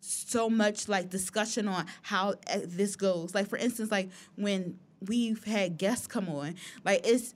so 0.00 0.50
much 0.50 0.88
like 0.88 1.10
discussion 1.10 1.68
on 1.68 1.86
how 2.02 2.30
uh, 2.30 2.58
this 2.64 2.96
goes. 2.96 3.34
Like 3.34 3.48
for 3.48 3.56
instance, 3.56 3.90
like 3.90 4.10
when 4.36 4.78
we've 5.06 5.42
had 5.44 5.78
guests 5.78 6.06
come 6.06 6.28
on, 6.28 6.56
like 6.84 7.06
it's 7.06 7.34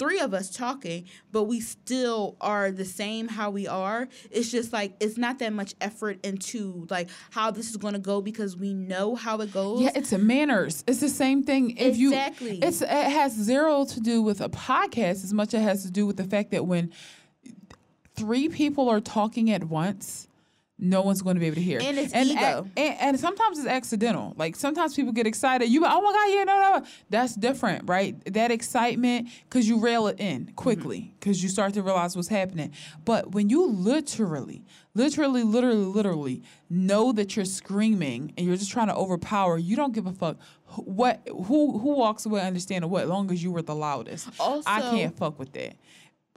three 0.00 0.18
of 0.18 0.32
us 0.32 0.50
talking, 0.50 1.04
but 1.30 1.44
we 1.44 1.60
still 1.60 2.36
are 2.40 2.72
the 2.72 2.86
same 2.86 3.28
how 3.28 3.50
we 3.50 3.68
are. 3.68 4.08
It's 4.30 4.50
just 4.50 4.72
like 4.72 4.94
it's 4.98 5.18
not 5.18 5.38
that 5.40 5.52
much 5.52 5.74
effort 5.80 6.18
into 6.24 6.86
like 6.90 7.10
how 7.30 7.50
this 7.50 7.68
is 7.68 7.76
going 7.76 7.92
to 7.92 8.00
go 8.00 8.22
because 8.22 8.56
we 8.56 8.72
know 8.72 9.14
how 9.14 9.38
it 9.42 9.52
goes. 9.52 9.82
Yeah, 9.82 9.92
it's 9.94 10.12
a 10.12 10.18
manners. 10.18 10.82
It's 10.88 11.00
the 11.00 11.10
same 11.10 11.44
thing. 11.44 11.76
If 11.76 11.98
Exactly. 11.98 12.56
you, 12.56 12.60
it's 12.62 12.80
it 12.80 12.88
has 12.88 13.34
zero 13.36 13.84
to 13.84 14.00
do 14.00 14.22
with 14.22 14.40
a 14.40 14.48
podcast 14.48 15.22
as 15.22 15.32
much 15.34 15.54
as 15.54 15.60
it 15.60 15.64
has 15.64 15.82
to 15.84 15.90
do 15.90 16.06
with 16.06 16.16
the 16.16 16.24
fact 16.24 16.50
that 16.52 16.64
when 16.66 16.90
three 18.14 18.48
people 18.48 18.88
are 18.88 19.00
talking 19.00 19.50
at 19.50 19.64
once, 19.64 20.28
no 20.80 21.02
one's 21.02 21.20
going 21.20 21.36
to 21.36 21.40
be 21.40 21.46
able 21.46 21.56
to 21.56 21.62
hear. 21.62 21.78
And 21.82 21.98
it's 21.98 22.12
and, 22.12 22.30
ego. 22.30 22.68
and, 22.76 22.96
and 23.00 23.20
sometimes 23.20 23.58
it's 23.58 23.68
accidental. 23.68 24.34
Like 24.36 24.56
sometimes 24.56 24.94
people 24.94 25.12
get 25.12 25.26
excited. 25.26 25.68
You, 25.68 25.84
oh 25.84 26.00
my 26.00 26.12
god, 26.12 26.34
yeah, 26.34 26.44
no, 26.44 26.78
no, 26.78 26.86
that's 27.10 27.34
different, 27.34 27.88
right? 27.88 28.16
That 28.32 28.50
excitement 28.50 29.28
because 29.44 29.68
you 29.68 29.78
rail 29.78 30.06
it 30.06 30.18
in 30.18 30.52
quickly 30.56 31.00
mm-hmm. 31.00 31.14
because 31.20 31.42
you 31.42 31.48
start 31.48 31.74
to 31.74 31.82
realize 31.82 32.16
what's 32.16 32.28
happening. 32.28 32.72
But 33.04 33.32
when 33.32 33.50
you 33.50 33.66
literally, 33.66 34.64
literally, 34.94 35.42
literally, 35.42 35.84
literally 35.84 36.42
know 36.70 37.12
that 37.12 37.36
you're 37.36 37.44
screaming 37.44 38.32
and 38.36 38.46
you're 38.46 38.56
just 38.56 38.70
trying 38.70 38.88
to 38.88 38.94
overpower, 38.94 39.58
you 39.58 39.76
don't 39.76 39.92
give 39.92 40.06
a 40.06 40.12
fuck 40.12 40.38
what 40.76 41.20
who 41.26 41.78
who 41.78 41.94
walks 41.96 42.26
away 42.26 42.40
understanding 42.40 42.88
what, 42.90 43.02
as 43.02 43.08
long 43.08 43.30
as 43.32 43.42
you 43.42 43.50
were 43.50 43.62
the 43.62 43.74
loudest. 43.74 44.28
Also, 44.38 44.68
I 44.68 44.80
can't 44.80 45.16
fuck 45.16 45.38
with 45.38 45.52
that. 45.52 45.74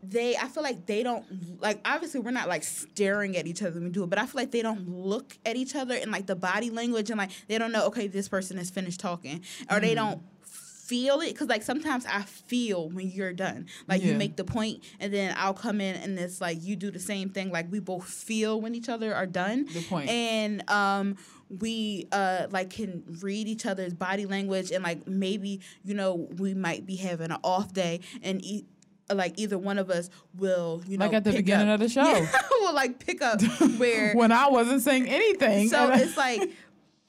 They 0.03 0.35
I 0.35 0.47
feel 0.47 0.63
like 0.63 0.85
they 0.85 1.01
don't 1.03 1.25
like 1.61 1.79
obviously 1.85 2.19
we're 2.19 2.31
not 2.31 2.47
like 2.49 2.63
staring 2.63 3.37
at 3.37 3.47
each 3.47 3.61
other 3.61 3.75
when 3.75 3.85
we 3.85 3.89
do 3.89 4.03
it, 4.03 4.09
but 4.09 4.19
I 4.19 4.25
feel 4.25 4.41
like 4.41 4.51
they 4.51 4.61
don't 4.61 4.87
look 4.89 5.37
at 5.45 5.55
each 5.55 5.75
other 5.75 5.95
and 5.95 6.11
like 6.11 6.25
the 6.27 6.35
body 6.35 6.69
language 6.69 7.09
and 7.09 7.17
like 7.17 7.31
they 7.47 7.57
don't 7.57 7.71
know 7.71 7.85
okay 7.87 8.07
this 8.07 8.27
person 8.27 8.57
is 8.57 8.69
finished 8.69 8.99
talking 8.99 9.41
or 9.71 9.79
they 9.79 9.95
don't 9.95 10.21
feel 10.45 11.21
it 11.21 11.29
because 11.29 11.47
like 11.47 11.63
sometimes 11.63 12.05
I 12.05 12.23
feel 12.23 12.89
when 12.89 13.09
you're 13.09 13.33
done. 13.33 13.67
Like 13.87 14.01
Yeah. 14.01 14.09
you 14.11 14.13
make 14.15 14.35
the 14.35 14.43
point, 14.43 14.83
and 14.99 15.13
then 15.13 15.33
I'll 15.37 15.53
come 15.53 15.79
in 15.79 15.95
and 15.95 16.19
it's 16.19 16.41
like 16.41 16.61
you 16.61 16.75
do 16.75 16.91
the 16.91 16.99
same 16.99 17.29
thing. 17.29 17.51
Like 17.51 17.71
we 17.71 17.79
both 17.79 18.05
feel 18.05 18.59
when 18.59 18.75
each 18.75 18.89
other 18.89 19.15
are 19.15 19.25
done. 19.25 19.65
Point. 19.89 20.09
And 20.09 20.69
um, 20.69 21.15
we 21.61 22.07
uh 22.11 22.47
like 22.51 22.69
can 22.71 23.03
read 23.21 23.47
each 23.47 23.65
other's 23.65 23.93
body 23.93 24.25
language, 24.25 24.71
and 24.71 24.83
like 24.83 25.07
maybe 25.07 25.61
you 25.85 25.93
know 25.93 26.27
we 26.37 26.53
might 26.53 26.85
be 26.85 26.97
having 26.97 27.31
an 27.31 27.37
off 27.43 27.71
day, 27.73 28.01
and 28.21 28.43
e- 28.43 28.65
like 29.11 29.37
either 29.39 29.57
one 29.57 29.77
of 29.77 29.89
us 29.89 30.09
will 30.37 30.81
you 30.87 30.97
know 30.97 31.05
Like 31.05 31.13
at 31.15 31.23
the 31.23 31.31
beginning 31.33 31.69
up- 31.69 31.75
of 31.75 31.79
the 31.81 31.89
show. 31.93 32.07
Yeah, 32.07 32.31
will 32.61 32.73
like 32.73 32.99
pick 32.99 33.21
up 33.21 33.41
where 33.77 34.13
when 34.15 34.31
I 34.31 34.47
wasn't 34.49 34.81
saying 34.81 35.07
anything. 35.07 35.69
so 35.69 35.91
it's 35.91 36.15
like, 36.17 36.51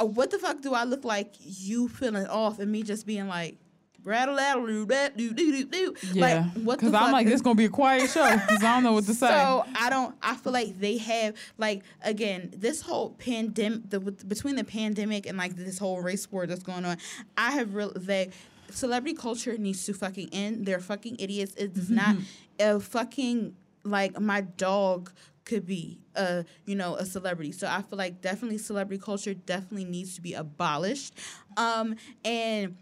uh, 0.01 0.07
what 0.07 0.31
the 0.31 0.39
fuck 0.39 0.61
do 0.61 0.75
I 0.75 0.85
look 0.85 1.05
like? 1.05 1.35
You 1.41 1.89
feeling 1.89 2.27
off 2.27 2.59
and 2.59 2.71
me 2.73 2.83
just 2.83 3.07
being 3.07 3.29
like, 3.29 3.57
rattle, 4.03 4.35
rattle, 4.35 4.67
do, 4.67 4.87
do, 4.87 5.33
do, 5.33 5.65
do, 5.65 5.95
yeah, 6.13 6.23
Like, 6.53 6.65
what 6.65 6.79
because 6.79 6.93
fuck? 6.93 7.03
I'm 7.03 7.13
like, 7.13 7.27
is- 7.27 7.33
this 7.33 7.41
gonna 7.41 7.55
be 7.55 7.65
a 7.67 7.71
quiet 7.71 8.11
show 8.11 8.29
because 8.37 8.63
I 8.63 8.75
don't 8.75 8.83
know 8.83 8.93
what 8.93 9.05
to 9.07 9.15
say. 9.15 9.29
so 9.29 9.65
I 9.77 9.89
don't. 9.89 10.15
I 10.23 10.35
feel 10.37 10.53
like 10.53 10.79
they 10.81 10.99
have 10.99 11.35
like 11.59 11.85
again 12.03 12.51
this 12.57 12.83
whole 12.83 13.11
pandemic, 13.11 13.89
the 13.91 14.01
between 14.01 14.57
the 14.57 14.65
pandemic 14.65 15.27
and 15.27 15.39
like 15.39 15.55
this 15.57 15.79
whole 15.79 16.01
race 16.03 16.31
war 16.31 16.47
that's 16.47 16.63
going 16.65 16.85
on. 16.85 16.99
I 17.39 17.53
have 17.53 17.75
real 17.75 17.93
they 17.95 18.31
celebrity 18.75 19.17
culture 19.17 19.57
needs 19.59 19.85
to 19.87 19.95
fucking 19.95 20.29
end. 20.33 20.67
They're 20.67 20.81
fucking 20.81 21.17
idiots. 21.19 21.55
It 21.57 21.75
does 21.75 21.91
not 21.91 22.17
a 22.59 22.81
fucking 22.81 23.55
like 23.85 24.19
my 24.21 24.41
dog 24.43 25.13
could 25.45 25.67
be 25.67 25.99
a 26.15 26.45
you 26.67 26.75
know 26.75 26.95
a 26.97 27.05
celebrity. 27.05 27.53
So 27.53 27.67
I 27.67 27.83
feel 27.83 27.99
like 27.99 28.21
definitely 28.23 28.59
celebrity 28.59 29.03
culture 29.03 29.35
definitely 29.35 29.85
needs 29.85 30.15
to 30.17 30.21
be 30.23 30.33
abolished. 30.35 31.15
Um 31.57 31.97
and 32.25 32.77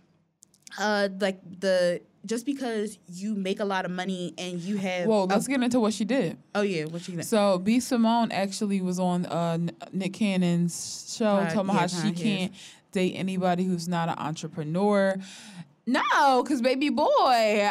uh 0.79 1.09
like 1.21 1.41
the 1.61 2.01
just 2.25 2.47
because 2.47 2.99
you 3.09 3.35
make 3.35 3.59
a 3.59 3.65
lot 3.65 3.85
of 3.85 3.91
money 3.91 4.33
and 4.39 4.61
you 4.61 4.77
have 4.77 5.09
Well, 5.09 5.27
let's 5.27 5.49
get 5.49 5.61
into 5.61 5.81
what 5.81 5.93
she 5.93 6.05
did. 6.05 6.39
oh 6.55 6.63
yeah 6.63 6.85
what 6.85 7.03
she 7.03 7.13
did. 7.17 7.25
So 7.25 7.59
B 7.59 7.81
Simone 7.81 8.31
actually 8.31 8.81
was 8.81 9.01
on 9.01 9.27
uh, 9.27 9.59
Nick 9.93 10.13
Cannon's 10.15 11.13
show 11.17 11.39
Pod- 11.39 11.49
talking 11.53 11.71
about 11.71 11.91
how 11.91 12.03
she 12.03 12.13
can't 12.13 12.53
date 12.93 13.15
anybody 13.17 13.65
who's 13.65 13.89
not 13.89 14.09
an 14.09 14.15
entrepreneur. 14.19 15.17
No, 15.85 16.43
because 16.43 16.63
baby 16.63 16.91
boy, 16.91 17.09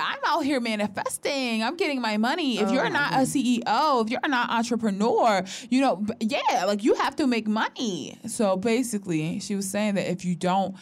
I'm 0.02 0.20
out 0.26 0.42
here 0.42 0.60
manifesting. 0.60 1.64
I'm 1.64 1.78
getting 1.78 2.02
my 2.02 2.18
money. 2.18 2.60
If 2.60 2.68
Oh 2.70 2.74
you're 2.74 2.90
not 2.90 3.14
a. 3.14 3.18
CEO, 3.20 4.04
if 4.04 4.10
you're 4.10 4.20
not 4.28 4.50
entrepreneur, 4.50 5.44
you 5.70 5.80
know, 5.80 6.06
yeah, 6.20 6.66
like 6.66 6.84
you 6.84 6.96
have 6.96 7.16
to 7.18 7.28
make 7.28 7.48
money. 7.48 8.18
So 8.28 8.58
basically, 8.58 9.40
she 9.40 9.56
was 9.56 9.70
saying 9.70 9.96
that 9.96 10.12
if 10.12 10.26
you 10.26 10.36
don't, 10.36 10.76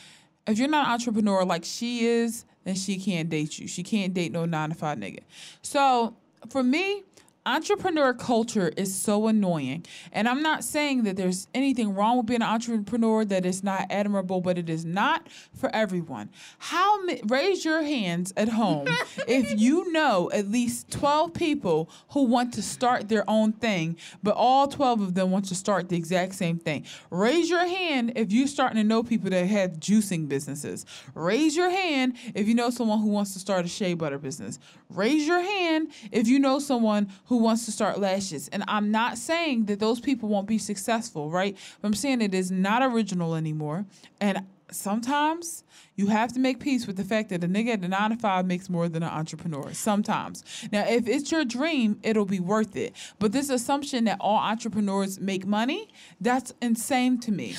if 0.48 0.58
you're 0.58 0.68
not 0.68 0.88
an 0.88 0.94
entrepreneur 0.94 1.46
like 1.46 1.64
she 1.66 2.06
is, 2.06 2.46
then 2.64 2.74
she 2.74 2.98
can't 2.98 3.30
date 3.30 3.60
you. 3.60 3.68
She 3.68 3.84
can't 3.84 4.14
date 4.14 4.32
no 4.32 4.46
nine 4.46 4.70
to 4.70 4.76
five 4.76 4.98
nigga. 4.98 5.20
So 5.62 6.16
for 6.50 6.64
me, 6.64 7.04
entrepreneur 7.46 8.14
culture 8.14 8.72
is 8.76 8.94
so 8.94 9.28
annoying. 9.28 9.86
And 10.12 10.28
I'm 10.28 10.42
not 10.42 10.64
saying 10.64 11.04
that 11.04 11.16
there's 11.16 11.48
anything 11.54 11.94
wrong 11.94 12.18
with 12.18 12.26
being 12.28 12.42
an 12.42 12.48
entrepreneur 12.48 13.26
that 13.26 13.46
is 13.46 13.64
not 13.64 13.88
admirable, 13.90 14.42
but 14.42 14.58
it 14.58 14.70
is 14.70 14.86
not 14.86 15.28
for 15.56 15.74
everyone. 15.74 16.30
How 16.58 17.04
ma- 17.06 17.14
raise 17.28 17.64
your 17.66 17.82
hands 17.82 18.34
at 18.38 18.50
home 18.50 18.88
if 19.28 19.60
you 19.60 19.92
know 19.92 20.30
at 20.34 20.50
least 20.50 20.92
12 20.92 21.34
people 21.34 21.90
who 22.10 22.24
want 22.24 22.54
to 22.54 22.62
start 22.62 23.10
their 23.10 23.30
own 23.30 23.54
thing, 23.54 23.98
but 24.22 24.36
all 24.36 24.68
12 24.68 25.02
of 25.02 25.14
them 25.14 25.32
want 25.32 25.46
to 25.46 25.56
start 25.56 25.90
the 25.90 25.98
exact 25.98 26.36
same 26.36 26.58
thing. 26.58 26.86
Raise 27.10 27.50
your 27.50 27.66
hand 27.66 28.14
if 28.16 28.32
you're 28.32 28.48
starting 28.48 28.78
to 28.78 28.84
know 28.84 29.02
people 29.04 29.30
that 29.30 29.46
have 29.46 29.80
juicing 29.80 30.28
businesses. 30.28 30.86
Raise 31.16 31.56
your 31.56 31.70
hand 31.70 32.16
if 32.36 32.48
you 32.48 32.56
know 32.56 32.70
someone 32.70 33.00
who 33.00 33.10
wants 33.10 33.34
to 33.34 33.40
start 33.40 33.66
a 33.66 33.68
shea 33.68 33.94
butter 33.94 34.18
business. 34.18 34.60
Raise 34.90 35.26
your 35.26 35.42
hand 35.42 35.92
if 36.12 36.28
you 36.28 36.40
know 36.40 36.60
someone 36.60 37.12
who 37.30 37.38
wants 37.38 37.66
to 37.66 37.72
start 37.72 38.00
lashes. 38.00 38.48
And 38.50 38.64
I'm 38.68 38.92
not 38.92 39.18
saying 39.18 39.66
that 39.66 39.80
those 39.80 40.00
people 40.00 40.28
won't 40.30 40.48
be 40.48 40.58
successful, 40.58 41.30
right? 41.30 41.56
But 41.80 41.88
I'm 41.88 41.94
saying 41.94 42.22
it 42.22 42.34
is 42.34 42.52
not 42.52 42.82
original 42.82 43.36
anymore. 43.36 43.86
And 44.20 44.46
sometimes 44.72 45.64
you 45.96 46.08
have 46.08 46.34
to 46.34 46.40
make 46.40 46.60
peace 46.60 46.88
with 46.88 46.98
the 46.98 47.04
fact 47.04 47.30
that 47.30 47.44
a 47.44 47.48
nigga 47.48 47.74
at 47.74 47.82
the 47.82 47.88
nine 47.88 48.10
to 48.10 48.18
five 48.18 48.48
makes 48.48 48.68
more 48.68 48.90
than 48.90 49.04
an 49.04 49.10
entrepreneur. 49.10 49.72
Sometimes. 49.74 50.44
Now, 50.72 50.86
if 50.88 51.08
it's 51.08 51.32
your 51.32 51.46
dream, 51.46 52.00
it'll 52.02 52.26
be 52.26 52.40
worth 52.40 52.76
it. 52.76 52.96
But 53.20 53.32
this 53.32 53.50
assumption 53.50 54.06
that 54.06 54.18
all 54.20 54.38
entrepreneurs 54.38 55.20
make 55.20 55.46
money, 55.46 55.90
that's 56.20 56.54
insane 56.62 57.20
to 57.22 57.32
me. 57.32 57.56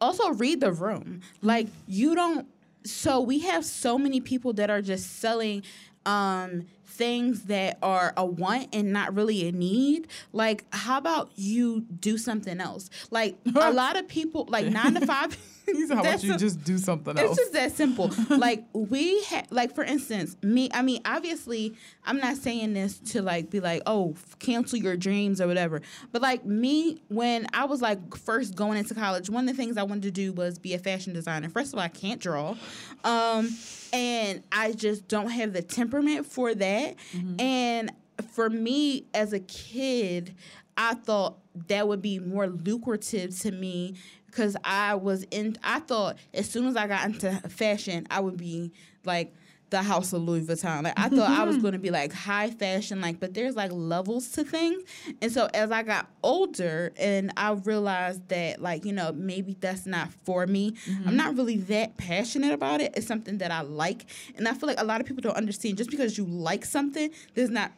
also 0.00 0.30
read 0.30 0.60
the 0.60 0.72
room. 0.72 1.20
Like 1.40 1.68
you 1.86 2.14
don't 2.14 2.46
so 2.84 3.20
we 3.20 3.38
have 3.40 3.64
so 3.64 3.96
many 3.96 4.20
people 4.20 4.52
that 4.54 4.70
are 4.70 4.82
just 4.82 5.18
selling 5.20 5.62
um 6.04 6.66
things 6.94 7.44
that 7.44 7.78
are 7.82 8.12
a 8.16 8.24
want 8.24 8.68
and 8.72 8.92
not 8.92 9.14
really 9.14 9.48
a 9.48 9.52
need. 9.52 10.08
Like 10.32 10.64
how 10.72 10.98
about 10.98 11.30
you 11.34 11.82
do 12.00 12.16
something 12.16 12.60
else? 12.60 12.88
Like 13.10 13.36
a 13.54 13.72
lot 13.72 13.96
of 13.96 14.08
people 14.08 14.46
like 14.48 14.66
9 14.66 14.94
to 14.94 15.06
5 15.06 15.38
How 15.88 16.00
about 16.00 16.22
you 16.22 16.36
just 16.36 16.62
do 16.64 16.78
something 16.78 17.18
else. 17.18 17.30
It's 17.30 17.38
just 17.38 17.52
that 17.52 17.72
simple. 17.72 18.10
like 18.28 18.64
we 18.72 19.22
had, 19.24 19.50
like 19.50 19.74
for 19.74 19.84
instance, 19.84 20.36
me. 20.42 20.68
I 20.72 20.82
mean, 20.82 21.00
obviously, 21.04 21.74
I'm 22.04 22.18
not 22.18 22.36
saying 22.36 22.74
this 22.74 22.98
to 23.12 23.22
like 23.22 23.50
be 23.50 23.60
like, 23.60 23.82
oh, 23.86 24.12
f- 24.12 24.38
cancel 24.38 24.78
your 24.78 24.96
dreams 24.96 25.40
or 25.40 25.46
whatever. 25.46 25.82
But 26.12 26.22
like 26.22 26.44
me, 26.44 27.02
when 27.08 27.46
I 27.52 27.64
was 27.64 27.80
like 27.80 28.16
first 28.16 28.54
going 28.54 28.78
into 28.78 28.94
college, 28.94 29.30
one 29.30 29.48
of 29.48 29.56
the 29.56 29.62
things 29.62 29.76
I 29.76 29.82
wanted 29.84 30.02
to 30.04 30.10
do 30.10 30.32
was 30.32 30.58
be 30.58 30.74
a 30.74 30.78
fashion 30.78 31.12
designer. 31.12 31.48
First 31.48 31.72
of 31.72 31.78
all, 31.78 31.84
I 31.84 31.88
can't 31.88 32.20
draw, 32.20 32.56
um, 33.04 33.48
and 33.92 34.42
I 34.52 34.72
just 34.72 35.08
don't 35.08 35.30
have 35.30 35.52
the 35.52 35.62
temperament 35.62 36.26
for 36.26 36.54
that. 36.54 36.96
And 37.38 37.92
for 38.32 38.50
me 38.50 39.06
as 39.14 39.32
a 39.32 39.40
kid, 39.40 40.34
I 40.76 40.94
thought 40.94 41.38
that 41.68 41.86
would 41.86 42.02
be 42.02 42.18
more 42.18 42.48
lucrative 42.48 43.38
to 43.40 43.52
me 43.52 43.94
because 44.34 44.56
I 44.64 44.94
was 44.96 45.24
in. 45.30 45.56
I 45.62 45.80
thought 45.80 46.16
as 46.32 46.50
soon 46.50 46.66
as 46.66 46.76
I 46.76 46.86
got 46.86 47.04
into 47.06 47.32
fashion, 47.48 48.06
I 48.10 48.20
would 48.20 48.36
be 48.36 48.72
like 49.04 49.34
the 49.70 49.82
house 49.82 50.12
of 50.12 50.22
Louis 50.22 50.42
Vuitton. 50.42 50.82
Like 50.84 50.98
I 50.98 51.08
thought 51.08 51.30
I 51.30 51.44
was 51.44 51.56
going 51.62 51.72
to 51.72 51.78
be 51.78 51.90
like 51.90 52.12
high 52.12 52.50
fashion, 52.50 53.00
like. 53.00 53.20
But 53.20 53.34
there's 53.34 53.54
like 53.54 53.70
levels 53.72 54.28
to 54.32 54.44
things, 54.44 54.82
and 55.22 55.30
so 55.30 55.48
as 55.54 55.70
I 55.70 55.82
got 55.82 56.10
older, 56.22 56.92
and 56.96 57.32
I 57.36 57.52
realized 57.52 58.28
that 58.28 58.60
like 58.60 58.84
you 58.84 58.92
know 58.92 59.12
maybe 59.12 59.56
that's 59.58 59.86
not 59.86 60.12
for 60.24 60.46
me. 60.46 60.74
I'm 60.86 60.94
mm-hmm. 60.94 61.16
not 61.16 61.36
really 61.36 61.58
that 61.58 61.96
passionate 61.96 62.52
about 62.52 62.80
it. 62.80 62.94
It's 62.96 63.06
something 63.06 63.38
that 63.38 63.50
I 63.50 63.62
like, 63.62 64.06
and 64.36 64.48
I 64.48 64.54
feel 64.54 64.66
like 64.66 64.80
a 64.80 64.84
lot 64.84 65.00
of 65.00 65.06
people 65.06 65.22
don't 65.22 65.36
understand. 65.36 65.78
Just 65.78 65.90
because 65.90 66.18
you 66.18 66.24
like 66.24 66.64
something 66.64 67.10
does 67.34 67.50
not 67.50 67.72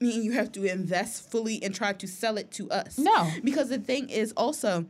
mean 0.00 0.22
you 0.22 0.32
have 0.32 0.50
to 0.50 0.64
invest 0.64 1.30
fully 1.30 1.62
and 1.62 1.74
try 1.74 1.92
to 1.92 2.06
sell 2.08 2.38
it 2.38 2.50
to 2.50 2.70
us. 2.70 2.96
No. 2.96 3.30
Because 3.44 3.68
the 3.68 3.78
thing 3.78 4.08
is 4.08 4.32
also 4.34 4.86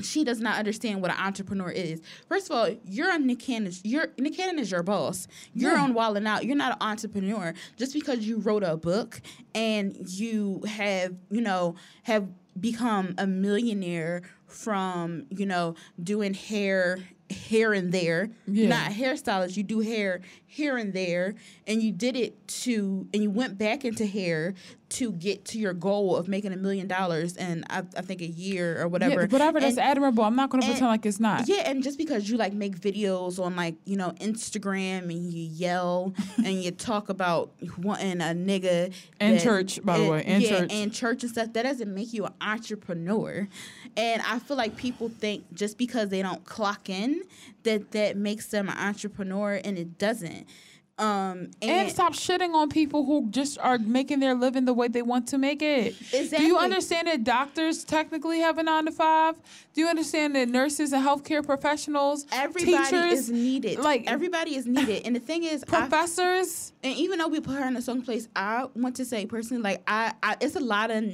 she 0.00 0.24
does 0.24 0.40
not 0.40 0.58
understand 0.58 1.00
what 1.02 1.10
an 1.10 1.16
entrepreneur 1.18 1.70
is. 1.70 2.00
First 2.28 2.50
of 2.50 2.56
all, 2.56 2.68
you're 2.84 3.10
on 3.10 3.26
Nick 3.26 3.38
Cannon. 3.40 3.72
You're 3.82 4.08
Nick 4.18 4.36
Cannon 4.36 4.58
is 4.58 4.70
your 4.70 4.82
boss. 4.82 5.26
You're 5.54 5.72
Yeah. 5.72 5.82
on 5.82 5.94
Wild 5.94 6.16
'N 6.16 6.26
Out. 6.26 6.44
You're 6.44 6.56
not 6.56 6.72
an 6.72 6.78
entrepreneur. 6.86 7.54
Just 7.76 7.92
because 7.94 8.26
you 8.26 8.38
wrote 8.38 8.62
a 8.62 8.76
book 8.76 9.20
and 9.54 9.96
you 10.08 10.62
have, 10.66 11.14
you 11.30 11.40
know, 11.40 11.74
have 12.04 12.28
become 12.60 13.14
a 13.18 13.26
millionaire 13.26 14.22
from, 14.46 15.26
you 15.30 15.44
know, 15.46 15.74
doing 16.02 16.34
hair 16.34 16.98
here 17.28 17.72
and 17.72 17.90
there. 17.92 18.30
Yeah. 18.46 18.68
Not 18.68 18.90
a 18.92 18.94
hairstylist. 18.94 19.56
You 19.56 19.64
do 19.64 19.80
hair 19.80 20.20
here 20.46 20.76
and 20.76 20.92
there, 20.94 21.34
and 21.66 21.82
you 21.82 21.90
did 21.90 22.16
it 22.16 22.46
to, 22.46 23.08
and 23.12 23.22
you 23.22 23.30
went 23.30 23.58
back 23.58 23.84
into 23.84 24.06
hair 24.06 24.54
to 24.88 25.10
get 25.10 25.44
to 25.46 25.58
your 25.58 25.72
goal 25.72 26.14
of 26.16 26.28
making 26.28 26.52
a 26.52 26.56
million 26.56 26.86
dollars 26.86 27.36
in 27.36 27.64
I, 27.68 27.78
I 27.96 28.02
think 28.02 28.20
a 28.22 28.26
year 28.26 28.80
or 28.80 28.86
whatever. 28.86 29.22
Yeah, 29.22 29.26
whatever. 29.26 29.58
That's 29.58 29.76
And- 29.76 29.84
admirable. 29.86 30.22
I'm 30.22 30.36
not 30.36 30.48
going 30.50 30.62
to 30.62 30.68
pretend 30.68 30.86
like 30.86 31.04
it's 31.04 31.18
not. 31.18 31.48
yeah, 31.48 31.68
and 31.68 31.82
just 31.82 31.98
because 31.98 32.30
you 32.30 32.36
like 32.36 32.52
make 32.52 32.78
videos 32.78 33.42
on 33.44 33.56
like 33.56 33.74
you 33.84 33.96
know 33.96 34.10
Instagram 34.20 35.10
and 35.10 35.32
you 35.32 35.42
yell 35.42 36.14
and 36.36 36.62
you 36.62 36.70
talk 36.70 37.08
about 37.08 37.50
wanting 37.78 38.20
a 38.20 38.26
nigga 38.34 38.92
in 39.20 39.38
church, 39.40 39.80
by 39.84 39.98
the 39.98 40.08
way, 40.08 40.22
and 40.24 40.42
yeah, 40.42 40.48
church. 40.60 40.72
and 40.72 40.92
church 40.92 41.22
and 41.24 41.32
stuff, 41.32 41.52
that 41.52 41.62
doesn't 41.64 41.92
make 41.92 42.12
you 42.12 42.24
an 42.24 42.34
entrepreneur. 42.40 43.48
And 43.96 44.22
I 44.22 44.38
feel 44.38 44.56
like 44.56 44.76
people 44.76 45.08
think 45.08 45.52
just 45.54 45.78
because 45.78 46.10
they 46.10 46.22
don't 46.22 46.44
clock 46.44 46.88
in 46.88 47.22
that 47.64 47.90
that 47.92 48.16
makes 48.16 48.46
them 48.46 48.68
an 48.68 48.76
entrepreneur, 48.78 49.60
and 49.64 49.76
it 49.78 49.98
doesn't. 49.98 50.46
Um, 50.98 51.50
And, 51.60 51.70
and, 51.70 51.90
stop 51.90 52.14
shitting 52.14 52.54
on 52.54 52.70
people 52.70 53.04
who 53.04 53.28
just 53.30 53.58
are 53.58 53.76
making 53.78 54.20
their 54.20 54.34
living 54.34 54.64
the 54.64 54.72
way 54.72 54.88
they 54.88 55.02
want 55.02 55.28
to 55.28 55.38
make 55.38 55.60
it. 55.60 55.94
Do 56.10 56.42
you 56.42 56.56
understand 56.56 57.06
that 57.08 57.22
doctors 57.22 57.84
technically 57.84 58.40
have 58.40 58.56
a 58.56 58.62
nine 58.62 58.86
to 58.86 58.92
five? 58.92 59.34
Do 59.74 59.82
you 59.82 59.88
understand 59.88 60.34
that 60.36 60.48
nurses 60.48 60.94
and 60.94 61.04
healthcare 61.04 61.44
professionals, 61.44 62.24
everybody 62.32 62.78
teachers, 62.84 63.12
is 63.12 63.30
needed. 63.30 63.78
like- 63.80 64.10
everybody 64.10 64.54
is 64.56 64.66
needed. 64.66 65.02
And 65.04 65.14
the 65.14 65.20
thing 65.20 65.44
is, 65.44 65.62
I, 65.64 65.66
professors? 65.66 66.72
and 66.82 66.94
even 66.96 67.18
though 67.18 67.28
we 67.28 67.40
put 67.40 67.56
her 67.56 67.66
in 67.68 67.76
a 67.76 67.82
certain 67.82 68.00
place, 68.00 68.28
I 68.34 68.66
want 68.74 68.96
to 68.96 69.04
say 69.04 69.26
personally, 69.26 69.62
like 69.62 69.82
I, 69.86 70.14
I, 70.22 70.36
it's 70.40 70.56
a 70.56 70.60
lot 70.60 70.90
of. 70.90 71.04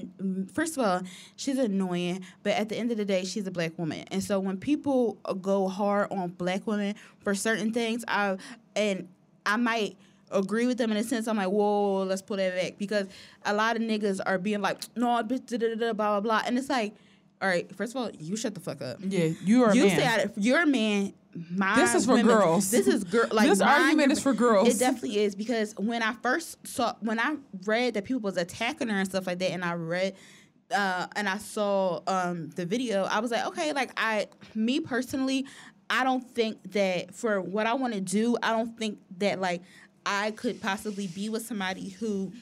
First 0.52 0.76
of 0.78 0.84
all, 0.84 1.00
she's 1.34 1.58
annoying, 1.58 2.24
but 2.44 2.52
at 2.52 2.68
the 2.68 2.76
end 2.76 2.92
of 2.92 2.98
the 2.98 3.04
day, 3.04 3.24
she's 3.24 3.48
a 3.48 3.50
black 3.50 3.76
woman, 3.78 4.04
and 4.12 4.22
so 4.22 4.38
when 4.38 4.58
people 4.58 5.14
go 5.40 5.66
hard 5.66 6.12
on 6.12 6.28
black 6.30 6.68
women 6.68 6.94
for 7.18 7.34
certain 7.34 7.72
things, 7.72 8.04
I 8.06 8.36
and 8.76 9.08
I 9.46 9.56
might 9.56 9.96
agree 10.30 10.66
with 10.66 10.78
them 10.78 10.90
in 10.90 10.96
a 10.96 11.02
sense. 11.04 11.28
I'm 11.28 11.36
like, 11.36 11.48
whoa, 11.48 12.04
let's 12.04 12.22
pull 12.22 12.36
that 12.38 12.54
back 12.54 12.78
because 12.78 13.06
a 13.44 13.52
lot 13.54 13.76
of 13.76 13.82
niggas 13.82 14.20
are 14.24 14.38
being 14.38 14.60
like, 14.62 14.78
no, 14.96 15.06
bitch, 15.22 15.46
da, 15.46 15.58
da, 15.58 15.74
da, 15.74 15.92
blah 15.92 15.92
blah 15.92 16.20
blah, 16.20 16.42
and 16.46 16.56
it's 16.58 16.68
like, 16.70 16.94
all 17.40 17.48
right, 17.48 17.74
first 17.74 17.94
of 17.94 18.00
all, 18.00 18.10
you 18.18 18.36
shut 18.36 18.54
the 18.54 18.60
fuck 18.60 18.80
up. 18.80 18.98
Yeah, 19.00 19.30
you 19.44 19.64
are 19.64 19.70
a 19.70 19.76
You 19.76 19.86
man. 19.86 19.98
say 19.98 20.30
you're 20.36 20.62
a 20.62 20.66
man. 20.66 21.12
My 21.50 21.76
This 21.76 21.94
is 21.94 22.04
for 22.04 22.12
women- 22.12 22.26
girls. 22.36 22.70
This 22.70 22.86
is 22.86 23.04
girl. 23.04 23.26
Like 23.32 23.48
This 23.48 23.60
argument 23.62 24.08
your- 24.08 24.12
is 24.12 24.20
for 24.22 24.34
girls. 24.34 24.68
It 24.68 24.78
definitely 24.78 25.18
is 25.18 25.34
because 25.34 25.74
when 25.78 26.02
I 26.02 26.12
first 26.22 26.58
saw, 26.66 26.94
when 27.00 27.18
I 27.18 27.36
read 27.64 27.94
that 27.94 28.04
people 28.04 28.20
was 28.20 28.36
attacking 28.36 28.88
her 28.88 28.96
and 28.98 29.08
stuff 29.08 29.26
like 29.26 29.38
that, 29.40 29.50
and 29.50 29.64
I 29.64 29.74
read. 29.74 30.14
Uh, 30.74 31.06
and 31.16 31.28
I 31.28 31.36
saw 31.36 32.00
um, 32.06 32.48
the 32.56 32.64
video. 32.64 33.04
I 33.04 33.18
was 33.20 33.30
like, 33.30 33.44
okay, 33.48 33.74
like 33.74 33.90
I, 33.98 34.28
me 34.54 34.80
personally, 34.80 35.44
I 35.90 36.04
don't 36.04 36.28
think 36.34 36.72
that 36.72 37.14
for 37.14 37.40
what 37.40 37.66
I 37.66 37.74
want 37.74 37.94
to 37.94 38.00
do, 38.00 38.36
I 38.42 38.52
don't 38.52 38.78
think 38.78 38.98
that 39.18 39.40
like 39.40 39.62
I 40.06 40.30
could 40.32 40.60
possibly 40.60 41.06
be 41.06 41.28
with 41.28 41.46
somebody 41.46 41.90
who 41.90 42.32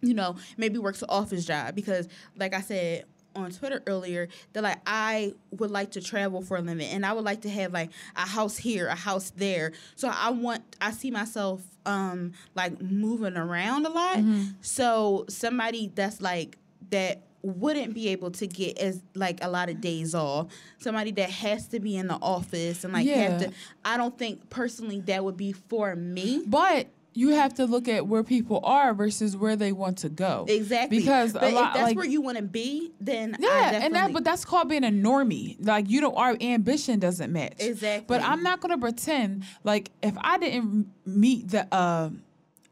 you 0.00 0.14
know, 0.14 0.36
maybe 0.56 0.78
works 0.78 1.02
an 1.02 1.08
office 1.10 1.44
job 1.44 1.74
because, 1.74 2.06
like 2.36 2.54
I 2.54 2.60
said 2.60 3.04
on 3.34 3.50
Twitter 3.50 3.82
earlier, 3.86 4.28
that 4.52 4.62
like 4.62 4.78
I 4.86 5.34
would 5.50 5.70
like 5.70 5.92
to 5.92 6.00
travel 6.00 6.40
for 6.42 6.56
a 6.56 6.60
living 6.60 6.88
and 6.88 7.04
I 7.04 7.12
would 7.12 7.24
like 7.24 7.42
to 7.42 7.50
have 7.50 7.72
like 7.72 7.90
a 8.16 8.20
house 8.26 8.56
here, 8.56 8.86
a 8.88 8.94
house 8.94 9.30
there. 9.30 9.72
So 9.96 10.08
I 10.08 10.30
want, 10.30 10.62
I 10.80 10.92
see 10.92 11.10
myself 11.10 11.62
um 11.86 12.32
like 12.54 12.80
moving 12.80 13.36
around 13.36 13.86
a 13.86 13.90
lot. 13.90 14.18
So 14.60 15.24
somebody 15.28 15.90
that's 15.94 16.20
like 16.20 16.58
that 16.90 17.22
wouldn't 17.42 17.94
be 17.94 18.08
able 18.08 18.30
to 18.32 18.46
get 18.46 18.78
as 18.78 19.00
like 19.14 19.42
a 19.42 19.48
lot 19.48 19.68
of 19.68 19.80
days 19.80 20.14
off 20.14 20.48
somebody 20.78 21.10
that 21.12 21.30
has 21.30 21.68
to 21.68 21.78
be 21.80 21.96
in 21.96 22.08
the 22.08 22.18
office 22.20 22.84
and 22.84 22.92
like 22.92 23.06
have 23.06 23.40
to 23.40 23.52
i 23.84 23.96
don't 23.96 24.18
think 24.18 24.48
personally 24.50 25.00
that 25.00 25.24
would 25.24 25.36
be 25.36 25.52
for 25.52 25.94
me 25.94 26.42
But 26.46 26.88
you 27.14 27.30
have 27.30 27.54
to 27.54 27.64
look 27.66 27.88
at 27.88 28.06
where 28.06 28.22
people 28.22 28.60
are 28.62 28.94
versus 28.94 29.36
where 29.36 29.56
they 29.56 29.72
want 29.72 29.98
to 29.98 30.08
go. 30.08 30.44
Exactly. 30.48 31.00
Because 31.00 31.32
but 31.32 31.42
a 31.42 31.48
lot 31.48 31.68
if 31.68 31.74
that's 31.74 31.82
like 31.82 31.96
where 31.96 32.06
you 32.06 32.20
want 32.20 32.36
to 32.36 32.44
be, 32.44 32.92
then 33.00 33.34
I 33.34 33.38
yeah, 33.40 33.70
and 33.82 33.94
that 33.96 34.12
but 34.12 34.22
that's 34.22 34.44
called 34.44 34.68
being 34.68 34.84
a 34.84 34.90
normie. 34.90 35.56
Like 35.58 35.90
you 35.90 36.00
know, 36.00 36.14
our 36.14 36.36
ambition 36.40 37.00
doesn't 37.00 37.32
match. 37.32 37.54
Exactly. 37.58 38.04
But 38.06 38.22
I'm 38.22 38.44
not 38.44 38.60
gonna 38.60 38.78
pretend 38.78 39.42
like 39.64 39.90
if 40.00 40.14
I 40.20 40.38
didn't 40.38 40.92
meet 41.06 41.48
the 41.48 41.66
uh, 41.74 42.10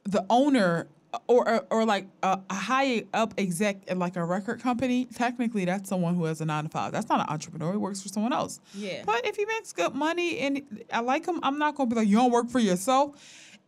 the 0.05 0.24
owner 0.30 0.86
or 1.26 1.48
or, 1.48 1.66
or 1.70 1.84
like 1.84 2.06
a, 2.22 2.40
a 2.51 2.55
high 2.55 3.05
up 3.12 3.34
exec 3.38 3.78
at 3.88 3.98
like 3.98 4.16
a 4.16 4.24
record 4.24 4.60
company, 4.60 5.06
technically 5.06 5.64
that's 5.64 5.88
someone 5.88 6.14
who 6.14 6.24
has 6.24 6.40
a 6.40 6.44
nine 6.44 6.64
to 6.64 6.70
five. 6.70 6.93
That's 6.93 7.09
not 7.09 7.20
an 7.20 7.26
entrepreneur. 7.28 7.72
He 7.72 7.78
works 7.78 8.02
for 8.02 8.09
someone 8.09 8.32
else. 8.32 8.60
Yeah. 8.74 9.02
But 9.05 9.26
if 9.26 9.36
he 9.36 9.44
makes 9.47 9.72
good 9.72 9.94
money 9.94 10.38
and 10.38 10.62
I 10.93 11.01
like 11.01 11.26
him, 11.26 11.40
I'm 11.43 11.59
not 11.59 11.76
gonna 11.76 11.90
be 11.90 11.97
like 11.97 12.09
you 12.09 12.16
don't 12.16 12.32
work 12.32 12.51
for 12.51 12.60
yourself. 12.60 13.16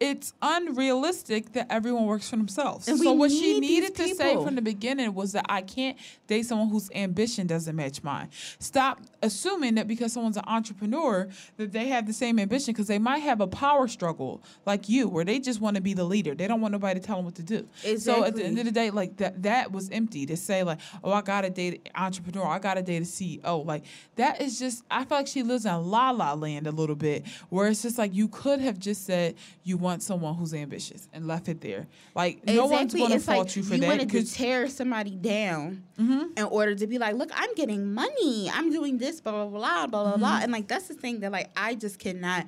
It's 0.00 0.32
unrealistic 0.40 1.52
that 1.54 1.66
everyone 1.70 2.06
works 2.06 2.30
for 2.30 2.36
themselves. 2.36 2.86
And 2.86 2.98
so 3.00 3.12
what 3.14 3.32
she 3.32 3.58
needed 3.58 3.96
to 3.96 4.14
say 4.14 4.34
from 4.34 4.54
the 4.54 4.62
beginning 4.62 5.12
was 5.12 5.32
that 5.32 5.46
I 5.48 5.62
can't 5.62 5.98
date 6.28 6.46
someone 6.46 6.68
whose 6.68 6.88
ambition 6.94 7.48
doesn't 7.48 7.74
match 7.74 8.04
mine. 8.04 8.28
Stop 8.60 9.00
assuming 9.22 9.74
that 9.74 9.88
because 9.88 10.12
someone's 10.12 10.36
an 10.36 10.44
entrepreneur 10.46 11.28
that 11.56 11.72
they 11.72 11.88
have 11.88 12.06
the 12.06 12.12
same 12.12 12.38
ambition 12.38 12.72
because 12.72 12.86
they 12.86 13.00
might 13.00 13.18
have 13.18 13.40
a 13.40 13.48
power 13.48 13.88
struggle 13.88 14.40
like 14.66 14.88
you 14.88 15.08
where 15.08 15.24
they 15.24 15.40
just 15.40 15.60
want 15.60 15.74
to 15.74 15.82
be 15.82 15.94
the 15.94 16.04
leader. 16.04 16.32
They 16.32 16.46
don't 16.46 16.60
want 16.60 16.70
nobody 16.70 17.00
to 17.00 17.04
tell 17.04 17.16
them 17.16 17.24
what 17.24 17.34
to 17.34 17.42
do. 17.42 17.68
So 17.98 18.24
at 18.24 18.36
the 18.36 18.44
end 18.44 18.58
of 18.60 18.66
the 18.66 18.72
day, 18.72 18.90
like 18.90 19.16
that 19.16 19.42
that 19.42 19.72
was 19.72 19.90
empty 19.90 20.26
to 20.26 20.36
say 20.36 20.62
like, 20.62 20.78
oh, 21.02 21.10
I 21.10 21.22
gotta 21.22 21.50
date 21.50 21.90
an 21.94 22.02
entrepreneur, 22.04 22.46
I 22.46 22.60
gotta 22.60 22.82
date 22.82 23.02
a 23.02 23.06
CEO. 23.06 23.66
Like 23.66 23.84
that 24.14 24.40
is 24.40 24.60
just 24.60 24.84
I 24.92 25.04
feel 25.04 25.18
like 25.18 25.26
she 25.26 25.42
lives 25.42 25.66
in 25.66 25.90
la 25.90 26.10
la 26.10 26.34
land 26.34 26.68
a 26.68 26.72
little 26.72 26.94
bit 26.94 27.26
where 27.48 27.66
it's 27.66 27.82
just 27.82 27.98
like 27.98 28.14
you 28.14 28.28
could 28.28 28.60
have 28.60 28.78
just 28.78 29.04
said 29.04 29.34
you 29.64 29.76
want 29.76 29.87
someone 30.00 30.34
who's 30.34 30.54
ambitious 30.54 31.08
and 31.12 31.26
left 31.26 31.48
it 31.48 31.60
there. 31.60 31.86
Like 32.14 32.44
no 32.46 32.66
one's 32.66 32.94
gonna 32.94 33.18
fault 33.18 33.46
like 33.46 33.56
you 33.56 33.62
for 33.62 33.74
you 33.74 33.80
that 33.80 33.86
wanted 33.88 34.10
to 34.10 34.24
tear 34.24 34.68
somebody 34.68 35.16
down 35.16 35.82
in 35.98 36.44
order 36.50 36.74
to 36.74 36.86
be 36.86 36.98
like, 36.98 37.14
look, 37.14 37.30
I'm 37.34 37.54
getting 37.54 37.94
money. 37.94 38.50
I'm 38.52 38.70
doing 38.70 38.98
this, 38.98 39.20
blah 39.20 39.32
blah 39.32 39.46
blah 39.46 39.86
blah 39.86 40.04
blah 40.04 40.16
blah. 40.16 40.40
And 40.42 40.52
like 40.52 40.68
that's 40.68 40.88
the 40.88 40.94
thing 40.94 41.20
that 41.20 41.32
like 41.32 41.50
I 41.56 41.74
just 41.74 41.98
cannot 41.98 42.46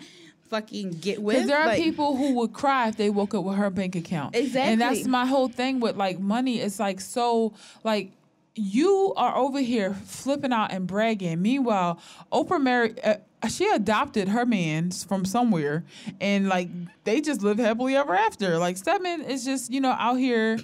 fucking 0.49 0.91
get 1.01 1.23
with. 1.23 1.37
Because 1.37 1.49
there 1.49 1.59
are 1.59 1.67
Like, 1.69 1.83
people 1.83 2.17
who 2.17 2.35
would 2.35 2.53
cry 2.53 2.89
if 2.89 2.97
they 2.97 3.09
woke 3.09 3.35
up 3.35 3.45
with 3.45 3.57
her 3.57 3.71
bank 3.71 3.97
account. 3.97 4.37
Exactly. 4.37 4.73
And 4.73 4.81
that's 4.81 5.07
my 5.07 5.25
whole 5.25 5.49
thing 5.49 5.81
with 5.81 5.97
like 5.97 6.19
money. 6.19 6.61
It's 6.61 6.79
like 6.81 7.01
so 7.01 7.55
like 7.85 8.13
you 8.57 9.13
are 9.17 9.37
over 9.37 9.61
here 9.61 9.95
flipping 9.95 10.53
out 10.53 10.73
and 10.73 10.87
bragging. 10.87 11.41
Meanwhile, 11.41 12.01
Oprah 12.33 12.61
married. 12.61 13.01
Uh, 13.03 13.15
she 13.49 13.69
adopted 13.71 14.29
her 14.29 14.45
man 14.45 14.91
from 14.91 15.25
somewhere, 15.25 15.85
and 16.21 16.49
like 16.49 16.69
they 17.05 17.21
just 17.21 17.43
live 17.43 17.59
happily 17.59 17.97
ever 17.97 18.15
after. 18.15 18.59
Like 18.59 18.77
Stedman 18.77 19.23
is 19.23 19.45
just 19.45 19.73
you 19.73 19.81
know 19.81 19.91
out 19.93 20.17
here 20.17 20.59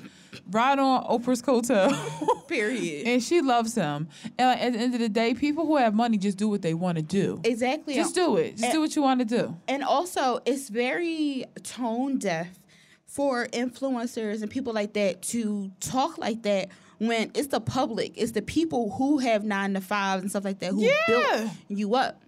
riding 0.51 0.85
on 0.85 1.05
Oprah's 1.05 1.40
coattail. 1.43 2.47
Period. 2.48 3.07
And 3.07 3.23
she 3.23 3.40
loves 3.40 3.74
him. 3.74 4.09
And 4.39 4.48
like, 4.48 4.61
at 4.61 4.73
the 4.74 4.78
end 4.78 4.94
of 4.94 5.01
the 5.01 5.09
day, 5.09 5.32
people 5.35 5.66
who 5.66 5.77
have 5.78 5.94
money 5.94 6.19
just 6.19 6.36
do 6.39 6.48
what 6.48 6.62
they 6.62 6.74
want 6.74 6.97
to 6.98 7.03
do. 7.03 7.40
exactly. 7.43 7.94
Just 7.94 8.15
do 8.15 8.36
it. 8.36 8.53
Just 8.53 8.65
And- 8.65 8.73
do 8.74 8.81
what 8.81 8.94
you 8.94 9.03
want 9.03 9.20
to 9.20 9.24
do. 9.24 9.57
and 9.66 9.82
also 9.82 10.40
it's 10.44 10.69
very 10.69 11.47
tone 11.62 12.19
deaf 12.19 12.48
for 13.07 13.47
influencers 13.48 14.43
and 14.43 14.51
people 14.51 14.73
like 14.74 14.93
that 14.93 15.23
to 15.23 15.70
talk 15.81 16.19
like 16.19 16.43
that 16.43 16.69
when 16.98 17.31
it's 17.35 17.48
the 17.48 17.61
public 17.61 18.12
it's 18.16 18.32
the 18.32 18.43
people 18.43 18.90
who 18.93 19.19
have 19.19 19.43
nine 19.44 19.73
to 19.74 19.81
fives 19.81 20.23
and 20.23 20.31
stuff 20.31 20.44
like 20.44 20.59
that 20.59 20.73
who 20.73 20.82
Yeah. 20.82 20.93
built 21.07 21.51
you 21.69 21.94
up 21.94 22.20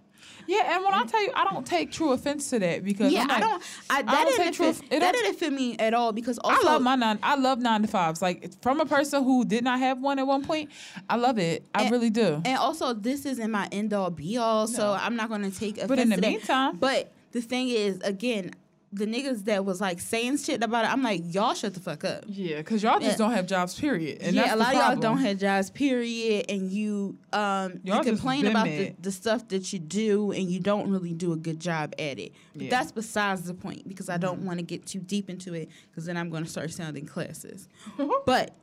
Yeah, 0.49 0.73
and 0.75 0.83
when 0.83 0.93
I 0.95 1.03
tell 1.05 1.21
you, 1.21 1.31
I 1.35 1.43
don't 1.43 1.65
take 1.65 1.91
true 1.91 2.11
offense 2.11 2.49
to 2.49 2.57
that 2.59 2.83
because 2.83 3.11
yeah 3.13 3.21
I'm 3.29 3.31
i 3.31 3.39
don't 3.39 3.63
i, 3.89 4.01
that 4.01 4.11
don't 4.25 4.37
didn't 4.37 4.53
take 4.55 4.91
It 4.91 4.99
that 4.99 5.13
didn't 5.13 5.35
fit 5.35 5.53
me 5.53 5.77
at 5.77 5.93
all 5.93 6.11
because 6.11 6.39
also 6.39 6.67
I 6.67 6.71
love 6.71 6.81
my 6.81 6.95
nine. 6.95 7.19
I 7.21 7.35
love 7.35 7.59
nine 7.59 7.83
to 7.83 7.87
fives. 7.87 8.19
Like 8.21 8.51
from 8.63 8.79
a 8.79 8.85
person 8.85 9.23
who 9.23 9.45
did 9.45 9.63
not 9.63 9.77
have 9.79 9.99
one 10.01 10.17
at 10.17 10.25
one 10.25 10.43
point. 10.43 10.71
I 11.07 11.17
love 11.17 11.37
it. 11.37 11.63
I 11.75 11.83
And- 11.83 11.91
really 11.91 12.09
do. 12.09 12.41
and 12.45 12.57
also 12.57 12.93
this 12.93 13.25
isn't 13.27 13.51
my 13.51 13.67
end 13.71 13.93
all 13.93 14.09
be 14.09 14.37
all 14.37 14.65
so 14.67 14.97
i'm 14.99 15.15
not 15.15 15.29
going 15.29 15.43
to 15.43 15.51
take 15.51 15.77
offense 15.77 15.87
But 15.89 15.99
in 15.99 16.09
the 16.09 16.17
meantime- 16.17 16.77
but 16.77 17.11
the 17.31 17.41
thing 17.41 17.69
is 17.69 17.99
again 18.01 18.51
the 18.91 19.05
niggas 19.05 19.45
that 19.45 19.63
was 19.65 19.79
like 19.79 19.99
saying 19.99 20.35
shit 20.37 20.63
about 20.63 20.83
it 20.83 20.91
i'm 20.91 21.03
like 21.03 21.21
y'all 21.25 21.53
shut 21.53 21.73
the 21.75 21.79
fuck 21.79 22.03
up 22.03 22.23
yeah, 22.27 22.57
because 22.57 22.81
y'all 22.81 22.99
just 22.99 23.11
Yeah. 23.11 23.17
don't 23.17 23.33
have 23.33 23.45
jobs. 23.45 23.79
Period. 23.79 24.17
And 24.21 24.35
yeah, 24.35 24.43
that's 24.43 24.53
a 24.55 24.57
lot 24.57 24.75
of 24.75 24.81
y'all 24.81 24.95
don't 25.01 25.17
have 25.19 25.37
jobs, 25.37 25.69
period, 25.69 26.45
and 26.49 26.71
you 26.71 27.17
um 27.31 27.79
Y'all 27.83 27.97
you 27.97 28.03
complain 28.03 28.47
about 28.47 28.65
the, 28.65 28.95
the 28.99 29.11
stuff 29.11 29.47
that 29.49 29.71
you 29.71 29.79
do 29.79 30.31
and 30.31 30.49
you 30.49 30.59
don't 30.59 30.89
really 30.89 31.13
do 31.13 31.33
a 31.33 31.35
good 31.37 31.59
job 31.59 31.93
at 31.99 32.17
it. 32.19 32.31
But 32.53 32.61
Yeah. 32.61 32.61
Mm-hmm. 32.63 32.69
that's 32.69 32.91
besides 32.91 33.43
the 33.43 33.53
point 33.53 33.87
because 33.87 34.09
I 34.09 34.17
don't 34.17 34.41
want 34.41 34.57
to 34.59 34.65
get 34.65 34.85
too 34.85 34.99
deep 34.99 35.29
into 35.29 35.53
it 35.53 35.69
because 35.91 36.05
then 36.05 36.17
I'm 36.17 36.29
going 36.29 36.43
to 36.43 36.49
start 36.49 36.71
sounding 36.71 37.05
classes. 37.05 37.67
but 38.25 38.55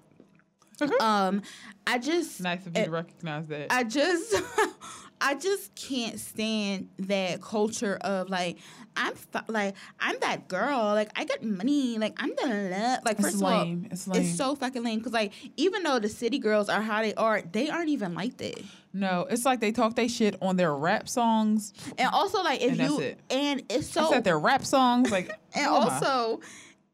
um, 1.01 1.43
I 1.87 1.99
just 1.99 2.41
nice 2.41 2.67
of 2.67 2.77
you 2.77 2.83
eh, 2.83 2.85
to 2.87 2.91
recognize 2.91 3.47
that. 3.49 3.73
I 3.73 3.85
just 3.85 4.35
I 5.21 5.35
just 5.35 5.75
can't 5.75 6.21
stand 6.21 6.89
that 6.99 7.41
culture 7.41 7.97
of 8.03 8.29
like 8.29 8.59
I'm 8.97 9.13
like 9.49 9.75
I'm 10.01 10.17
that 10.21 10.49
girl 10.49 10.79
like 10.95 11.11
I 11.17 11.25
got 11.25 11.43
money 11.43 11.99
like 11.99 12.15
I'm 12.19 12.31
the 12.31 13.01
like 13.05 13.17
It's 13.19 13.23
first 13.31 13.43
lame. 13.43 13.79
of 13.79 13.85
all 13.85 13.93
It's 13.93 14.09
lame. 14.09 14.23
it's 14.23 14.37
so 14.37 14.55
fucking 14.55 14.83
lame 14.83 14.99
because 14.99 15.13
like 15.13 15.33
even 15.57 15.83
though 15.83 15.99
the 15.99 16.09
city 16.09 16.39
girls 16.39 16.69
are 16.69 16.81
how 16.83 17.03
they 17.03 17.15
are 17.15 17.43
they 17.43 17.69
aren't 17.69 17.89
even 17.91 18.15
like 18.15 18.37
that 18.39 18.61
no, 18.93 19.27
it's 19.29 19.45
like 19.45 19.61
they 19.61 19.73
talk 19.73 19.95
they 19.95 20.09
shit 20.09 20.37
on 20.41 20.57
their 20.57 20.75
rap 20.75 21.07
songs. 21.07 21.75
and 21.99 22.09
also 22.15 22.43
like 22.43 22.63
if 22.63 22.73
And 22.73 22.81
you 22.81 23.01
it. 23.01 23.19
and 23.29 23.63
it's 23.69 23.89
so 23.91 24.11
said 24.11 24.25
their 24.25 24.39
rap 24.39 24.65
songs 24.65 25.11
like 25.11 25.31
and 25.55 25.67
also 25.67 26.41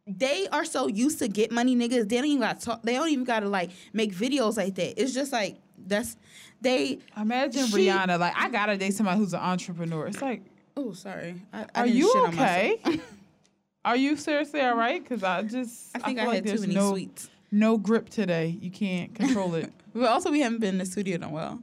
they 0.06 0.48
are 0.48 0.64
so 0.64 0.88
used 0.88 1.20
to 1.20 1.28
get 1.28 1.52
money 1.52 1.76
niggas 1.76 2.08
they 2.08 2.16
don't 2.16 2.24
even 2.26 2.40
got 2.40 2.60
talk 2.60 2.82
they 2.82 2.94
don't 2.94 3.10
even 3.10 3.24
gotta 3.24 3.48
like 3.48 3.70
make 3.92 4.12
videos 4.12 4.56
like 4.56 4.74
that 4.74 5.00
it's 5.00 5.14
just 5.14 5.30
like 5.32 5.58
that's 5.86 6.16
they 6.60 6.98
imagine 7.16 7.66
she- 7.66 7.86
Rihanna 7.88 8.18
like 8.18 8.34
I 8.36 8.48
gotta 8.50 8.76
date 8.76 8.94
somebody 8.94 9.18
who's 9.18 9.32
an 9.34 9.40
entrepreneur. 9.40 10.06
It's 10.06 10.22
like, 10.22 10.42
oh 10.76 10.92
sorry 10.92 11.42
I, 11.52 11.66
I 11.74 11.80
are 11.80 11.86
you 11.86 12.12
okay? 12.28 12.80
are 13.84 13.96
you 13.96 14.16
seriously 14.16 14.60
all 14.60 14.76
right? 14.76 15.02
Because 15.02 15.22
I 15.22 15.42
just 15.42 15.96
I 15.96 15.98
think 16.00 16.18
I, 16.18 16.26
like 16.26 16.34
had 16.36 16.44
too 16.44 16.48
there's 16.50 16.60
many 16.62 16.74
no 16.74 16.90
sweets 16.90 17.28
no 17.52 17.76
grip 17.76 18.08
today. 18.08 18.58
You 18.60 18.70
can't 18.70 19.14
control 19.14 19.54
it. 19.54 19.70
But 19.94 20.08
also, 20.08 20.30
we 20.30 20.40
haven't 20.40 20.60
been 20.60 20.70
in 20.70 20.78
the 20.78 20.86
studio 20.86 21.16
in 21.16 21.22
a 21.22 21.28
while. 21.28 21.60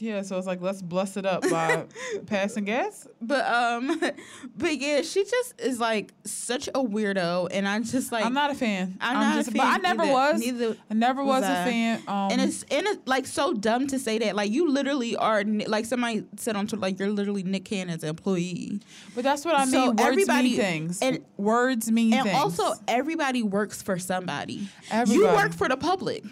Yeah, 0.00 0.22
so 0.22 0.38
it's 0.38 0.46
like 0.46 0.60
let's 0.60 0.80
bless 0.82 1.16
it 1.16 1.26
up 1.26 1.42
by 1.50 1.84
passing 2.26 2.64
gas. 2.64 3.06
But 3.20 3.44
um, 3.46 4.00
but 4.56 4.78
yeah, 4.78 5.02
she 5.02 5.24
just 5.24 5.60
is 5.60 5.80
like 5.80 6.12
such 6.24 6.68
a 6.68 6.72
weirdo, 6.84 7.48
and 7.50 7.66
I'm 7.66 7.84
just 7.84 8.12
like 8.12 8.24
I'm 8.24 8.34
not 8.34 8.50
a 8.50 8.54
fan. 8.54 8.96
I'm 9.00 9.14
not 9.14 9.34
just, 9.36 9.48
a 9.48 9.52
but 9.52 9.62
I 9.62 9.76
never 9.78 10.02
either. 10.04 10.12
was. 10.12 10.40
Neither 10.40 10.76
I 10.90 10.94
never 10.94 11.24
was, 11.24 11.42
was 11.42 11.50
a 11.50 11.60
I. 11.60 11.64
fan. 11.64 12.02
Um, 12.06 12.30
and 12.32 12.40
it's 12.40 12.62
and 12.70 12.86
it's 12.86 13.06
like 13.06 13.26
so 13.26 13.52
dumb 13.54 13.86
to 13.88 13.98
say 13.98 14.18
that. 14.18 14.36
Like 14.36 14.50
you 14.50 14.70
literally 14.70 15.16
are 15.16 15.42
like 15.44 15.84
somebody 15.84 16.24
said 16.36 16.56
on 16.56 16.66
Twitter, 16.66 16.80
like 16.80 16.98
you're 16.98 17.10
literally 17.10 17.42
Nick 17.42 17.64
Cannon's 17.64 18.04
employee, 18.04 18.80
but 19.14 19.24
that's 19.24 19.44
what 19.44 19.54
I 19.54 19.64
mean. 19.64 19.70
so 19.72 19.88
Words 19.90 20.02
everybody- 20.02 20.48
mean 20.50 20.56
things. 20.58 20.98
and- 21.02 21.24
Words 21.36 21.90
mean 21.90 22.12
and 22.14 22.24
things. 22.24 22.36
also 22.38 22.72
everybody 22.86 23.42
works 23.42 23.80
for 23.82 23.98
somebody. 23.98 24.68
You 25.06 25.24
work 25.26 25.52
for 25.52 25.68
the 25.68 25.76
public. 25.76 26.24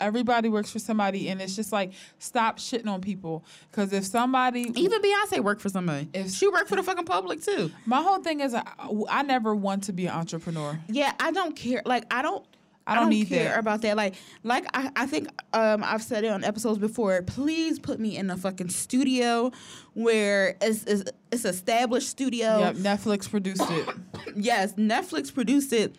Everybody 0.00 0.48
works 0.48 0.70
for 0.70 0.78
somebody, 0.78 1.28
and 1.28 1.40
it's 1.40 1.56
just 1.56 1.72
like 1.72 1.92
stop 2.18 2.58
shitting 2.58 2.88
on 2.88 3.00
people. 3.00 3.44
Because 3.70 3.92
if 3.92 4.04
somebody, 4.04 4.72
Even 4.74 5.00
Beyonce 5.00 5.40
worked 5.40 5.60
for 5.60 5.68
somebody. 5.68 6.08
If- 6.12 6.30
she 6.30 6.48
worked 6.48 6.68
for 6.68 6.76
the 6.76 6.82
fucking 6.82 7.04
public 7.04 7.42
too. 7.42 7.70
my 7.84 8.02
whole 8.02 8.18
thing 8.18 8.40
is, 8.40 8.54
I, 8.54 8.64
I 9.08 9.22
never 9.22 9.54
want 9.54 9.84
to 9.84 9.92
be 9.92 10.06
an 10.06 10.14
entrepreneur. 10.14 10.78
Yeah, 10.88 11.12
I 11.20 11.30
don't 11.32 11.54
care. 11.56 11.82
Like 11.84 12.04
I 12.12 12.22
don't. 12.22 12.44
I 12.88 12.94
don't 12.94 13.08
need 13.08 13.26
care 13.26 13.50
that. 13.50 13.58
about 13.58 13.82
that. 13.82 13.96
Like, 13.96 14.14
like 14.44 14.64
I, 14.72 14.92
I 14.94 15.06
think 15.06 15.28
um, 15.52 15.82
I've 15.82 16.04
said 16.04 16.22
it 16.22 16.28
on 16.28 16.44
episodes 16.44 16.78
before. 16.78 17.20
Please 17.22 17.80
put 17.80 17.98
me 17.98 18.16
in 18.16 18.30
a 18.30 18.36
fucking 18.36 18.68
studio 18.68 19.50
where 19.94 20.56
it's 20.60 20.84
it's, 20.84 21.10
it's 21.32 21.44
established 21.44 22.08
studio. 22.08 22.60
Yep, 22.60 22.76
Netflix 22.76 23.28
produced 23.28 23.68
it. 23.68 23.88
Yes, 24.36 24.74
Netflix 24.74 25.34
produced 25.34 25.72
it. 25.72 25.96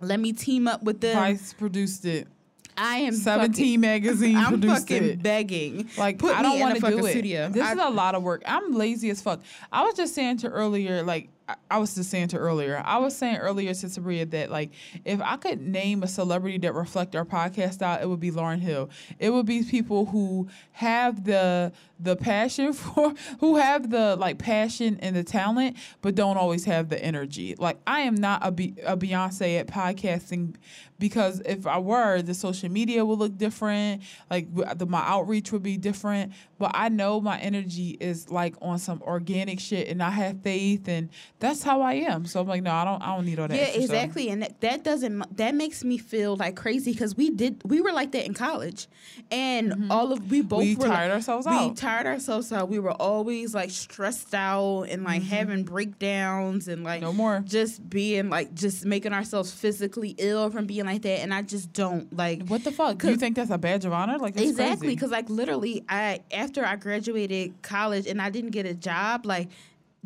Let 0.00 0.20
me 0.20 0.32
team 0.32 0.68
up 0.68 0.82
with 0.82 1.00
them. 1.00 1.16
Vice 1.16 1.52
produced 1.52 2.04
it. 2.04 2.28
I 2.76 2.96
am 2.98 3.14
Seventeen 3.14 3.80
magazine 3.80 4.36
I'm 4.38 4.60
fucking 4.60 5.04
it. 5.04 5.22
begging. 5.22 5.88
Like 5.96 6.18
put 6.18 6.34
I 6.34 6.42
don't 6.42 6.58
want 6.58 6.74
to 6.74 6.80
fucking 6.80 6.98
do 6.98 7.06
it. 7.06 7.10
studio. 7.10 7.48
This 7.48 7.62
I- 7.64 7.72
is 7.72 7.78
a 7.78 7.90
lot 7.90 8.14
of 8.14 8.22
work. 8.22 8.42
I'm 8.46 8.72
lazy 8.72 9.10
as 9.10 9.22
fuck. 9.22 9.40
I 9.72 9.84
was 9.84 9.94
just 9.94 10.14
saying 10.14 10.38
to 10.38 10.48
earlier, 10.48 11.02
like 11.02 11.28
I- 11.70 11.78
was 11.78 11.94
just 11.94 12.10
saying 12.10 12.28
to 12.28 12.38
earlier. 12.38 12.82
I 12.84 12.98
was 12.98 13.14
saying 13.16 13.36
earlier 13.36 13.74
to 13.74 13.86
Sabria 13.86 14.28
that 14.30 14.50
like 14.50 14.70
if 15.04 15.20
I 15.20 15.36
could 15.36 15.60
name 15.60 16.02
a 16.02 16.06
celebrity 16.06 16.58
that 16.58 16.74
reflect 16.74 17.14
our 17.14 17.24
podcast 17.24 17.74
style, 17.74 18.00
it 18.00 18.06
would 18.06 18.20
be 18.20 18.30
Lauryn 18.30 18.60
Hill. 18.60 18.88
It 19.18 19.30
would 19.30 19.46
be 19.46 19.62
people 19.62 20.06
who 20.06 20.48
have 20.72 21.24
the 21.24 21.72
the 22.00 22.16
passion 22.16 22.72
for 22.74 23.14
who 23.40 23.56
have 23.56 23.90
the 23.90 24.16
like 24.16 24.38
passion 24.38 24.98
and 25.00 25.14
the 25.14 25.24
talent, 25.24 25.76
but 26.00 26.14
don't 26.14 26.36
always 26.36 26.64
have 26.64 26.88
the 26.88 27.02
energy. 27.02 27.54
Like 27.58 27.78
I 27.86 28.00
am 28.00 28.14
not 28.14 28.46
a, 28.46 28.50
Be- 28.50 28.74
a 28.84 28.96
Beyonce 28.96 29.60
at 29.60 29.66
podcasting 29.66 30.54
because 30.98 31.40
if 31.44 31.66
I 31.66 31.78
were, 31.78 32.22
the 32.22 32.34
social 32.34 32.70
media 32.70 33.04
would 33.04 33.18
look 33.18 33.36
different. 33.36 34.02
Like 34.30 34.46
the, 34.78 34.86
my 34.86 35.02
outreach 35.04 35.52
would 35.52 35.62
be 35.62 35.76
different. 35.76 36.32
But 36.64 36.70
I 36.74 36.88
know 36.88 37.20
my 37.20 37.38
energy 37.38 37.90
is 38.00 38.30
like 38.30 38.54
on 38.62 38.78
some 38.78 39.02
organic 39.02 39.60
shit, 39.60 39.88
and 39.88 40.02
I 40.02 40.10
have 40.10 40.40
faith, 40.42 40.88
and 40.88 41.10
that's 41.40 41.62
how 41.62 41.82
I 41.82 41.94
am. 41.94 42.24
So 42.24 42.40
I'm 42.40 42.46
like, 42.48 42.62
no, 42.62 42.72
I 42.72 42.84
don't. 42.84 43.02
I 43.02 43.14
don't 43.14 43.26
need 43.26 43.38
all 43.38 43.48
that. 43.48 43.54
yeah, 43.56 43.64
extra 43.64 43.82
stuff. 43.82 43.94
exactly, 43.96 44.28
and 44.30 44.42
that, 44.42 44.60
that 44.62 44.82
doesn't 44.84 45.36
that 45.36 45.54
makes 45.54 45.84
me 45.84 45.98
feel 45.98 46.36
like 46.36 46.56
crazy 46.56 46.92
because 46.92 47.16
we 47.16 47.28
did 47.30 47.60
we 47.64 47.80
were 47.82 47.92
like 47.92 48.12
that 48.12 48.24
in 48.24 48.32
college, 48.32 48.86
and 49.30 49.90
all 49.90 50.10
of 50.12 50.30
we 50.30 50.40
both 50.40 50.62
Mm-hmm. 50.62 50.68
We 50.70 50.76
were 50.76 50.88
like- 50.88 50.96
tired 50.98 51.10
ourselves 51.12 51.46
we 51.46 51.52
out. 51.54 51.76
tired 51.76 52.06
ourselves 52.06 52.50
out. 52.52 52.68
We 52.68 52.78
were 52.78 52.92
always 52.92 53.54
like 53.54 53.70
stressed 53.70 54.34
out 54.34 54.84
and 54.84 55.04
like 55.04 55.22
having 55.22 55.64
breakdowns 55.64 56.68
and 56.68 56.82
like 56.84 56.94
Mm-hmm. 56.94 57.04
No 57.04 57.12
more. 57.12 57.42
just 57.44 57.88
being 57.90 58.30
like 58.30 58.54
just 58.54 58.84
making 58.86 59.12
ourselves 59.12 59.50
physically 59.52 60.14
ill 60.18 60.48
from 60.50 60.66
being 60.66 60.86
like 60.86 61.02
that. 61.02 61.20
And 61.20 61.34
I 61.34 61.42
just 61.42 61.72
don't 61.72 62.10
like 62.16 62.46
What 62.48 62.62
the 62.64 62.70
fuck? 62.72 62.98
Do 62.98 63.10
you 63.10 63.16
think 63.16 63.36
that's 63.36 63.50
a 63.50 63.58
badge 63.58 63.84
of 63.84 63.92
honor? 63.92 64.16
Like 64.18 64.40
exactly 64.40 64.88
because 64.88 65.10
like 65.10 65.28
literally 65.28 65.84
I 65.88 66.20
after 66.32 66.53
I 66.62 66.76
graduated 66.76 67.62
college 67.62 68.06
and 68.06 68.20
I 68.20 68.28
didn't 68.28 68.50
get 68.50 68.66
a 68.66 68.74
job 68.74 69.24
like 69.24 69.48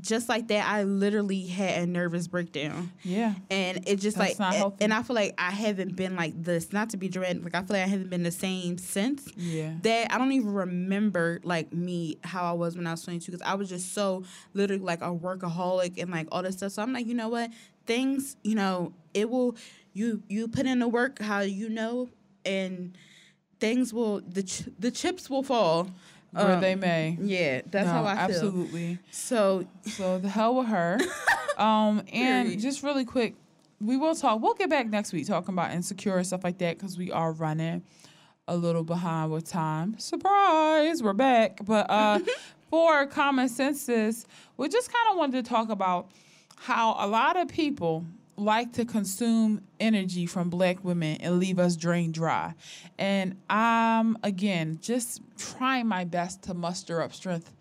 just 0.01 0.29
like 0.29 0.47
that 0.47 0.65
I 0.65 0.85
literally 0.85 1.45
had 1.45 1.83
a 1.83 1.87
nervous 1.87 2.29
breakdown 2.29 2.93
Yeah. 3.03 3.35
and 3.51 3.79
it 3.89 3.97
just 3.97 4.17
That's 4.17 4.31
like 4.31 4.39
not 4.39 4.49
and- 4.51 4.57
healthy. 4.59 4.77
and 4.85 4.95
I 4.95 5.03
feel 5.03 5.17
like 5.17 5.35
I 5.39 5.51
haven't 5.51 5.97
been 5.97 6.15
like 6.15 6.41
this 6.41 6.73
not 6.73 6.91
to 6.91 6.97
be 6.97 7.09
dramatic 7.09 7.43
like 7.43 7.57
I 7.57 7.63
feel 7.65 7.75
like 7.77 7.85
I 7.85 7.89
haven't 7.89 8.09
been 8.09 8.23
the 8.23 8.31
same 8.31 8.79
since 8.79 9.29
Yeah. 9.37 9.73
that 9.83 10.15
I 10.15 10.19
don't 10.19 10.31
even 10.31 10.53
remember 10.53 11.41
like 11.43 11.73
me 11.73 12.17
how 12.23 12.45
I 12.45 12.53
was 12.53 12.77
when 12.77 12.87
I 12.87 12.93
was 12.93 13.03
22 13.03 13.33
because 13.33 13.43
I 13.45 13.55
was 13.57 13.69
just 13.69 13.93
so 13.93 14.23
literally 14.55 14.85
like 14.85 15.03
a 15.03 15.07
workaholic 15.13 16.01
and 16.01 16.13
like 16.13 16.29
all 16.31 16.45
this 16.45 16.57
stuff. 16.59 16.71
So 16.71 16.83
I'm 16.83 16.93
like, 16.93 17.07
you 17.09 17.15
know 17.15 17.29
what? 17.29 17.51
Things, 17.85 18.37
you 18.45 18.55
know, 18.55 18.93
it 19.15 19.29
will 19.29 19.57
you 19.95 20.23
you 20.29 20.47
put 20.47 20.67
in 20.67 20.79
the 20.79 20.87
work 20.87 21.19
how 21.19 21.41
you 21.41 21.69
know 21.69 22.09
and 22.45 22.97
things 23.59 23.93
will 23.93 24.21
the 24.21 24.45
ch- 24.45 24.69
the 24.79 24.93
chips 24.93 25.29
will 25.29 25.43
fall. 25.43 25.91
Where 26.33 26.53
Um, 26.53 26.61
they 26.61 26.75
may. 26.75 27.17
Yeah, 27.21 27.63
that's 27.71 27.87
No, 27.87 27.93
how 27.93 28.05
I 28.05 28.15
feel. 28.15 28.21
absolutely. 28.37 28.99
So 29.11 29.67
So 29.87 30.19
the 30.19 30.29
hell 30.29 30.57
with 30.57 30.69
her. 30.69 30.99
um, 31.59 32.03
and 32.13 32.61
just 32.61 32.83
really 32.83 33.05
quick, 33.05 33.35
we 33.81 33.97
will 33.97 34.15
talk. 34.15 34.41
We'll 34.43 34.55
get 34.55 34.69
back 34.71 34.89
next 34.89 35.13
week 35.13 35.27
talking 35.27 35.55
about 35.55 35.73
insecure 35.73 36.17
and 36.19 36.27
stuff 36.27 36.45
like 36.45 36.59
that 36.59 36.77
because 36.79 36.99
we 36.99 37.11
are 37.13 37.33
running 37.33 37.83
a 38.47 38.57
little 38.57 38.85
behind 38.85 39.31
with 39.33 39.49
time. 39.49 39.99
Surprise, 39.99 41.03
we're 41.03 41.13
back. 41.13 41.61
But 41.65 41.89
uh, 41.91 42.19
for 42.71 43.07
common 43.07 43.49
census, 43.49 44.27
we 44.57 44.69
just 44.69 44.93
kind 44.93 45.13
of 45.13 45.17
wanted 45.19 45.45
to 45.45 45.49
talk 45.49 45.71
about 45.71 46.11
how 46.57 46.97
a 46.99 47.07
lot 47.07 47.37
of 47.37 47.49
people 47.49 48.05
like 48.39 48.73
to 48.75 48.85
consume 48.85 49.63
energy 49.81 50.27
from 50.27 50.49
black 50.51 50.85
women 50.85 51.19
and 51.21 51.39
leave 51.39 51.59
us 51.59 51.77
drained 51.77 52.15
dry. 52.15 52.55
And 52.99 53.37
I'm 53.51 54.17
again 54.23 54.79
just 54.81 55.21
trying 55.37 55.87
my 55.89 56.05
best 56.05 56.43
to 56.45 56.55
muster 56.55 57.03
up 57.03 57.13
strength, 57.13 57.53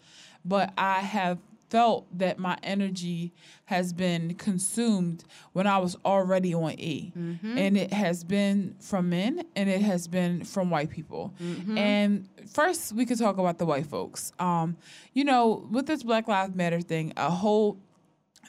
but 0.46 0.72
I 0.78 1.00
have 1.00 1.40
felt 1.70 2.08
that 2.18 2.40
my 2.40 2.58
energy 2.64 3.34
has 3.66 3.92
been 3.92 4.34
consumed 4.36 5.26
when 5.52 5.68
I 5.68 5.80
was 5.80 5.98
already 6.06 6.54
on 6.54 6.72
E. 6.80 7.12
And 7.58 7.78
it 7.78 7.92
has 7.92 8.24
been 8.24 8.76
from 8.80 9.10
men 9.10 9.44
and 9.54 9.70
it 9.70 9.82
has 9.82 10.08
been 10.08 10.46
from 10.46 10.70
white 10.70 10.90
people. 10.90 11.34
And 11.78 12.30
first, 12.54 12.94
we 12.94 13.06
could 13.06 13.18
talk 13.20 13.38
about 13.38 13.58
the 13.58 13.66
white 13.66 13.86
folks. 13.88 14.32
Um, 14.40 14.78
you 15.12 15.26
know, 15.26 15.68
with 15.70 15.88
this 15.88 16.04
Black 16.04 16.30
Lives 16.30 16.56
Matter 16.56 16.80
thing, 16.80 17.12
a 17.18 17.30
whole 17.30 17.78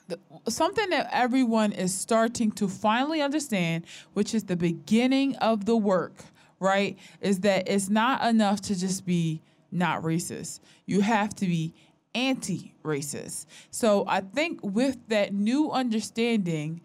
the, 0.09 0.19
something 0.49 0.89
that 0.91 1.09
everyone 1.13 1.73
is 1.73 1.95
starting 1.95 2.51
to 2.53 2.69
finally 2.69 3.23
understand, 3.23 3.85
which 4.15 4.35
is 4.35 4.45
the 4.45 4.57
beginning 4.57 5.37
of 5.37 5.67
the 5.67 5.77
work, 5.77 6.25
right? 6.59 6.99
Is 7.21 7.41
that 7.41 7.69
it's 7.69 7.89
not 7.89 8.25
enough 8.27 8.61
to 8.63 8.79
just 8.79 9.07
be 9.07 9.43
not 9.71 10.03
racist. 10.03 10.61
You 10.87 11.03
have 11.03 11.35
to 11.37 11.47
be 11.47 11.75
anti 12.15 12.75
racist. 12.83 13.47
So 13.71 14.05
I 14.09 14.23
think 14.23 14.61
with 14.63 14.97
that 15.09 15.35
new 15.35 15.71
understanding 15.71 16.81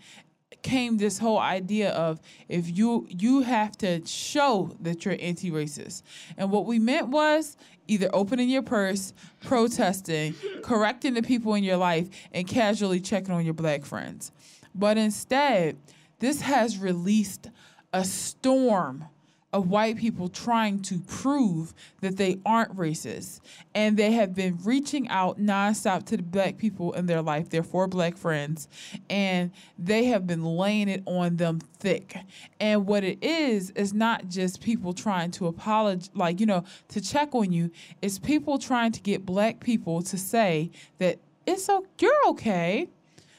came 0.64 0.98
this 0.98 1.20
whole 1.20 1.38
idea 1.38 1.92
of 1.92 2.20
if 2.50 2.76
you 2.76 3.06
you 3.10 3.42
have 3.42 3.78
to 3.78 4.04
show 4.08 4.76
that 4.80 5.06
you're 5.06 5.18
anti-racist 5.20 6.02
and 6.38 6.50
what 6.50 6.66
we 6.66 6.80
meant 6.80 7.10
was 7.10 7.58
either 7.88 8.10
opening 8.14 8.50
your 8.50 8.62
purse 8.62 9.14
protesting 9.42 10.36
correcting 10.64 11.14
the 11.14 11.22
people 11.22 11.54
in 11.56 11.64
your 11.64 11.78
life 11.78 12.08
and 12.32 12.48
casually 12.48 13.00
checking 13.00 13.34
on 13.34 13.46
your 13.46 13.54
black 13.54 13.86
friends. 13.86 14.32
But 14.74 14.98
instead 14.98 15.78
this 16.20 16.42
has 16.42 16.78
released 16.78 17.50
a 17.92 18.04
storm 18.04 19.06
of 19.54 19.70
white 19.70 19.98
people 19.98 20.28
trying 20.28 20.82
to 20.82 21.00
prove 21.02 21.74
that 22.02 22.18
they 22.18 22.40
aren't 22.46 22.76
racist. 22.76 23.40
And 23.76 23.96
they 23.96 24.12
have 24.14 24.34
been 24.34 24.58
reaching 24.64 25.08
out 25.10 25.40
nonstop 25.40 26.06
to 26.08 26.18
the 26.18 26.24
black 26.24 26.58
people 26.58 26.92
in 26.94 27.06
their 27.06 27.22
life, 27.22 27.50
their 27.50 27.64
four 27.64 27.88
black 27.88 28.18
friends, 28.18 28.68
and 29.10 29.52
they 29.78 30.06
have 30.06 30.26
been 30.26 30.44
laying 30.44 30.90
it 30.90 31.04
on 31.06 31.38
them 31.38 31.60
thick. 31.60 32.18
And 32.60 32.88
what 32.88 33.04
it 33.04 33.24
is, 33.24 33.70
is 33.72 33.94
not 33.94 34.28
just 34.28 34.60
people 34.60 34.94
trying 34.94 35.32
to 35.32 35.48
apologize, 35.48 36.10
like, 36.16 36.40
you 36.40 36.48
know, 36.48 36.64
to 36.90 37.00
check 37.00 37.36
on 37.36 37.52
you, 37.52 37.70
it's 38.02 38.18
people 38.18 38.58
trying 38.58 38.92
to 38.92 39.02
get 39.02 39.26
black 39.26 39.60
people 39.60 40.02
to 40.02 40.18
say 40.18 40.72
that 40.98 41.20
it's 41.46 41.70
okay, 41.70 41.88
you're 42.00 42.28
okay. 42.30 42.90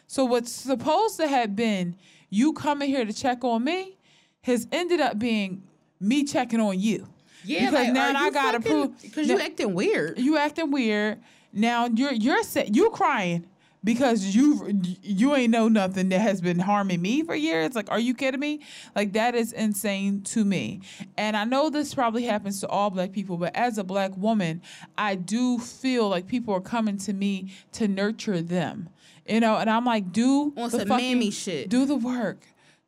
So 0.07 0.25
what's 0.25 0.53
supposed 0.53 1.17
to 1.17 1.27
have 1.27 1.57
been 1.57 1.97
you 2.31 2.53
coming 2.53 2.89
here 2.89 3.05
to 3.05 3.13
check 3.13 3.43
on 3.43 3.65
me 3.65 3.97
has 4.43 4.69
ended 4.71 5.01
up 5.01 5.19
being 5.19 5.63
me 6.05 6.25
checking 6.25 6.61
on 6.61 6.79
you. 6.79 7.07
yeah, 7.45 7.71
because 7.71 7.87
like, 7.87 7.93
now 7.93 8.13
I 8.17 8.31
gotta 8.31 8.61
prove 8.61 9.01
because 9.03 9.29
you 9.29 9.39
acting 9.41 9.75
weird. 9.75 10.19
you 10.19 10.37
acting 10.39 10.71
weird. 10.71 11.21
Now 11.53 11.87
you're 11.87 12.13
you're 12.13 12.43
sa- 12.43 12.65
you 12.67 12.91
crying 12.91 13.47
because 13.83 14.35
you 14.35 14.81
you 15.03 15.35
ain't 15.35 15.51
know 15.53 15.69
nothing 15.69 16.09
that 16.09 16.21
has 16.21 16.41
been 16.41 16.59
harming 16.59 17.03
me 17.03 17.23
for 17.23 17.35
years. 17.35 17.75
Like, 17.75 17.91
are 17.91 17.99
you 18.01 18.15
kidding 18.15 18.41
me? 18.41 18.61
Like 18.97 19.13
that 19.13 19.35
is 19.35 19.53
insane 19.53 20.23
to 20.23 20.45
me. 20.45 20.81
And 21.19 21.37
I 21.37 21.45
know 21.45 21.69
this 21.71 21.95
probably 21.95 22.25
happens 22.25 22.61
to 22.61 22.69
all 22.69 22.91
black 22.91 23.13
people, 23.13 23.37
but 23.37 23.55
as 23.55 23.77
a 23.79 23.85
black 23.85 24.17
woman, 24.17 24.63
I 24.97 25.15
do 25.15 25.59
feel 25.59 26.09
like 26.09 26.27
people 26.27 26.55
are 26.55 26.61
coming 26.61 26.97
to 26.99 27.13
me 27.13 27.53
to 27.73 27.87
nurture 27.87 28.41
them. 28.41 28.89
You 29.29 29.41
know, 29.41 29.57
and 29.57 29.71
I'm 29.71 29.85
like, 29.87 30.13
do 30.13 30.53
On 30.57 30.71
the 30.71 30.79
some 30.79 30.89
fucking- 30.89 31.13
mammy 31.19 31.31
shit. 31.31 31.69
Do 31.69 31.85
the 31.87 31.97
work. 31.97 32.41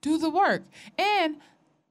Do 0.02 0.18
the 0.18 0.28
work. 0.30 0.64
And 0.98 1.36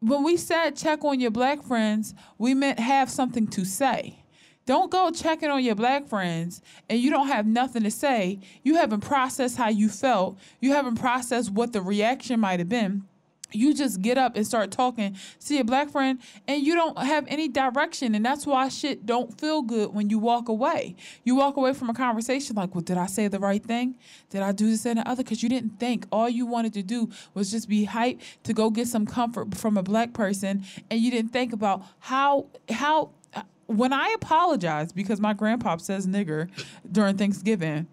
when 0.07 0.23
we 0.23 0.37
said 0.37 0.75
check 0.75 1.03
on 1.03 1.19
your 1.19 1.31
black 1.31 1.63
friends, 1.63 2.13
we 2.37 2.53
meant 2.53 2.79
have 2.79 3.09
something 3.09 3.47
to 3.47 3.65
say. 3.65 4.19
Don't 4.65 4.91
go 4.91 5.11
checking 5.11 5.49
on 5.49 5.63
your 5.63 5.75
black 5.75 6.07
friends 6.07 6.61
and 6.89 6.99
you 6.99 7.11
don't 7.11 7.27
have 7.27 7.45
nothing 7.45 7.83
to 7.83 7.91
say. 7.91 8.39
You 8.63 8.75
haven't 8.75 9.01
processed 9.01 9.57
how 9.57 9.69
you 9.69 9.89
felt. 9.89 10.39
You 10.59 10.71
haven't 10.73 10.95
processed 10.95 11.51
what 11.51 11.71
the 11.71 11.81
reaction 11.81 12.39
might 12.39 12.59
have 12.59 12.69
been 12.69 13.03
you 13.51 13.73
just 13.73 14.01
get 14.01 14.17
up 14.17 14.35
and 14.35 14.45
start 14.45 14.71
talking 14.71 15.15
to 15.45 15.53
your 15.53 15.63
black 15.63 15.89
friend 15.89 16.19
and 16.47 16.61
you 16.65 16.75
don't 16.75 16.97
have 16.97 17.25
any 17.27 17.47
direction 17.47 18.15
and 18.15 18.25
that's 18.25 18.45
why 18.45 18.67
shit 18.69 19.05
don't 19.05 19.39
feel 19.39 19.61
good 19.61 19.93
when 19.93 20.09
you 20.09 20.19
walk 20.19 20.49
away. 20.49 20.95
You 21.23 21.35
walk 21.35 21.57
away 21.57 21.73
from 21.73 21.89
a 21.89 21.93
conversation 21.93 22.55
like 22.55 22.73
well 22.73 22.81
did 22.81 22.97
i 22.97 23.05
say 23.05 23.27
the 23.27 23.39
right 23.39 23.63
thing? 23.63 23.95
Did 24.29 24.41
i 24.41 24.51
do 24.51 24.69
this 24.69 24.85
and 24.85 24.99
the 24.99 25.07
other? 25.07 25.23
Because 25.23 25.43
you 25.43 25.49
didn't 25.49 25.79
think. 25.79 26.05
All 26.11 26.29
you 26.29 26.45
wanted 26.45 26.73
to 26.73 26.83
do 26.83 27.09
was 27.33 27.51
just 27.51 27.69
be 27.69 27.85
hyped 27.85 28.21
to 28.43 28.53
go 28.53 28.69
get 28.69 28.87
some 28.87 29.05
comfort 29.05 29.55
from 29.55 29.77
a 29.77 29.83
black 29.83 30.13
person 30.13 30.63
and 30.89 30.99
you 30.99 31.11
didn't 31.11 31.31
think 31.31 31.53
about 31.53 31.83
how 31.99 32.47
how 32.69 33.11
uh, 33.33 33.41
when 33.67 33.93
i 33.93 34.09
apologize 34.15 34.91
because 34.91 35.19
my 35.19 35.33
grandpa 35.33 35.77
says 35.77 36.07
nigger 36.07 36.49
during 36.91 37.17
thanksgiving 37.17 37.87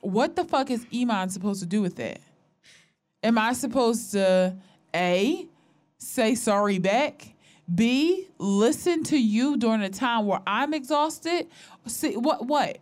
what 0.00 0.36
the 0.36 0.44
fuck 0.44 0.70
is 0.70 0.86
iman 0.94 1.28
supposed 1.28 1.60
to 1.60 1.66
do 1.66 1.82
with 1.82 1.96
that 1.96 2.20
Am 3.28 3.36
I 3.36 3.52
supposed 3.52 4.12
to 4.12 4.56
A, 4.94 5.46
say 5.98 6.34
sorry 6.34 6.78
back? 6.78 7.34
B, 7.72 8.26
listen 8.38 9.02
to 9.04 9.18
you 9.18 9.58
during 9.58 9.82
a 9.82 9.90
time 9.90 10.24
where 10.24 10.40
I'm 10.46 10.72
exhausted? 10.72 11.46
See 11.86 12.16
what 12.16 12.46
what? 12.46 12.78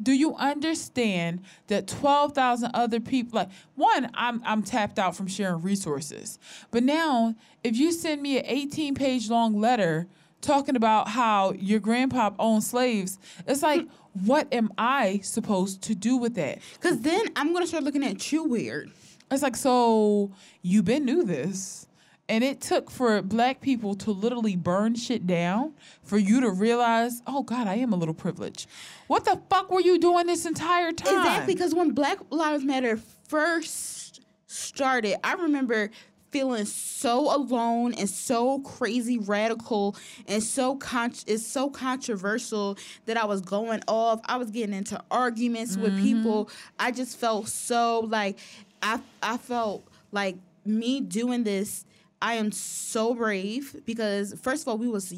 Do 0.00 0.12
you 0.12 0.36
understand 0.36 1.40
that 1.66 1.88
12,000 1.88 2.70
other 2.74 3.00
people 3.00 3.38
like 3.38 3.48
one 3.74 4.08
I'm 4.14 4.40
I'm 4.46 4.62
tapped 4.62 5.00
out 5.00 5.16
from 5.16 5.26
sharing 5.26 5.62
resources. 5.62 6.38
But 6.70 6.84
now 6.84 7.34
if 7.64 7.76
you 7.76 7.90
send 7.90 8.22
me 8.22 8.38
an 8.38 8.44
18 8.46 8.94
page 8.94 9.28
long 9.28 9.60
letter 9.60 10.06
talking 10.40 10.76
about 10.76 11.08
how 11.08 11.54
your 11.54 11.80
grandpa 11.80 12.30
owned 12.38 12.62
slaves, 12.62 13.18
it's 13.48 13.64
like 13.64 13.80
hmm. 13.80 14.26
what 14.26 14.46
am 14.54 14.72
I 14.78 15.18
supposed 15.24 15.82
to 15.82 15.96
do 15.96 16.16
with 16.16 16.36
that? 16.36 16.60
Cuz 16.78 17.00
then 17.00 17.22
I'm 17.34 17.50
going 17.50 17.64
to 17.64 17.68
start 17.68 17.82
looking 17.82 18.04
at 18.04 18.30
you 18.30 18.44
weird. 18.44 18.92
It's 19.30 19.42
like, 19.42 19.56
so 19.56 20.32
you 20.62 20.82
been 20.82 21.04
knew 21.04 21.24
this. 21.24 21.86
And 22.30 22.44
it 22.44 22.60
took 22.60 22.90
for 22.90 23.22
black 23.22 23.62
people 23.62 23.94
to 23.96 24.10
literally 24.10 24.54
burn 24.54 24.94
shit 24.96 25.26
down 25.26 25.72
for 26.02 26.18
you 26.18 26.40
to 26.42 26.50
realize, 26.50 27.22
oh 27.26 27.42
God, 27.42 27.66
I 27.66 27.76
am 27.76 27.94
a 27.94 27.96
little 27.96 28.14
privileged. 28.14 28.68
What 29.06 29.24
the 29.24 29.40
fuck 29.48 29.70
were 29.70 29.80
you 29.80 29.98
doing 29.98 30.26
this 30.26 30.44
entire 30.44 30.92
time? 30.92 31.18
Exactly, 31.18 31.54
because 31.54 31.74
when 31.74 31.92
Black 31.92 32.18
Lives 32.28 32.64
Matter 32.64 32.98
first 33.28 34.20
started, 34.46 35.16
I 35.24 35.34
remember 35.34 35.90
feeling 36.30 36.66
so 36.66 37.34
alone 37.34 37.94
and 37.94 38.08
so 38.08 38.58
crazy 38.60 39.18
radical 39.18 39.96
and 40.26 40.42
so 40.42 40.76
con- 40.76 41.14
it's 41.26 41.46
so 41.46 41.70
controversial 41.70 42.76
that 43.06 43.16
I 43.16 43.24
was 43.24 43.40
going 43.40 43.80
off. 43.88 44.20
I 44.26 44.36
was 44.36 44.50
getting 44.50 44.74
into 44.74 45.02
arguments 45.10 45.72
mm-hmm. 45.72 45.82
with 45.84 46.02
people. 46.02 46.50
I 46.78 46.90
just 46.90 47.18
felt 47.18 47.48
so 47.48 48.00
like 48.00 48.38
I 48.82 49.00
I 49.22 49.36
felt 49.36 49.86
like 50.12 50.36
me 50.64 51.00
doing 51.00 51.44
this. 51.44 51.84
I 52.20 52.34
am 52.34 52.50
so 52.52 53.14
brave 53.14 53.76
because 53.86 54.34
first 54.40 54.62
of 54.62 54.68
all, 54.68 54.78
we 54.78 54.88
was 54.88 55.12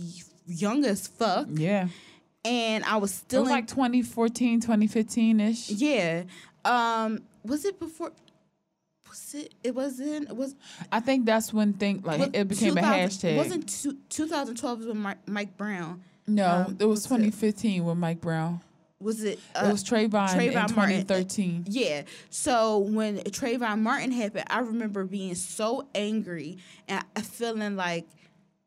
young 0.46 0.84
as 0.84 1.06
fuck. 1.06 1.48
Yeah. 1.50 1.88
And 2.44 2.84
I 2.84 2.96
was 2.96 3.12
still 3.12 3.40
it 3.40 3.42
was 3.42 3.50
in, 3.50 3.56
like 3.56 3.66
2014, 3.68 4.60
2015 4.60 5.40
ish. 5.40 5.70
Yeah. 5.70 6.24
Um. 6.64 7.22
Was 7.44 7.64
it 7.64 7.78
before? 7.78 8.12
Was 9.08 9.34
it? 9.34 9.54
It 9.62 9.74
wasn't. 9.74 10.30
It 10.30 10.36
was. 10.36 10.54
I 10.92 11.00
think 11.00 11.26
that's 11.26 11.52
when 11.52 11.74
thing 11.74 12.02
like 12.04 12.34
it 12.34 12.48
became 12.48 12.76
a 12.76 12.82
hashtag. 12.82 13.36
Wasn't 13.36 13.68
two, 13.68 13.96
2012 14.08 14.86
with 14.86 14.96
Mike, 14.96 15.28
Mike 15.28 15.56
Brown. 15.56 16.02
No, 16.26 16.46
um, 16.46 16.76
it 16.78 16.84
was 16.84 17.02
2015 17.04 17.82
it? 17.82 17.84
with 17.84 17.96
Mike 17.96 18.20
Brown 18.20 18.60
was 19.00 19.24
it? 19.24 19.38
Uh, 19.54 19.66
it 19.66 19.72
was 19.72 19.82
Trayvon, 19.82 20.28
Trayvon 20.28 20.62
in 20.62 20.68
2013. 20.68 21.54
Martin. 21.54 21.64
Yeah. 21.68 22.02
So 22.28 22.78
when 22.78 23.18
Trayvon 23.18 23.80
Martin 23.80 24.12
happened, 24.12 24.44
I 24.48 24.60
remember 24.60 25.04
being 25.04 25.34
so 25.34 25.88
angry 25.94 26.58
and 26.86 27.02
feeling 27.22 27.76
like 27.76 28.06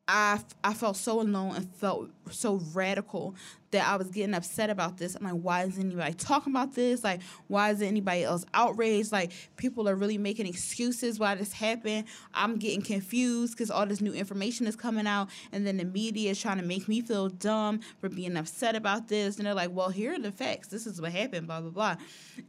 I, 0.06 0.42
I 0.64 0.74
felt 0.74 0.98
so 0.98 1.22
alone 1.22 1.56
and 1.56 1.74
felt 1.76 2.10
so 2.30 2.62
radical 2.74 3.36
that 3.72 3.88
I 3.88 3.96
was 3.96 4.10
getting 4.10 4.36
upset 4.36 4.70
about 4.70 4.98
this. 4.98 5.16
I'm 5.16 5.24
like, 5.24 5.42
why 5.42 5.64
is 5.64 5.80
anybody 5.80 6.14
talking 6.14 6.52
about 6.52 6.76
this? 6.76 7.06
Like, 7.06 7.22
why 7.48 7.70
is 7.70 7.82
anybody 7.82 8.24
else 8.24 8.46
outraged? 8.54 9.14
Like, 9.14 9.32
people 9.56 9.88
are 9.88 9.96
really 9.96 10.18
making 10.18 10.46
excuses 10.46 11.20
why 11.20 11.36
this 11.36 11.54
happened. 11.54 12.06
I'm 12.34 12.58
getting 12.58 12.82
confused 12.82 13.54
because 13.54 13.72
all 13.72 13.86
this 13.86 14.02
new 14.02 14.12
information 14.12 14.68
is 14.68 14.76
coming 14.76 15.08
out, 15.08 15.30
and 15.54 15.66
then 15.66 15.78
the 15.78 15.86
media 15.86 16.32
is 16.32 16.42
trying 16.42 16.58
to 16.58 16.66
make 16.66 16.90
me 16.90 17.00
feel 17.00 17.30
dumb 17.30 17.80
for 18.02 18.10
being 18.10 18.36
upset 18.36 18.76
about 18.76 19.08
this. 19.08 19.38
And 19.38 19.46
they're 19.46 19.54
like, 19.54 19.72
well, 19.72 19.90
here 19.90 20.16
are 20.16 20.20
the 20.20 20.34
facts. 20.34 20.68
This 20.68 20.86
is 20.86 21.00
what 21.00 21.14
happened, 21.14 21.48
blah, 21.48 21.62
blah, 21.62 21.72
blah. 21.72 21.96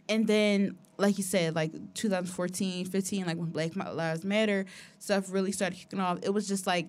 And 0.09 0.27
then, 0.27 0.77
like 0.99 1.19
you 1.19 1.25
said, 1.25 1.55
like 1.55 1.73
2014, 1.95 2.87
15, 2.87 3.27
like 3.27 3.37
when 3.37 3.51
Black 3.51 3.77
Lives 3.77 4.25
Matter 4.25 4.67
stuff 4.99 5.33
really 5.33 5.53
started 5.53 5.77
kicking 5.77 6.01
off, 6.01 6.19
it 6.23 6.31
was 6.31 6.49
just 6.49 6.67
like, 6.67 6.89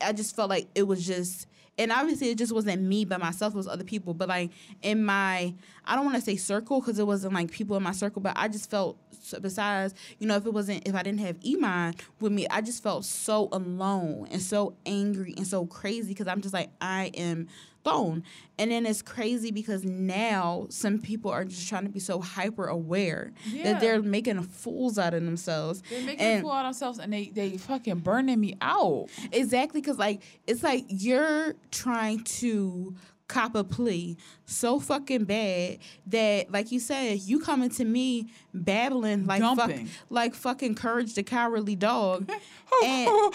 I 0.00 0.12
just 0.12 0.34
felt 0.36 0.50
like 0.50 0.68
it 0.74 0.84
was 0.84 1.06
just 1.06 1.46
and 1.78 1.92
obviously 1.92 2.30
it 2.30 2.36
just 2.36 2.52
wasn't 2.52 2.82
me 2.82 3.04
by 3.04 3.16
myself 3.16 3.54
it 3.54 3.56
was 3.56 3.68
other 3.68 3.84
people 3.84 4.12
but 4.12 4.28
like 4.28 4.50
in 4.82 5.04
my 5.04 5.54
i 5.86 5.94
don't 5.94 6.04
want 6.04 6.16
to 6.16 6.22
say 6.22 6.36
circle 6.36 6.80
because 6.80 6.98
it 6.98 7.06
wasn't 7.06 7.32
like 7.32 7.50
people 7.50 7.76
in 7.76 7.82
my 7.82 7.92
circle 7.92 8.20
but 8.20 8.32
i 8.36 8.48
just 8.48 8.68
felt 8.70 8.98
besides 9.40 9.94
you 10.18 10.26
know 10.26 10.36
if 10.36 10.44
it 10.44 10.52
wasn't 10.52 10.86
if 10.86 10.94
i 10.94 11.02
didn't 11.02 11.20
have 11.20 11.36
iman 11.46 11.94
with 12.20 12.32
me 12.32 12.46
i 12.50 12.60
just 12.60 12.82
felt 12.82 13.04
so 13.04 13.48
alone 13.52 14.26
and 14.30 14.42
so 14.42 14.74
angry 14.86 15.34
and 15.36 15.46
so 15.46 15.66
crazy 15.66 16.08
because 16.08 16.26
i'm 16.26 16.40
just 16.40 16.54
like 16.54 16.70
i 16.80 17.10
am 17.14 17.46
phone. 17.84 18.22
And 18.58 18.70
then 18.70 18.86
it's 18.86 19.02
crazy 19.02 19.50
because 19.50 19.84
now 19.84 20.66
some 20.70 20.98
people 20.98 21.30
are 21.30 21.44
just 21.44 21.68
trying 21.68 21.84
to 21.84 21.90
be 21.90 22.00
so 22.00 22.20
hyper 22.20 22.66
aware 22.66 23.32
yeah. 23.46 23.64
that 23.64 23.80
they're 23.80 24.02
making 24.02 24.42
fools 24.42 24.98
out 24.98 25.14
of 25.14 25.24
themselves. 25.24 25.82
They're 25.90 26.04
making 26.04 26.26
and, 26.26 26.38
a 26.38 26.42
fool 26.42 26.52
out 26.52 26.64
of 26.64 26.74
themselves 26.74 26.98
and 26.98 27.12
they, 27.12 27.26
they 27.26 27.56
fucking 27.56 28.00
burning 28.00 28.40
me 28.40 28.56
out. 28.60 29.08
Exactly, 29.32 29.80
because 29.80 29.98
like 29.98 30.22
it's 30.46 30.62
like 30.62 30.84
you're 30.88 31.54
trying 31.70 32.24
to 32.24 32.94
cop 33.28 33.54
a 33.54 33.62
plea 33.62 34.16
so 34.46 34.80
fucking 34.80 35.24
bad 35.24 35.78
that 36.06 36.50
like 36.50 36.72
you 36.72 36.80
said 36.80 37.20
you 37.20 37.38
coming 37.38 37.68
to 37.68 37.84
me 37.84 38.26
babbling 38.54 39.26
like 39.26 39.42
fuck, 39.54 39.70
like 40.08 40.34
fucking 40.34 40.74
courage 40.74 41.12
the 41.12 41.22
cowardly 41.22 41.76
dog 41.76 42.26
and, 42.82 43.34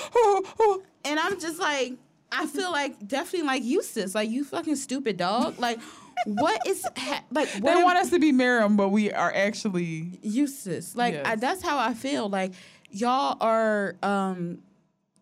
and 1.06 1.20
i'm 1.20 1.40
just 1.40 1.60
like 1.60 1.94
I 2.34 2.45
feel 2.47 2.72
like 2.72 3.07
definitely 3.07 3.47
like 3.47 3.64
Eustace, 3.64 4.15
like 4.15 4.30
you 4.30 4.43
fucking 4.43 4.76
stupid 4.76 5.18
dog. 5.18 5.60
Like, 5.60 5.80
what 6.26 6.65
is 6.68 6.85
ha- 6.97 7.23
like? 7.31 7.49
What 7.60 7.76
they 7.76 7.84
want 7.84 7.97
us 7.97 8.10
to 8.11 8.19
be 8.19 8.31
Miriam, 8.31 8.76
but 8.77 8.89
we 8.89 9.11
are 9.11 9.34
actually 9.34 10.19
useless. 10.22 10.95
Like 10.95 11.14
yes. 11.14 11.26
I, 11.26 11.35
that's 11.35 11.61
how 11.61 11.77
I 11.77 11.93
feel. 11.93 12.30
Like 12.30 12.53
y'all 12.89 13.38
are 13.41 13.95
um 14.03 14.60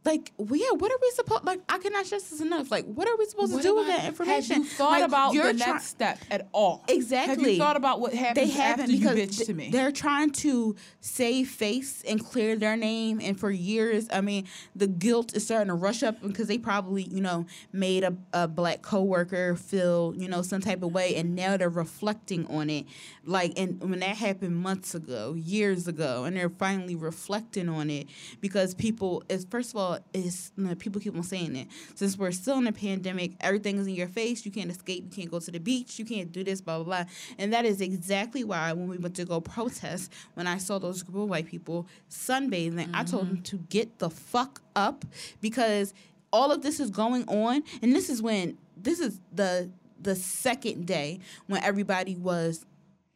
like 0.03 0.32
yeah, 0.40 0.72
what 0.72 0.91
are 0.91 0.98
we 0.99 1.11
supposed 1.11 1.44
like 1.45 1.61
I 1.69 1.78
cannot 1.78 2.06
stress 2.07 2.30
this 2.30 2.41
enough. 2.41 2.72
Like 2.72 2.86
what 2.86 3.07
are 3.07 3.15
we 3.18 3.26
supposed 3.26 3.53
what 3.53 3.61
to 3.61 3.68
do 3.68 3.76
with 3.76 3.86
I, 3.88 3.98
that 3.98 4.06
information? 4.07 4.56
Have 4.56 4.64
you 4.64 4.69
thought 4.69 4.91
like, 4.91 5.03
about 5.03 5.34
the 5.34 5.53
next 5.53 5.86
step 5.86 6.18
at 6.32 6.48
all? 6.53 6.84
Exactly. 6.88 7.44
Have 7.44 7.52
you 7.53 7.57
thought 7.60 7.76
about 7.76 7.99
what 7.99 8.14
happens 8.14 8.48
they 8.48 8.52
haven't 8.52 8.86
after 8.86 8.98
because 8.98 9.18
you 9.18 9.44
bitch 9.44 9.45
to 9.45 9.53
me? 9.53 9.69
They're 9.69 9.91
trying 9.91 10.32
to 10.32 10.76
save 11.02 11.49
face 11.49 12.03
and 12.07 12.23
clear 12.23 12.56
their 12.56 12.76
name 12.76 13.19
and 13.22 13.40
for 13.40 13.52
years, 13.52 14.07
I 14.11 14.22
mean, 14.22 14.48
the 14.76 14.88
guilt 14.88 15.36
is 15.36 15.45
starting 15.45 15.68
to 15.68 15.76
rush 15.76 16.02
up 16.02 16.19
because 16.22 16.48
they 16.48 16.57
probably, 16.57 17.03
you 17.03 17.22
know, 17.22 17.45
made 17.72 18.03
a, 18.03 18.15
a 18.34 18.48
black 18.48 18.82
coworker 18.82 19.56
feel, 19.56 20.15
you 20.18 20.28
know, 20.28 20.41
some 20.41 20.61
type 20.61 20.82
of 20.82 20.91
way 20.91 21.15
and 21.15 21.36
now 21.36 21.57
they're 21.57 21.69
reflecting 21.69 22.48
on 22.48 22.72
it. 22.72 22.88
Like 23.23 23.53
and 23.56 23.80
when 23.80 23.99
that 23.99 24.18
happened 24.18 24.56
months 24.56 24.95
ago, 24.95 25.36
years 25.36 25.88
ago, 25.88 26.23
and 26.23 26.36
they're 26.36 26.49
finally 26.49 26.95
reflecting 26.95 27.69
on 27.69 27.91
it 27.91 28.07
because 28.40 28.73
people 28.73 29.23
is 29.30 29.45
first 29.49 29.72
of 29.72 29.78
all 29.78 29.90
is 30.13 30.51
people 30.80 31.01
keep 31.01 31.15
on 31.15 31.23
saying 31.23 31.55
it. 31.55 31.68
Since 31.95 32.18
we're 32.18 32.31
still 32.31 32.57
in 32.57 32.68
a 32.68 32.72
pandemic, 32.72 33.31
everything 33.39 33.77
is 33.77 33.88
in 33.88 33.95
your 33.95 34.07
face. 34.07 34.45
You 34.45 34.51
can't 34.51 34.69
escape. 34.72 35.03
You 35.05 35.11
can't 35.11 35.31
go 35.31 35.39
to 35.39 35.51
the 35.51 35.59
beach. 35.59 35.99
You 35.99 36.05
can't 36.05 36.31
do 36.31 36.43
this. 36.43 36.61
Blah 36.61 36.77
blah 36.77 36.84
blah. 36.84 37.03
And 37.38 37.53
that 37.53 37.65
is 37.65 37.81
exactly 37.81 38.43
why 38.43 38.73
when 38.73 38.88
we 38.88 38.97
went 38.97 39.15
to 39.15 39.26
go 39.26 39.41
protest, 39.41 40.11
when 40.35 40.47
I 40.47 40.57
saw 40.57 40.80
those 40.80 41.03
group 41.03 41.23
of 41.23 41.30
white 41.30 41.47
people 41.47 41.88
sunbathing, 42.09 42.73
mm-hmm. 42.73 42.95
I 42.95 43.03
told 43.03 43.30
them 43.30 43.41
to 43.43 43.57
get 43.69 43.99
the 43.99 44.09
fuck 44.09 44.61
up 44.76 45.05
because 45.41 45.93
all 46.34 46.51
of 46.51 46.61
this 46.61 46.80
is 46.80 46.89
going 46.89 47.26
on, 47.27 47.63
and 47.81 47.93
this 47.93 48.09
is 48.09 48.22
when 48.22 48.57
this 48.77 48.99
is 48.99 49.19
the 49.34 49.69
the 50.01 50.15
second 50.15 50.88
day 50.88 51.19
when 51.47 51.61
everybody 51.63 52.15
was 52.15 52.65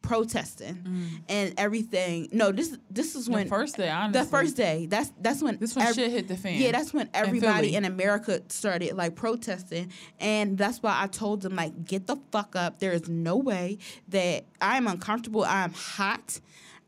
protesting 0.06 0.76
mm. 0.76 1.08
and 1.28 1.54
everything. 1.58 2.30
No, 2.32 2.52
this 2.52 2.78
this 2.90 3.16
is 3.16 3.30
when 3.30 3.46
the 3.46 3.50
first 3.50 3.78
day. 3.78 3.90
Honestly. 3.90 4.22
The 4.22 4.28
first 4.28 4.58
day. 4.58 4.86
That's 4.86 5.12
that's 5.20 5.42
when 5.42 5.58
this 5.58 5.76
when 5.76 5.94
shit 5.94 6.12
hit 6.12 6.28
the 6.28 6.38
fan. 6.38 6.60
Yeah, 6.60 6.72
that's 6.72 6.94
when 6.94 7.10
everybody 7.14 7.76
in, 7.76 7.86
in 7.86 7.92
America 7.92 8.42
started 8.50 8.94
like 8.96 9.16
protesting, 9.16 9.92
and 10.20 10.58
that's 10.58 10.82
why 10.82 10.98
I 11.02 11.08
told 11.08 11.42
them 11.42 11.56
like, 11.56 11.86
get 11.86 12.08
the 12.08 12.18
fuck 12.32 12.56
up. 12.56 12.80
There 12.80 12.94
is 12.94 13.10
no 13.10 13.38
way 13.38 13.80
that 14.10 14.46
I 14.62 14.78
am 14.78 14.88
uncomfortable. 14.88 15.44
I 15.44 15.64
am 15.64 15.74
hot. 15.74 16.40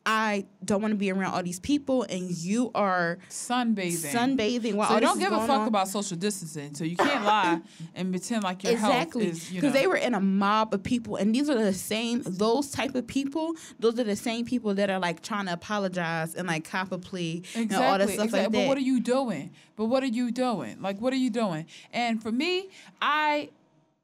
I 0.09 0.45
don't 0.63 0.81
want 0.81 0.93
to 0.93 0.97
be 0.97 1.11
around 1.11 1.33
all 1.33 1.43
these 1.43 1.59
people, 1.59 2.03
and 2.03 2.31
you 2.31 2.71
are 2.73 3.17
sunbathing. 3.29 4.13
sunbathing. 4.13 4.73
While 4.75 4.87
So 4.87 4.93
all 4.95 4.99
don't 5.01 5.19
give 5.19 5.33
a 5.33 5.39
fuck 5.41 5.49
on. 5.61 5.67
about 5.67 5.89
social 5.89 6.15
distancing. 6.15 6.73
So 6.75 6.85
you 6.85 6.95
can't 6.95 7.25
lie 7.25 7.59
and 7.95 8.11
pretend 8.11 8.43
like 8.43 8.63
your 8.63 8.71
exactly 8.71 9.25
health 9.25 9.35
is, 9.37 9.49
because 9.49 9.73
they 9.73 9.85
were 9.85 9.97
in 9.97 10.13
a 10.13 10.21
mob 10.21 10.73
of 10.73 10.81
people 10.81 11.17
and 11.17 11.35
these 11.35 11.49
are 11.49 11.55
the 11.61 11.73
same 11.73 12.21
those 12.25 12.71
type 12.71 12.95
of 12.95 13.05
people 13.05 13.53
those 13.79 13.99
are 13.99 14.03
the 14.05 14.15
same 14.15 14.45
people 14.45 14.73
that 14.75 14.89
are 14.89 14.99
like 14.99 15.21
trying 15.21 15.45
to 15.47 15.53
apologize 15.53 16.35
and 16.35 16.47
like 16.47 16.63
cop 16.69 16.91
a 16.93 16.97
plea 16.97 17.43
and 17.55 17.73
all 17.73 17.79
that 17.97 18.01
Exactly, 18.01 18.13
stuff 18.13 18.25
exactly. 18.27 18.59
like 18.59 18.65
But 18.65 18.67
what 18.69 18.77
are 18.77 18.81
you 18.81 19.01
doing? 19.01 19.51
But 19.75 19.85
what 19.85 20.03
are 20.03 20.07
you 20.07 20.31
doing? 20.31 20.81
Like, 20.81 20.99
what 21.01 21.11
are 21.13 21.17
you 21.17 21.29
doing? 21.29 21.65
And 21.91 22.21
for 22.23 22.31
me, 22.31 22.69
I. 23.01 23.49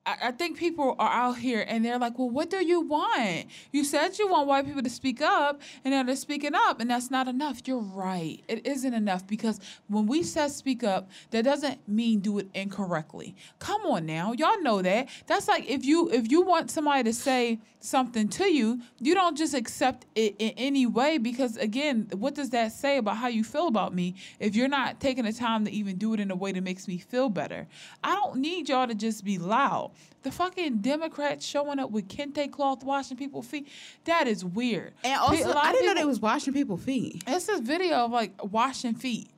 I 0.05 0.31
think 0.31 0.57
people 0.57 0.95
are 0.99 1.09
out 1.09 1.37
here 1.37 1.63
and 1.65 1.85
they're 1.85 1.97
like, 1.97 2.19
well, 2.19 2.29
what 2.29 2.49
do 2.49 2.65
you 2.65 2.81
want? 2.81 3.45
You 3.71 3.85
said 3.85 4.19
you 4.19 4.27
want 4.27 4.47
white 4.47 4.65
people 4.65 4.83
to 4.83 4.89
speak 4.89 5.21
up, 5.21 5.61
and 5.85 5.93
now 5.93 6.03
they're 6.03 6.17
speaking 6.17 6.53
up, 6.53 6.81
and 6.81 6.89
that's 6.89 7.09
not 7.09 7.29
enough. 7.29 7.61
You're 7.65 7.79
right. 7.79 8.43
It 8.49 8.67
isn't 8.67 8.93
enough 8.93 9.25
because 9.25 9.61
when 9.87 10.05
we 10.05 10.23
said 10.23 10.51
speak 10.51 10.83
up, 10.83 11.09
that 11.31 11.45
doesn't 11.45 11.87
mean 11.87 12.19
do 12.19 12.37
it 12.39 12.49
incorrectly. 12.53 13.33
Come 13.59 13.81
on 13.85 14.05
now, 14.05 14.33
y'all 14.33 14.61
know 14.61 14.81
that. 14.81 15.07
That's 15.27 15.47
like 15.47 15.69
if 15.69 15.85
you 15.85 16.09
if 16.09 16.29
you 16.29 16.41
want 16.41 16.69
somebody 16.69 17.03
to 17.03 17.13
say 17.13 17.59
something 17.79 18.29
to 18.29 18.45
you, 18.45 18.81
you 18.99 19.13
don't 19.13 19.37
just 19.37 19.53
accept 19.53 20.05
it 20.15 20.35
in 20.39 20.51
any 20.57 20.85
way 20.85 21.17
because 21.17 21.57
again, 21.57 22.07
what 22.13 22.33
does 22.35 22.49
that 22.49 22.71
say 22.71 22.97
about 22.97 23.17
how 23.17 23.27
you 23.27 23.43
feel 23.43 23.67
about 23.67 23.93
me 23.93 24.15
if 24.39 24.55
you're 24.55 24.69
not 24.69 24.99
taking 24.99 25.25
the 25.25 25.33
time 25.33 25.65
to 25.65 25.71
even 25.71 25.97
do 25.97 26.13
it 26.13 26.19
in 26.19 26.31
a 26.31 26.35
way 26.35 26.51
that 26.51 26.63
makes 26.63 26.87
me 26.87 26.97
feel 26.97 27.29
better? 27.29 27.67
I 28.03 28.15
don't 28.15 28.37
need 28.37 28.69
y'all 28.69 28.87
to 28.87 28.95
just 28.95 29.23
be 29.23 29.37
loud. 29.37 29.91
The 30.23 30.31
fucking 30.31 30.77
Democrats 30.77 31.45
showing 31.45 31.79
up 31.79 31.91
with 31.91 32.07
kente 32.07 32.49
cloth 32.51 32.83
washing 32.83 33.17
people's 33.17 33.45
feet, 33.47 33.67
that 34.05 34.27
is 34.27 34.43
weird. 34.45 34.93
and 35.03 35.19
also 35.19 35.51
i 35.53 35.71
didn't 35.73 35.87
know 35.87 35.93
they 35.95 36.05
was 36.05 36.19
washing 36.21 36.53
people's 36.53 36.83
feet 36.83 37.23
It's 37.27 37.45
this 37.45 37.59
video 37.59 37.97
of 38.05 38.11
like 38.11 38.31
washing 38.43 38.95
feet. 38.95 39.29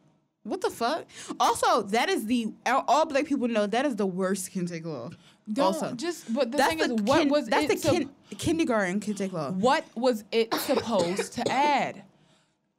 what 0.44 0.62
the 0.62 0.70
fuck 0.70 1.06
also 1.40 1.82
that 1.84 2.08
is 2.10 2.26
the 2.28 2.54
all 2.68 3.06
black 3.06 3.26
people 3.26 3.48
know 3.48 3.66
that 3.66 3.86
is 3.86 3.96
the 3.96 4.06
worst 4.06 4.52
kente 4.54 4.82
cloth 4.84 5.16
Don't 5.52 5.66
also 5.74 5.94
just 5.96 6.32
but 6.34 6.52
the 6.52 6.58
thing 6.60 6.78
the 6.78 6.94
is 6.96 7.02
what 7.02 7.20
kin- 7.22 7.30
was 7.30 7.48
that's 7.48 7.72
it 7.74 7.82
the 7.82 7.90
kin- 7.90 8.10
kindergarten 8.38 9.00
kente 9.00 9.28
cloth 9.30 9.54
What 9.56 9.86
was 9.96 10.24
it 10.32 10.54
supposed 10.54 11.34
to 11.34 11.52
add? 11.52 12.04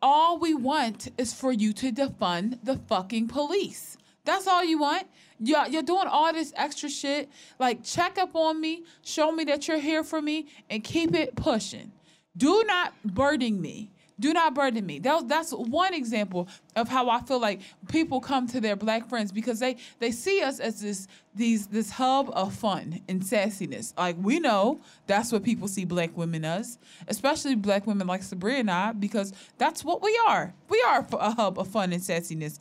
All 0.02 0.38
we 0.38 0.52
want 0.54 1.08
is 1.18 1.32
for 1.34 1.50
you 1.52 1.72
to 1.72 1.90
defund 1.90 2.58
the 2.62 2.76
fucking 2.76 3.28
police. 3.28 3.96
That's 4.24 4.46
all 4.46 4.62
you 4.64 4.78
want. 4.78 5.04
You're, 5.38 5.66
you're 5.68 5.82
doing 5.82 6.06
all 6.06 6.32
this 6.32 6.52
extra 6.56 6.88
shit. 6.88 7.28
Like, 7.58 7.84
check 7.84 8.18
up 8.18 8.34
on 8.34 8.60
me, 8.60 8.84
show 9.02 9.32
me 9.32 9.44
that 9.44 9.68
you're 9.68 9.78
here 9.78 10.04
for 10.04 10.22
me, 10.22 10.46
and 10.70 10.82
keep 10.82 11.14
it 11.14 11.36
pushing. 11.36 11.92
Do 12.36 12.64
not 12.66 12.92
burden 13.04 13.60
me. 13.60 13.90
Do 14.18 14.32
not 14.32 14.54
burden 14.54 14.86
me. 14.86 14.98
That, 15.00 15.28
that's 15.28 15.52
one 15.52 15.92
example 15.92 16.48
of 16.74 16.88
how 16.88 17.10
I 17.10 17.20
feel 17.20 17.38
like 17.38 17.60
people 17.88 18.18
come 18.20 18.46
to 18.48 18.60
their 18.62 18.74
black 18.74 19.08
friends 19.10 19.30
because 19.30 19.58
they 19.60 19.76
they 19.98 20.10
see 20.10 20.42
us 20.42 20.58
as 20.58 20.80
this 20.80 21.06
these 21.34 21.66
this 21.66 21.90
hub 21.90 22.30
of 22.32 22.54
fun 22.54 23.02
and 23.08 23.20
sassiness. 23.20 23.92
Like 23.98 24.16
we 24.18 24.40
know 24.40 24.80
that's 25.06 25.32
what 25.32 25.42
people 25.42 25.68
see 25.68 25.84
black 25.84 26.16
women 26.16 26.46
as, 26.46 26.78
especially 27.08 27.56
black 27.56 27.86
women 27.86 28.06
like 28.06 28.22
Sabrina 28.22 28.58
and 28.58 28.70
I, 28.70 28.92
because 28.92 29.34
that's 29.58 29.84
what 29.84 30.02
we 30.02 30.18
are. 30.26 30.54
We 30.70 30.82
are 30.88 31.06
a 31.12 31.32
hub 31.32 31.58
of 31.58 31.68
fun 31.68 31.92
and 31.92 32.02
sassiness. 32.02 32.58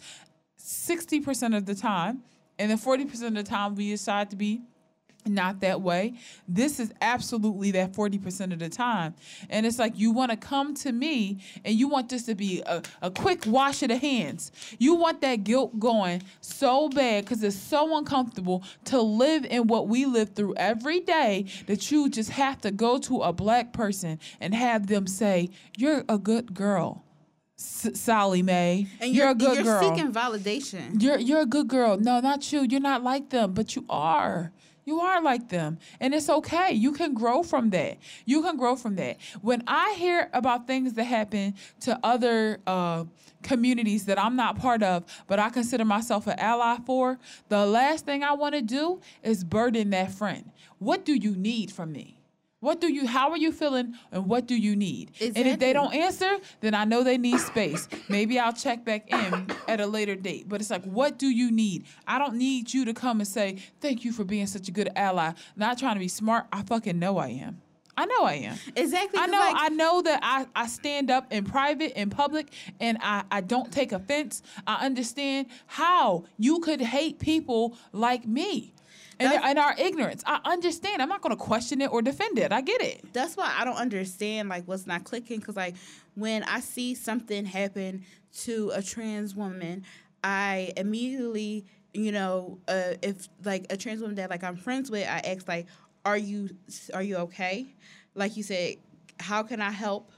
Sixty 0.58 1.22
percent 1.22 1.54
of 1.54 1.66
the 1.66 1.76
time, 1.76 2.24
and 2.60 2.70
then 2.70 2.78
forty 2.78 3.06
percent 3.06 3.38
of 3.38 3.46
the 3.46 3.50
time 3.50 3.76
we 3.76 3.92
decide 3.92 4.30
to 4.32 4.36
be 4.36 4.62
not 5.26 5.62
that 5.62 5.82
way. 5.82 6.14
This 6.48 6.80
is 6.80 6.94
absolutely 7.02 7.72
that 7.72 7.94
40% 7.94 8.54
of 8.54 8.60
the 8.60 8.70
time. 8.70 9.16
And 9.50 9.66
it's 9.66 9.80
like 9.80 9.98
you 9.98 10.12
want 10.12 10.32
to 10.32 10.38
come 10.38 10.74
to 10.76 10.92
me 10.92 11.40
and 11.64 11.76
you 11.76 11.88
want 11.88 12.10
this 12.10 12.24
to 12.24 12.36
be 12.36 12.62
a, 12.66 12.82
a 13.02 13.12
quick 13.12 13.46
wash 13.46 13.82
of 13.82 13.90
the 13.90 13.98
hands. 13.98 14.52
You 14.78 14.96
want 14.96 15.22
that 15.22 15.44
guilt 15.44 15.80
going 15.80 16.24
so 16.42 16.90
bad 16.90 17.26
because 17.26 17.44
it's 17.44 17.56
so 17.56 17.98
uncomfortable 17.98 18.64
to 18.86 19.02
live 19.02 19.46
in 19.46 19.68
what 19.68 19.88
we 19.88 20.06
live 20.06 20.36
through 20.36 20.56
every 20.56 21.00
day 21.00 21.46
that 21.68 21.92
you 21.92 22.10
just 22.10 22.32
have 22.32 22.62
to 22.62 22.72
go 22.72 22.98
to 23.00 23.22
a 23.22 23.34
black 23.34 23.74
person 23.74 24.20
and 24.40 24.54
have 24.54 24.88
them 24.88 25.08
say, 25.08 25.50
You're 25.78 26.04
a 26.08 26.18
good 26.18 26.54
girl. 26.54 27.05
S- 27.58 28.00
Sally 28.00 28.42
Mae, 28.42 28.88
and 29.00 29.14
you're, 29.16 29.26
you're, 29.26 29.32
a 29.32 29.36
good 29.36 29.64
girl. 29.64 29.82
you're 29.84 29.96
seeking 29.96 30.12
validation 30.12 31.02
You're 31.02 31.20
you're 31.20 31.42
a 31.42 31.46
good 31.46 31.68
girl. 31.68 31.98
No, 31.98 32.20
not 32.20 32.52
you. 32.52 32.66
You're 32.70 32.82
not 32.82 33.04
like 33.04 33.30
them, 33.30 33.54
but 33.54 33.76
you 33.76 33.86
are. 33.90 34.52
You 34.84 35.00
are 35.00 35.22
like 35.22 35.50
them. 35.50 35.80
And 36.00 36.14
it's 36.14 36.30
okay. 36.30 36.72
You 36.72 36.92
can 36.92 37.14
grow 37.16 37.42
from 37.42 37.72
that. 37.72 37.98
You 38.26 38.44
can 38.44 38.56
grow 38.56 38.76
from 38.76 38.96
that. 38.98 39.18
When 39.42 39.64
I 39.66 39.96
hear 39.98 40.30
about 40.32 40.68
things 40.68 40.94
that 40.94 41.06
happen 41.06 41.56
to 41.82 42.00
other 42.04 42.60
uh, 42.68 43.06
communities 43.42 44.06
that 44.06 44.20
I'm 44.20 44.36
not 44.36 44.60
part 44.60 44.84
of, 44.84 45.04
but 45.26 45.40
I 45.40 45.50
consider 45.50 45.86
myself 45.86 46.28
an 46.28 46.38
ally 46.38 46.78
for, 46.86 47.18
the 47.50 47.66
last 47.66 48.06
thing 48.06 48.24
I 48.24 48.34
want 48.34 48.54
to 48.54 48.62
do 48.62 49.02
is 49.24 49.44
burden 49.44 49.90
that 49.90 50.12
friend. 50.12 50.52
What 50.78 51.04
do 51.04 51.16
you 51.16 51.36
need 51.36 51.72
from 51.72 51.92
me? 51.92 52.20
What 52.66 52.82
do 52.82 52.92
you 52.92 53.06
how 53.06 53.30
are 53.30 53.38
you 53.38 53.52
feeling 53.52 53.94
and 54.12 54.26
what 54.26 54.48
do 54.48 54.56
you 54.56 54.76
need? 54.76 55.12
And 55.22 55.38
if 55.38 55.60
they 55.60 55.72
don't 55.72 55.94
answer, 55.94 56.38
then 56.62 56.74
I 56.74 56.84
know 56.84 57.04
they 57.04 57.20
need 57.20 57.40
space. 57.40 57.88
Maybe 58.10 58.40
I'll 58.40 58.54
check 58.54 58.84
back 58.84 59.08
in 59.12 59.52
at 59.68 59.80
a 59.80 59.86
later 59.86 60.16
date. 60.16 60.50
But 60.50 60.62
it's 60.62 60.72
like, 60.72 60.84
what 60.84 61.20
do 61.20 61.28
you 61.28 61.52
need? 61.52 61.86
I 62.08 62.18
don't 62.18 62.38
need 62.38 62.74
you 62.74 62.84
to 62.86 62.94
come 62.96 63.20
and 63.20 63.28
say, 63.28 63.58
Thank 63.82 64.04
you 64.04 64.12
for 64.12 64.24
being 64.24 64.48
such 64.48 64.68
a 64.68 64.72
good 64.72 64.90
ally. 64.96 65.34
Not 65.56 65.78
trying 65.78 65.94
to 65.94 66.00
be 66.00 66.08
smart. 66.08 66.48
I 66.52 66.64
fucking 66.64 66.98
know 66.98 67.20
I 67.20 67.28
am. 67.28 67.62
I 67.98 68.06
know 68.08 68.24
I 68.24 68.34
am. 68.34 68.58
exactly 68.76 69.20
I 69.20 69.28
know 69.28 69.40
like, 69.40 69.56
I 69.58 69.70
know 69.70 70.02
that 70.02 70.20
I, 70.24 70.48
I 70.56 70.66
stand 70.66 71.12
up 71.12 71.32
in 71.32 71.46
private 71.46 71.98
in 71.98 72.10
public 72.10 72.52
and 72.80 72.98
I, 73.00 73.26
I 73.30 73.42
don't 73.42 73.72
take 73.72 73.92
offense. 73.92 74.42
I 74.66 74.86
understand 74.86 75.48
how 75.68 76.26
you 76.40 76.60
could 76.62 76.82
hate 76.82 77.20
people 77.20 77.78
like 77.94 78.28
me. 78.28 78.74
And, 79.20 79.34
and 79.44 79.60
our 79.60 79.76
ignorance. 79.78 80.24
I 80.26 80.40
understand. 80.46 81.02
I'm 81.02 81.10
not 81.10 81.22
gonna 81.22 81.36
question 81.36 81.82
it 81.82 81.92
or 81.92 82.02
defend 82.02 82.38
it. 82.40 82.52
I 82.52 82.62
get 82.62 82.82
it. 82.82 83.14
that's 83.14 83.38
why 83.38 83.54
I 83.58 83.66
don't 83.66 83.78
understand 83.78 84.50
like 84.50 84.66
what's 84.66 84.88
not 84.88 85.04
clicking 85.04 85.40
because 85.40 85.56
like 85.56 85.76
when 86.16 86.44
I 86.44 86.60
see 86.60 86.96
something 86.96 87.46
happen 87.46 88.04
to 88.40 88.72
a 88.74 88.82
trans 88.82 89.36
woman, 89.36 89.84
I 90.24 90.74
immediately 90.78 91.66
you 91.94 92.12
know 92.12 92.60
uh, 92.68 92.96
if 93.02 93.30
like 93.44 93.68
a 93.70 93.78
trans 93.78 94.02
woman 94.02 94.16
that 94.16 94.30
like 94.30 94.44
I'm 94.44 94.58
friends 94.58 94.92
with, 94.92 95.08
I 95.08 95.20
ask 95.20 95.48
like, 95.48 95.68
are 96.04 96.18
you 96.18 96.50
are 96.94 97.04
you 97.04 97.18
okay? 97.18 97.66
Like 98.16 98.38
you 98.38 98.44
said, 98.44 98.76
how 99.20 99.44
can 99.44 99.62
I 99.62 99.72
help? 99.72 100.12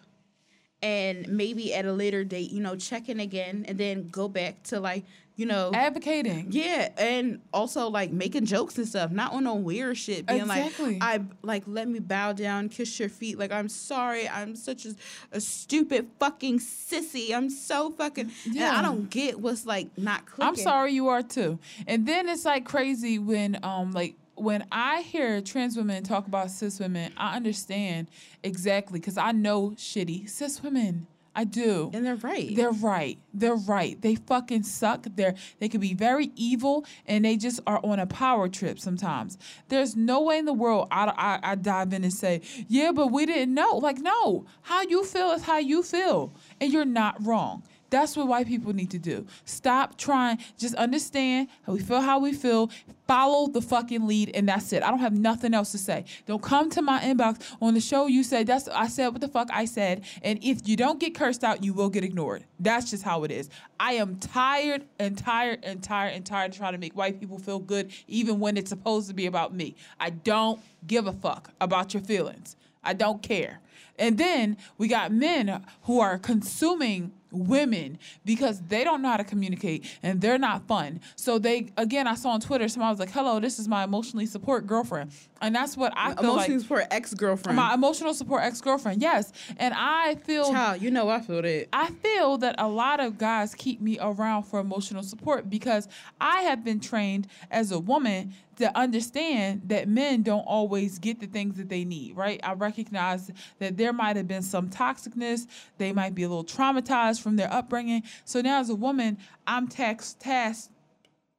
And 0.81 1.27
maybe 1.27 1.73
at 1.73 1.85
a 1.85 1.93
later 1.93 2.23
date, 2.23 2.51
you 2.51 2.61
know, 2.61 2.75
check 2.75 3.09
in 3.09 3.19
again 3.19 3.65
and 3.67 3.77
then 3.77 4.09
go 4.09 4.27
back 4.27 4.61
to 4.63 4.79
like, 4.79 5.05
you 5.37 5.45
know, 5.45 5.71
Advocating. 5.73 6.47
yeah, 6.49 6.89
and 6.97 7.39
also 7.53 7.89
like 7.89 8.11
making 8.11 8.45
jokes 8.45 8.77
and 8.77 8.87
stuff, 8.87 9.11
not 9.11 9.31
on 9.33 9.43
no 9.45 9.53
weird 9.55 9.95
shit. 9.97 10.25
Being 10.25 10.41
Exactly. 10.41 10.99
like, 10.99 11.03
I 11.03 11.23
like 11.43 11.63
let 11.67 11.87
me 11.87 11.99
bow 11.99 12.33
down, 12.33 12.69
kiss 12.69 12.99
your 12.99 13.07
feet. 13.07 13.37
Like 13.37 13.51
I'm 13.51 13.69
sorry, 13.69 14.27
I'm 14.27 14.55
such 14.55 14.85
a, 14.85 14.95
a 15.31 15.39
stupid 15.39 16.07
fucking 16.19 16.59
sissy. 16.59 17.33
I'm 17.33 17.49
so 17.51 17.91
fucking. 17.91 18.31
Yeah. 18.45 18.77
I 18.77 18.81
don't 18.81 19.09
get 19.09 19.39
what's 19.39 19.65
like 19.65 19.95
not 19.97 20.25
clicking. 20.25 20.47
I'm 20.49 20.55
sorry 20.55 20.93
you 20.93 21.07
are 21.09 21.21
too. 21.23 21.59
And 21.85 22.07
then 22.07 22.27
it's 22.27 22.43
like 22.43 22.65
crazy 22.65 23.19
when 23.19 23.59
um 23.63 23.91
like 23.91 24.15
when 24.33 24.65
I 24.71 25.01
hear 25.01 25.41
trans 25.41 25.77
women 25.77 26.03
talk 26.03 26.27
about 26.27 26.49
cis 26.51 26.79
women, 26.79 27.13
I 27.15 27.35
understand 27.35 28.07
exactly 28.43 28.99
because 28.99 29.17
I 29.17 29.31
know 29.31 29.71
shitty 29.77 30.27
cis 30.29 30.61
women. 30.63 31.07
I 31.37 31.43
do. 31.43 31.91
and 31.93 32.03
they're 32.03 32.15
right. 32.15 32.55
They're 32.55 32.71
right. 32.71 33.19
They're 33.31 33.55
right. 33.55 34.01
They 34.01 34.15
fucking 34.15 34.63
suck. 34.63 35.05
They're 35.15 35.35
they 35.59 35.69
can 35.69 35.79
be 35.79 35.93
very 35.93 36.31
evil 36.35 36.83
and 37.05 37.23
they 37.23 37.37
just 37.37 37.59
are 37.67 37.79
on 37.83 37.99
a 37.99 38.07
power 38.07 38.49
trip 38.49 38.79
sometimes. 38.79 39.37
There's 39.69 39.95
no 39.95 40.23
way 40.23 40.39
in 40.39 40.45
the 40.45 40.53
world 40.53 40.87
I, 40.89 41.39
I, 41.43 41.51
I 41.51 41.55
dive 41.55 41.93
in 41.93 42.03
and 42.03 42.11
say, 42.11 42.41
yeah, 42.67 42.91
but 42.91 43.11
we 43.11 43.27
didn't 43.27 43.53
know. 43.53 43.77
Like, 43.77 43.99
no. 43.99 44.47
How 44.63 44.81
you 44.81 45.05
feel 45.05 45.29
is 45.31 45.43
how 45.43 45.59
you 45.59 45.83
feel. 45.83 46.33
And 46.59 46.73
you're 46.73 46.85
not 46.85 47.23
wrong. 47.23 47.61
That's 47.89 48.17
what 48.17 48.27
white 48.27 48.47
people 48.47 48.73
need 48.73 48.91
to 48.91 48.99
do. 48.99 49.25
Stop 49.45 49.97
trying. 49.97 50.39
Just 50.57 50.75
understand 50.75 51.47
how 51.65 51.73
we 51.73 51.79
feel, 51.79 52.01
how 52.01 52.19
we 52.19 52.33
feel. 52.33 52.69
Follow 53.07 53.47
the 53.47 53.61
fucking 53.61 54.05
lead, 54.05 54.31
and 54.33 54.49
that's 54.49 54.73
it. 54.73 54.83
I 54.83 54.89
don't 54.89 54.99
have 54.99 55.17
nothing 55.17 55.53
else 55.53 55.71
to 55.71 55.77
say. 55.77 56.03
Don't 56.25 56.41
come 56.41 56.69
to 56.71 56.81
my 56.81 56.99
inbox 56.99 57.41
on 57.61 57.73
the 57.73 57.79
show. 57.79 58.07
You 58.07 58.21
said 58.23 58.47
that's 58.47 58.67
I 58.67 58.87
said 58.87 59.09
what 59.09 59.21
the 59.21 59.29
fuck 59.29 59.47
I 59.51 59.63
said, 59.63 60.03
and 60.21 60.39
if 60.43 60.67
you 60.67 60.75
don't 60.75 60.99
get 60.99 61.15
cursed 61.15 61.43
out, 61.43 61.63
you 61.63 61.73
will 61.73 61.89
get 61.89 62.03
ignored. 62.03 62.43
That's 62.59 62.89
just 62.91 63.03
how 63.03 63.23
it 63.23 63.31
is. 63.31 63.49
I 63.79 63.93
am 63.93 64.17
tired 64.17 64.83
and 64.99 65.17
tired 65.17 65.59
and 65.63 65.81
tired 65.81 66.15
and 66.15 66.25
tired 66.25 66.51
of 66.51 66.57
trying 66.57 66.73
to 66.73 66.79
make 66.79 66.97
white 66.97 67.19
people 67.19 67.39
feel 67.39 67.59
good, 67.59 67.91
even 68.07 68.41
when 68.41 68.57
it's 68.57 68.69
supposed 68.69 69.07
to 69.07 69.13
be 69.13 69.25
about 69.25 69.53
me. 69.53 69.75
I 69.99 70.09
don't 70.09 70.59
give 70.85 71.07
a 71.07 71.13
fuck 71.13 71.51
about 71.61 71.93
your 71.93 72.03
feelings. 72.03 72.57
I 72.83 72.93
don't 72.93 73.21
care. 73.21 73.61
And 73.99 74.17
then 74.17 74.57
we 74.77 74.87
got 74.87 75.11
men 75.11 75.63
who 75.83 75.99
are 75.99 76.17
consuming 76.17 77.11
women 77.31 77.97
because 78.25 78.61
they 78.61 78.83
don't 78.83 79.01
know 79.01 79.09
how 79.09 79.17
to 79.17 79.23
communicate 79.23 79.85
and 80.03 80.21
they're 80.21 80.37
not 80.37 80.67
fun. 80.67 81.01
So 81.15 81.39
they 81.39 81.69
again 81.77 82.07
I 82.07 82.15
saw 82.15 82.29
on 82.29 82.39
Twitter 82.39 82.67
somebody 82.67 82.91
was 82.91 82.99
like, 82.99 83.11
"Hello, 83.11 83.39
this 83.39 83.59
is 83.59 83.67
my 83.67 83.83
emotionally 83.83 84.25
support 84.25 84.65
girlfriend." 84.67 85.11
And 85.41 85.55
that's 85.55 85.77
what 85.77 85.93
I 85.95 86.13
feel 86.13 86.31
Emotionally 86.31 86.55
like. 86.55 86.61
support 86.61 86.87
ex 86.91 87.13
girlfriend. 87.13 87.55
My 87.55 87.73
emotional 87.73 88.13
support 88.13 88.43
ex 88.43 88.61
girlfriend, 88.61 89.01
yes. 89.01 89.31
And 89.57 89.73
I 89.75 90.15
feel 90.15 90.51
Child, 90.51 90.81
you 90.81 90.91
know 90.91 91.09
I 91.09 91.21
feel 91.21 91.41
that. 91.41 91.67
I 91.73 91.87
feel 91.91 92.37
that 92.39 92.55
a 92.57 92.67
lot 92.67 92.99
of 92.99 93.17
guys 93.17 93.55
keep 93.55 93.81
me 93.81 93.97
around 93.99 94.43
for 94.43 94.59
emotional 94.59 95.03
support 95.03 95.49
because 95.49 95.87
I 96.19 96.41
have 96.41 96.63
been 96.63 96.79
trained 96.79 97.27
as 97.51 97.71
a 97.71 97.79
woman 97.79 98.33
to 98.57 98.75
understand 98.75 99.61
that 99.65 99.87
men 99.87 100.23
don't 100.23 100.41
always 100.41 100.97
get 100.97 101.19
the 101.19 101.27
things 101.27 101.57
that 101.57 101.69
they 101.69 101.85
need, 101.85 102.15
right? 102.15 102.39
I 102.43 102.53
recognize 102.53 103.31
that 103.59 103.77
there 103.77 103.93
might 103.93 104.15
have 104.15 104.27
been 104.27 104.41
some 104.41 104.69
toxicness, 104.69 105.45
they 105.77 105.93
might 105.93 106.15
be 106.15 106.23
a 106.23 106.27
little 106.27 106.43
traumatized 106.43 107.21
from 107.21 107.35
their 107.35 107.51
upbringing. 107.53 108.03
So 108.25 108.41
now 108.41 108.59
as 108.59 108.69
a 108.69 108.75
woman, 108.75 109.19
I'm 109.45 109.67
taxed 109.67 110.19
tasked 110.19 110.71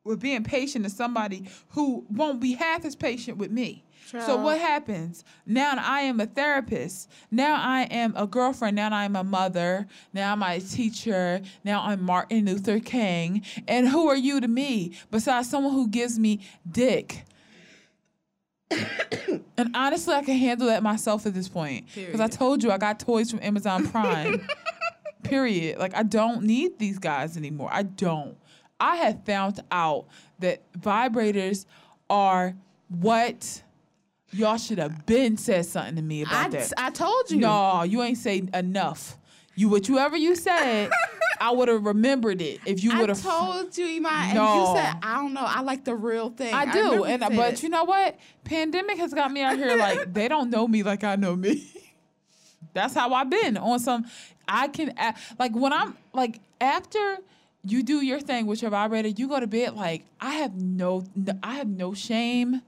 with 0.04 0.20
being 0.20 0.44
patient 0.44 0.84
to 0.84 0.90
somebody 0.90 1.48
who 1.70 2.04
won't 2.08 2.40
be 2.40 2.54
half 2.54 2.84
as 2.84 2.96
patient 2.96 3.36
with 3.36 3.50
me. 3.50 3.84
So 4.10 4.36
what 4.36 4.58
happens? 4.58 5.24
Now 5.44 5.74
I 5.78 6.02
am 6.02 6.20
a 6.20 6.26
therapist. 6.26 7.10
Now 7.30 7.60
I 7.60 7.82
am 7.82 8.14
a 8.16 8.26
girlfriend. 8.26 8.76
Now 8.76 8.88
I'm 8.90 9.16
a 9.16 9.24
mother. 9.24 9.86
Now 10.14 10.32
I'm 10.32 10.42
a 10.42 10.60
teacher. 10.60 11.42
Now 11.64 11.82
I'm 11.82 12.02
Martin 12.02 12.46
Luther 12.46 12.80
King. 12.80 13.42
And 13.66 13.88
who 13.88 14.08
are 14.08 14.16
you 14.16 14.40
to 14.40 14.48
me 14.48 14.92
besides 15.10 15.50
someone 15.50 15.74
who 15.74 15.88
gives 15.88 16.18
me 16.18 16.40
dick? 16.70 17.24
and 18.70 19.74
honestly, 19.74 20.14
I 20.14 20.22
can 20.22 20.36
handle 20.36 20.68
that 20.68 20.82
myself 20.82 21.26
at 21.26 21.34
this 21.34 21.48
point 21.48 21.86
because 21.94 22.20
I 22.20 22.28
told 22.28 22.62
you 22.62 22.70
I 22.70 22.78
got 22.78 23.00
toys 23.00 23.30
from 23.30 23.40
Amazon 23.42 23.86
Prime. 23.88 24.46
Period. 25.22 25.78
Like 25.78 25.94
I 25.94 26.02
don't 26.02 26.44
need 26.44 26.78
these 26.78 26.98
guys 26.98 27.36
anymore. 27.36 27.68
I 27.70 27.82
don't. 27.82 28.36
I 28.80 28.96
have 28.96 29.24
found 29.24 29.60
out 29.70 30.06
that 30.38 30.62
vibrators 30.72 31.66
are 32.08 32.54
what 32.88 33.62
y'all 34.32 34.56
should 34.56 34.78
have 34.78 35.06
been 35.06 35.36
said 35.36 35.66
something 35.66 35.96
to 35.96 36.02
me 36.02 36.22
about 36.22 36.46
I, 36.46 36.48
that. 36.48 36.72
I 36.76 36.90
told 36.90 37.30
you. 37.30 37.38
No, 37.38 37.82
you 37.82 38.02
ain't 38.02 38.18
say 38.18 38.42
enough. 38.52 39.16
You 39.54 39.68
whatever 39.68 40.16
you 40.16 40.36
said, 40.36 40.90
I 41.40 41.50
would 41.50 41.66
have 41.68 41.84
remembered 41.84 42.40
it 42.40 42.60
if 42.64 42.84
you 42.84 42.96
would 42.96 43.08
have. 43.08 43.20
told 43.20 43.76
you, 43.76 43.86
Iman, 43.86 44.12
and 44.12 44.34
No. 44.34 44.54
you 44.54 44.76
said 44.76 44.94
I 45.02 45.16
don't 45.16 45.34
know. 45.34 45.44
I 45.44 45.62
like 45.62 45.84
the 45.84 45.96
real 45.96 46.30
thing. 46.30 46.54
I 46.54 46.70
do, 46.70 46.78
remember 47.02 47.06
and 47.06 47.22
you 47.32 47.36
but 47.36 47.52
it. 47.54 47.62
you 47.64 47.68
know 47.68 47.84
what? 47.84 48.16
Pandemic 48.44 48.98
has 48.98 49.12
got 49.12 49.32
me 49.32 49.42
out 49.42 49.56
here 49.56 49.76
like 49.76 50.12
they 50.14 50.28
don't 50.28 50.50
know 50.50 50.68
me 50.68 50.82
like 50.84 51.02
I 51.02 51.16
know 51.16 51.34
me. 51.34 51.66
That's 52.72 52.94
how 52.94 53.12
I've 53.12 53.30
been 53.30 53.56
on 53.56 53.80
some. 53.80 54.06
I 54.46 54.68
can 54.68 54.94
like 55.38 55.54
when 55.56 55.72
I'm 55.72 55.96
like 56.12 56.40
after 56.60 57.18
you 57.64 57.82
do 57.82 58.00
your 58.00 58.20
thing 58.20 58.46
with 58.46 58.62
your 58.62 58.70
vibrator, 58.70 59.08
you 59.08 59.28
go 59.28 59.40
to 59.40 59.46
bed 59.46 59.74
like 59.74 60.04
I 60.20 60.34
have 60.34 60.54
no, 60.54 61.04
no 61.16 61.32
I 61.42 61.54
have 61.54 61.68
no 61.68 61.94
shame. 61.94 62.62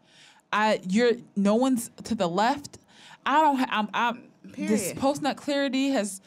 I 0.52 0.80
you're 0.88 1.12
no 1.36 1.54
one's 1.54 1.90
to 2.04 2.14
the 2.14 2.28
left. 2.28 2.78
I 3.24 3.40
don't. 3.42 3.56
Ha- 3.58 3.68
I'm. 3.70 3.88
I'm. 3.94 4.22
This 4.56 4.92
post 4.94 5.22
nut 5.22 5.36
clarity 5.36 5.90
has. 5.90 6.20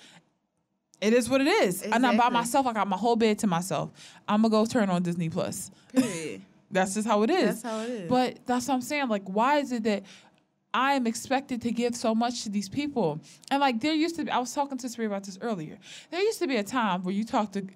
It 1.02 1.12
is 1.14 1.30
what 1.30 1.42
it 1.42 1.48
is, 1.48 1.82
and 1.82 1.94
I'm 1.94 2.02
not 2.02 2.16
by 2.18 2.30
myself. 2.30 2.66
I 2.66 2.72
got 2.74 2.88
my 2.88 2.96
whole 2.96 3.18
bed 3.18 3.40
to 3.40 3.48
myself. 3.48 3.92
I'm 4.28 4.42
gonna 4.44 4.52
go 4.52 4.66
turn 4.66 4.90
on 4.90 5.04
Disney 5.04 5.30
Plus. 5.30 5.70
Period. 5.94 6.42
That's 6.72 6.96
just 6.96 7.08
how 7.08 7.22
it 7.24 7.30
is. 7.30 7.62
That's 7.62 7.64
how 7.64 7.84
it 7.84 7.90
is. 7.90 8.10
But 8.10 8.40
that's 8.48 8.68
what 8.68 8.74
I'm 8.74 8.82
saying. 8.82 9.08
Like, 9.08 9.28
why 9.30 9.58
is 9.60 9.72
it 9.72 9.84
that 9.84 10.02
I 10.74 10.94
am 10.94 11.06
expected 11.06 11.62
to 11.62 11.72
give 11.72 11.96
so 11.96 12.16
much 12.16 12.44
to 12.46 12.50
these 12.50 12.68
people? 12.68 13.20
And 13.52 13.60
like, 13.60 13.80
there 13.80 13.94
used 13.94 14.16
to 14.16 14.24
be, 14.26 14.32
I 14.32 14.40
was 14.40 14.52
talking 14.56 14.80
to 14.80 14.90
Sri 14.90 15.06
about 15.06 15.24
this 15.24 15.38
earlier. 15.40 15.78
There 16.10 16.20
used 16.20 16.40
to 16.40 16.48
be 16.48 16.56
a 16.58 16.64
time 16.64 17.04
where 17.04 17.14
you 17.14 17.26
talked 17.26 17.54
to, 17.54 17.68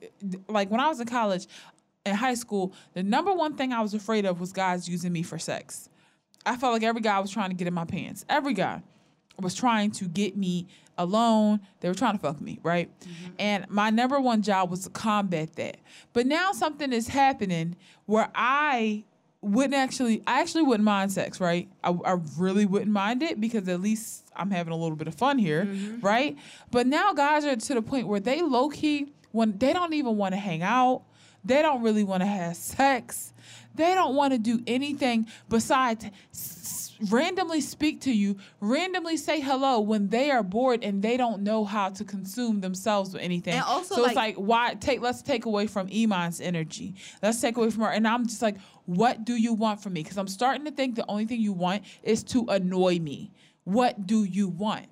like, 0.49 0.71
when 0.71 0.79
I 0.79 0.87
was 0.89 0.99
in 0.99 1.05
college, 1.05 1.45
in 2.07 2.15
high 2.15 2.33
school, 2.33 2.73
the 2.93 3.03
number 3.03 3.31
one 3.33 3.55
thing 3.55 3.71
I 3.71 3.81
was 3.81 3.93
afraid 3.93 4.25
of 4.25 4.39
was 4.39 4.51
guys 4.51 4.89
using 4.89 5.13
me 5.13 5.21
for 5.21 5.37
sex. 5.37 5.89
I 6.47 6.55
felt 6.55 6.73
like 6.73 6.83
every 6.83 7.01
guy 7.01 7.19
was 7.19 7.31
trying 7.31 7.49
to 7.49 7.55
get 7.55 7.67
in 7.67 7.73
my 7.73 7.85
pants. 7.85 8.25
Every 8.29 8.53
guy 8.53 8.81
was 9.39 9.53
trying 9.53 9.91
to 9.91 10.05
get 10.05 10.35
me 10.35 10.67
alone. 10.97 11.59
They 11.79 11.89
were 11.89 11.95
trying 11.95 12.13
to 12.13 12.19
fuck 12.19 12.41
me, 12.41 12.59
right? 12.63 12.89
Mm-hmm. 13.01 13.33
And 13.39 13.69
my 13.69 13.89
number 13.89 14.19
one 14.19 14.41
job 14.41 14.71
was 14.71 14.83
to 14.85 14.89
combat 14.89 15.55
that. 15.57 15.77
But 16.13 16.25
now 16.25 16.51
something 16.53 16.91
is 16.91 17.07
happening 17.07 17.75
where 18.05 18.29
I 18.33 19.03
wouldn't 19.41 19.75
actually, 19.75 20.23
I 20.25 20.41
actually 20.41 20.63
wouldn't 20.63 20.83
mind 20.83 21.11
sex, 21.11 21.39
right? 21.39 21.69
I, 21.83 21.91
I 22.05 22.17
really 22.37 22.65
wouldn't 22.65 22.91
mind 22.91 23.21
it 23.21 23.39
because 23.39 23.67
at 23.67 23.81
least 23.81 24.25
I'm 24.35 24.49
having 24.49 24.73
a 24.73 24.77
little 24.77 24.95
bit 24.95 25.07
of 25.07 25.15
fun 25.15 25.37
here, 25.37 25.65
mm-hmm. 25.65 25.99
right? 25.99 26.35
But 26.71 26.87
now 26.87 27.13
guys 27.13 27.45
are 27.45 27.55
to 27.55 27.73
the 27.75 27.81
point 27.81 28.07
where 28.07 28.19
they 28.19 28.41
low 28.41 28.69
key, 28.69 29.13
when 29.31 29.57
they 29.57 29.73
don't 29.73 29.93
even 29.93 30.17
want 30.17 30.33
to 30.33 30.39
hang 30.39 30.63
out, 30.63 31.03
they 31.43 31.61
don't 31.61 31.83
really 31.83 32.03
want 32.03 32.21
to 32.21 32.27
have 32.27 32.55
sex. 32.55 33.33
They 33.77 33.93
don't 33.93 34.15
want 34.15 34.33
to 34.33 34.39
do 34.39 34.61
anything 34.67 35.27
besides 35.49 36.05
s- 36.33 36.95
randomly 37.11 37.61
speak 37.61 38.01
to 38.01 38.11
you, 38.11 38.37
randomly 38.59 39.17
say 39.17 39.39
hello 39.39 39.79
when 39.79 40.09
they 40.09 40.31
are 40.31 40.41
bored 40.43 40.83
and 40.83 41.01
they 41.01 41.15
don't 41.15 41.43
know 41.43 41.63
how 41.63 41.89
to 41.89 42.03
consume 42.03 42.59
themselves 42.61 43.13
with 43.13 43.21
anything. 43.21 43.53
And 43.53 43.63
also, 43.63 43.95
so 43.95 44.05
it's 44.05 44.15
like- 44.15 44.35
like, 44.37 44.45
why 44.47 44.73
take? 44.73 44.99
Let's 45.01 45.21
take 45.21 45.45
away 45.45 45.67
from 45.67 45.87
Iman's 45.89 46.41
energy. 46.41 46.95
Let's 47.21 47.39
take 47.39 47.55
away 47.55 47.69
from 47.69 47.83
her. 47.83 47.89
And 47.91 48.07
I'm 48.07 48.25
just 48.27 48.41
like, 48.41 48.57
what 48.85 49.25
do 49.25 49.35
you 49.35 49.53
want 49.53 49.81
from 49.81 49.93
me? 49.93 50.01
Because 50.03 50.17
I'm 50.17 50.27
starting 50.27 50.65
to 50.65 50.71
think 50.71 50.95
the 50.95 51.05
only 51.07 51.25
thing 51.25 51.39
you 51.39 51.53
want 51.53 51.83
is 52.03 52.23
to 52.25 52.45
annoy 52.49 52.99
me. 52.99 53.31
What 53.63 54.07
do 54.07 54.23
you 54.23 54.47
want? 54.47 54.87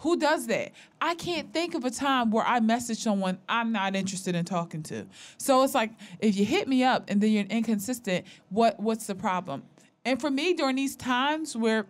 Who 0.00 0.16
does 0.18 0.46
that? 0.46 0.72
I 1.00 1.14
can't 1.14 1.52
think 1.52 1.74
of 1.74 1.84
a 1.84 1.90
time 1.90 2.30
where 2.30 2.44
I 2.44 2.60
message 2.60 3.02
someone 3.02 3.38
I'm 3.48 3.70
not 3.70 3.94
interested 3.94 4.34
in 4.34 4.46
talking 4.46 4.82
to. 4.84 5.06
So 5.36 5.62
it's 5.62 5.74
like 5.74 5.92
if 6.20 6.36
you 6.36 6.44
hit 6.46 6.68
me 6.68 6.82
up 6.82 7.04
and 7.08 7.20
then 7.20 7.30
you're 7.30 7.44
inconsistent, 7.44 8.24
what 8.48 8.80
what's 8.80 9.06
the 9.06 9.14
problem? 9.14 9.62
And 10.06 10.18
for 10.18 10.30
me 10.30 10.54
during 10.54 10.76
these 10.76 10.96
times 10.96 11.54
where 11.54 11.86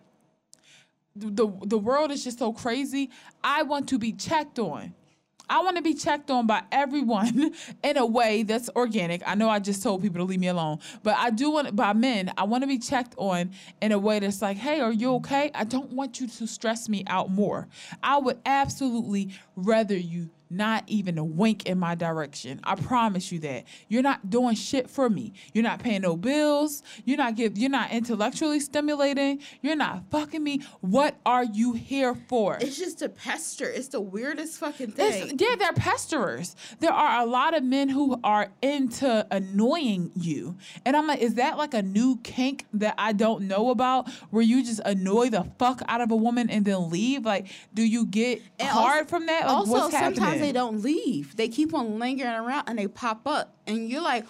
the 1.15 1.47
the 1.63 1.79
world 1.79 2.11
is 2.11 2.25
just 2.25 2.41
so 2.41 2.53
crazy, 2.53 3.11
I 3.45 3.63
want 3.63 3.89
to 3.91 3.99
be 3.99 4.13
checked 4.13 4.59
on. 4.59 4.95
I 5.51 5.61
want 5.63 5.77
to 5.77 5.83
be 5.83 5.95
checked 5.95 6.31
on 6.31 6.47
by 6.47 6.63
everyone 6.71 7.53
in 7.83 7.97
a 7.97 8.07
way 8.07 8.45
that's 8.45 8.71
organic. 8.77 9.21
I 9.27 9.35
know 9.35 9.51
I 9.51 9.59
just 9.59 9.83
told 9.83 10.01
people 10.01 10.19
to 10.19 10.25
leave 10.25 10.39
me 10.39 10.47
alone, 10.47 10.79
but 11.03 11.17
I 11.19 11.31
do 11.31 11.51
want 11.51 11.75
by 11.75 11.93
men. 11.93 12.33
I 12.39 12.45
want 12.45 12.63
to 12.63 12.69
be 12.69 12.79
checked 12.79 13.15
on 13.19 13.51
in 13.83 13.91
a 13.91 13.99
way 13.99 14.21
that's 14.21 14.41
like, 14.41 14.57
"Hey, 14.57 14.81
are 14.81 14.93
you 14.93 15.15
okay?" 15.17 15.51
I 15.53 15.65
don't 15.65 15.93
want 15.93 16.21
you 16.21 16.29
to 16.29 16.47
stress 16.47 16.89
me 16.89 17.03
out 17.09 17.31
more. 17.31 17.67
I 18.01 18.19
would 18.19 18.39
absolutely 18.47 19.35
rather 19.57 19.97
you 19.97 20.31
not 20.51 20.83
even 20.89 21.17
a 21.17 21.25
wink 21.25 21.67
in 21.67 21.79
my 21.79 21.95
direction. 21.95 22.61
I 22.65 22.75
promise 22.75 23.31
you 23.31 23.39
that. 23.41 23.65
You're 23.89 24.03
not 24.03 24.29
doing 24.29 24.57
shit 24.57 24.91
for 24.91 25.09
me. 25.09 25.33
You're 25.55 25.63
not 25.65 25.79
paying 25.79 26.03
no 26.03 26.17
bills. 26.17 26.83
You're 27.05 27.17
not 27.19 27.37
give 27.37 27.57
you're 27.57 27.71
not 27.71 27.93
intellectually 27.93 28.59
stimulating. 28.61 29.41
You're 29.63 29.77
not 29.77 30.05
fucking 30.11 30.43
me. 30.43 30.63
What 30.81 31.17
are 31.25 31.45
you 31.45 31.73
here 31.75 32.15
for? 32.29 32.59
it's 32.61 32.77
just 32.79 32.99
to 32.99 33.09
pester. 33.09 33.69
It's 33.71 33.89
the 33.89 34.01
weirdest 34.01 34.59
fucking 34.59 34.91
It's- 34.91 35.29
thing. 35.29 35.39
yeah, 35.39 35.55
they're 35.57 35.73
pesterers. 35.73 36.57
There 36.81 36.93
are 36.93 37.23
a 37.23 37.27
lot 37.27 37.57
of 37.57 37.63
men 37.63 37.89
who 37.89 38.19
are 38.25 38.49
into 38.61 39.27
annoying 39.31 40.11
you. 40.17 40.57
And 40.85 40.97
I'm 40.97 41.07
like, 41.07 41.21
is 41.21 41.35
that 41.35 41.59
like 41.59 41.75
a 41.75 41.83
new 41.83 42.17
kink 42.23 42.67
that 42.75 42.95
I 42.99 43.13
don't 43.13 43.43
know 43.43 43.71
about 43.71 44.09
where 44.31 44.43
you 44.43 44.65
just 44.65 44.81
annoy 44.85 45.31
the 45.31 45.47
fuck 45.59 45.83
out 45.89 46.01
of 46.01 46.11
a 46.11 46.17
woman 46.17 46.51
and 46.51 46.65
then 46.65 46.91
leave? 46.91 47.25
Like, 47.25 47.47
do 47.75 47.83
you 47.83 48.07
get 48.07 48.43
And 48.59 48.69
hard 48.69 48.99
also- 49.01 49.09
from 49.09 49.27
that? 49.27 49.43
Like, 49.47 49.51
also, 49.57 49.73
what's 49.73 49.93
sometimes 49.99 50.40
happening? 50.41 50.53
they 50.53 50.59
don't 50.59 50.83
leave. 50.83 51.37
They 51.37 51.49
keep 51.49 51.75
on 51.75 51.99
lingering 51.99 52.31
around 52.31 52.65
and 52.69 52.79
they 52.79 52.89
pop 52.89 53.27
up, 53.27 53.55
and 53.67 53.89
you're 53.89 54.03
like, 54.03 54.25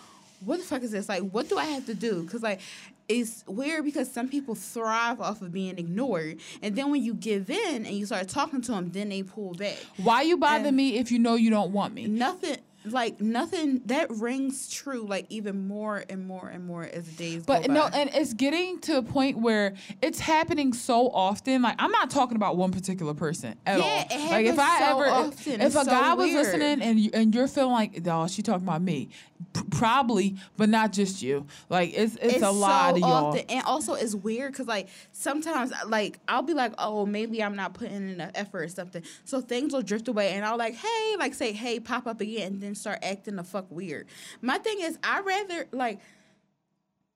"What 0.44 0.58
the 0.58 0.64
fuck 0.64 0.82
is 0.82 0.90
this? 0.90 1.08
Like, 1.08 1.22
what 1.22 1.48
do 1.48 1.58
I 1.58 1.64
have 1.64 1.86
to 1.86 1.94
do?" 1.94 2.22
Because 2.22 2.42
like, 2.42 2.60
it's 3.08 3.44
weird 3.46 3.84
because 3.84 4.10
some 4.10 4.28
people 4.28 4.54
thrive 4.54 5.20
off 5.20 5.42
of 5.42 5.52
being 5.52 5.78
ignored, 5.78 6.38
and 6.62 6.76
then 6.76 6.90
when 6.90 7.02
you 7.02 7.14
give 7.14 7.50
in 7.50 7.84
and 7.84 7.94
you 7.94 8.06
start 8.06 8.28
talking 8.28 8.60
to 8.62 8.72
them, 8.72 8.90
then 8.92 9.08
they 9.08 9.22
pull 9.22 9.54
back. 9.54 9.76
Why 9.96 10.22
you 10.22 10.36
bother 10.36 10.68
and- 10.68 10.76
me 10.76 10.98
if 10.98 11.10
you 11.10 11.18
know 11.18 11.34
you 11.34 11.50
don't 11.50 11.72
want 11.72 11.92
me? 11.94 12.06
Nothing. 12.06 12.58
Like 12.84 13.20
nothing 13.20 13.82
that 13.86 14.10
rings 14.10 14.70
true 14.70 15.04
like 15.06 15.26
even 15.28 15.68
more 15.68 16.02
and 16.08 16.26
more 16.26 16.48
and 16.48 16.66
more 16.66 16.84
as 16.84 17.04
the 17.04 17.12
days 17.12 17.44
But 17.44 17.68
no, 17.68 17.90
by. 17.90 17.98
and 17.98 18.10
it's 18.14 18.32
getting 18.32 18.78
to 18.80 18.96
a 18.96 19.02
point 19.02 19.38
where 19.38 19.74
it's 20.00 20.18
happening 20.18 20.72
so 20.72 21.08
often. 21.10 21.60
Like 21.60 21.76
I'm 21.78 21.90
not 21.92 22.08
talking 22.10 22.36
about 22.36 22.56
one 22.56 22.70
particular 22.72 23.12
person 23.12 23.54
at 23.66 23.78
Yeah, 23.78 23.84
all. 23.84 24.06
it 24.10 24.30
like 24.30 24.46
if 24.46 24.56
happens 24.56 24.58
I 24.58 24.78
so 24.78 24.84
ever, 24.86 25.10
often. 25.10 25.52
if 25.60 25.66
It's 25.66 25.74
a 25.76 25.84
so 25.84 25.90
guy 25.90 26.14
was 26.14 26.32
listening 26.32 26.80
and 26.80 26.98
you, 26.98 27.10
and 27.12 27.34
you're 27.34 27.48
feeling 27.48 27.72
like, 27.72 28.00
oh, 28.08 28.26
she 28.28 28.40
talking 28.40 28.66
about 28.66 28.80
me, 28.80 29.10
P- 29.52 29.62
probably, 29.70 30.36
but 30.56 30.68
not 30.70 30.92
just 30.92 31.20
you. 31.22 31.46
Like 31.68 31.92
it's 31.94 32.16
it's, 32.22 32.42
a 32.42 32.50
lot 32.50 32.92
of 32.94 32.98
y'all. 33.00 33.26
often. 33.26 33.44
and 33.50 33.62
also 33.64 33.92
it's 33.92 34.14
weird 34.14 34.52
because 34.52 34.66
like 34.68 34.88
sometimes 35.12 35.70
like 35.86 36.18
I'll 36.28 36.42
be 36.42 36.54
like, 36.54 36.72
oh, 36.78 37.04
maybe 37.04 37.42
I'm 37.42 37.56
not 37.56 37.74
putting 37.74 37.96
in 37.96 38.08
enough 38.08 38.30
effort 38.34 38.62
or 38.62 38.68
something, 38.68 39.02
so 39.26 39.42
things 39.42 39.72
will 39.74 39.82
drift 39.82 40.08
away, 40.08 40.30
and 40.32 40.44
I'll 40.46 40.56
like, 40.56 40.74
hey, 40.76 41.16
like 41.18 41.34
say, 41.34 41.52
hey, 41.52 41.78
pop 41.78 42.06
up 42.06 42.20
again, 42.22 42.54
and 42.54 42.62
then 42.62 42.69
start 42.74 42.98
acting 43.02 43.36
the 43.36 43.44
fuck 43.44 43.66
weird. 43.70 44.06
My 44.40 44.58
thing 44.58 44.80
is, 44.80 44.98
I 45.02 45.20
rather 45.20 45.66
like, 45.72 46.00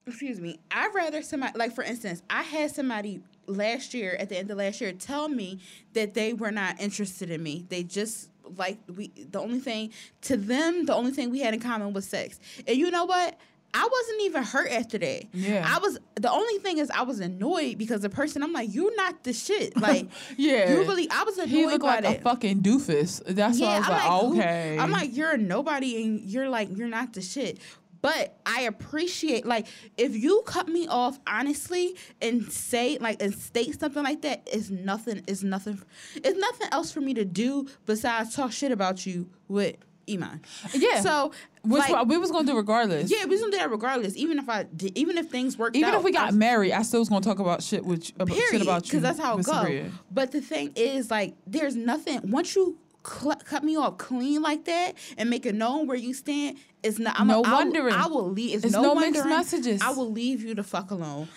excuse 0.07 0.41
me, 0.41 0.61
I 0.71 0.91
rather 0.95 1.23
somebody 1.23 1.59
like 1.59 1.75
for 1.75 1.85
instance, 1.85 2.23
I 2.29 2.43
had 2.43 2.71
somebody 2.71 3.21
last 3.47 3.95
year 3.95 4.17
at 4.19 4.29
the 4.29 4.39
end 4.39 4.51
of 4.51 4.59
last 4.59 4.81
year 4.81 4.93
tell 4.93 5.29
me 5.29 5.61
that 5.93 6.15
they 6.15 6.33
were 6.33 6.51
not 6.51 6.81
interested 6.81 7.31
in 7.31 7.43
me. 7.43 7.67
They 7.69 7.83
just 7.83 8.31
like 8.57 8.79
we 8.95 9.09
the 9.31 9.41
only 9.41 9.59
thing 9.59 9.91
to 10.21 10.37
them 10.37 10.85
the 10.85 10.95
only 10.95 11.11
thing 11.11 11.31
we 11.31 11.41
had 11.41 11.55
in 11.55 11.61
common 11.61 11.93
was 11.93 12.07
sex. 12.07 12.39
And 12.67 12.77
you 12.77 12.91
know 12.91 13.05
what? 13.05 13.39
I 13.77 13.89
wasn't 13.91 14.23
even 14.23 14.43
hurt 14.45 14.71
after 14.71 14.99
that. 14.99 15.25
Yeah. 15.35 15.69
I 15.69 15.79
was 15.81 15.99
the 16.15 16.31
only 16.31 16.59
thing 16.61 16.79
is 16.79 16.91
I 16.91 17.03
was 17.03 17.19
annoyed 17.21 17.77
because 17.77 18.03
the 18.03 18.09
person 18.09 18.43
I'm 18.43 18.53
like, 18.53 18.73
you're 18.73 18.95
not 18.97 19.25
the 19.25 19.33
shit. 19.33 19.77
Like 19.81 20.07
Yeah. 20.37 20.71
you 20.73 20.79
really 20.83 21.11
I 21.11 21.25
was 21.25 21.37
annoyed 21.37 21.49
He 21.51 21.67
looked 21.67 21.81
by 21.83 21.97
like 21.97 22.03
that. 22.05 22.19
a 22.21 22.23
fucking 22.23 22.63
doofus. 22.63 23.21
That's 23.27 23.59
why 23.61 23.67
I 23.77 23.79
was 23.81 23.89
I'm 23.89 23.93
like, 23.93 24.21
who- 24.23 24.41
okay. 24.41 24.79
I'm 24.79 24.91
like, 24.93 25.17
you're 25.17 25.33
a 25.33 25.37
nobody 25.39 26.03
and 26.05 26.21
you're 26.21 26.49
like, 26.49 26.69
you're 26.77 26.89
not 26.89 27.13
the 27.15 27.21
shit. 27.21 27.59
But 28.01 28.39
I 28.47 28.63
appreciate 28.63 29.47
like 29.47 29.67
if 29.97 30.15
you 30.15 30.43
cut 30.47 30.69
me 30.69 30.87
off 30.87 31.19
honestly 31.27 31.97
and 32.21 32.45
say 32.53 32.99
like 33.01 33.23
and 33.23 33.35
state 33.35 33.81
something 33.81 34.03
like 34.05 34.21
that 34.23 34.47
is 34.53 34.71
nothing 34.71 35.25
is 35.27 35.43
nothing 35.43 35.81
it's 36.17 36.39
nothing 36.39 36.69
else 36.71 36.93
for 36.93 37.01
me 37.01 37.15
to 37.15 37.25
do 37.25 37.67
besides 37.87 38.37
talk 38.37 38.53
shit 38.53 38.73
about 38.73 39.07
you 39.07 39.31
with 39.49 39.77
Iman. 40.09 40.41
Yeah. 40.73 41.01
So 41.01 41.33
which 41.63 41.89
like, 41.89 42.07
we 42.07 42.17
was 42.19 42.31
gonna 42.31 42.47
do 42.47 42.57
regardless. 42.57 43.11
yeah, 43.11 43.25
we 43.25 43.31
was 43.31 43.41
gonna 43.41 43.53
do 43.53 43.59
that 43.59 43.71
regardless. 43.71 44.17
Even 44.17 44.39
if 44.39 44.49
I 44.49 44.65
did, 44.65 44.97
even 44.99 45.17
if 45.19 45.31
things 45.31 45.57
worked 45.59 45.77
Even 45.77 45.91
out. 45.91 45.97
if 45.99 46.05
we 46.05 46.13
got 46.13 46.29
I- 46.29 46.31
married, 46.33 46.73
I 46.73 46.83
still 46.83 47.01
was 47.01 47.09
gonna 47.09 47.21
talk 47.25 47.39
about 47.39 47.63
shit 47.63 47.85
with 47.85 48.11
about 48.17 48.29
shit 48.29 48.37
period, 48.51 48.63
about 48.63 48.85
you. 48.87 48.91
because 48.91 49.03
that's 49.03 49.19
how 49.19 49.39
it 49.39 49.47
goes. 49.47 49.91
But 50.11 50.33
the 50.33 50.41
thing 50.41 50.73
is, 50.77 51.11
like, 51.11 51.35
there's 51.47 51.77
nothing 51.77 52.21
once 52.31 52.55
you 52.55 52.77
cl- 53.07 53.37
cut 53.45 53.65
me 53.65 53.77
off 53.77 53.99
clean 53.99 54.43
like 54.43 54.65
that 54.67 54.95
and 55.19 55.29
make 55.31 55.47
it 55.47 55.55
known 55.55 55.87
where 55.87 55.97
you 55.97 56.13
stand. 56.15 56.59
It's 56.83 56.99
not. 56.99 57.19
I'm 57.19 57.27
No 57.29 57.41
a, 57.41 57.43
I 57.45 57.49
will- 57.51 57.57
wondering. 57.59 57.95
I 57.95 58.07
will 58.07 58.31
leave. 58.31 58.57
It's, 58.57 58.65
It's 58.67 58.75
no, 58.75 58.83
no 58.83 58.95
mixed 58.97 59.25
messages. 59.25 59.81
I 59.83 59.91
will 59.93 60.11
leave 60.13 60.43
you 60.43 60.55
the 60.55 60.63
fuck 60.63 60.91
alone. 60.91 61.29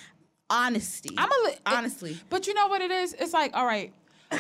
Honesty. 0.50 1.10
I'm 1.18 1.30
a 1.30 1.46
li- 1.48 1.58
honestly. 1.66 2.18
But 2.30 2.48
you 2.48 2.54
know 2.54 2.68
what 2.68 2.82
it 2.82 2.92
is? 2.92 3.14
It's 3.14 3.34
like, 3.34 3.56
all 3.56 3.66
right, 3.66 3.94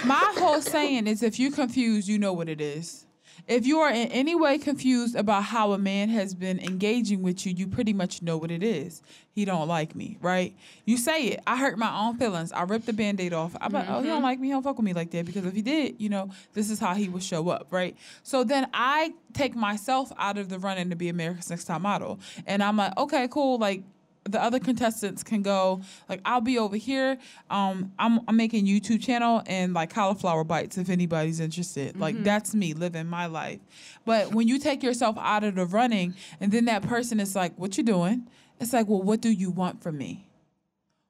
my 0.05 0.33
whole 0.37 0.61
saying 0.61 1.07
is 1.07 1.21
if 1.23 1.37
you're 1.39 1.51
confused, 1.51 2.07
you 2.07 2.17
know 2.17 2.33
what 2.33 2.47
it 2.49 2.61
is. 2.61 3.05
If 3.47 3.65
you 3.65 3.79
are 3.79 3.89
in 3.89 4.09
any 4.09 4.35
way 4.35 4.57
confused 4.57 5.15
about 5.15 5.43
how 5.43 5.71
a 5.71 5.77
man 5.77 6.09
has 6.09 6.35
been 6.35 6.59
engaging 6.59 7.21
with 7.21 7.45
you, 7.45 7.53
you 7.53 7.65
pretty 7.67 7.93
much 7.93 8.21
know 8.21 8.37
what 8.37 8.51
it 8.51 8.61
is. 8.61 9.01
He 9.31 9.45
don't 9.45 9.67
like 9.67 9.95
me, 9.95 10.17
right? 10.19 10.53
You 10.83 10.97
say 10.97 11.27
it. 11.27 11.39
I 11.47 11.57
hurt 11.57 11.77
my 11.77 11.95
own 11.97 12.17
feelings. 12.17 12.51
I 12.51 12.63
ripped 12.63 12.87
the 12.87 12.93
band-aid 12.93 13.31
off. 13.31 13.55
I'm 13.61 13.71
like, 13.71 13.85
oh, 13.87 14.01
he 14.01 14.07
don't 14.07 14.17
mm-hmm. 14.17 14.23
like 14.23 14.39
me. 14.39 14.47
He 14.47 14.53
don't 14.53 14.63
fuck 14.63 14.75
with 14.75 14.85
me 14.85 14.93
like 14.93 15.11
that. 15.11 15.25
Because 15.25 15.45
if 15.45 15.53
he 15.53 15.61
did, 15.61 15.95
you 16.01 16.09
know, 16.09 16.29
this 16.53 16.69
is 16.69 16.79
how 16.79 16.93
he 16.93 17.07
would 17.07 17.23
show 17.23 17.47
up, 17.49 17.67
right? 17.71 17.95
So 18.23 18.43
then 18.43 18.67
I 18.73 19.13
take 19.33 19.55
myself 19.55 20.11
out 20.17 20.37
of 20.37 20.49
the 20.49 20.59
running 20.59 20.89
to 20.89 20.95
be 20.95 21.07
America's 21.07 21.49
Next 21.49 21.65
Top 21.65 21.81
Model. 21.81 22.19
And 22.45 22.61
I'm 22.61 22.75
like, 22.75 22.97
okay, 22.97 23.27
cool. 23.29 23.59
Like, 23.59 23.83
the 24.31 24.41
other 24.41 24.59
contestants 24.59 25.23
can 25.23 25.41
go 25.41 25.81
like 26.09 26.21
I'll 26.25 26.41
be 26.41 26.57
over 26.57 26.75
here. 26.75 27.17
Um, 27.49 27.91
I'm 27.99 28.19
I'm 28.27 28.37
making 28.37 28.65
YouTube 28.65 29.01
channel 29.01 29.43
and 29.45 29.73
like 29.73 29.93
cauliflower 29.93 30.43
bites 30.43 30.77
if 30.77 30.89
anybody's 30.89 31.39
interested. 31.39 31.99
Like 31.99 32.23
that's 32.23 32.53
me 32.55 32.73
living 32.73 33.07
my 33.07 33.25
life. 33.25 33.59
But 34.05 34.33
when 34.33 34.47
you 34.47 34.59
take 34.59 34.83
yourself 34.83 35.17
out 35.19 35.43
of 35.43 35.55
the 35.55 35.65
running 35.65 36.13
and 36.39 36.51
then 36.51 36.65
that 36.65 36.83
person 36.83 37.19
is 37.19 37.35
like, 37.35 37.57
"What 37.57 37.77
you 37.77 37.83
doing?" 37.83 38.27
It's 38.59 38.73
like, 38.73 38.87
"Well, 38.87 39.01
what 39.01 39.21
do 39.21 39.29
you 39.29 39.51
want 39.51 39.81
from 39.83 39.97
me? 39.97 40.27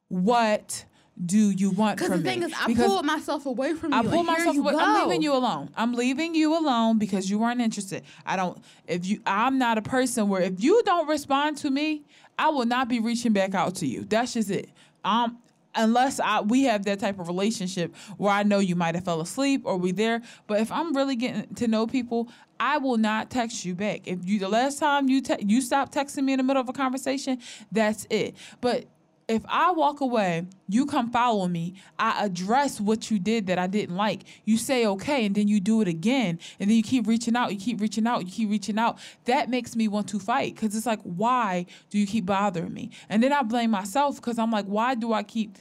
What 0.09 0.85
do 1.25 1.49
you 1.51 1.71
want 1.71 1.99
from 1.99 2.11
me? 2.11 2.17
Because 2.17 2.23
the 2.23 2.23
me?" 2.23 2.29
thing 2.29 2.43
is, 2.43 2.53
I 2.59 2.67
Because 2.67 2.85
pulled 2.85 3.05
myself 3.05 3.45
away 3.45 3.73
from 3.73 3.91
you. 3.93 3.99
I 3.99 4.03
pulled 4.03 4.25
myself 4.25 4.57
away. 4.57 4.73
Go. 4.73 4.79
I'm 4.79 5.07
leaving 5.07 5.21
you 5.21 5.33
alone. 5.33 5.69
I'm 5.75 5.93
leaving 5.93 6.35
you 6.35 6.57
alone 6.57 6.97
because 6.99 7.29
you 7.29 7.39
weren't 7.39 7.61
interested. 7.61 8.03
I 8.25 8.35
don't. 8.35 8.57
If 8.87 9.05
you, 9.05 9.21
I'm 9.25 9.57
not 9.57 9.77
a 9.77 9.81
person 9.81 10.29
where 10.29 10.41
if 10.41 10.61
you 10.63 10.81
don't 10.85 11.07
respond 11.07 11.57
to 11.59 11.69
me, 11.69 12.03
I 12.37 12.49
will 12.49 12.65
not 12.65 12.87
be 12.87 12.99
reaching 12.99 13.33
back 13.33 13.55
out 13.55 13.75
to 13.75 13.87
you. 13.87 14.03
That's 14.03 14.33
just 14.33 14.49
it. 14.49 14.69
Um, 15.03 15.39
unless 15.75 16.19
I 16.19 16.41
we 16.41 16.63
have 16.63 16.85
that 16.85 16.99
type 16.99 17.19
of 17.19 17.27
relationship 17.27 17.95
where 18.17 18.31
I 18.31 18.43
know 18.43 18.59
you 18.59 18.75
might 18.75 18.95
have 18.95 19.05
fell 19.05 19.21
asleep 19.21 19.61
or 19.63 19.77
we 19.77 19.91
there. 19.91 20.21
But 20.47 20.59
if 20.59 20.71
I'm 20.71 20.95
really 20.95 21.15
getting 21.15 21.53
to 21.55 21.67
know 21.67 21.87
people, 21.87 22.29
I 22.59 22.77
will 22.77 22.97
not 22.97 23.29
text 23.29 23.63
you 23.63 23.75
back. 23.75 24.07
If 24.07 24.25
you 24.25 24.39
the 24.39 24.49
last 24.49 24.79
time 24.79 25.07
you 25.07 25.21
te- 25.21 25.45
you 25.45 25.61
stop 25.61 25.93
texting 25.93 26.23
me 26.23 26.33
in 26.33 26.37
the 26.37 26.43
middle 26.43 26.61
of 26.61 26.69
a 26.69 26.73
conversation, 26.73 27.39
that's 27.71 28.07
it. 28.09 28.35
But 28.61 28.85
if 29.27 29.43
I 29.47 29.71
walk 29.71 29.99
away, 29.99 30.45
you 30.69 30.85
come 30.85 31.11
follow 31.11 31.47
me, 31.47 31.75
I 31.99 32.25
address 32.25 32.79
what 32.79 33.11
you 33.11 33.19
did 33.19 33.47
that 33.47 33.59
I 33.59 33.67
didn't 33.67 33.97
like. 33.97 34.23
You 34.45 34.57
say 34.57 34.85
okay, 34.85 35.25
and 35.25 35.35
then 35.35 35.49
you 35.49 35.59
do 35.59 35.81
it 35.81 35.87
again, 35.87 36.39
and 36.59 36.69
then 36.69 36.77
you 36.77 36.83
keep 36.83 37.07
reaching 37.07 37.35
out, 37.35 37.51
you 37.51 37.59
keep 37.59 37.81
reaching 37.81 38.07
out, 38.07 38.25
you 38.25 38.31
keep 38.31 38.49
reaching 38.49 38.79
out. 38.79 38.97
That 39.25 39.49
makes 39.49 39.75
me 39.75 39.89
want 39.89 40.07
to 40.09 40.19
fight 40.19 40.55
because 40.55 40.75
it's 40.75 40.85
like, 40.85 41.01
why 41.03 41.65
do 41.89 41.97
you 41.97 42.07
keep 42.07 42.25
bothering 42.25 42.73
me? 42.73 42.91
And 43.09 43.21
then 43.21 43.33
I 43.33 43.43
blame 43.43 43.71
myself 43.71 44.15
because 44.15 44.39
I'm 44.39 44.51
like, 44.51 44.65
why 44.65 44.95
do 44.95 45.11
I 45.11 45.23
keep 45.23 45.57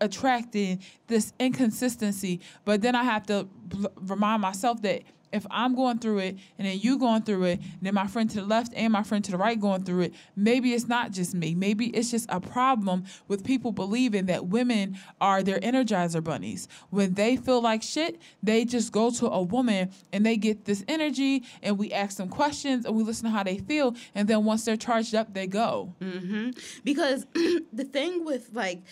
attracting 0.00 0.80
this 1.08 1.32
inconsistency? 1.40 2.40
But 2.64 2.82
then 2.82 2.94
I 2.94 3.02
have 3.02 3.26
to 3.26 3.48
bl- 3.64 3.86
remind 3.96 4.42
myself 4.42 4.80
that 4.82 5.02
if 5.32 5.46
I'm 5.50 5.74
going 5.74 5.98
through 5.98 6.18
it 6.18 6.36
and 6.58 6.66
then 6.66 6.78
you 6.78 6.98
going 6.98 7.22
through 7.22 7.44
it, 7.44 7.60
and 7.60 7.82
then 7.82 7.94
my 7.94 8.06
friend 8.06 8.28
to 8.30 8.40
the 8.40 8.46
left 8.46 8.72
and 8.74 8.92
my 8.92 9.02
friend 9.02 9.24
to 9.24 9.30
the 9.30 9.36
right 9.36 9.60
going 9.60 9.84
through 9.84 10.02
it, 10.02 10.14
maybe 10.36 10.72
it's 10.72 10.88
not 10.88 11.12
just 11.12 11.34
me. 11.34 11.54
Maybe 11.54 11.86
it's 11.88 12.10
just 12.10 12.26
a 12.30 12.40
problem 12.40 13.04
with 13.28 13.44
people 13.44 13.72
believing 13.72 14.26
that 14.26 14.46
women 14.46 14.98
are 15.20 15.42
their 15.42 15.60
energizer 15.60 16.22
bunnies. 16.22 16.68
When 16.90 17.14
they 17.14 17.36
feel 17.36 17.60
like 17.60 17.82
shit, 17.82 18.20
they 18.42 18.64
just 18.64 18.92
go 18.92 19.10
to 19.10 19.26
a 19.26 19.42
woman 19.42 19.90
and 20.12 20.24
they 20.24 20.36
get 20.36 20.64
this 20.64 20.84
energy 20.88 21.44
and 21.62 21.78
we 21.78 21.92
ask 21.92 22.16
them 22.16 22.28
questions 22.28 22.84
and 22.84 22.94
we 22.94 23.02
listen 23.02 23.24
to 23.24 23.30
how 23.30 23.42
they 23.42 23.58
feel. 23.58 23.94
And 24.14 24.28
then 24.28 24.44
once 24.44 24.64
they're 24.64 24.76
charged 24.76 25.14
up, 25.14 25.34
they 25.34 25.46
go. 25.46 25.94
Mm-hmm. 26.00 26.50
Because 26.84 27.26
the 27.34 27.84
thing 27.84 28.24
with 28.24 28.50
like, 28.52 28.82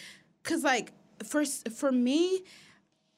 cause 0.43 0.63
like 0.63 0.93
for 1.25 1.45
for 1.45 1.93
me, 1.93 2.43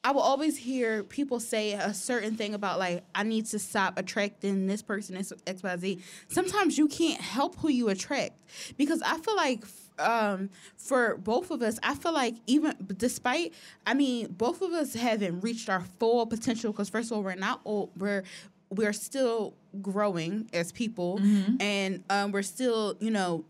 I 0.09 0.11
will 0.11 0.23
always 0.23 0.57
hear 0.57 1.05
people 1.05 1.39
say 1.39 1.75
a 1.75 1.93
certain 1.93 2.35
thing 2.35 2.55
about 2.55 2.79
like 2.79 3.05
I 3.15 3.25
need 3.25 3.45
to 3.47 3.59
stop 3.59 3.99
attracting 3.99 4.67
this 4.67 4.81
person 4.81 5.19
X 5.19 5.63
Y 5.63 5.77
Z. 5.77 5.99
Sometimes 6.29 6.79
you 6.79 6.89
can't 6.89 7.21
help 7.21 7.57
who 7.57 7.69
you 7.69 7.91
attract 7.91 8.33
because 8.79 9.03
I 9.03 9.19
feel 9.19 9.37
like. 9.37 9.65
Um, 10.01 10.51
for 10.77 11.17
both 11.17 11.51
of 11.51 11.61
us, 11.61 11.81
I 11.83 11.97
feel 11.97 12.13
like 12.13 12.37
even 12.47 12.73
despite, 12.97 13.53
I 13.85 13.95
mean, 13.95 14.29
both 14.29 14.63
of 14.63 14.73
us 14.73 14.95
haven't 14.95 15.41
reached 15.41 15.69
our 15.69 15.81
full 15.99 16.25
potential. 16.25 16.71
Because 16.71 16.89
first 16.89 17.11
of 17.11 17.17
all, 17.17 17.25
we're 17.25 17.35
not 17.35 17.61
old. 17.65 17.91
We're 17.97 18.23
we're 18.71 18.93
still 18.93 19.55
growing 19.83 20.49
as 20.53 20.71
people, 20.71 21.21
and 21.61 22.05
um, 22.11 22.31
we're 22.31 22.43
still, 22.43 22.97
you 23.01 23.11
know, 23.11 23.45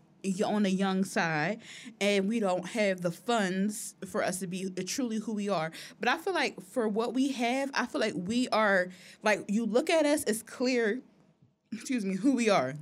on 0.45 0.63
the 0.63 0.71
young 0.71 1.03
side 1.03 1.59
and 2.01 2.27
we 2.27 2.39
don't 2.39 2.67
have 2.67 3.01
the 3.01 3.11
funds 3.11 3.95
for 4.07 4.23
us 4.23 4.39
to 4.39 4.47
be 4.47 4.71
uh, 4.77 4.81
truly 4.85 5.17
who 5.17 5.33
we 5.33 5.49
are. 5.49 5.71
But 5.99 6.09
i 6.09 6.17
feel 6.17 6.33
like 6.33 6.61
for 6.61 6.87
what 6.87 7.13
we 7.13 7.31
have 7.31 7.71
i 7.73 7.85
feel 7.85 8.01
like 8.01 8.13
we 8.15 8.47
are 8.49 8.89
like 9.23 9.45
you 9.47 9.65
look 9.65 9.89
at 9.89 10.05
us 10.05 10.23
it's 10.25 10.41
clear 10.41 11.01
excuse 11.71 12.05
me 12.05 12.15
who 12.15 12.35
we 12.35 12.49
are. 12.49 12.75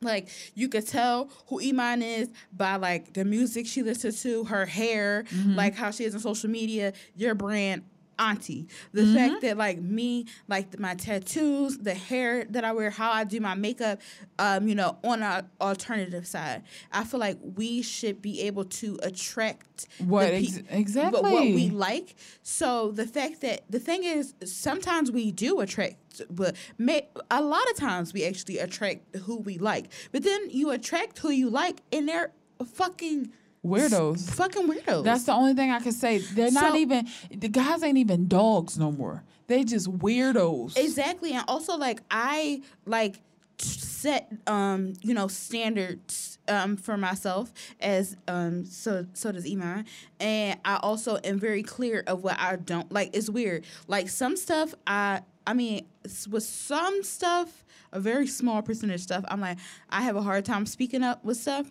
Like 0.00 0.28
you 0.54 0.68
could 0.68 0.86
tell 0.86 1.28
who 1.48 1.60
Iman 1.60 2.02
is 2.02 2.30
by 2.52 2.76
like 2.76 3.14
the 3.14 3.24
music 3.24 3.66
she 3.66 3.82
listens 3.82 4.22
to, 4.22 4.44
her 4.44 4.64
hair, 4.64 5.24
mm-hmm. 5.24 5.56
like 5.56 5.74
how 5.74 5.90
she 5.90 6.04
is 6.04 6.14
on 6.14 6.20
social 6.20 6.48
media, 6.48 6.92
your 7.16 7.34
brand, 7.34 7.82
auntie. 8.18 8.66
The 8.92 9.06
fact 9.14 9.42
that 9.42 9.56
like 9.56 9.80
me, 9.80 10.26
like 10.48 10.78
my 10.78 10.94
tattoos, 10.94 11.78
the 11.78 11.94
hair 11.94 12.44
that 12.50 12.64
I 12.64 12.72
wear, 12.72 12.90
how 12.90 13.10
I 13.10 13.24
do 13.24 13.40
my 13.40 13.54
makeup, 13.54 14.00
um, 14.38 14.68
you 14.68 14.74
know, 14.74 14.98
on 15.04 15.22
our 15.22 15.42
alternative 15.60 16.26
side, 16.26 16.62
I 16.92 17.04
feel 17.04 17.20
like 17.20 17.38
we 17.56 17.82
should 17.82 18.20
be 18.22 18.42
able 18.42 18.64
to 18.64 18.98
attract 19.02 19.86
What 19.98 20.28
the 20.28 20.36
ex- 20.36 20.60
exactly? 20.70 21.20
what 21.20 21.42
we 21.42 21.70
like. 21.70 22.14
So 22.42 22.90
the 22.90 23.06
fact 23.06 23.40
that 23.42 23.62
the 23.70 23.78
thing 23.80 24.04
is, 24.04 24.34
sometimes 24.44 25.10
we 25.10 25.30
do 25.32 25.60
attract, 25.60 26.22
but 26.30 26.56
may, 26.78 27.08
a 27.30 27.42
lot 27.42 27.68
of 27.70 27.76
times 27.76 28.12
we 28.12 28.24
actually 28.24 28.58
attract 28.58 29.14
who 29.16 29.38
we 29.38 29.58
like. 29.58 29.86
But 30.12 30.24
then 30.24 30.50
you 30.50 30.70
attract 30.70 31.18
who 31.18 31.30
you 31.30 31.48
like, 31.50 31.80
and 31.92 32.08
they're 32.08 32.32
fucking 32.74 33.30
Weirdos. 33.68 34.30
fucking 34.34 34.68
weirdos. 34.68 35.04
That's 35.04 35.24
the 35.24 35.32
only 35.32 35.54
thing 35.54 35.70
I 35.70 35.80
can 35.80 35.92
say. 35.92 36.18
They're 36.18 36.50
not 36.50 36.76
even 36.76 37.08
the 37.30 37.48
guys 37.48 37.82
ain't 37.82 37.98
even 37.98 38.28
dogs 38.28 38.78
no 38.78 38.90
more. 38.90 39.22
They 39.46 39.64
just 39.64 39.90
weirdos. 39.90 40.76
Exactly, 40.76 41.32
and 41.32 41.44
also 41.48 41.76
like 41.76 42.00
I 42.10 42.62
like 42.86 43.20
set 43.60 44.32
um 44.46 44.92
you 45.02 45.12
know 45.12 45.26
standards 45.26 46.38
um 46.46 46.76
for 46.76 46.96
myself 46.96 47.52
as 47.80 48.16
um 48.28 48.64
so 48.64 49.06
so 49.14 49.32
does 49.32 49.50
Iman, 49.50 49.84
and 50.20 50.58
I 50.64 50.76
also 50.76 51.16
am 51.24 51.38
very 51.38 51.62
clear 51.62 52.04
of 52.06 52.22
what 52.22 52.38
I 52.38 52.56
don't 52.56 52.90
like. 52.92 53.16
It's 53.16 53.28
weird, 53.30 53.64
like 53.86 54.08
some 54.08 54.36
stuff 54.36 54.74
I 54.86 55.22
I 55.46 55.54
mean 55.54 55.86
with 56.30 56.44
some 56.44 57.02
stuff 57.02 57.64
a 57.92 58.00
very 58.00 58.26
small 58.26 58.60
percentage 58.60 59.00
stuff 59.00 59.24
I'm 59.28 59.40
like 59.40 59.58
I 59.88 60.02
have 60.02 60.14
a 60.16 60.22
hard 60.22 60.44
time 60.44 60.66
speaking 60.66 61.02
up 61.02 61.24
with 61.24 61.38
stuff. 61.38 61.68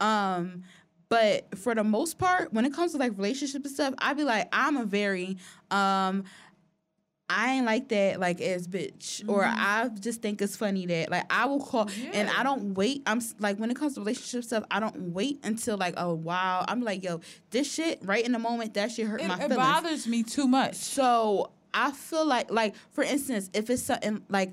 Um, 0.00 0.62
but 1.08 1.58
for 1.58 1.74
the 1.74 1.84
most 1.84 2.18
part, 2.18 2.52
when 2.52 2.64
it 2.64 2.72
comes 2.72 2.92
to 2.92 2.98
like 2.98 3.12
relationship 3.16 3.64
and 3.64 3.72
stuff, 3.72 3.94
I 3.98 4.14
be 4.14 4.24
like, 4.24 4.48
I'm 4.52 4.76
a 4.76 4.84
very 4.84 5.36
um 5.70 6.24
I 7.30 7.56
ain't 7.56 7.66
like 7.66 7.90
that, 7.90 8.20
like 8.20 8.40
as 8.40 8.66
bitch, 8.66 9.22
or 9.28 9.44
I 9.44 9.90
just 10.00 10.22
think 10.22 10.40
it's 10.40 10.56
funny 10.56 10.86
that 10.86 11.10
like 11.10 11.24
I 11.28 11.44
will 11.44 11.60
call 11.60 11.90
and 12.14 12.30
I 12.30 12.42
don't 12.42 12.72
wait. 12.72 13.02
I'm 13.04 13.20
like 13.38 13.58
when 13.58 13.70
it 13.70 13.76
comes 13.76 13.94
to 13.94 14.00
relationship 14.00 14.44
stuff, 14.44 14.64
I 14.70 14.80
don't 14.80 15.12
wait 15.12 15.40
until 15.44 15.76
like 15.76 15.94
oh 15.98 16.14
wow. 16.14 16.64
I'm 16.66 16.80
like 16.80 17.04
yo, 17.04 17.20
this 17.50 17.70
shit 17.70 17.98
right 18.02 18.24
in 18.24 18.32
the 18.32 18.38
moment 18.38 18.74
that 18.74 18.92
shit 18.92 19.06
hurt 19.06 19.20
it, 19.20 19.28
my 19.28 19.36
feelings 19.36 19.52
it 19.52 19.56
bothers 19.56 20.06
me 20.06 20.22
too 20.22 20.48
much. 20.48 20.76
So 20.76 21.50
I 21.74 21.90
feel 21.92 22.26
like 22.26 22.50
like 22.50 22.74
for 22.92 23.04
instance, 23.04 23.50
if 23.52 23.68
it's 23.68 23.82
something 23.82 24.22
like 24.30 24.52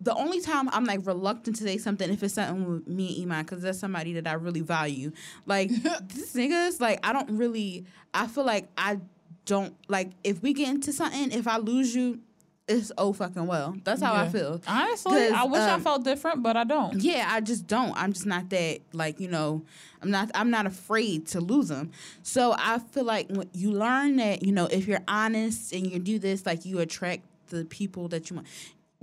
the 0.00 0.14
only 0.14 0.40
time 0.40 0.68
I'm 0.70 0.84
like 0.84 1.06
reluctant 1.06 1.56
to 1.56 1.64
say 1.64 1.78
something 1.78 2.10
if 2.10 2.22
it's 2.22 2.34
something 2.34 2.66
with 2.66 2.88
me 2.88 3.22
and 3.22 3.32
Iman, 3.32 3.44
because 3.44 3.62
that's 3.62 3.78
somebody 3.78 4.14
that 4.14 4.26
I 4.26 4.34
really 4.34 4.60
value. 4.60 5.12
Like 5.46 5.70
this 6.08 6.34
niggas, 6.34 6.80
like 6.80 7.00
I 7.06 7.12
don't 7.12 7.30
really. 7.36 7.86
I 8.12 8.26
feel 8.26 8.44
like 8.44 8.68
I 8.76 9.00
don't 9.46 9.74
like 9.88 10.10
if 10.22 10.42
we 10.42 10.52
get 10.52 10.68
into 10.68 10.92
something. 10.92 11.32
If 11.32 11.46
I 11.46 11.58
lose 11.58 11.94
you, 11.94 12.20
it's 12.66 12.90
oh 12.96 13.12
fucking 13.12 13.46
well. 13.46 13.76
That's 13.84 14.02
how 14.02 14.14
I 14.14 14.28
feel. 14.28 14.60
Honestly, 14.66 15.28
I 15.28 15.44
wish 15.44 15.60
I 15.60 15.72
um, 15.72 15.82
felt 15.82 16.04
different, 16.04 16.42
but 16.42 16.56
I 16.56 16.64
don't. 16.64 17.00
Yeah, 17.00 17.28
I 17.30 17.40
just 17.40 17.66
don't. 17.66 17.94
I'm 17.96 18.12
just 18.12 18.26
not 18.26 18.50
that 18.50 18.80
like 18.92 19.20
you 19.20 19.28
know. 19.28 19.64
I'm 20.02 20.10
not. 20.10 20.30
I'm 20.34 20.50
not 20.50 20.66
afraid 20.66 21.26
to 21.28 21.40
lose 21.40 21.68
them. 21.68 21.92
So 22.22 22.54
I 22.58 22.78
feel 22.78 23.04
like 23.04 23.28
when 23.28 23.48
you 23.52 23.70
learn 23.70 24.16
that 24.16 24.42
you 24.42 24.52
know 24.52 24.66
if 24.66 24.86
you're 24.86 25.04
honest 25.06 25.72
and 25.72 25.90
you 25.90 25.98
do 25.98 26.18
this, 26.18 26.46
like 26.46 26.64
you 26.64 26.78
attract 26.78 27.24
the 27.48 27.64
people 27.66 28.08
that 28.08 28.30
you 28.30 28.36
want. 28.36 28.48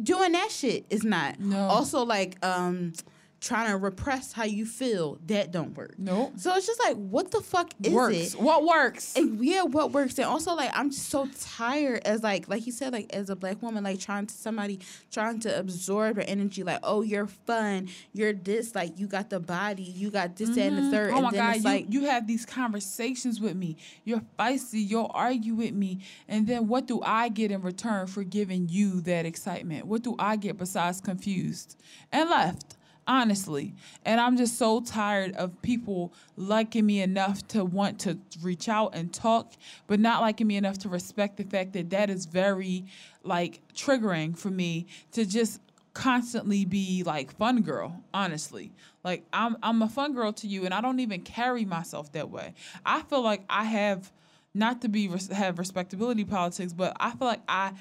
Doing 0.02 0.32
that 0.32 0.52
shit 0.52 0.86
is 0.90 1.04
not. 1.04 1.40
No. 1.40 1.68
Also, 1.68 2.04
like 2.04 2.38
um, 2.46 2.94
trying 3.42 3.72
to 3.72 3.78
repress 3.78 4.32
how 4.32 4.44
you 4.44 4.66
feel 4.66 5.18
that 5.28 5.52
don't 5.52 5.76
work. 5.76 5.96
Nope. 5.98 6.34
So 6.38 6.56
it's 6.56 6.68
just 6.68 6.80
like, 6.80 6.96
what 6.96 7.32
the 7.32 7.42
fuck 7.42 7.72
is 7.84 7.92
works. 7.92 8.16
it? 8.16 8.40
What 8.40 8.66
works? 8.66 9.16
And 9.16 9.44
yeah, 9.44 9.64
what 9.64 9.92
works, 9.92 10.18
and 10.18 10.26
also 10.26 10.54
like 10.54 10.72
I'm 10.74 10.92
so 10.92 11.28
tired 11.40 12.02
as 12.06 12.24
like 12.24 12.48
like 12.48 12.66
you 12.66 12.72
said 12.72 12.94
like 12.94 13.14
as 13.14 13.30
a 13.30 13.36
black 13.36 13.62
woman 13.62 13.84
like 13.84 14.00
trying 14.00 14.28
to 14.28 14.34
somebody 14.34 14.80
trying 15.12 15.40
to 15.42 15.60
absorb 15.60 16.18
your 16.18 16.26
energy 16.28 16.64
like 16.64 16.80
oh 16.84 17.02
you're 17.02 17.28
fun 17.28 17.90
you're 18.14 18.34
this 18.34 18.76
like 18.76 18.98
you 19.00 19.08
got 19.08 19.30
the 19.30 19.40
body 19.40 19.84
you 19.84 20.10
got 20.12 20.36
this 20.36 20.50
that, 20.50 20.60
and 20.60 20.78
the 20.78 20.82
mm-hmm. 20.82 20.92
third 20.92 21.12
Oh 21.12 21.16
and 21.16 21.24
my 21.24 21.32
then 21.32 21.40
God, 21.40 21.56
it's 21.56 21.66
you, 21.66 21.70
like 21.70 21.86
you 21.90 22.06
have 22.06 22.28
these 22.28 22.46
conversations 22.46 23.40
with 23.42 23.56
me. 23.56 23.78
You're 24.04 24.22
feisty. 24.40 24.88
You'll 24.88 25.12
argue 25.14 25.56
with 25.56 25.74
me. 25.74 26.00
And 26.28 26.48
then 26.48 26.68
what 26.68 26.88
do 26.88 27.02
I 27.04 27.30
get 27.30 27.52
in 27.52 27.62
return 27.62 28.08
for 28.08 28.24
giving 28.24 28.70
you 28.70 29.02
that 29.02 29.26
excitement? 29.26 29.86
What 29.88 30.04
do 30.04 30.16
I 30.20 30.36
get 30.36 30.58
besides 30.58 31.02
confused 31.02 31.78
and 32.12 32.30
left? 32.30 32.78
Honestly. 33.12 33.74
And 34.06 34.22
I'm 34.22 34.38
just 34.38 34.58
so 34.58 34.80
tired 34.80 35.36
of 35.36 35.62
people 35.62 36.14
liking 36.38 36.86
me 36.86 37.02
enough 37.02 37.46
to 37.50 37.66
want 37.66 38.00
to 38.00 38.18
reach 38.42 38.70
out 38.70 38.96
and 38.96 39.14
talk, 39.14 39.52
but 39.86 40.00
not 40.00 40.22
liking 40.22 40.48
me 40.48 40.56
enough 40.56 40.78
to 40.80 40.90
respect 40.90 41.36
the 41.36 41.44
fact 41.44 41.74
that 41.74 41.90
that 41.90 42.10
is 42.10 42.26
very, 42.26 42.86
like, 43.26 43.60
triggering 43.76 44.38
for 44.38 44.50
me 44.50 44.86
to 45.12 45.26
just 45.26 45.60
constantly 45.94 46.64
be 46.64 47.04
like 47.06 47.36
fun 47.38 47.62
girl 47.62 48.02
honestly 48.14 48.72
like 49.04 49.26
i'm 49.34 49.58
i'm 49.62 49.82
a 49.82 49.90
fun 49.90 50.14
girl 50.14 50.32
to 50.32 50.48
you 50.48 50.64
and 50.64 50.74
i 50.74 50.80
don't 50.80 51.02
even 51.02 51.20
carry 51.20 51.66
myself 51.66 52.10
that 52.14 52.30
way 52.30 52.54
i 52.86 53.02
feel 53.02 53.22
like 53.22 53.44
i 53.50 53.66
have 53.66 54.10
not 54.54 54.82
to 54.82 54.88
be 54.88 55.12
have 55.34 55.60
respectability 55.60 56.24
politics 56.24 56.72
but 56.72 56.96
i 56.98 57.12
feel 57.12 57.28
like 57.28 57.42
i 57.50 57.74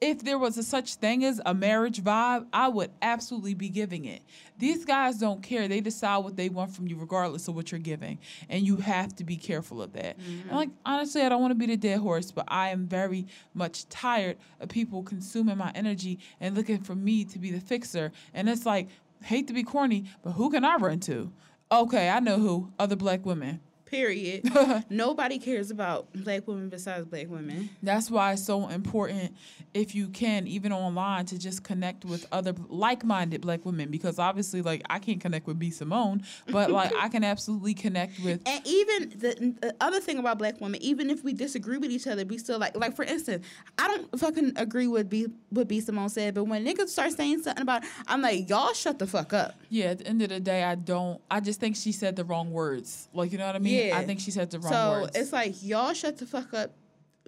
if 0.00 0.22
there 0.22 0.38
was 0.38 0.58
a 0.58 0.62
such 0.62 0.96
thing 0.96 1.24
as 1.24 1.40
a 1.46 1.54
marriage 1.54 2.04
vibe, 2.04 2.46
I 2.52 2.68
would 2.68 2.90
absolutely 3.00 3.54
be 3.54 3.70
giving 3.70 4.04
it. 4.04 4.20
These 4.58 4.84
guys 4.84 5.18
don't 5.18 5.42
care. 5.42 5.68
They 5.68 5.80
decide 5.80 6.18
what 6.18 6.36
they 6.36 6.50
want 6.50 6.72
from 6.72 6.86
you 6.86 6.96
regardless 6.96 7.48
of 7.48 7.54
what 7.54 7.72
you're 7.72 7.78
giving. 7.78 8.18
And 8.50 8.66
you 8.66 8.76
have 8.76 9.16
to 9.16 9.24
be 9.24 9.36
careful 9.36 9.80
of 9.80 9.94
that. 9.94 10.18
And 10.48 10.50
like 10.50 10.68
honestly, 10.84 11.22
I 11.22 11.30
don't 11.30 11.40
want 11.40 11.52
to 11.52 11.54
be 11.54 11.66
the 11.66 11.78
dead 11.78 12.00
horse, 12.00 12.30
but 12.30 12.44
I 12.48 12.68
am 12.68 12.86
very 12.86 13.26
much 13.54 13.88
tired 13.88 14.36
of 14.60 14.68
people 14.68 15.02
consuming 15.02 15.56
my 15.56 15.72
energy 15.74 16.18
and 16.40 16.54
looking 16.54 16.82
for 16.82 16.94
me 16.94 17.24
to 17.24 17.38
be 17.38 17.50
the 17.50 17.60
fixer. 17.60 18.12
And 18.34 18.50
it's 18.50 18.66
like, 18.66 18.88
hate 19.22 19.46
to 19.46 19.54
be 19.54 19.62
corny, 19.62 20.04
but 20.22 20.32
who 20.32 20.50
can 20.50 20.64
I 20.64 20.76
run 20.76 21.00
to? 21.00 21.32
Okay, 21.72 22.10
I 22.10 22.20
know 22.20 22.38
who. 22.38 22.70
Other 22.78 22.96
black 22.96 23.24
women. 23.24 23.60
Period 23.86 24.42
nobody 24.90 25.38
cares 25.38 25.70
about 25.70 26.12
black 26.12 26.46
women 26.46 26.68
besides 26.68 27.06
black 27.06 27.28
women 27.28 27.70
That's 27.82 28.10
why 28.10 28.32
it's 28.32 28.44
so 28.44 28.68
important, 28.68 29.34
if 29.74 29.94
you 29.94 30.08
can, 30.08 30.46
even 30.46 30.72
online, 30.72 31.26
to 31.26 31.38
just 31.38 31.62
connect 31.64 32.04
with 32.04 32.26
other 32.32 32.54
like-minded 32.68 33.40
Black 33.42 33.64
women. 33.64 33.90
Because 33.90 34.18
obviously, 34.18 34.62
like 34.62 34.82
I 34.90 34.98
can't 34.98 35.20
connect 35.20 35.46
with 35.46 35.58
B 35.58 35.70
Simone, 35.70 36.22
but 36.50 36.70
like 36.70 36.92
I 36.98 37.08
can 37.08 37.22
absolutely 37.24 37.74
connect 37.74 38.18
with. 38.24 38.42
and 38.46 38.66
even 38.66 39.10
the, 39.10 39.54
the 39.60 39.76
other 39.80 40.00
thing 40.00 40.18
about 40.18 40.38
black 40.38 40.60
women 40.60 40.80
even 40.82 41.10
if 41.10 41.22
we 41.24 41.32
disagree 41.32 41.78
with 41.78 41.90
each 41.90 42.06
other 42.06 42.24
we 42.24 42.38
still 42.38 42.58
like 42.58 42.76
like 42.76 42.94
for 42.96 43.04
instance 43.04 43.44
i 43.78 43.86
don't 43.86 44.18
fucking 44.18 44.52
agree 44.56 44.86
with 44.86 45.08
b 45.08 45.26
what 45.50 45.68
b 45.68 45.80
simone 45.80 46.08
said 46.08 46.34
but 46.34 46.44
when 46.44 46.64
niggas 46.64 46.88
start 46.88 47.12
saying 47.12 47.42
something 47.42 47.62
about 47.62 47.82
i'm 48.08 48.20
like 48.22 48.48
y'all 48.48 48.72
shut 48.72 48.98
the 48.98 49.06
fuck 49.06 49.32
up 49.32 49.54
Yeah, 49.68 49.86
at 49.86 49.98
the 49.98 50.06
end 50.06 50.22
of 50.22 50.28
the 50.30 50.40
day, 50.40 50.62
I 50.64 50.74
don't. 50.76 51.20
I 51.30 51.40
just 51.40 51.58
think 51.60 51.76
she 51.76 51.92
said 51.92 52.14
the 52.16 52.24
wrong 52.24 52.50
words. 52.52 53.08
Like 53.12 53.32
you 53.32 53.38
know 53.38 53.46
what 53.46 53.56
I 53.56 53.58
mean? 53.58 53.74
Yeah. 53.74 53.75
I 53.92 54.04
think 54.04 54.20
she 54.20 54.30
said 54.30 54.50
the 54.50 54.58
wrong 54.60 54.72
so 54.72 54.90
words. 55.02 55.16
it's 55.16 55.32
like 55.32 55.62
y'all 55.62 55.92
shut 55.92 56.18
the 56.18 56.26
fuck 56.26 56.52
up. 56.54 56.72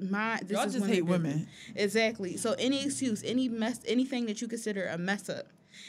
My 0.01 0.39
this 0.43 0.57
Y'all 0.57 0.67
is 0.67 0.75
just 0.75 0.87
hate 0.87 1.05
women. 1.05 1.49
Exactly. 1.75 2.37
So 2.37 2.55
any 2.59 2.85
excuse, 2.85 3.23
any 3.25 3.49
mess, 3.49 3.81
anything 3.87 4.27
that 4.27 4.41
you 4.41 4.47
consider 4.47 4.87
a 4.87 4.97
mess 4.97 5.29
up, 5.29 5.47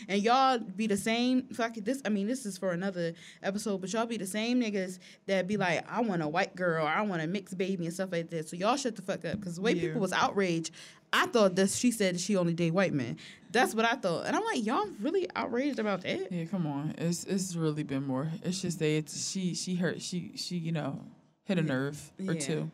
and 0.07 0.22
y'all 0.22 0.57
be 0.57 0.88
the 0.88 0.98
same. 0.98 1.44
Fuck 1.53 1.77
it, 1.77 1.86
this. 1.86 2.02
I 2.03 2.10
mean, 2.10 2.27
this 2.27 2.45
is 2.45 2.57
for 2.57 2.72
another 2.72 3.14
episode, 3.44 3.81
but 3.81 3.94
y'all 3.94 4.07
be 4.07 4.18
the 4.18 4.26
same 4.26 4.60
niggas 4.61 4.98
that 5.27 5.48
be 5.48 5.57
like, 5.57 5.86
I 5.91 6.02
want 6.02 6.23
a 6.23 6.27
white 6.27 6.56
girl, 6.56 6.86
or 6.86 6.90
I 6.90 7.02
want 7.03 7.22
a 7.22 7.27
mixed 7.27 7.56
baby 7.57 7.86
and 7.86 7.94
stuff 7.94 8.11
like 8.11 8.30
that. 8.31 8.49
So 8.49 8.56
y'all 8.56 8.77
shut 8.77 8.95
the 8.95 9.02
fuck 9.03 9.26
up, 9.26 9.40
because 9.40 9.57
the 9.57 9.61
way 9.61 9.73
Yeah. 9.73 9.81
people 9.81 10.02
was 10.02 10.11
outraged. 10.14 10.72
I 11.11 11.26
thought 11.27 11.56
that 11.56 11.69
she 11.69 11.91
said 11.91 12.19
she 12.19 12.36
only 12.38 12.53
date 12.53 12.72
white 12.72 12.94
men. 12.94 13.18
That's 13.52 13.73
what 13.73 13.84
I 13.86 13.95
thought, 13.95 14.27
and 14.27 14.36
I'm 14.36 14.44
like, 14.45 14.64
y'all 14.64 14.88
really 15.02 15.27
outraged 15.36 15.80
about 15.80 16.02
that? 16.03 16.31
yeah, 16.31 16.45
come 16.45 16.68
on. 16.68 16.94
It's 16.99 17.23
it's 17.23 17.56
really 17.56 17.81
been 17.84 18.06
more. 18.06 18.31
It's 18.44 18.61
just 18.61 18.77
that 18.80 18.86
it's 18.90 19.30
she 19.31 19.56
she 19.56 19.73
hurt 19.76 20.02
she 20.02 20.34
she 20.36 20.57
you 20.57 20.72
know 20.72 21.02
hit 21.45 21.57
a 21.57 21.64
nerve 21.64 22.11
or 22.27 22.34
Yeah. 22.34 22.40
two. 22.40 22.72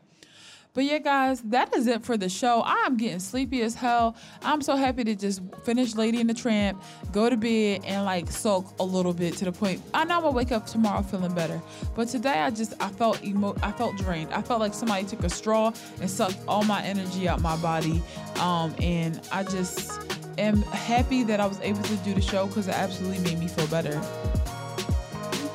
But 0.76 0.84
yeah, 0.84 0.98
guys, 1.00 1.42
that 1.44 1.74
is 1.74 1.88
it 1.88 2.04
for 2.04 2.18
the 2.18 2.28
show. 2.28 2.62
I'm 2.66 2.98
getting 2.98 3.20
sleepy 3.20 3.62
as 3.62 3.76
hell. 3.76 4.18
I'm 4.44 4.62
so 4.62 4.76
happy 4.76 5.06
to 5.06 5.16
just 5.16 5.42
finish 5.64 5.96
Lady 5.96 6.20
and 6.20 6.30
the 6.30 6.34
Tramp, 6.34 6.84
go 7.14 7.30
to 7.30 7.38
bed, 7.38 7.82
and 7.86 8.04
like 8.04 8.30
soak 8.30 8.78
a 8.80 8.84
little 8.84 9.14
bit 9.14 9.38
to 9.38 9.46
the 9.46 9.54
point. 9.54 9.82
I 9.94 10.04
know 10.04 10.18
I'm 10.18 10.22
gonna 10.24 10.36
wake 10.36 10.52
up 10.52 10.68
tomorrow 10.68 11.02
feeling 11.02 11.34
better. 11.34 11.62
But 11.96 12.10
today 12.10 12.42
I 12.42 12.52
just 12.52 12.74
I 12.82 12.90
felt 12.90 13.24
emo 13.24 13.56
I 13.64 13.72
felt 13.72 13.96
drained. 13.96 14.34
I 14.34 14.42
felt 14.42 14.60
like 14.60 14.74
somebody 14.74 15.06
took 15.06 15.24
a 15.24 15.30
straw 15.30 15.72
and 16.02 16.10
sucked 16.10 16.40
all 16.46 16.66
my 16.66 16.84
energy 16.84 17.30
out 17.30 17.42
my 17.42 17.56
body. 17.58 18.04
Um, 18.42 18.76
and 18.82 19.22
I 19.32 19.44
just 19.44 20.02
am 20.38 20.62
happy 20.64 21.24
that 21.24 21.40
I 21.40 21.46
was 21.46 21.60
able 21.62 21.84
to 21.84 21.96
do 21.98 22.14
the 22.14 22.22
show 22.22 22.48
because 22.48 22.68
it 22.68 22.76
absolutely 22.76 23.20
made 23.20 23.40
me 23.40 23.48
feel 23.48 23.68
better. 23.68 23.94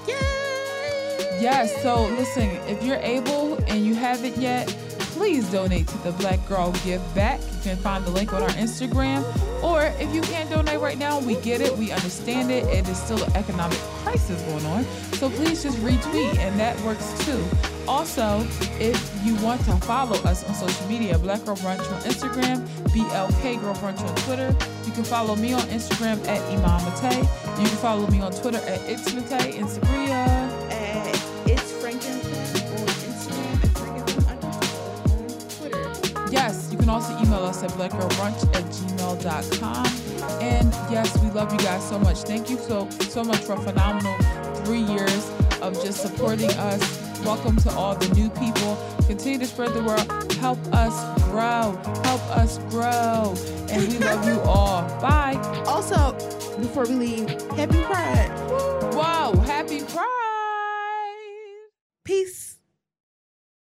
Yay! 0.09 1.43
Yes, 1.43 1.83
so 1.83 2.05
listen, 2.05 2.49
if 2.69 2.83
you're 2.83 2.97
able 2.97 3.57
and 3.65 3.85
you 3.85 3.95
haven't 3.95 4.39
yet, 4.39 4.75
please 5.21 5.53
donate 5.53 5.87
to 5.87 5.99
the 5.99 6.13
Black 6.13 6.41
Girl 6.49 6.73
Give 6.83 7.03
Back. 7.15 7.41
You 7.41 7.61
can 7.63 7.77
find 7.77 8.03
the 8.07 8.11
link 8.11 8.33
on 8.33 8.43
our 8.43 8.49
Instagram. 8.51 9.23
Or 9.63 9.93
if 10.01 10.15
you 10.15 10.23
can't 10.23 10.49
donate 10.49 10.81
right 10.81 10.97
now, 10.97 11.21
we 11.21 11.35
get 11.43 11.61
it, 11.61 11.77
we 11.77 11.93
understand 11.93 12.51
it. 12.51 12.65
It 12.69 12.89
is 12.89 12.97
still 12.97 13.23
an 13.23 13.37
economic 13.37 13.77
crisis 14.03 14.41
going 14.45 14.65
on. 14.65 14.85
So 15.13 15.29
please 15.29 15.63
just 15.63 15.77
retweet, 15.81 16.39
and 16.39 16.59
that 16.59 16.81
works 16.81 17.13
too. 17.27 17.45
Also, 17.87 18.47
if 18.81 18.97
you 19.23 19.35
want 19.45 19.63
to 19.67 19.77
follow 19.85 20.17
us 20.23 20.43
on 20.43 20.55
social 20.55 20.87
media, 20.87 21.19
Black 21.19 21.45
Girl 21.45 21.57
Brunch 21.57 21.81
on 21.93 22.01
Instagram, 22.01 22.67
BLK 22.89 23.61
Girl 23.61 23.75
Brunch 23.75 24.01
on 24.01 24.15
Twitter. 24.25 24.57
You 24.87 24.93
can 24.93 25.05
follow 25.05 25.37
me 25.37 25.53
on 25.53 25.61
Instagram 25.65 26.27
at 26.29 26.41
Iman 26.51 26.83
Mate. 27.03 27.29
You 27.61 27.69
can 27.69 27.77
follow 27.77 28.07
me 28.07 28.23
on 28.23 28.33
Twitter 28.33 28.57
at 28.67 28.81
It's 28.89 29.13
Mate 29.13 29.57
and 29.57 29.69
Sabria. 29.69 30.40
Also 37.01 37.24
email 37.24 37.44
us 37.44 37.62
at 37.62 37.70
blackgirlbrunch 37.70 38.55
at 38.55 38.64
gmail.com. 38.64 39.86
And 40.43 40.72
yes, 40.93 41.16
we 41.22 41.31
love 41.31 41.51
you 41.52 41.59
guys 41.60 41.89
so 41.89 41.98
much. 41.98 42.18
Thank 42.18 42.51
you 42.51 42.59
so 42.59 42.89
so 42.90 43.24
much 43.24 43.39
for 43.39 43.55
a 43.55 43.60
phenomenal 43.60 44.16
three 44.64 44.82
years 44.82 45.31
of 45.62 45.72
just 45.82 46.02
supporting 46.02 46.51
us. 46.51 46.81
Welcome 47.24 47.56
to 47.59 47.70
all 47.70 47.94
the 47.94 48.14
new 48.14 48.28
people. 48.31 48.77
Continue 49.06 49.39
to 49.39 49.47
spread 49.47 49.72
the 49.72 49.82
word. 49.82 50.32
Help 50.35 50.59
us 50.74 50.94
grow. 51.24 51.78
Help 52.05 52.22
us 52.36 52.59
grow. 52.70 53.35
And 53.70 53.89
we 53.89 53.98
love 53.98 54.27
you 54.27 54.40
all. 54.40 54.82
Bye. 55.01 55.36
Also, 55.66 56.12
before 56.59 56.85
we 56.85 56.94
leave, 56.94 57.28
happy 57.52 57.82
Pride. 57.82 58.31
Wow. 58.94 59.35
Happy 59.47 59.81
Pride. 59.81 60.10